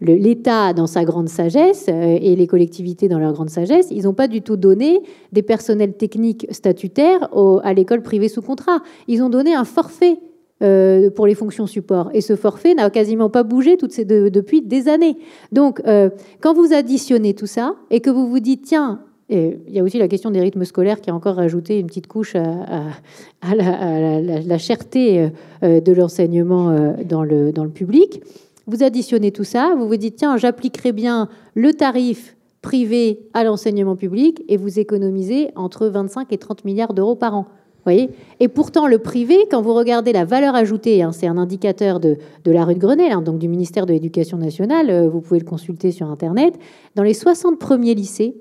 l'État, 0.00 0.72
dans 0.74 0.86
sa 0.86 1.04
grande 1.04 1.28
sagesse, 1.28 1.88
et 1.88 2.36
les 2.36 2.46
collectivités 2.46 3.08
dans 3.08 3.18
leur 3.18 3.32
grande 3.32 3.50
sagesse, 3.50 3.88
ils 3.90 4.04
n'ont 4.04 4.12
pas 4.12 4.28
du 4.28 4.42
tout 4.42 4.56
donné 4.56 5.00
des 5.32 5.42
personnels 5.42 5.94
techniques 5.94 6.46
statutaires 6.50 7.30
à 7.62 7.72
l'école 7.72 8.02
privée 8.02 8.28
sous 8.28 8.42
contrat. 8.42 8.82
Ils 9.08 9.22
ont 9.22 9.30
donné 9.30 9.54
un 9.54 9.64
forfait 9.64 10.18
euh, 10.62 11.10
pour 11.10 11.26
les 11.26 11.34
fonctions 11.34 11.66
support. 11.66 12.10
Et 12.14 12.20
ce 12.20 12.36
forfait 12.36 12.74
n'a 12.74 12.88
quasiment 12.88 13.28
pas 13.30 13.42
bougé 13.42 13.76
toutes 13.76 13.90
ces 13.90 14.04
depuis 14.04 14.62
des 14.62 14.88
années. 14.88 15.16
Donc, 15.50 15.82
euh, 15.86 16.08
quand 16.40 16.54
vous 16.54 16.72
additionnez 16.72 17.34
tout 17.34 17.46
ça 17.46 17.74
et 17.90 17.98
que 18.00 18.10
vous 18.10 18.28
vous 18.28 18.38
dites, 18.38 18.62
tiens, 18.62 19.00
il 19.32 19.72
y 19.72 19.78
a 19.78 19.82
aussi 19.82 19.98
la 19.98 20.08
question 20.08 20.30
des 20.30 20.40
rythmes 20.40 20.64
scolaires 20.64 21.00
qui 21.00 21.10
a 21.10 21.14
encore 21.14 21.36
rajouté 21.36 21.78
une 21.78 21.86
petite 21.86 22.06
couche 22.06 22.34
à, 22.34 23.54
la, 23.54 24.58
cherté 24.58 25.30
euh, 25.62 25.80
de 25.80 25.92
l'enseignement 25.92 26.94
dans 27.04 27.24
le, 27.24 27.52
dans 27.52 27.64
le 27.64 27.70
public. 27.70 28.22
Vous 28.66 28.82
additionnez 28.82 29.32
tout 29.32 29.44
ça, 29.44 29.74
vous 29.76 29.88
vous 29.88 29.96
dites, 29.96 30.16
tiens, 30.16 30.36
j'appliquerai 30.36 30.92
bien 30.92 31.28
le 31.54 31.72
tarif 31.72 32.36
privé 32.62 33.18
à 33.34 33.42
l'enseignement 33.42 33.96
public 33.96 34.42
et 34.48 34.56
vous 34.56 34.78
économisez 34.78 35.50
entre 35.56 35.88
25 35.88 36.32
et 36.32 36.38
30 36.38 36.64
milliards 36.64 36.94
d'euros 36.94 37.16
par 37.16 37.34
an. 37.34 37.46
Voyez? 37.84 38.10
Et 38.38 38.46
pourtant, 38.46 38.86
le 38.86 38.98
privé, 38.98 39.36
quand 39.50 39.60
vous 39.60 39.74
regardez 39.74 40.12
la 40.12 40.24
valeur 40.24 40.54
ajoutée, 40.54 41.02
hein, 41.02 41.10
c'est 41.10 41.26
un 41.26 41.36
indicateur 41.36 41.98
de, 41.98 42.16
la 42.46 42.64
rue 42.64 42.74
de 42.74 42.78
Grenelle, 42.78 43.10
hein, 43.10 43.22
donc 43.22 43.38
du 43.38 43.48
ministère 43.48 43.86
de 43.86 43.92
l'Éducation 43.92 44.38
nationale, 44.38 44.88
euh, 44.88 45.08
vous 45.08 45.20
pouvez 45.20 45.40
le 45.40 45.44
consulter 45.44 45.90
sur 45.90 46.08
Internet, 46.08 46.54
dans 46.94 47.02
les 47.02 47.14
60 47.14 47.58
premiers 47.58 47.94
lycées 47.94 48.36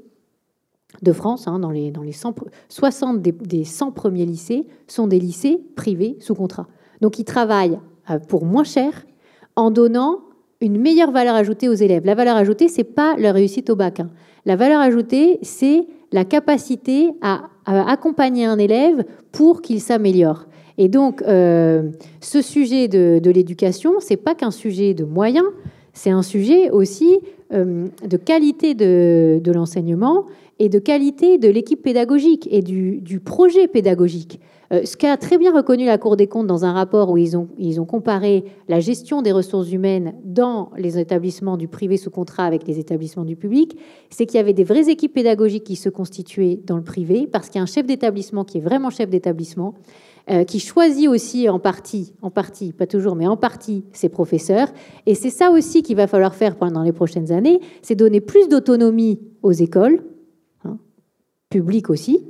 de 1.02 1.12
France, 1.14 1.48
hein, 1.48 1.60
dans 1.60 1.72
les, 1.72 1.92
dans 1.92 2.04
les 2.04 2.12
100, 2.12 2.36
60 2.70 3.22
des, 3.22 3.64
100 3.64 3.92
premiers 3.92 4.26
lycées 4.26 4.68
sont 4.88 5.08
des 5.08 5.20
lycées 5.20 5.60
privés 5.76 6.18
sous 6.20 6.36
contrat. 6.36 6.68
Donc 7.02 7.20
ils 7.20 7.26
travaillent 7.26 7.80
euh, 8.10 8.20
pour 8.20 8.46
moins 8.46 8.64
cher 8.64 9.06
en 9.56 9.72
donnant 9.72 10.20
une 10.60 10.80
meilleure 10.80 11.12
valeur 11.12 11.36
ajoutée 11.36 11.70
aux 11.70 11.74
élèves. 11.74 12.06
La 12.06 12.16
valeur 12.16 12.36
ajoutée, 12.36 12.68
c'est 12.68 12.84
pas 12.84 13.16
leur 13.18 13.34
réussite 13.34 13.70
au 13.70 13.76
bac. 13.76 14.02
La 14.46 14.56
valeur 14.56 14.80
ajoutée, 14.80 15.40
c'est 15.42 15.88
la 16.12 16.26
capacité 16.26 17.10
à, 17.22 17.50
accompagner 17.66 18.46
un 18.46 18.58
élève 18.58 19.04
pour 19.32 19.62
qu'il 19.62 19.82
s'améliore. 19.82 20.46
Et 20.78 20.88
donc, 20.88 21.22
euh, 21.22 21.90
ce 22.20 22.42
sujet 22.42 22.88
de, 22.88 23.20
de 23.24 23.32
l'éducation, 23.32 23.94
c'est 24.00 24.18
pas 24.18 24.36
qu'un 24.36 24.52
sujet 24.52 24.94
de 24.94 25.04
moyens, 25.04 25.46
c'est 25.94 26.10
un 26.10 26.22
sujet 26.22 26.70
aussi 26.70 27.20
euh, 27.54 27.88
de 28.08 28.18
qualité 28.18 28.76
de, 28.76 29.52
l'enseignement 29.52 30.26
et 30.62 30.70
de 30.70 30.78
qualité 30.78 31.40
de 31.40 31.50
l'équipe 31.50 31.82
pédagogique 31.82 32.48
et 32.52 32.62
du 32.62 33.20
projet 33.20 33.68
pédagogique. 33.68 34.40
Euh, 34.72 34.86
ce 34.86 34.96
qu'a 34.96 35.18
très 35.18 35.38
bien 35.38 35.54
reconnu 35.54 35.86
la 35.86 35.98
Cour 35.98 36.16
des 36.16 36.28
comptes 36.28 36.48
dans 36.48 36.66
un 36.66 36.72
rapport 36.72 37.10
où 37.10 37.18
ils 37.18 37.36
ont, 37.36 37.86
comparé 37.86 38.46
la 38.70 38.80
gestion 38.80 39.22
des 39.22 39.32
ressources 39.32 39.72
humaines 39.72 40.14
dans 40.24 40.70
les 40.78 40.98
établissements 40.98 41.58
du 41.58 41.68
privé 41.68 41.98
sous 41.98 42.12
contrat 42.12 42.46
avec 42.46 42.68
les 42.68 42.80
établissements 42.80 43.26
du 43.26 43.36
public, 43.36 43.76
c'est 44.12 44.26
qu'il 44.26 44.38
y 44.38 44.40
avait 44.40 44.54
des 44.54 44.64
vraies 44.64 44.90
équipes 44.90 45.14
pédagogiques 45.14 45.64
qui 45.64 45.76
se 45.76 45.90
constituaient 45.90 46.60
dans 46.64 46.78
le 46.78 46.84
privé 46.84 47.28
parce 47.28 47.50
qu'il 47.50 47.58
y 47.58 47.60
a 47.60 47.64
un 47.64 47.66
chef 47.66 47.86
d'établissement 47.86 48.46
qui 48.46 48.60
est 48.60 48.62
vraiment 48.62 48.90
chef 48.90 49.10
d'établissement. 49.10 49.74
Euh, 50.30 50.44
qui 50.44 50.60
choisit 50.60 51.10
aussi 51.10 51.50
en 51.50 51.58
partie, 51.58 52.14
en 52.22 52.30
partie, 52.30 52.74
pas 52.74 52.86
toujours, 52.86 53.16
mais 53.16 53.26
en 53.26 53.38
partie 53.38 53.84
ses 53.92 54.08
professeurs. 54.08 54.68
Et 55.08 55.16
c'est 55.16 55.32
ça 55.32 55.50
aussi 55.50 55.82
qu'il 55.82 55.96
va 55.96 56.06
falloir 56.06 56.36
faire 56.36 56.58
pendant 56.58 56.84
les 56.84 56.92
prochaines 56.92 57.32
années, 57.32 57.60
c'est 57.82 57.96
donner 57.96 58.22
plus 58.22 58.48
d'autonomie 58.48 59.20
aux 59.42 59.52
écoles, 59.52 60.04
publiques 61.52 61.92
aussi, 61.92 62.24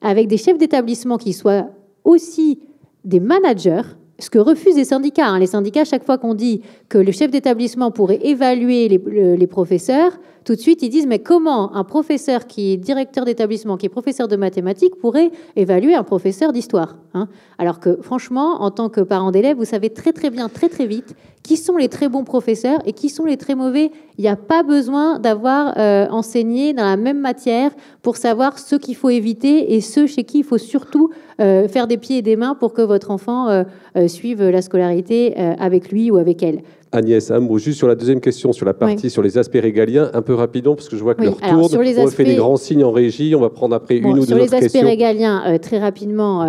avec 0.00 0.28
des 0.28 0.38
chefs 0.38 0.56
d'établissement 0.56 1.18
qui 1.18 1.34
soient 1.34 1.66
aussi 2.04 2.60
des 3.04 3.20
managers, 3.20 3.82
ce 4.18 4.30
que 4.30 4.38
refusent 4.38 4.76
les 4.76 4.84
syndicats. 4.84 5.28
Hein. 5.28 5.38
Les 5.38 5.46
syndicats, 5.46 5.84
chaque 5.84 6.04
fois 6.04 6.18
qu'on 6.18 6.34
dit 6.34 6.62
que 6.88 6.98
le 6.98 7.12
chef 7.12 7.30
d'établissement 7.30 7.90
pourrait 7.90 8.18
évaluer 8.22 8.88
les, 8.88 9.46
professeurs, 9.46 10.12
tout 10.44 10.54
de 10.54 10.60
suite 10.60 10.82
ils 10.82 10.88
disent 10.88 11.06
mais 11.06 11.20
comment 11.20 11.74
un 11.76 11.84
professeur 11.84 12.46
qui 12.46 12.72
est 12.72 12.76
directeur 12.76 13.24
d'établissement, 13.24 13.76
qui 13.76 13.86
est 13.86 13.90
professeur 13.90 14.26
de 14.26 14.36
mathématiques, 14.36 14.96
pourrait 14.96 15.30
évaluer 15.54 15.94
un 15.94 16.02
professeur 16.02 16.52
d'histoire 16.52 16.96
hein. 17.14 17.28
Alors 17.58 17.78
que 17.78 17.98
franchement, 18.02 18.62
en 18.62 18.70
tant 18.70 18.88
que 18.88 19.00
parent 19.00 19.30
d'élève, 19.30 19.56
vous 19.56 19.64
savez 19.64 19.90
très 19.90 20.12
très 20.12 20.30
bien, 20.30 20.48
très 20.48 20.68
très 20.68 20.86
vite, 20.86 21.14
qui 21.48 21.56
sont 21.56 21.78
les 21.78 21.88
très 21.88 22.10
bons 22.10 22.24
professeurs 22.24 22.78
et 22.84 22.92
qui 22.92 23.08
sont 23.08 23.24
les 23.24 23.38
très 23.38 23.54
mauvais. 23.54 23.90
Il 24.18 24.20
n'y 24.20 24.28
a 24.28 24.36
pas 24.36 24.62
besoin 24.62 25.18
d'avoir 25.18 25.78
euh, 25.78 26.06
enseigné 26.10 26.74
dans 26.74 26.84
la 26.84 26.98
même 26.98 27.20
matière 27.20 27.70
pour 28.02 28.18
savoir 28.18 28.58
ce 28.58 28.76
qu'il 28.76 28.94
faut 28.94 29.08
éviter 29.08 29.74
et 29.74 29.80
ceux 29.80 30.06
chez 30.06 30.24
qui 30.24 30.40
il 30.40 30.44
faut 30.44 30.58
surtout 30.58 31.08
euh, 31.40 31.66
faire 31.66 31.86
des 31.86 31.96
pieds 31.96 32.18
et 32.18 32.22
des 32.22 32.36
mains 32.36 32.54
pour 32.54 32.74
que 32.74 32.82
votre 32.82 33.10
enfant 33.10 33.48
euh, 33.48 33.64
suive 34.08 34.46
la 34.46 34.60
scolarité 34.60 35.34
avec 35.58 35.90
lui 35.90 36.10
ou 36.10 36.18
avec 36.18 36.42
elle. 36.42 36.60
Agnès 36.92 37.30
Ambrou, 37.30 37.58
juste 37.58 37.78
sur 37.78 37.88
la 37.88 37.94
deuxième 37.94 38.20
question, 38.20 38.52
sur 38.52 38.66
la 38.66 38.74
partie 38.74 39.08
sur 39.08 39.22
les 39.22 39.38
aspects 39.38 39.58
régaliens, 39.60 40.10
un 40.12 40.20
peu 40.20 40.34
rapidement, 40.34 40.74
parce 40.74 40.90
que 40.90 40.98
je 40.98 41.02
vois 41.02 41.14
que 41.14 41.24
leur 41.24 41.38
tourne. 41.38 41.66
Sur 41.66 41.80
les 41.80 41.98
on 41.98 42.08
fait 42.08 42.24
des 42.24 42.34
grands 42.34 42.58
signes 42.58 42.84
en 42.84 42.92
régie, 42.92 43.34
on 43.34 43.40
va 43.40 43.48
prendre 43.48 43.74
après 43.74 43.96
une 43.96 44.06
ou 44.06 44.26
deux 44.26 44.36
questions. 44.36 44.48
Sur 44.48 44.58
les 44.58 44.66
aspects 44.66 44.84
régaliens, 44.84 45.58
très 45.62 45.78
rapidement, 45.78 46.46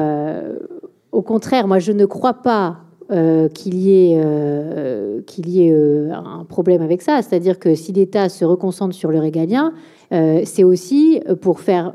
au 1.13 1.21
contraire, 1.21 1.69
moi 1.69 1.79
je 1.79 1.93
ne 1.93 2.05
crois 2.05 2.33
pas 2.33 2.79
euh, 3.11 3.49
qu'il 3.49 3.73
y 3.73 4.11
ait, 4.11 4.21
euh, 4.23 5.21
qu'il 5.25 5.49
y 5.49 5.63
ait 5.63 5.71
euh, 5.71 6.11
un 6.13 6.45
problème 6.45 6.83
avec 6.83 7.01
ça. 7.01 7.23
C'est-à-dire 7.23 7.57
que 7.57 7.73
si 7.73 7.91
l'État 7.91 8.29
se 8.29 8.45
reconcentre 8.45 8.93
sur 8.93 9.09
le 9.09 9.19
régalien, 9.19 9.73
c'est 10.11 10.63
aussi 10.63 11.21
pour 11.41 11.59
faire, 11.59 11.93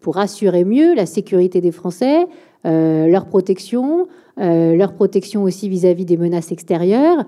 pour 0.00 0.18
assurer 0.18 0.64
mieux 0.64 0.92
la 0.94 1.06
sécurité 1.06 1.60
des 1.60 1.70
Français, 1.70 2.26
leur 2.64 3.26
protection, 3.26 4.08
leur 4.36 4.92
protection 4.94 5.44
aussi 5.44 5.68
vis-à-vis 5.68 6.04
des 6.04 6.16
menaces 6.16 6.50
extérieures. 6.50 7.24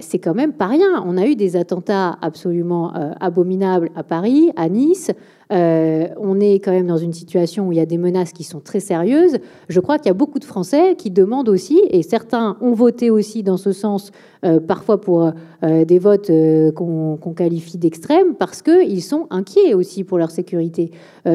C'est 0.00 0.18
quand 0.18 0.34
même 0.34 0.52
pas 0.52 0.66
rien. 0.66 1.02
On 1.04 1.16
a 1.18 1.26
eu 1.26 1.36
des 1.36 1.56
attentats 1.56 2.16
absolument 2.22 2.92
abominables 3.20 3.90
à 3.94 4.02
Paris, 4.02 4.50
à 4.56 4.68
Nice. 4.68 5.10
Euh, 5.52 6.08
on 6.18 6.40
est 6.40 6.54
quand 6.54 6.72
même 6.72 6.86
dans 6.86 6.96
une 6.96 7.12
situation 7.12 7.68
où 7.68 7.72
il 7.72 7.78
y 7.78 7.80
a 7.80 7.86
des 7.86 7.98
menaces 7.98 8.32
qui 8.32 8.44
sont 8.44 8.60
très 8.60 8.80
sérieuses. 8.80 9.38
Je 9.68 9.80
crois 9.80 9.98
qu'il 9.98 10.06
y 10.06 10.10
a 10.10 10.14
beaucoup 10.14 10.38
de 10.38 10.44
Français 10.44 10.96
qui 10.96 11.10
demandent 11.10 11.48
aussi, 11.48 11.80
et 11.90 12.02
certains 12.02 12.56
ont 12.60 12.72
voté 12.72 13.10
aussi 13.10 13.42
dans 13.42 13.56
ce 13.56 13.72
sens, 13.72 14.10
euh, 14.44 14.58
parfois 14.58 15.00
pour 15.00 15.30
euh, 15.62 15.84
des 15.84 15.98
votes 15.98 16.30
qu'on 16.74 17.34
qualifie 17.36 17.78
d'extrêmes, 17.78 18.34
parce 18.34 18.62
qu'ils 18.62 19.02
sont 19.02 19.26
inquiets 19.30 19.74
aussi 19.74 20.04
pour 20.04 20.18
leur 20.18 20.30
sécurité. 20.30 20.90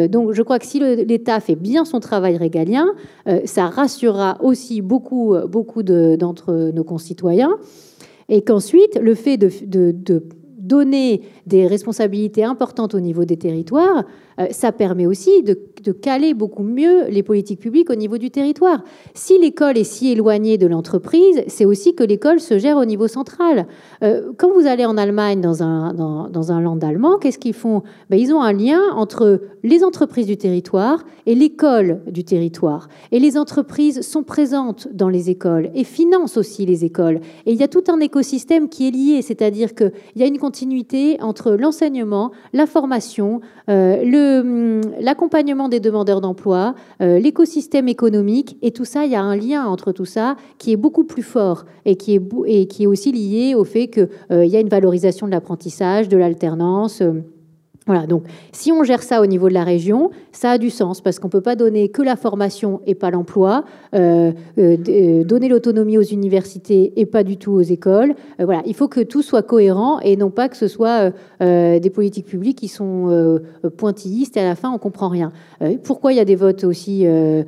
donc 0.10 0.34
je 0.34 0.42
crois 0.42 0.60
que 0.60 0.66
si 0.66 0.80
l'État 0.80 1.40
fait 1.40 1.56
bien 1.56 1.86
son 1.86 2.00
travail 2.00 2.38
régalien, 2.38 2.88
ça 3.46 3.68
rassurera 3.68 4.38
aussi 4.42 4.82
beaucoup, 4.82 5.36
beaucoup 5.48 5.84
d'entre 5.84 6.72
nos 6.74 6.84
concitoyens. 6.84 7.58
Et 8.32 8.44
qu'ensuite, 8.44 8.98
le 9.00 9.14
fait 9.14 9.38
de, 9.38 10.24
donner 10.58 11.22
des 11.46 11.68
responsabilités 11.68 12.46
importantes 12.46 12.96
au 12.96 13.02
niveau 13.02 13.26
des 13.26 13.36
territoires, 13.36 14.06
ça 14.52 14.72
permet 14.72 15.06
aussi 15.06 15.44
de, 15.44 15.58
caler 15.92 16.34
beaucoup 16.34 16.64
mieux 16.64 17.08
les 17.10 17.24
politiques 17.24 17.60
publiques 17.60 17.90
au 17.90 17.96
niveau 17.96 18.18
du 18.18 18.32
territoire. 18.32 18.84
Si 19.14 19.38
l'école 19.38 19.78
est 19.78 19.84
si 19.84 20.12
éloignée 20.12 20.58
de 20.58 20.68
l'entreprise, 20.68 21.44
c'est 21.48 21.66
aussi 21.66 21.96
que 21.96 22.04
l'école 22.04 22.40
se 22.40 22.58
gère 22.58 22.78
au 22.78 22.86
niveau 22.86 23.08
central. 23.08 23.68
Euh, 24.04 24.32
quand 24.38 24.52
vous 24.52 24.68
allez 24.68 24.86
en 24.86 24.98
Allemagne, 24.98 25.42
dans 25.42 25.64
un, 25.64 25.94
dans, 25.94 26.52
un 26.52 26.62
land 26.62 26.80
allemand, 26.80 27.18
qu'est-ce 27.18 27.40
qu'ils 27.40 27.54
font? 27.54 27.84
Ben, 28.10 28.20
Ils 28.20 28.34
ont 28.34 28.42
un 28.42 28.54
lien 28.54 28.80
entre 28.96 29.42
les 29.64 29.84
entreprises 29.84 30.28
du 30.28 30.38
territoire 30.38 31.04
et 31.26 31.36
l'école 31.36 32.02
du 32.08 32.24
territoire. 32.24 32.88
Et 33.12 33.20
les 33.20 33.38
entreprises 33.38 34.02
sont 34.02 34.24
présentes 34.24 34.88
dans 34.94 35.10
les 35.10 35.30
écoles 35.30 35.70
et 35.76 35.84
financent 35.84 36.38
aussi 36.38 36.66
les 36.66 36.86
écoles. 36.86 37.20
Et 37.46 37.54
il 37.54 37.60
y 37.60 37.64
a 37.64 37.68
tout 37.68 37.84
un 37.90 38.00
écosystème 38.00 38.70
qui 38.70 38.88
est 38.88 38.92
lié, 38.92 39.22
c'est-à-dire 39.22 39.76
qu'il 39.76 39.92
y 40.16 40.24
a 40.24 40.28
une 40.28 40.40
continuité 40.40 41.18
entre 41.22 41.52
l'enseignement, 41.52 42.32
la 42.54 42.66
formation, 42.66 43.42
euh, 43.70 44.04
le 44.04 44.21
l'accompagnement 45.00 45.70
des 45.70 45.80
demandeurs 45.80 46.22
d'emploi, 46.22 46.76
euh, 47.02 47.20
l'écosystème 47.20 47.88
économique, 47.88 48.58
et 48.62 48.72
tout 48.72 48.86
ça, 48.86 49.06
il 49.06 49.12
y 49.12 49.16
a 49.16 49.22
un 49.22 49.36
lien 49.36 49.66
entre 49.66 49.92
tout 49.92 50.06
ça 50.06 50.36
qui 50.58 50.72
est 50.72 50.78
beaucoup 50.78 51.04
plus 51.04 51.24
fort 51.24 51.66
et 51.86 51.96
qui 51.96 52.16
est, 52.16 52.22
et 52.46 52.68
qui 52.68 52.84
est 52.84 52.88
aussi 52.88 53.12
lié 53.12 53.56
au 53.56 53.64
fait 53.64 53.88
qu'il 53.88 54.10
euh, 54.32 54.46
y 54.46 54.56
a 54.56 54.60
une 54.60 54.70
valorisation 54.70 55.26
de 55.28 55.32
l'apprentissage, 55.32 56.10
de 56.10 56.18
l'alternance. 56.18 57.02
Euh, 57.02 57.22
voilà, 57.88 58.06
donc 58.06 58.26
si 58.52 58.72
on 58.72 58.84
gère 58.84 59.02
ça 59.02 59.22
au 59.22 59.26
niveau 59.26 59.50
de 59.50 59.56
la 59.56 59.64
région, 59.64 60.12
ça 60.32 60.52
a 60.52 60.58
du 60.60 60.70
sens 60.70 61.02
parce 61.02 61.18
qu'on 61.18 61.30
ne 61.30 61.32
peut 61.32 61.42
pas 61.42 61.56
donner 61.56 61.90
que 61.90 62.04
la 62.04 62.16
formation 62.16 62.80
et 62.86 62.94
pas 62.94 63.10
l'emploi, 63.10 63.66
euh, 63.96 64.32
euh, 64.60 64.78
euh, 64.88 65.24
donner 65.24 65.50
l'autonomie 65.50 65.98
aux 65.98 66.04
universités 66.04 66.94
et 66.96 67.08
pas 67.08 67.24
du 67.24 67.38
tout 67.38 67.54
aux 67.54 67.62
écoles. 67.62 68.14
voilà, 68.38 68.62
il 68.68 68.76
faut 68.76 68.88
que 68.88 69.02
tout 69.02 69.24
soit 69.24 69.42
cohérent 69.42 70.00
et 70.02 70.16
non 70.16 70.30
pas 70.30 70.48
que 70.48 70.58
ce 70.58 70.68
soit 70.68 71.12
des 71.40 71.90
politiques 71.92 72.28
publiques 72.28 72.60
qui 72.60 72.68
sont 72.68 73.40
pointillistes 73.78 74.38
et 74.38 74.42
à 74.42 74.44
la 74.44 74.56
fin 74.56 74.72
on 74.72 74.78
comprend 74.78 75.10
rien. 75.10 75.32
pourquoi 75.84 76.14
il 76.14 76.18
y 76.18 76.20
a 76.20 76.26
des 76.26 76.36
votes 76.36 76.64
aussi 76.64 77.04
de, 77.04 77.46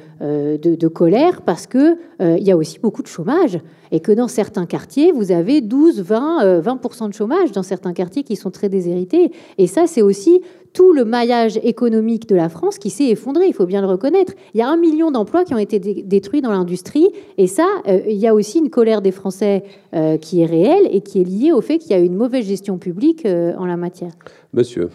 de, 0.58 0.88
colère? 0.88 1.44
Parce 1.44 1.68
que 1.68 1.98
il 2.20 2.44
y 2.44 2.52
a 2.52 2.58
aussi 2.58 2.80
beaucoup 2.80 3.04
de 3.04 3.08
chômage 3.08 3.60
et 3.92 4.00
que 4.00 4.12
dans 4.12 4.28
certains 4.28 4.66
quartiers 4.66 5.12
vous 5.12 5.32
avez 5.32 5.62
12, 5.62 6.02
20, 6.02 6.62
20% 6.62 7.10
de 7.10 7.14
chômage 7.14 7.52
dans 7.52 7.64
certains 7.64 7.94
quartiers 7.94 8.24
qui 8.24 8.36
sont 8.36 8.52
très 8.52 8.70
déshérités. 8.70 9.32
Et 9.58 9.68
ça, 9.68 9.88
c'est 9.88 10.02
aussi 10.02 10.42
tout 10.74 10.92
le 10.92 11.06
maillage 11.06 11.58
économique 11.64 12.28
de 12.28 12.36
la 12.36 12.50
France 12.50 12.78
qui 12.78 12.90
s'est 12.90 13.08
effondré, 13.10 13.48
il 13.48 13.54
faut 13.54 13.66
bien 13.66 13.82
le 13.82 13.88
reconnaître. 13.88 14.34
Il 14.54 14.58
y 14.58 14.62
a 14.62 14.70
un 14.70 14.78
million 14.78 15.12
d'emplois 15.12 15.46
qui 15.46 15.54
ont 15.54 15.60
été 15.60 15.80
détruits 15.80 16.42
dans 16.42 16.52
l'industrie, 16.52 17.08
et 17.38 17.48
ça, 17.48 17.68
euh, 17.88 18.02
il 18.08 18.18
y 18.18 18.28
a 18.28 18.34
aussi 18.34 18.60
une 18.60 18.70
colère 18.70 19.02
des 19.02 19.12
Français 19.12 19.64
euh, 19.94 20.18
qui 20.18 20.42
est 20.42 20.46
réelle 20.46 20.88
et 20.92 21.02
qui 21.02 21.22
est 21.22 21.24
liée 21.24 21.52
au 21.52 21.62
fait 21.62 21.78
qu'il 21.78 21.92
y 21.92 21.94
a 21.94 22.00
une 22.00 22.16
mauvaise 22.16 22.48
gestion 22.48 22.78
publique 22.78 23.26
euh, 23.26 23.56
en 23.58 23.66
la 23.66 23.78
matière. 23.78 24.14
Monsieur. 24.52 24.90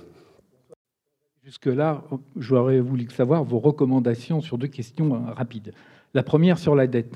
Jusque-là, 1.45 2.05
j'aurais 2.37 2.81
voulu 2.81 3.09
savoir 3.09 3.43
vos 3.43 3.59
recommandations 3.59 4.43
sur 4.43 4.59
deux 4.59 4.67
questions 4.67 5.23
rapides. 5.35 5.73
La 6.13 6.23
première 6.23 6.59
sur 6.59 6.75
la 6.75 6.87
dette. 6.87 7.15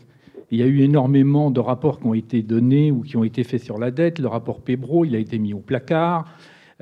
Il 0.53 0.59
y 0.59 0.63
a 0.63 0.67
eu 0.67 0.83
énormément 0.83 1.51
de 1.51 1.61
rapports 1.61 1.99
qui 1.99 2.07
ont 2.07 2.13
été 2.13 2.43
donnés 2.43 2.93
ou 2.93 3.01
qui 3.01 3.17
ont 3.17 3.25
été 3.25 3.43
faits 3.43 3.63
sur 3.63 3.79
la 3.79 3.91
dette. 3.91 4.19
Le 4.19 4.29
rapport 4.29 4.61
Pébro, 4.61 5.07
il 5.07 5.17
a 5.17 5.19
été 5.19 5.39
mis 5.39 5.55
au 5.55 5.61
placard. 5.61 6.27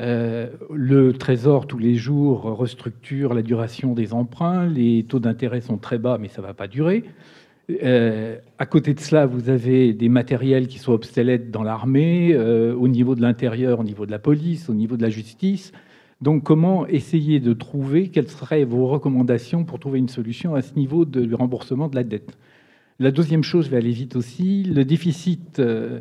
Euh, 0.00 0.48
le 0.74 1.12
Trésor, 1.12 1.68
tous 1.68 1.78
les 1.78 1.94
jours, 1.94 2.42
restructure 2.42 3.32
la 3.32 3.42
duration 3.42 3.94
des 3.94 4.12
emprunts. 4.12 4.66
Les 4.66 5.04
taux 5.04 5.20
d'intérêt 5.20 5.60
sont 5.60 5.78
très 5.78 5.98
bas, 5.98 6.18
mais 6.20 6.26
ça 6.26 6.42
ne 6.42 6.48
va 6.48 6.52
pas 6.52 6.66
durer. 6.66 7.04
Euh, 7.84 8.38
à 8.58 8.66
côté 8.66 8.92
de 8.92 8.98
cela, 8.98 9.26
vous 9.26 9.50
avez 9.50 9.92
des 9.92 10.08
matériels 10.08 10.66
qui 10.66 10.80
sont 10.80 10.92
obsolètes 10.92 11.52
dans 11.52 11.62
l'armée, 11.62 12.32
euh, 12.32 12.74
au 12.74 12.88
niveau 12.88 13.14
de 13.14 13.22
l'intérieur, 13.22 13.78
au 13.78 13.84
niveau 13.84 14.04
de 14.04 14.10
la 14.10 14.18
police, 14.18 14.68
au 14.68 14.74
niveau 14.74 14.96
de 14.96 15.02
la 15.02 15.10
justice. 15.10 15.70
Donc, 16.20 16.42
comment 16.42 16.88
essayer 16.88 17.38
de 17.38 17.52
trouver, 17.52 18.08
quelles 18.08 18.30
seraient 18.30 18.64
vos 18.64 18.88
recommandations 18.88 19.62
pour 19.64 19.78
trouver 19.78 20.00
une 20.00 20.08
solution 20.08 20.56
à 20.56 20.62
ce 20.62 20.74
niveau 20.74 21.04
de 21.04 21.32
remboursement 21.32 21.86
de 21.86 21.94
la 21.94 22.02
dette? 22.02 22.36
La 23.00 23.10
deuxième 23.10 23.42
chose, 23.42 23.64
je 23.64 23.70
vais 23.70 23.78
aller 23.78 23.92
vite 23.92 24.14
aussi, 24.14 24.62
le 24.62 24.84
déficit 24.84 25.58
euh, 25.58 26.00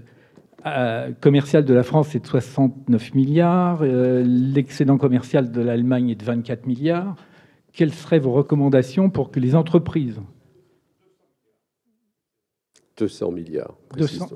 commercial 1.21 1.63
de 1.63 1.73
la 1.73 1.83
France 1.83 2.13
est 2.13 2.19
de 2.19 2.27
69 2.27 3.13
milliards, 3.13 3.79
euh, 3.83 4.21
l'excédent 4.21 4.97
commercial 4.97 5.49
de 5.49 5.61
l'Allemagne 5.61 6.09
est 6.09 6.15
de 6.15 6.25
24 6.25 6.67
milliards. 6.67 7.15
Quelles 7.71 7.93
seraient 7.93 8.19
vos 8.19 8.33
recommandations 8.33 9.09
pour 9.09 9.31
que 9.31 9.39
les 9.39 9.55
entreprises 9.55 10.19
200 12.97 13.31
milliards. 13.31 13.75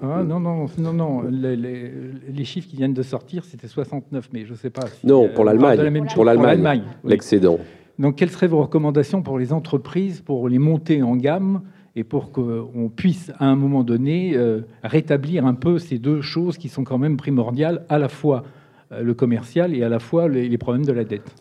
ah, 0.01 0.23
non, 0.23 0.39
non, 0.39 0.67
non, 0.77 0.93
non. 0.93 1.23
Les, 1.23 2.45
chiffres 2.45 2.69
qui 2.69 2.77
viennent 2.77 2.93
de 2.93 3.03
sortir, 3.03 3.43
c'était 3.43 3.67
69, 3.67 4.29
mais 4.31 4.45
je 4.45 4.53
ne 4.53 4.57
sais 4.57 4.69
pas. 4.69 4.85
non, 5.03 5.27
pour 5.27 5.43
l'Allemagne. 5.43 6.07
Pour 6.13 6.23
l'Allemagne, 6.23 6.83
l'excédent. 7.03 7.59
Donc, 7.99 8.15
quelles 8.15 8.29
seraient 8.29 8.47
vos 8.47 8.61
recommandations 8.61 9.21
pour 9.21 9.37
les 9.37 9.51
entreprises 9.51 10.21
pour 10.21 10.47
les 10.47 10.59
monter 10.59 11.03
en 11.03 11.17
gamme 11.17 11.61
et 11.95 12.03
pour 12.03 12.31
qu'on 12.31 12.91
puisse, 12.95 13.31
à 13.37 13.45
un 13.45 13.55
moment 13.55 13.83
donné, 13.83 14.35
euh, 14.35 14.61
rétablir 14.83 15.45
un 15.45 15.53
peu 15.53 15.77
ces 15.77 15.99
deux 15.99 16.21
choses 16.21 16.57
qui 16.57 16.69
sont 16.69 16.83
quand 16.83 16.97
même 16.97 17.17
primordiales, 17.17 17.85
à 17.87 17.99
la 17.99 18.09
fois 18.09 18.43
euh, 18.91 19.03
le 19.03 19.13
commercial 19.13 19.75
et 19.75 19.83
à 19.83 19.89
la 19.89 19.99
fois 19.99 20.27
les, 20.27 20.57
problèmes 20.57 20.85
de 20.85 20.91
la 20.91 21.03
dette. 21.03 21.35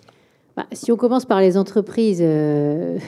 Bah, 0.57 0.67
si 0.73 0.93
on 0.93 0.97
commence 0.97 1.25
par 1.25 1.41
les 1.41 1.57
entreprises, 1.57 2.21
euh, 2.23 2.99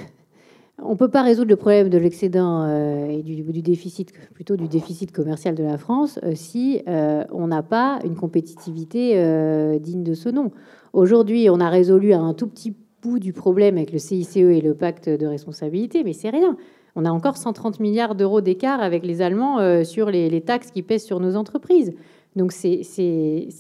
on 0.82 0.92
ne 0.92 0.96
peut 0.96 1.10
pas 1.10 1.22
résoudre 1.22 1.50
le 1.50 1.56
problème 1.56 1.90
de 1.90 1.98
l'excédent 1.98 2.66
et 3.08 3.22
du, 3.22 3.42
du, 3.42 3.60
déficit, 3.60 4.12
plutôt 4.32 4.56
du 4.56 4.66
déficit 4.66 5.12
commercial 5.12 5.54
de 5.54 5.62
la 5.62 5.76
France, 5.76 6.18
si 6.34 6.82
on 6.86 7.46
n'a 7.46 7.62
pas 7.62 8.00
une 8.04 8.16
compétitivité 8.16 9.78
digne 9.78 10.02
de 10.02 10.14
ce 10.14 10.30
nom. 10.30 10.50
Aujourd'hui, 10.92 11.48
on 11.48 11.60
a 11.60 11.68
résolu 11.68 12.12
un 12.12 12.34
tout 12.34 12.48
petit 12.48 12.74
bout 13.02 13.20
du 13.20 13.32
problème 13.32 13.76
avec 13.76 13.92
le 13.92 13.98
CICE 13.98 14.36
et 14.36 14.60
le 14.60 14.74
pacte 14.74 15.08
de 15.08 15.26
responsabilité, 15.26 16.02
mais 16.02 16.12
c'est 16.12 16.30
rien 16.30 16.56
on 16.96 17.04
a 17.04 17.10
encore 17.10 17.36
130 17.36 17.80
milliards 17.80 18.14
d'euros 18.14 18.40
d'écart 18.40 18.80
avec 18.80 19.04
les 19.04 19.20
Allemands 19.20 19.58
euh, 19.58 19.84
sur 19.84 20.10
les, 20.10 20.40
taxes 20.40 20.70
qui 20.70 20.82
pèsent 20.82 21.04
sur 21.04 21.20
nos 21.20 21.36
entreprises. 21.36 21.92
Donc 22.36 22.52
c'est 22.52 22.82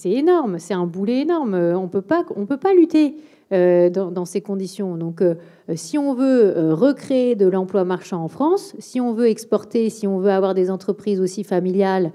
énorme, 0.04 0.58
c'est 0.58 0.74
un 0.74 0.86
boulet 0.86 1.20
énorme. 1.20 1.54
On 1.54 1.84
ne 1.84 1.88
peut 2.46 2.56
pas 2.56 2.74
lutter 2.74 3.16
euh, 3.52 3.88
dans, 3.88 4.24
ces 4.24 4.40
conditions. 4.40 4.96
Donc 4.96 5.22
euh, 5.22 5.34
si 5.74 5.96
on 5.96 6.12
veut 6.14 6.72
recréer 6.72 7.36
de 7.36 7.46
l'emploi 7.46 7.84
marchand 7.84 8.22
en 8.22 8.28
France, 8.28 8.74
si 8.78 9.00
on 9.00 9.12
veut 9.12 9.28
exporter, 9.28 9.90
si 9.90 10.06
on 10.08 10.18
veut 10.18 10.30
avoir 10.30 10.54
des 10.54 10.70
entreprises 10.70 11.20
aussi 11.20 11.44
familiales 11.44 12.12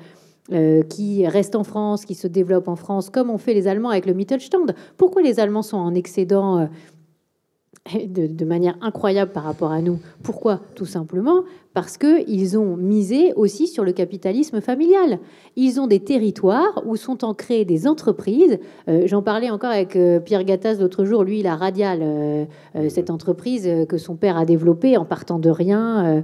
qui 0.89 1.27
restent 1.27 1.55
en 1.55 1.63
France, 1.63 2.05
qui 2.05 2.15
se 2.15 2.25
développent 2.25 2.69
en 2.69 2.75
France, 2.75 3.11
comme 3.11 3.29
ont 3.29 3.37
fait 3.37 3.53
les 3.53 3.67
Allemands 3.67 3.91
avec 3.91 4.07
le 4.07 4.15
Mittelstand. 4.15 4.73
Pourquoi 4.97 5.21
les 5.21 5.39
Allemands 5.39 5.61
sont 5.61 5.77
en 5.77 5.93
excédent 5.93 6.67
de, 8.07 8.45
manière 8.45 8.77
incroyable 8.81 9.31
par 9.31 9.43
rapport 9.43 9.71
à 9.71 9.81
nous. 9.81 9.99
Pourquoi? 10.23 10.61
Tout 10.75 10.85
simplement 10.85 11.43
parce 11.73 11.97
qu'ils 11.97 12.57
ont 12.57 12.75
misé 12.75 13.31
aussi 13.35 13.67
sur 13.67 13.83
le 13.83 13.93
capitalisme 13.93 14.59
familial. 14.59 15.19
Ils 15.55 15.79
ont 15.79 15.87
des 15.87 15.99
territoires 15.99 16.81
où 16.85 16.95
sont 16.95 17.23
ancrées 17.23 17.63
des 17.63 17.87
entreprises. 17.87 18.59
Euh, 18.87 19.03
j'en 19.05 19.21
parlais 19.21 19.49
encore 19.49 19.71
avec 19.71 19.95
euh, 19.95 20.19
Pierre 20.19 20.43
Gattaz 20.43 20.79
l'autre 20.79 21.05
jour. 21.05 21.23
Lui, 21.23 21.39
il 21.39 21.47
a 21.47 21.55
Radial, 21.55 21.99
euh, 22.01 22.45
cette 22.89 23.09
entreprise 23.09 23.69
que 23.87 23.97
son 23.97 24.15
père 24.15 24.37
a 24.37 24.45
développée 24.45 24.97
en 24.97 25.05
partant 25.05 25.39
de 25.39 25.49
rien. 25.49 26.23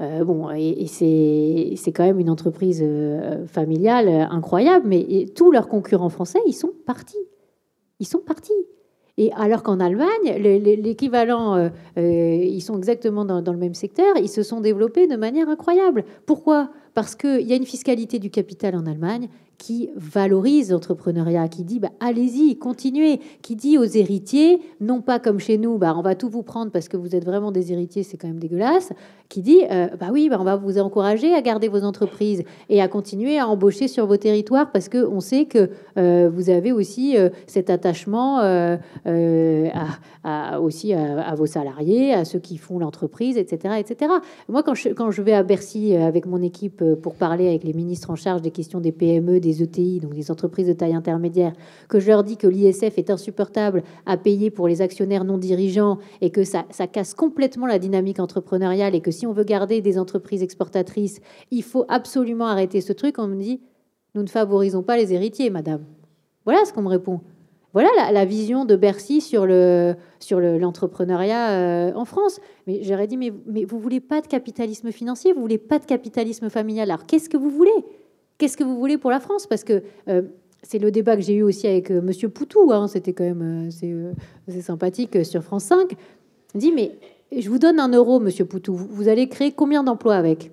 bon, 0.00 0.50
et, 0.50 0.86
c'est 0.86 1.92
quand 1.92 2.04
même 2.04 2.18
une 2.18 2.30
entreprise 2.30 2.84
familiale 3.46 4.08
incroyable, 4.30 4.86
mais 4.88 5.26
tous 5.34 5.52
leurs 5.52 5.68
concurrents 5.68 6.10
français, 6.10 6.40
ils 6.46 6.52
sont 6.52 6.72
partis. 6.84 7.16
Ils 8.00 8.06
sont 8.06 8.20
partis. 8.20 8.52
Et 9.18 9.32
alors 9.32 9.62
qu'en 9.62 9.80
Allemagne, 9.80 10.36
l'équivalent, 10.36 11.56
euh, 11.56 11.68
euh, 11.96 12.34
ils 12.42 12.60
sont 12.60 12.76
exactement 12.76 13.24
dans, 13.24 13.40
dans, 13.40 13.52
le 13.52 13.58
même 13.58 13.74
secteur, 13.74 14.16
ils 14.18 14.28
se 14.28 14.42
sont 14.42 14.60
développés 14.60 15.06
de 15.06 15.16
manière 15.16 15.48
incroyable. 15.48 16.04
Pourquoi? 16.26 16.70
Parce 16.92 17.14
qu'il 17.14 17.42
y 17.42 17.52
a 17.52 17.56
une 17.56 17.64
fiscalité 17.64 18.18
du 18.18 18.30
capital 18.30 18.76
en 18.76 18.84
Allemagne 18.86 19.28
qui 19.58 19.90
valorise 19.96 20.70
l'entrepreneuriat, 20.70 21.48
qui 21.48 21.64
dit 21.64 21.80
bah, 21.80 21.90
allez-y, 22.00 22.56
continuez, 22.58 23.20
qui 23.42 23.56
dit 23.56 23.78
aux 23.78 23.84
héritiers, 23.84 24.60
non 24.80 25.00
pas 25.00 25.18
comme 25.18 25.38
chez 25.38 25.58
nous, 25.58 25.78
bah, 25.78 25.94
on 25.96 26.02
va 26.02 26.14
tout 26.14 26.28
vous 26.28 26.42
prendre 26.42 26.70
parce 26.70 26.88
que 26.88 26.96
vous 26.96 27.14
êtes 27.14 27.24
vraiment 27.24 27.52
des 27.52 27.72
héritiers, 27.72 28.02
c'est 28.02 28.16
quand 28.16 28.28
même 28.28 28.38
dégueulasse, 28.38 28.92
qui 29.28 29.42
dit 29.42 29.62
euh, 29.70 29.88
bah 29.98 30.08
oui, 30.12 30.28
bah, 30.28 30.36
on 30.40 30.44
va 30.44 30.56
vous 30.56 30.78
encourager 30.78 31.34
à 31.34 31.42
garder 31.42 31.68
vos 31.68 31.82
entreprises 31.84 32.42
et 32.68 32.80
à 32.80 32.88
continuer 32.88 33.38
à 33.38 33.48
embaucher 33.48 33.88
sur 33.88 34.06
vos 34.06 34.16
territoires 34.16 34.70
parce 34.70 34.88
qu'on 34.88 35.20
sait 35.20 35.46
que 35.46 35.70
euh, 35.98 36.30
vous 36.32 36.50
avez 36.50 36.72
aussi 36.72 37.16
euh, 37.16 37.30
cet 37.46 37.70
attachement 37.70 38.38
à, 38.38 38.78
aussi 40.60 40.92
à, 40.92 41.34
vos 41.34 41.46
salariés, 41.46 42.12
à 42.12 42.24
ceux 42.24 42.38
qui 42.38 42.56
font 42.56 42.78
l'entreprise, 42.78 43.36
etc., 43.36 43.74
etc. 43.78 44.12
Moi, 44.48 44.62
quand 44.62 44.74
je, 44.74 44.88
quand 44.90 45.10
je 45.10 45.22
vais 45.22 45.32
à 45.32 45.42
Bercy 45.42 45.94
avec 45.94 46.26
mon 46.26 46.42
équipe 46.42 46.82
pour 47.02 47.14
parler 47.14 47.48
avec 47.48 47.64
les 47.64 47.72
ministres 47.72 48.10
en 48.10 48.16
charge 48.16 48.42
des 48.42 48.50
questions 48.50 48.80
des 48.80 48.92
PME, 48.92 49.40
des 49.46 49.62
ETI, 49.62 50.00
donc 50.00 50.14
des 50.14 50.30
entreprises 50.30 50.66
de 50.66 50.72
taille 50.72 50.94
intermédiaire, 50.94 51.52
que 51.88 52.00
je 52.00 52.08
leur 52.08 52.24
dis 52.24 52.36
que 52.36 52.46
l'ISF 52.46 52.98
est 52.98 53.10
insupportable 53.10 53.82
à 54.04 54.16
payer 54.16 54.50
pour 54.50 54.66
les 54.66 54.82
actionnaires 54.82 55.24
non 55.24 55.38
dirigeants 55.38 55.98
et 56.20 56.30
que 56.30 56.44
ça, 56.44 56.64
casse 56.92 57.14
complètement 57.14 57.66
la 57.66 57.78
dynamique 57.78 58.18
entrepreneuriale 58.18 58.94
et 58.94 59.00
que 59.00 59.10
si 59.10 59.26
on 59.26 59.32
veut 59.32 59.44
garder 59.44 59.80
des 59.80 59.98
entreprises 59.98 60.42
exportatrices, 60.42 61.20
il 61.50 61.62
faut 61.62 61.84
absolument 61.88 62.46
arrêter 62.46 62.80
ce 62.80 62.92
truc, 62.92 63.18
on 63.18 63.28
me 63.28 63.40
dit, 63.40 63.60
nous 64.14 64.22
ne 64.22 64.28
favorisons 64.28 64.82
pas 64.82 64.96
les 64.96 65.12
héritiers, 65.12 65.50
madame. 65.50 65.84
Voilà 66.44 66.64
ce 66.64 66.72
qu'on 66.72 66.82
me 66.82 66.88
répond. 66.88 67.20
Voilà 67.72 67.90
la, 68.10 68.24
vision 68.24 68.64
de 68.64 68.74
Bercy 68.74 69.20
sur 69.20 69.44
l'entrepreneuriat 69.44 71.50
euh, 71.50 71.92
en 71.94 72.06
France. 72.06 72.40
Mais 72.66 72.82
j'aurais 72.82 73.06
dit 73.06 73.18
mais, 73.18 73.34
mais 73.46 73.66
vous 73.66 73.78
voulez 73.78 74.00
pas 74.00 74.22
de 74.22 74.26
capitalisme 74.26 74.90
financier, 74.90 75.34
vous 75.34 75.42
voulez 75.42 75.58
pas 75.58 75.78
de 75.78 75.84
capitalisme 75.84 76.48
familial? 76.48 76.90
Alors 76.90 77.04
qu'est-ce 77.04 77.28
que 77.28 77.36
vous 77.36 77.50
voulez? 77.50 77.84
Qu'est-ce 78.38 78.56
que 78.56 78.64
vous 78.64 78.78
voulez 78.78 78.98
pour 78.98 79.10
la 79.10 79.20
France? 79.20 79.46
Parce 79.46 79.64
que 79.64 79.82
euh, 80.08 80.22
c'est 80.62 80.78
le 80.78 80.90
débat 80.90 81.16
que 81.16 81.22
j'ai 81.22 81.34
eu 81.34 81.42
aussi 81.42 81.66
avec. 81.66 81.90
Euh, 81.90 82.00
Monsieur 82.00 82.28
Poutou. 82.28 82.72
Hein, 82.72 82.88
C'était 82.88 83.12
quand 83.12 83.24
même 83.24 83.70
c'est 83.70 84.60
sympathique 84.60 85.24
sur 85.24 85.42
France 85.42 85.64
5. 85.64 85.96
Il 86.54 86.60
dit 86.60 86.72
mais 86.72 86.98
je 87.36 87.48
vous 87.48 87.58
donne 87.58 87.80
un 87.80 87.88
euro, 87.88 88.20
Monsieur 88.20 88.44
Poutou. 88.44 88.74
Vous, 88.74 89.08
allez 89.08 89.28
créer 89.28 89.52
combien 89.52 89.82
d'emplois 89.82 90.16
avec? 90.16 90.50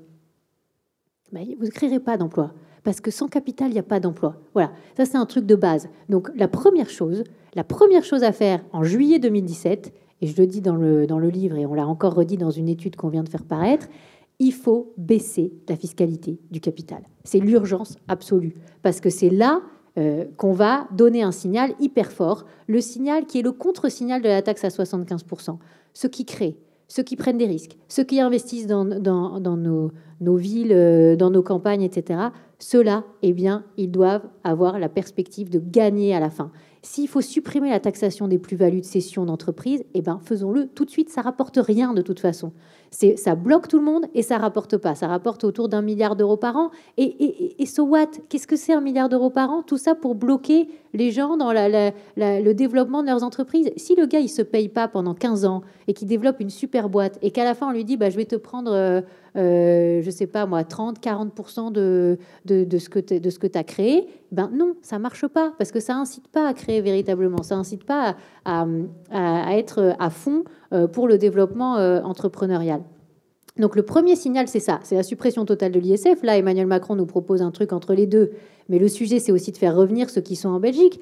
Ben, 1.31 1.45
Vous 1.60 1.65
ne 1.65 1.72
créerez 1.72 1.99
pas 1.99 2.18
d'emplois 2.18 2.51
parce 2.84 2.99
que 2.99 3.11
sans 3.11 3.27
capital, 3.27 3.69
il 3.69 3.73
n'y 3.73 3.80
a 3.80 3.84
pas 3.84 3.99
d'emploi. 3.99 4.35
Voilà, 4.53 4.72
ça 4.97 5.05
c'est 5.05 5.18
un 5.18 5.26
truc 5.26 5.45
de 5.45 5.55
base. 5.55 5.89
Donc 6.10 6.30
la 6.35 6.47
première 6.47 6.89
chose, 6.89 7.23
la 7.55 7.64
première 7.64 8.03
chose 8.03 8.23
à 8.23 8.31
faire 8.31 8.64
en 8.73 8.84
juillet 8.84 9.19
2017, 9.19 9.93
et 10.22 10.27
je 10.27 10.38
le 10.38 10.47
dis 10.47 10.61
dans 10.61 10.76
le, 10.76 11.07
dans 11.07 11.19
le 11.19 11.30
livre 11.30 11.57
et 11.57 11.65
on 11.65 11.73
l'a 11.73 11.88
encore 11.88 12.14
redit 12.14 12.38
dans 12.38 12.51
une 12.51 12.69
étude 12.69 12.95
qu'on 12.95 13.10
vient 13.10 13.23
de 13.23 13.30
faire 13.30 13.43
paraître, 13.43 13.88
il 14.39 14.53
faut 14.53 14.93
baisser 14.97 15.53
la 15.69 15.76
fiscalité 15.76 16.39
du 16.51 16.60
capital. 16.60 17.03
C'est 17.23 17.39
l'urgence 17.39 17.97
absolue, 18.07 18.55
parce 18.81 18.99
que 18.99 19.10
c'est 19.10 19.30
là 19.30 19.61
euh, 19.97 20.26
qu'on 20.38 20.53
va 20.53 20.88
donner 20.91 21.22
un 21.22 21.31
signal 21.31 21.73
hyper 21.80 22.11
fort, 22.11 22.45
le 22.68 22.81
signal 22.81 23.26
qui 23.26 23.39
est 23.39 23.43
le 23.43 23.51
contre-signal 23.51 24.22
de 24.22 24.27
la 24.27 24.41
taxe 24.41 24.64
à 24.64 24.69
75%. 24.69 25.57
Ceux 25.93 26.10
qui 26.10 26.26
créent, 26.26 26.57
ceux 26.88 27.03
qui 27.03 27.15
prennent 27.15 27.38
des 27.38 27.45
risques, 27.45 27.77
ceux 27.88 28.03
qui 28.03 28.19
investissent 28.19 28.68
dans, 28.68 28.85
nos, 28.85 29.91
nos 30.24 30.36
villes, 30.36 31.16
dans 31.18 31.30
nos 31.30 31.44
campagnes, 31.44 31.84
etc., 31.84 32.30
ceux-là, 32.64 33.04
eh 33.22 33.34
bien, 33.34 33.66
ils 33.76 33.91
doivent 33.91 34.26
avoir 34.45 34.80
la 34.80 34.88
perspective 34.88 35.50
de 35.50 35.60
gagner 35.60 36.16
à 36.16 36.22
la 36.22 36.30
fin. 36.30 36.50
S'il 36.82 37.10
faut 37.10 37.22
supprimer 37.22 37.70
la 37.70 37.80
taxation 37.80 38.28
des 38.28 38.38
plus-values 38.38 38.80
de 38.80 38.86
cession 38.86 39.26
d'entreprise, 39.26 39.84
eh 39.94 40.02
ben, 40.02 40.20
faisons-le 40.24 40.68
tout 40.68 40.86
de 40.86 40.90
suite. 40.90 41.10
Ça 41.10 41.22
rapporte 41.22 41.58
rien 41.58 41.94
de 41.94 42.02
toute 42.02 42.20
façon. 42.20 42.52
Ça 42.91 43.36
bloque 43.36 43.68
tout 43.68 43.80
le 43.80 43.84
monde 43.86 44.06
et 44.14 44.22
ça 44.22 44.38
rapporte 44.38 44.78
pas. 44.78 44.95
Ça 44.95 45.08
rapporte 45.08 45.44
autour 45.44 45.68
d'un 45.68 45.82
milliard 45.82 46.16
d'euros 46.16 46.38
par 46.38 46.56
an. 46.56 46.72
Et, 46.98 47.04
et, 47.04 47.62
et 47.62 47.66
so 47.66 47.84
what? 47.84 48.12
Qu'est-ce 48.30 48.48
que 48.48 48.56
c'est 48.56 48.74
un 48.74 48.82
milliard 48.82 49.10
d'euros 49.10 49.30
par 49.30 49.50
an? 49.50 49.64
Tout 49.64 49.78
ça 49.78 49.95
pour 49.95 50.16
bloquer 50.16 50.70
les 50.94 51.12
gens 51.12 51.38
dans 51.38 51.52
le 51.54 52.52
développement 52.54 53.02
de 53.02 53.08
leurs 53.08 53.24
entreprises. 53.24 53.72
Si 53.78 53.95
le 53.95 54.06
gars, 54.06 54.20
il 54.20 54.30
se 54.30 54.41
paye 54.41 54.70
pas 54.70 54.88
pendant 54.88 55.14
15 55.14 55.45
ans 55.45 55.62
et 55.88 55.94
qu'il 55.94 56.08
développe 56.08 56.40
une 56.40 56.50
super 56.50 56.90
boîte 56.90 57.18
et 57.22 57.32
qu'à 57.32 57.44
la 57.44 57.56
fin, 57.56 57.70
on 57.70 57.72
lui 57.72 57.86
dit, 57.86 57.98
bah, 57.98 58.10
je 58.10 58.16
vais 58.16 58.26
te 58.26 58.36
prendre... 58.36 58.72
Euh, 58.72 59.02
euh, 59.35 60.01
je 60.01 60.10
sais 60.11 60.27
pas 60.27 60.45
moi, 60.45 60.64
30, 60.64 60.99
40% 60.99 61.72
de, 61.72 62.18
de, 62.45 62.64
de, 62.64 62.77
ce 62.77 62.89
que 62.89 63.47
tu 63.47 63.57
as 63.57 63.64
créé, 63.64 64.07
ben 64.31 64.51
non, 64.53 64.76
ça 64.81 64.99
marche 64.99 65.27
pas, 65.27 65.53
parce 65.57 65.72
que 65.72 65.80
ça 65.80 65.95
incite 65.95 66.27
pas 66.27 66.47
à 66.47 66.53
créer 66.53 66.81
véritablement, 66.81 67.41
ça 67.41 67.55
incite 67.55 67.84
pas 67.84 68.15
à, 68.45 68.65
à, 69.11 69.57
être 69.57 69.95
à 69.99 70.10
fond 70.10 70.43
euh, 70.73 70.88
pour 70.88 71.07
le 71.07 71.18
développement 71.18 71.77
euh, 71.77 72.01
entrepreneurial. 72.01 72.81
Donc 73.57 73.76
le 73.76 73.84
premier 73.84 74.15
signal, 74.15 74.47
c'est 74.47 74.60
ça, 74.60 74.80
c'est 74.84 74.95
la 74.95 75.03
suppression 75.03 75.45
totale 75.45 75.72
de 75.72 75.80
l'ISF. 75.80 76.23
Là, 76.23 76.38
Emmanuel 76.38 76.68
Macron 76.68 76.95
nous 76.95 77.05
propose 77.05 77.41
un 77.41 77.51
truc 77.51 77.72
entre 77.72 77.93
les 77.93 78.07
deux, 78.07 78.31
mais 78.69 78.80
le 78.80 78.88
sujet, 78.88 79.19
c'est 79.19 79.31
aussi 79.31 79.51
de 79.51 79.57
faire 79.57 79.76
revenir 79.76 80.10
ceux 80.10 80.22
qui 80.22 80.35
sont 80.35 80.49
en 80.49 80.60
Belgique. 80.60 80.99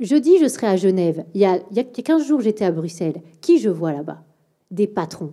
Jeudi, 0.00 0.38
je 0.40 0.46
serai 0.46 0.68
à 0.68 0.76
Genève. 0.76 1.24
Il 1.34 1.40
y 1.40 1.44
a, 1.44 1.58
il 1.70 1.76
y 1.76 1.80
a 1.80 1.84
15 1.84 2.24
jours, 2.24 2.40
j'étais 2.40 2.64
à 2.64 2.70
Bruxelles. 2.70 3.20
Qui 3.40 3.58
je 3.58 3.68
vois 3.68 3.92
là-bas? 3.92 4.22
Des 4.70 4.86
patrons, 4.86 5.32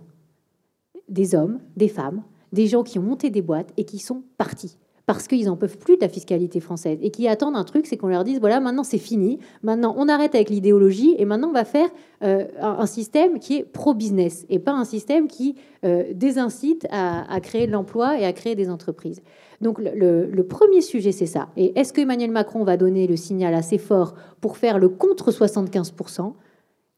des 1.08 1.36
hommes, 1.36 1.60
des 1.76 1.88
femmes, 1.88 2.22
des 2.56 2.66
gens 2.66 2.82
qui 2.82 2.98
ont 2.98 3.02
monté 3.02 3.30
des 3.30 3.42
boîtes 3.42 3.70
et 3.76 3.84
qui 3.84 3.98
sont 3.98 4.22
partis 4.38 4.78
parce 5.06 5.28
qu'ils 5.28 5.46
n'en 5.46 5.56
peuvent 5.56 5.78
plus 5.78 5.96
de 5.96 6.00
la 6.00 6.08
fiscalité 6.08 6.58
française 6.58 6.98
et 7.00 7.10
qui 7.10 7.28
attendent 7.28 7.54
un 7.54 7.62
truc, 7.62 7.86
c'est 7.86 7.96
qu'on 7.96 8.08
leur 8.08 8.24
dise 8.24 8.40
voilà, 8.40 8.58
maintenant 8.58 8.82
c'est 8.82 8.98
fini, 8.98 9.38
maintenant 9.62 9.94
on 9.96 10.08
arrête 10.08 10.34
avec 10.34 10.50
l'idéologie 10.50 11.14
et 11.18 11.24
maintenant 11.24 11.50
on 11.50 11.52
va 11.52 11.64
faire 11.64 11.88
euh, 12.24 12.46
un 12.60 12.86
système 12.86 13.38
qui 13.38 13.58
est 13.58 13.62
pro-business 13.62 14.46
et 14.48 14.58
pas 14.58 14.72
un 14.72 14.84
système 14.84 15.28
qui 15.28 15.54
euh, 15.84 16.04
désincite 16.12 16.88
à, 16.90 17.38
créer 17.40 17.68
de 17.68 17.72
l'emploi 17.72 18.18
et 18.18 18.24
à 18.24 18.32
créer 18.32 18.56
des 18.56 18.68
entreprises. 18.68 19.22
Donc 19.60 19.78
le, 19.78 20.26
le 20.26 20.46
premier 20.46 20.80
sujet, 20.80 21.12
c'est 21.12 21.26
ça. 21.26 21.48
Et 21.56 21.78
est-ce 21.78 21.92
que 21.92 22.00
Emmanuel 22.00 22.30
Macron 22.32 22.64
va 22.64 22.76
donner 22.76 23.06
le 23.06 23.16
signal 23.16 23.54
assez 23.54 23.78
fort 23.78 24.14
pour 24.40 24.56
faire 24.56 24.78
le 24.78 24.88
contre 24.88 25.30
75 25.30 25.92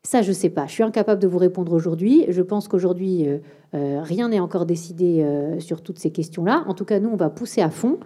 ça, 0.02 0.22
je 0.22 0.28
ne 0.28 0.34
sais 0.34 0.48
pas. 0.48 0.66
Je 0.66 0.72
suis 0.72 0.82
incapable 0.82 1.20
de 1.20 1.28
vous 1.28 1.38
répondre 1.38 1.72
aujourd'hui. 1.72 2.24
Je 2.28 2.42
pense 2.42 2.68
qu'aujourd'hui, 2.68 3.28
euh, 3.28 3.38
euh, 3.74 4.00
rien 4.02 4.28
n'est 4.28 4.40
encore 4.40 4.64
décidé 4.64 5.22
euh, 5.22 5.60
sur 5.60 5.82
toutes 5.82 5.98
ces 5.98 6.10
questions-là. 6.10 6.64
En 6.66 6.74
tout 6.74 6.84
cas, 6.84 7.00
nous, 7.00 7.10
on 7.10 7.16
va 7.16 7.30
pousser 7.30 7.60
à 7.60 7.70
fond. 7.70 7.98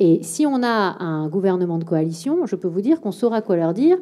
Et 0.00 0.20
si 0.22 0.46
on 0.46 0.62
a 0.64 0.96
un 1.00 1.28
gouvernement 1.28 1.78
de 1.78 1.84
coalition, 1.84 2.46
je 2.46 2.56
peux 2.56 2.66
vous 2.66 2.80
dire 2.80 3.00
qu'on 3.00 3.12
saura 3.12 3.40
quoi 3.40 3.56
leur 3.56 3.72
dire 3.72 3.98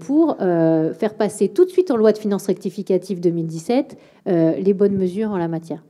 pour 0.00 0.38
euh, 0.40 0.92
faire 0.94 1.14
passer 1.14 1.48
tout 1.48 1.64
de 1.64 1.70
suite 1.70 1.92
en 1.92 1.96
loi 1.96 2.10
de 2.10 2.18
finances 2.18 2.46
rectificative 2.46 3.20
2017 3.20 3.96
euh, 4.26 4.54
les 4.56 4.72
bonnes 4.72 4.96
mesures 4.96 5.30
en 5.30 5.36
la 5.36 5.46
matière. 5.46 5.84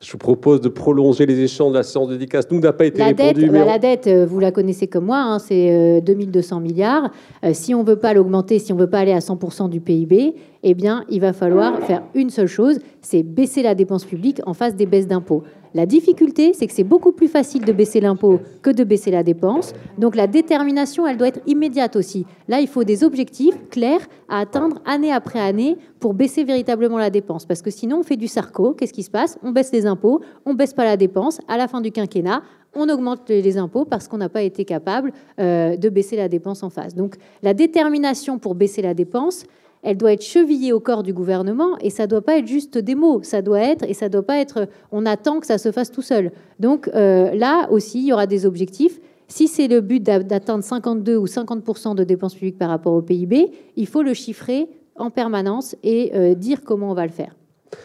Je 0.00 0.12
vous 0.12 0.16
propose 0.16 0.62
de 0.62 0.70
prolonger 0.70 1.26
les 1.26 1.38
échanges 1.40 1.72
de 1.72 1.78
la 1.78 1.82
séance 1.82 2.08
dédicace. 2.08 2.46
Nous, 2.50 2.60
n'a 2.60 2.72
pas 2.72 2.86
été 2.86 3.00
la 3.00 3.06
répondu. 3.06 3.42
Dette, 3.42 3.52
bah, 3.52 3.64
La 3.66 3.78
dette, 3.78 4.08
vous 4.08 4.38
la 4.38 4.52
connaissez 4.52 4.86
comme 4.86 5.06
moi, 5.06 5.18
hein, 5.18 5.38
c'est 5.38 6.00
2200 6.00 6.60
milliards. 6.60 7.10
si 7.52 7.74
on 7.74 7.82
ne 7.82 7.88
veut 7.88 7.98
pas 7.98 8.14
l'augmenter, 8.14 8.58
si 8.58 8.72
on 8.72 8.76
ne 8.76 8.80
veut 8.80 8.90
pas 8.90 9.00
aller 9.00 9.12
à 9.12 9.18
100% 9.18 9.68
du 9.68 9.80
PIB, 9.80 10.34
eh 10.62 10.74
bien, 10.74 11.04
il 11.08 11.20
va 11.20 11.32
falloir 11.32 11.78
faire 11.80 12.02
une 12.14 12.30
seule 12.30 12.46
chose, 12.46 12.78
c'est 13.00 13.22
baisser 13.22 13.62
la 13.62 13.74
dépense 13.74 14.04
publique 14.04 14.40
en 14.46 14.54
face 14.54 14.76
des 14.76 14.86
baisses 14.86 15.06
d'impôts. 15.06 15.42
La 15.72 15.86
difficulté, 15.86 16.52
c'est 16.52 16.66
que 16.66 16.72
c'est 16.72 16.82
beaucoup 16.82 17.12
plus 17.12 17.28
facile 17.28 17.64
de 17.64 17.72
baisser 17.72 18.00
l'impôt 18.00 18.40
que 18.60 18.70
de 18.70 18.82
baisser 18.82 19.12
la 19.12 19.22
dépense. 19.22 19.72
Donc 19.98 20.16
la 20.16 20.26
détermination, 20.26 21.06
elle 21.06 21.16
doit 21.16 21.28
être 21.28 21.40
immédiate 21.46 21.94
aussi. 21.94 22.26
Là, 22.48 22.60
il 22.60 22.66
faut 22.66 22.82
des 22.82 23.04
objectifs 23.04 23.54
clairs 23.70 24.00
à 24.28 24.40
atteindre 24.40 24.80
année 24.84 25.12
après 25.12 25.38
année 25.38 25.78
pour 26.00 26.12
baisser 26.12 26.42
véritablement 26.42 26.98
la 26.98 27.10
dépense. 27.10 27.46
Parce 27.46 27.62
que 27.62 27.70
sinon, 27.70 28.00
on 28.00 28.02
fait 28.02 28.16
du 28.16 28.26
sarco. 28.26 28.72
Qu'est-ce 28.72 28.92
qui 28.92 29.04
se 29.04 29.10
passe? 29.10 29.38
On 29.44 29.52
baisse 29.52 29.70
les 29.70 29.86
impôts, 29.86 30.20
on 30.44 30.54
baisse 30.54 30.74
pas 30.74 30.84
la 30.84 30.96
dépense. 30.96 31.40
À 31.46 31.56
la 31.56 31.68
fin 31.68 31.80
du 31.80 31.92
quinquennat, 31.92 32.42
on 32.74 32.88
augmente 32.88 33.28
les 33.28 33.56
impôts 33.56 33.84
parce 33.84 34.08
qu'on 34.08 34.18
n'a 34.18 34.28
pas 34.28 34.42
été 34.42 34.64
capable 34.64 35.12
euh, 35.38 35.76
de 35.76 35.88
baisser 35.88 36.16
la 36.16 36.28
dépense 36.28 36.64
en 36.64 36.70
face. 36.70 36.96
Donc 36.96 37.14
la 37.42 37.54
détermination 37.54 38.38
pour 38.38 38.56
baisser 38.56 38.82
la 38.82 38.94
dépense, 38.94 39.44
elle 39.82 39.96
doit 39.96 40.12
être 40.12 40.24
chevillée 40.24 40.72
au 40.72 40.80
corps 40.80 41.02
du 41.02 41.12
gouvernement 41.12 41.78
et 41.80 41.90
ça 41.90 42.06
doit 42.06 42.20
pas 42.20 42.38
être 42.38 42.46
juste 42.46 42.78
des 42.78 42.94
mots, 42.94 43.20
ça 43.22 43.42
doit 43.42 43.60
être 43.60 43.84
et 43.88 43.94
ça 43.94 44.08
doit 44.08 44.22
pas 44.22 44.38
être 44.38 44.68
on 44.92 45.06
attend 45.06 45.40
que 45.40 45.46
ça 45.46 45.58
se 45.58 45.72
fasse 45.72 45.90
tout 45.90 46.02
seul. 46.02 46.32
Donc 46.58 46.88
euh, 46.94 47.34
là 47.34 47.68
aussi, 47.70 47.98
il 48.00 48.06
y 48.06 48.12
aura 48.12 48.26
des 48.26 48.46
objectifs. 48.46 49.00
Si 49.28 49.46
c'est 49.46 49.68
le 49.68 49.80
but 49.80 50.02
d'atteindre 50.02 50.64
52 50.64 51.16
ou 51.16 51.26
50 51.26 51.96
de 51.96 52.04
dépenses 52.04 52.34
publiques 52.34 52.58
par 52.58 52.68
rapport 52.68 52.94
au 52.94 53.02
PIB, 53.02 53.52
il 53.76 53.86
faut 53.86 54.02
le 54.02 54.12
chiffrer 54.12 54.68
en 54.96 55.10
permanence 55.10 55.76
et 55.84 56.10
euh, 56.14 56.34
dire 56.34 56.62
comment 56.64 56.90
on 56.90 56.94
va 56.94 57.06
le 57.06 57.12
faire. 57.12 57.34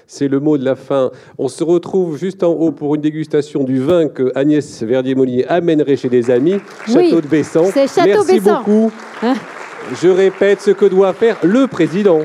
C'est 0.07 0.27
le 0.27 0.39
mot 0.39 0.57
de 0.57 0.65
la 0.65 0.75
fin. 0.75 1.11
On 1.37 1.47
se 1.47 1.63
retrouve 1.63 2.17
juste 2.17 2.43
en 2.43 2.51
haut 2.53 2.71
pour 2.71 2.95
une 2.95 3.01
dégustation 3.01 3.63
du 3.63 3.79
vin 3.79 4.07
que 4.07 4.31
Agnès 4.33 4.81
Verdier-Molinier 4.81 5.47
amènerait 5.47 5.95
chez 5.95 6.09
des 6.09 6.31
amis, 6.31 6.55
Château 6.87 7.21
de 7.21 7.27
Bessan. 7.27 7.65
C'est 7.65 7.87
Château 7.87 8.23
Merci 8.25 8.39
beaucoup. 8.39 8.91
Hein 9.21 9.35
je 10.01 10.07
répète 10.09 10.61
ce 10.61 10.71
que 10.71 10.85
doit 10.85 11.13
faire 11.13 11.37
le 11.43 11.67
président. 11.67 12.21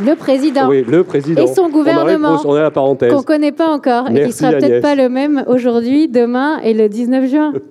Le 0.00 0.14
président. 0.14 0.68
Oui, 0.68 0.84
le 0.88 1.04
président. 1.04 1.42
Et 1.42 1.46
son 1.54 1.68
gouvernement. 1.68 2.40
On, 2.44 2.54
a 2.54 2.62
la 2.62 2.70
parenthèse. 2.70 3.12
Qu'on 3.12 3.18
ne 3.18 3.24
connaît 3.24 3.52
pas 3.52 3.68
encore. 3.68 4.10
et 4.10 4.24
qui 4.26 4.32
sera 4.32 4.50
peut-être 4.52 4.82
pas 4.82 4.94
le 4.94 5.08
même 5.08 5.44
aujourd'hui, 5.46 6.08
demain 6.08 6.58
et 6.60 6.74
le 6.74 6.88
19 6.88 7.30
juin. 7.30 7.52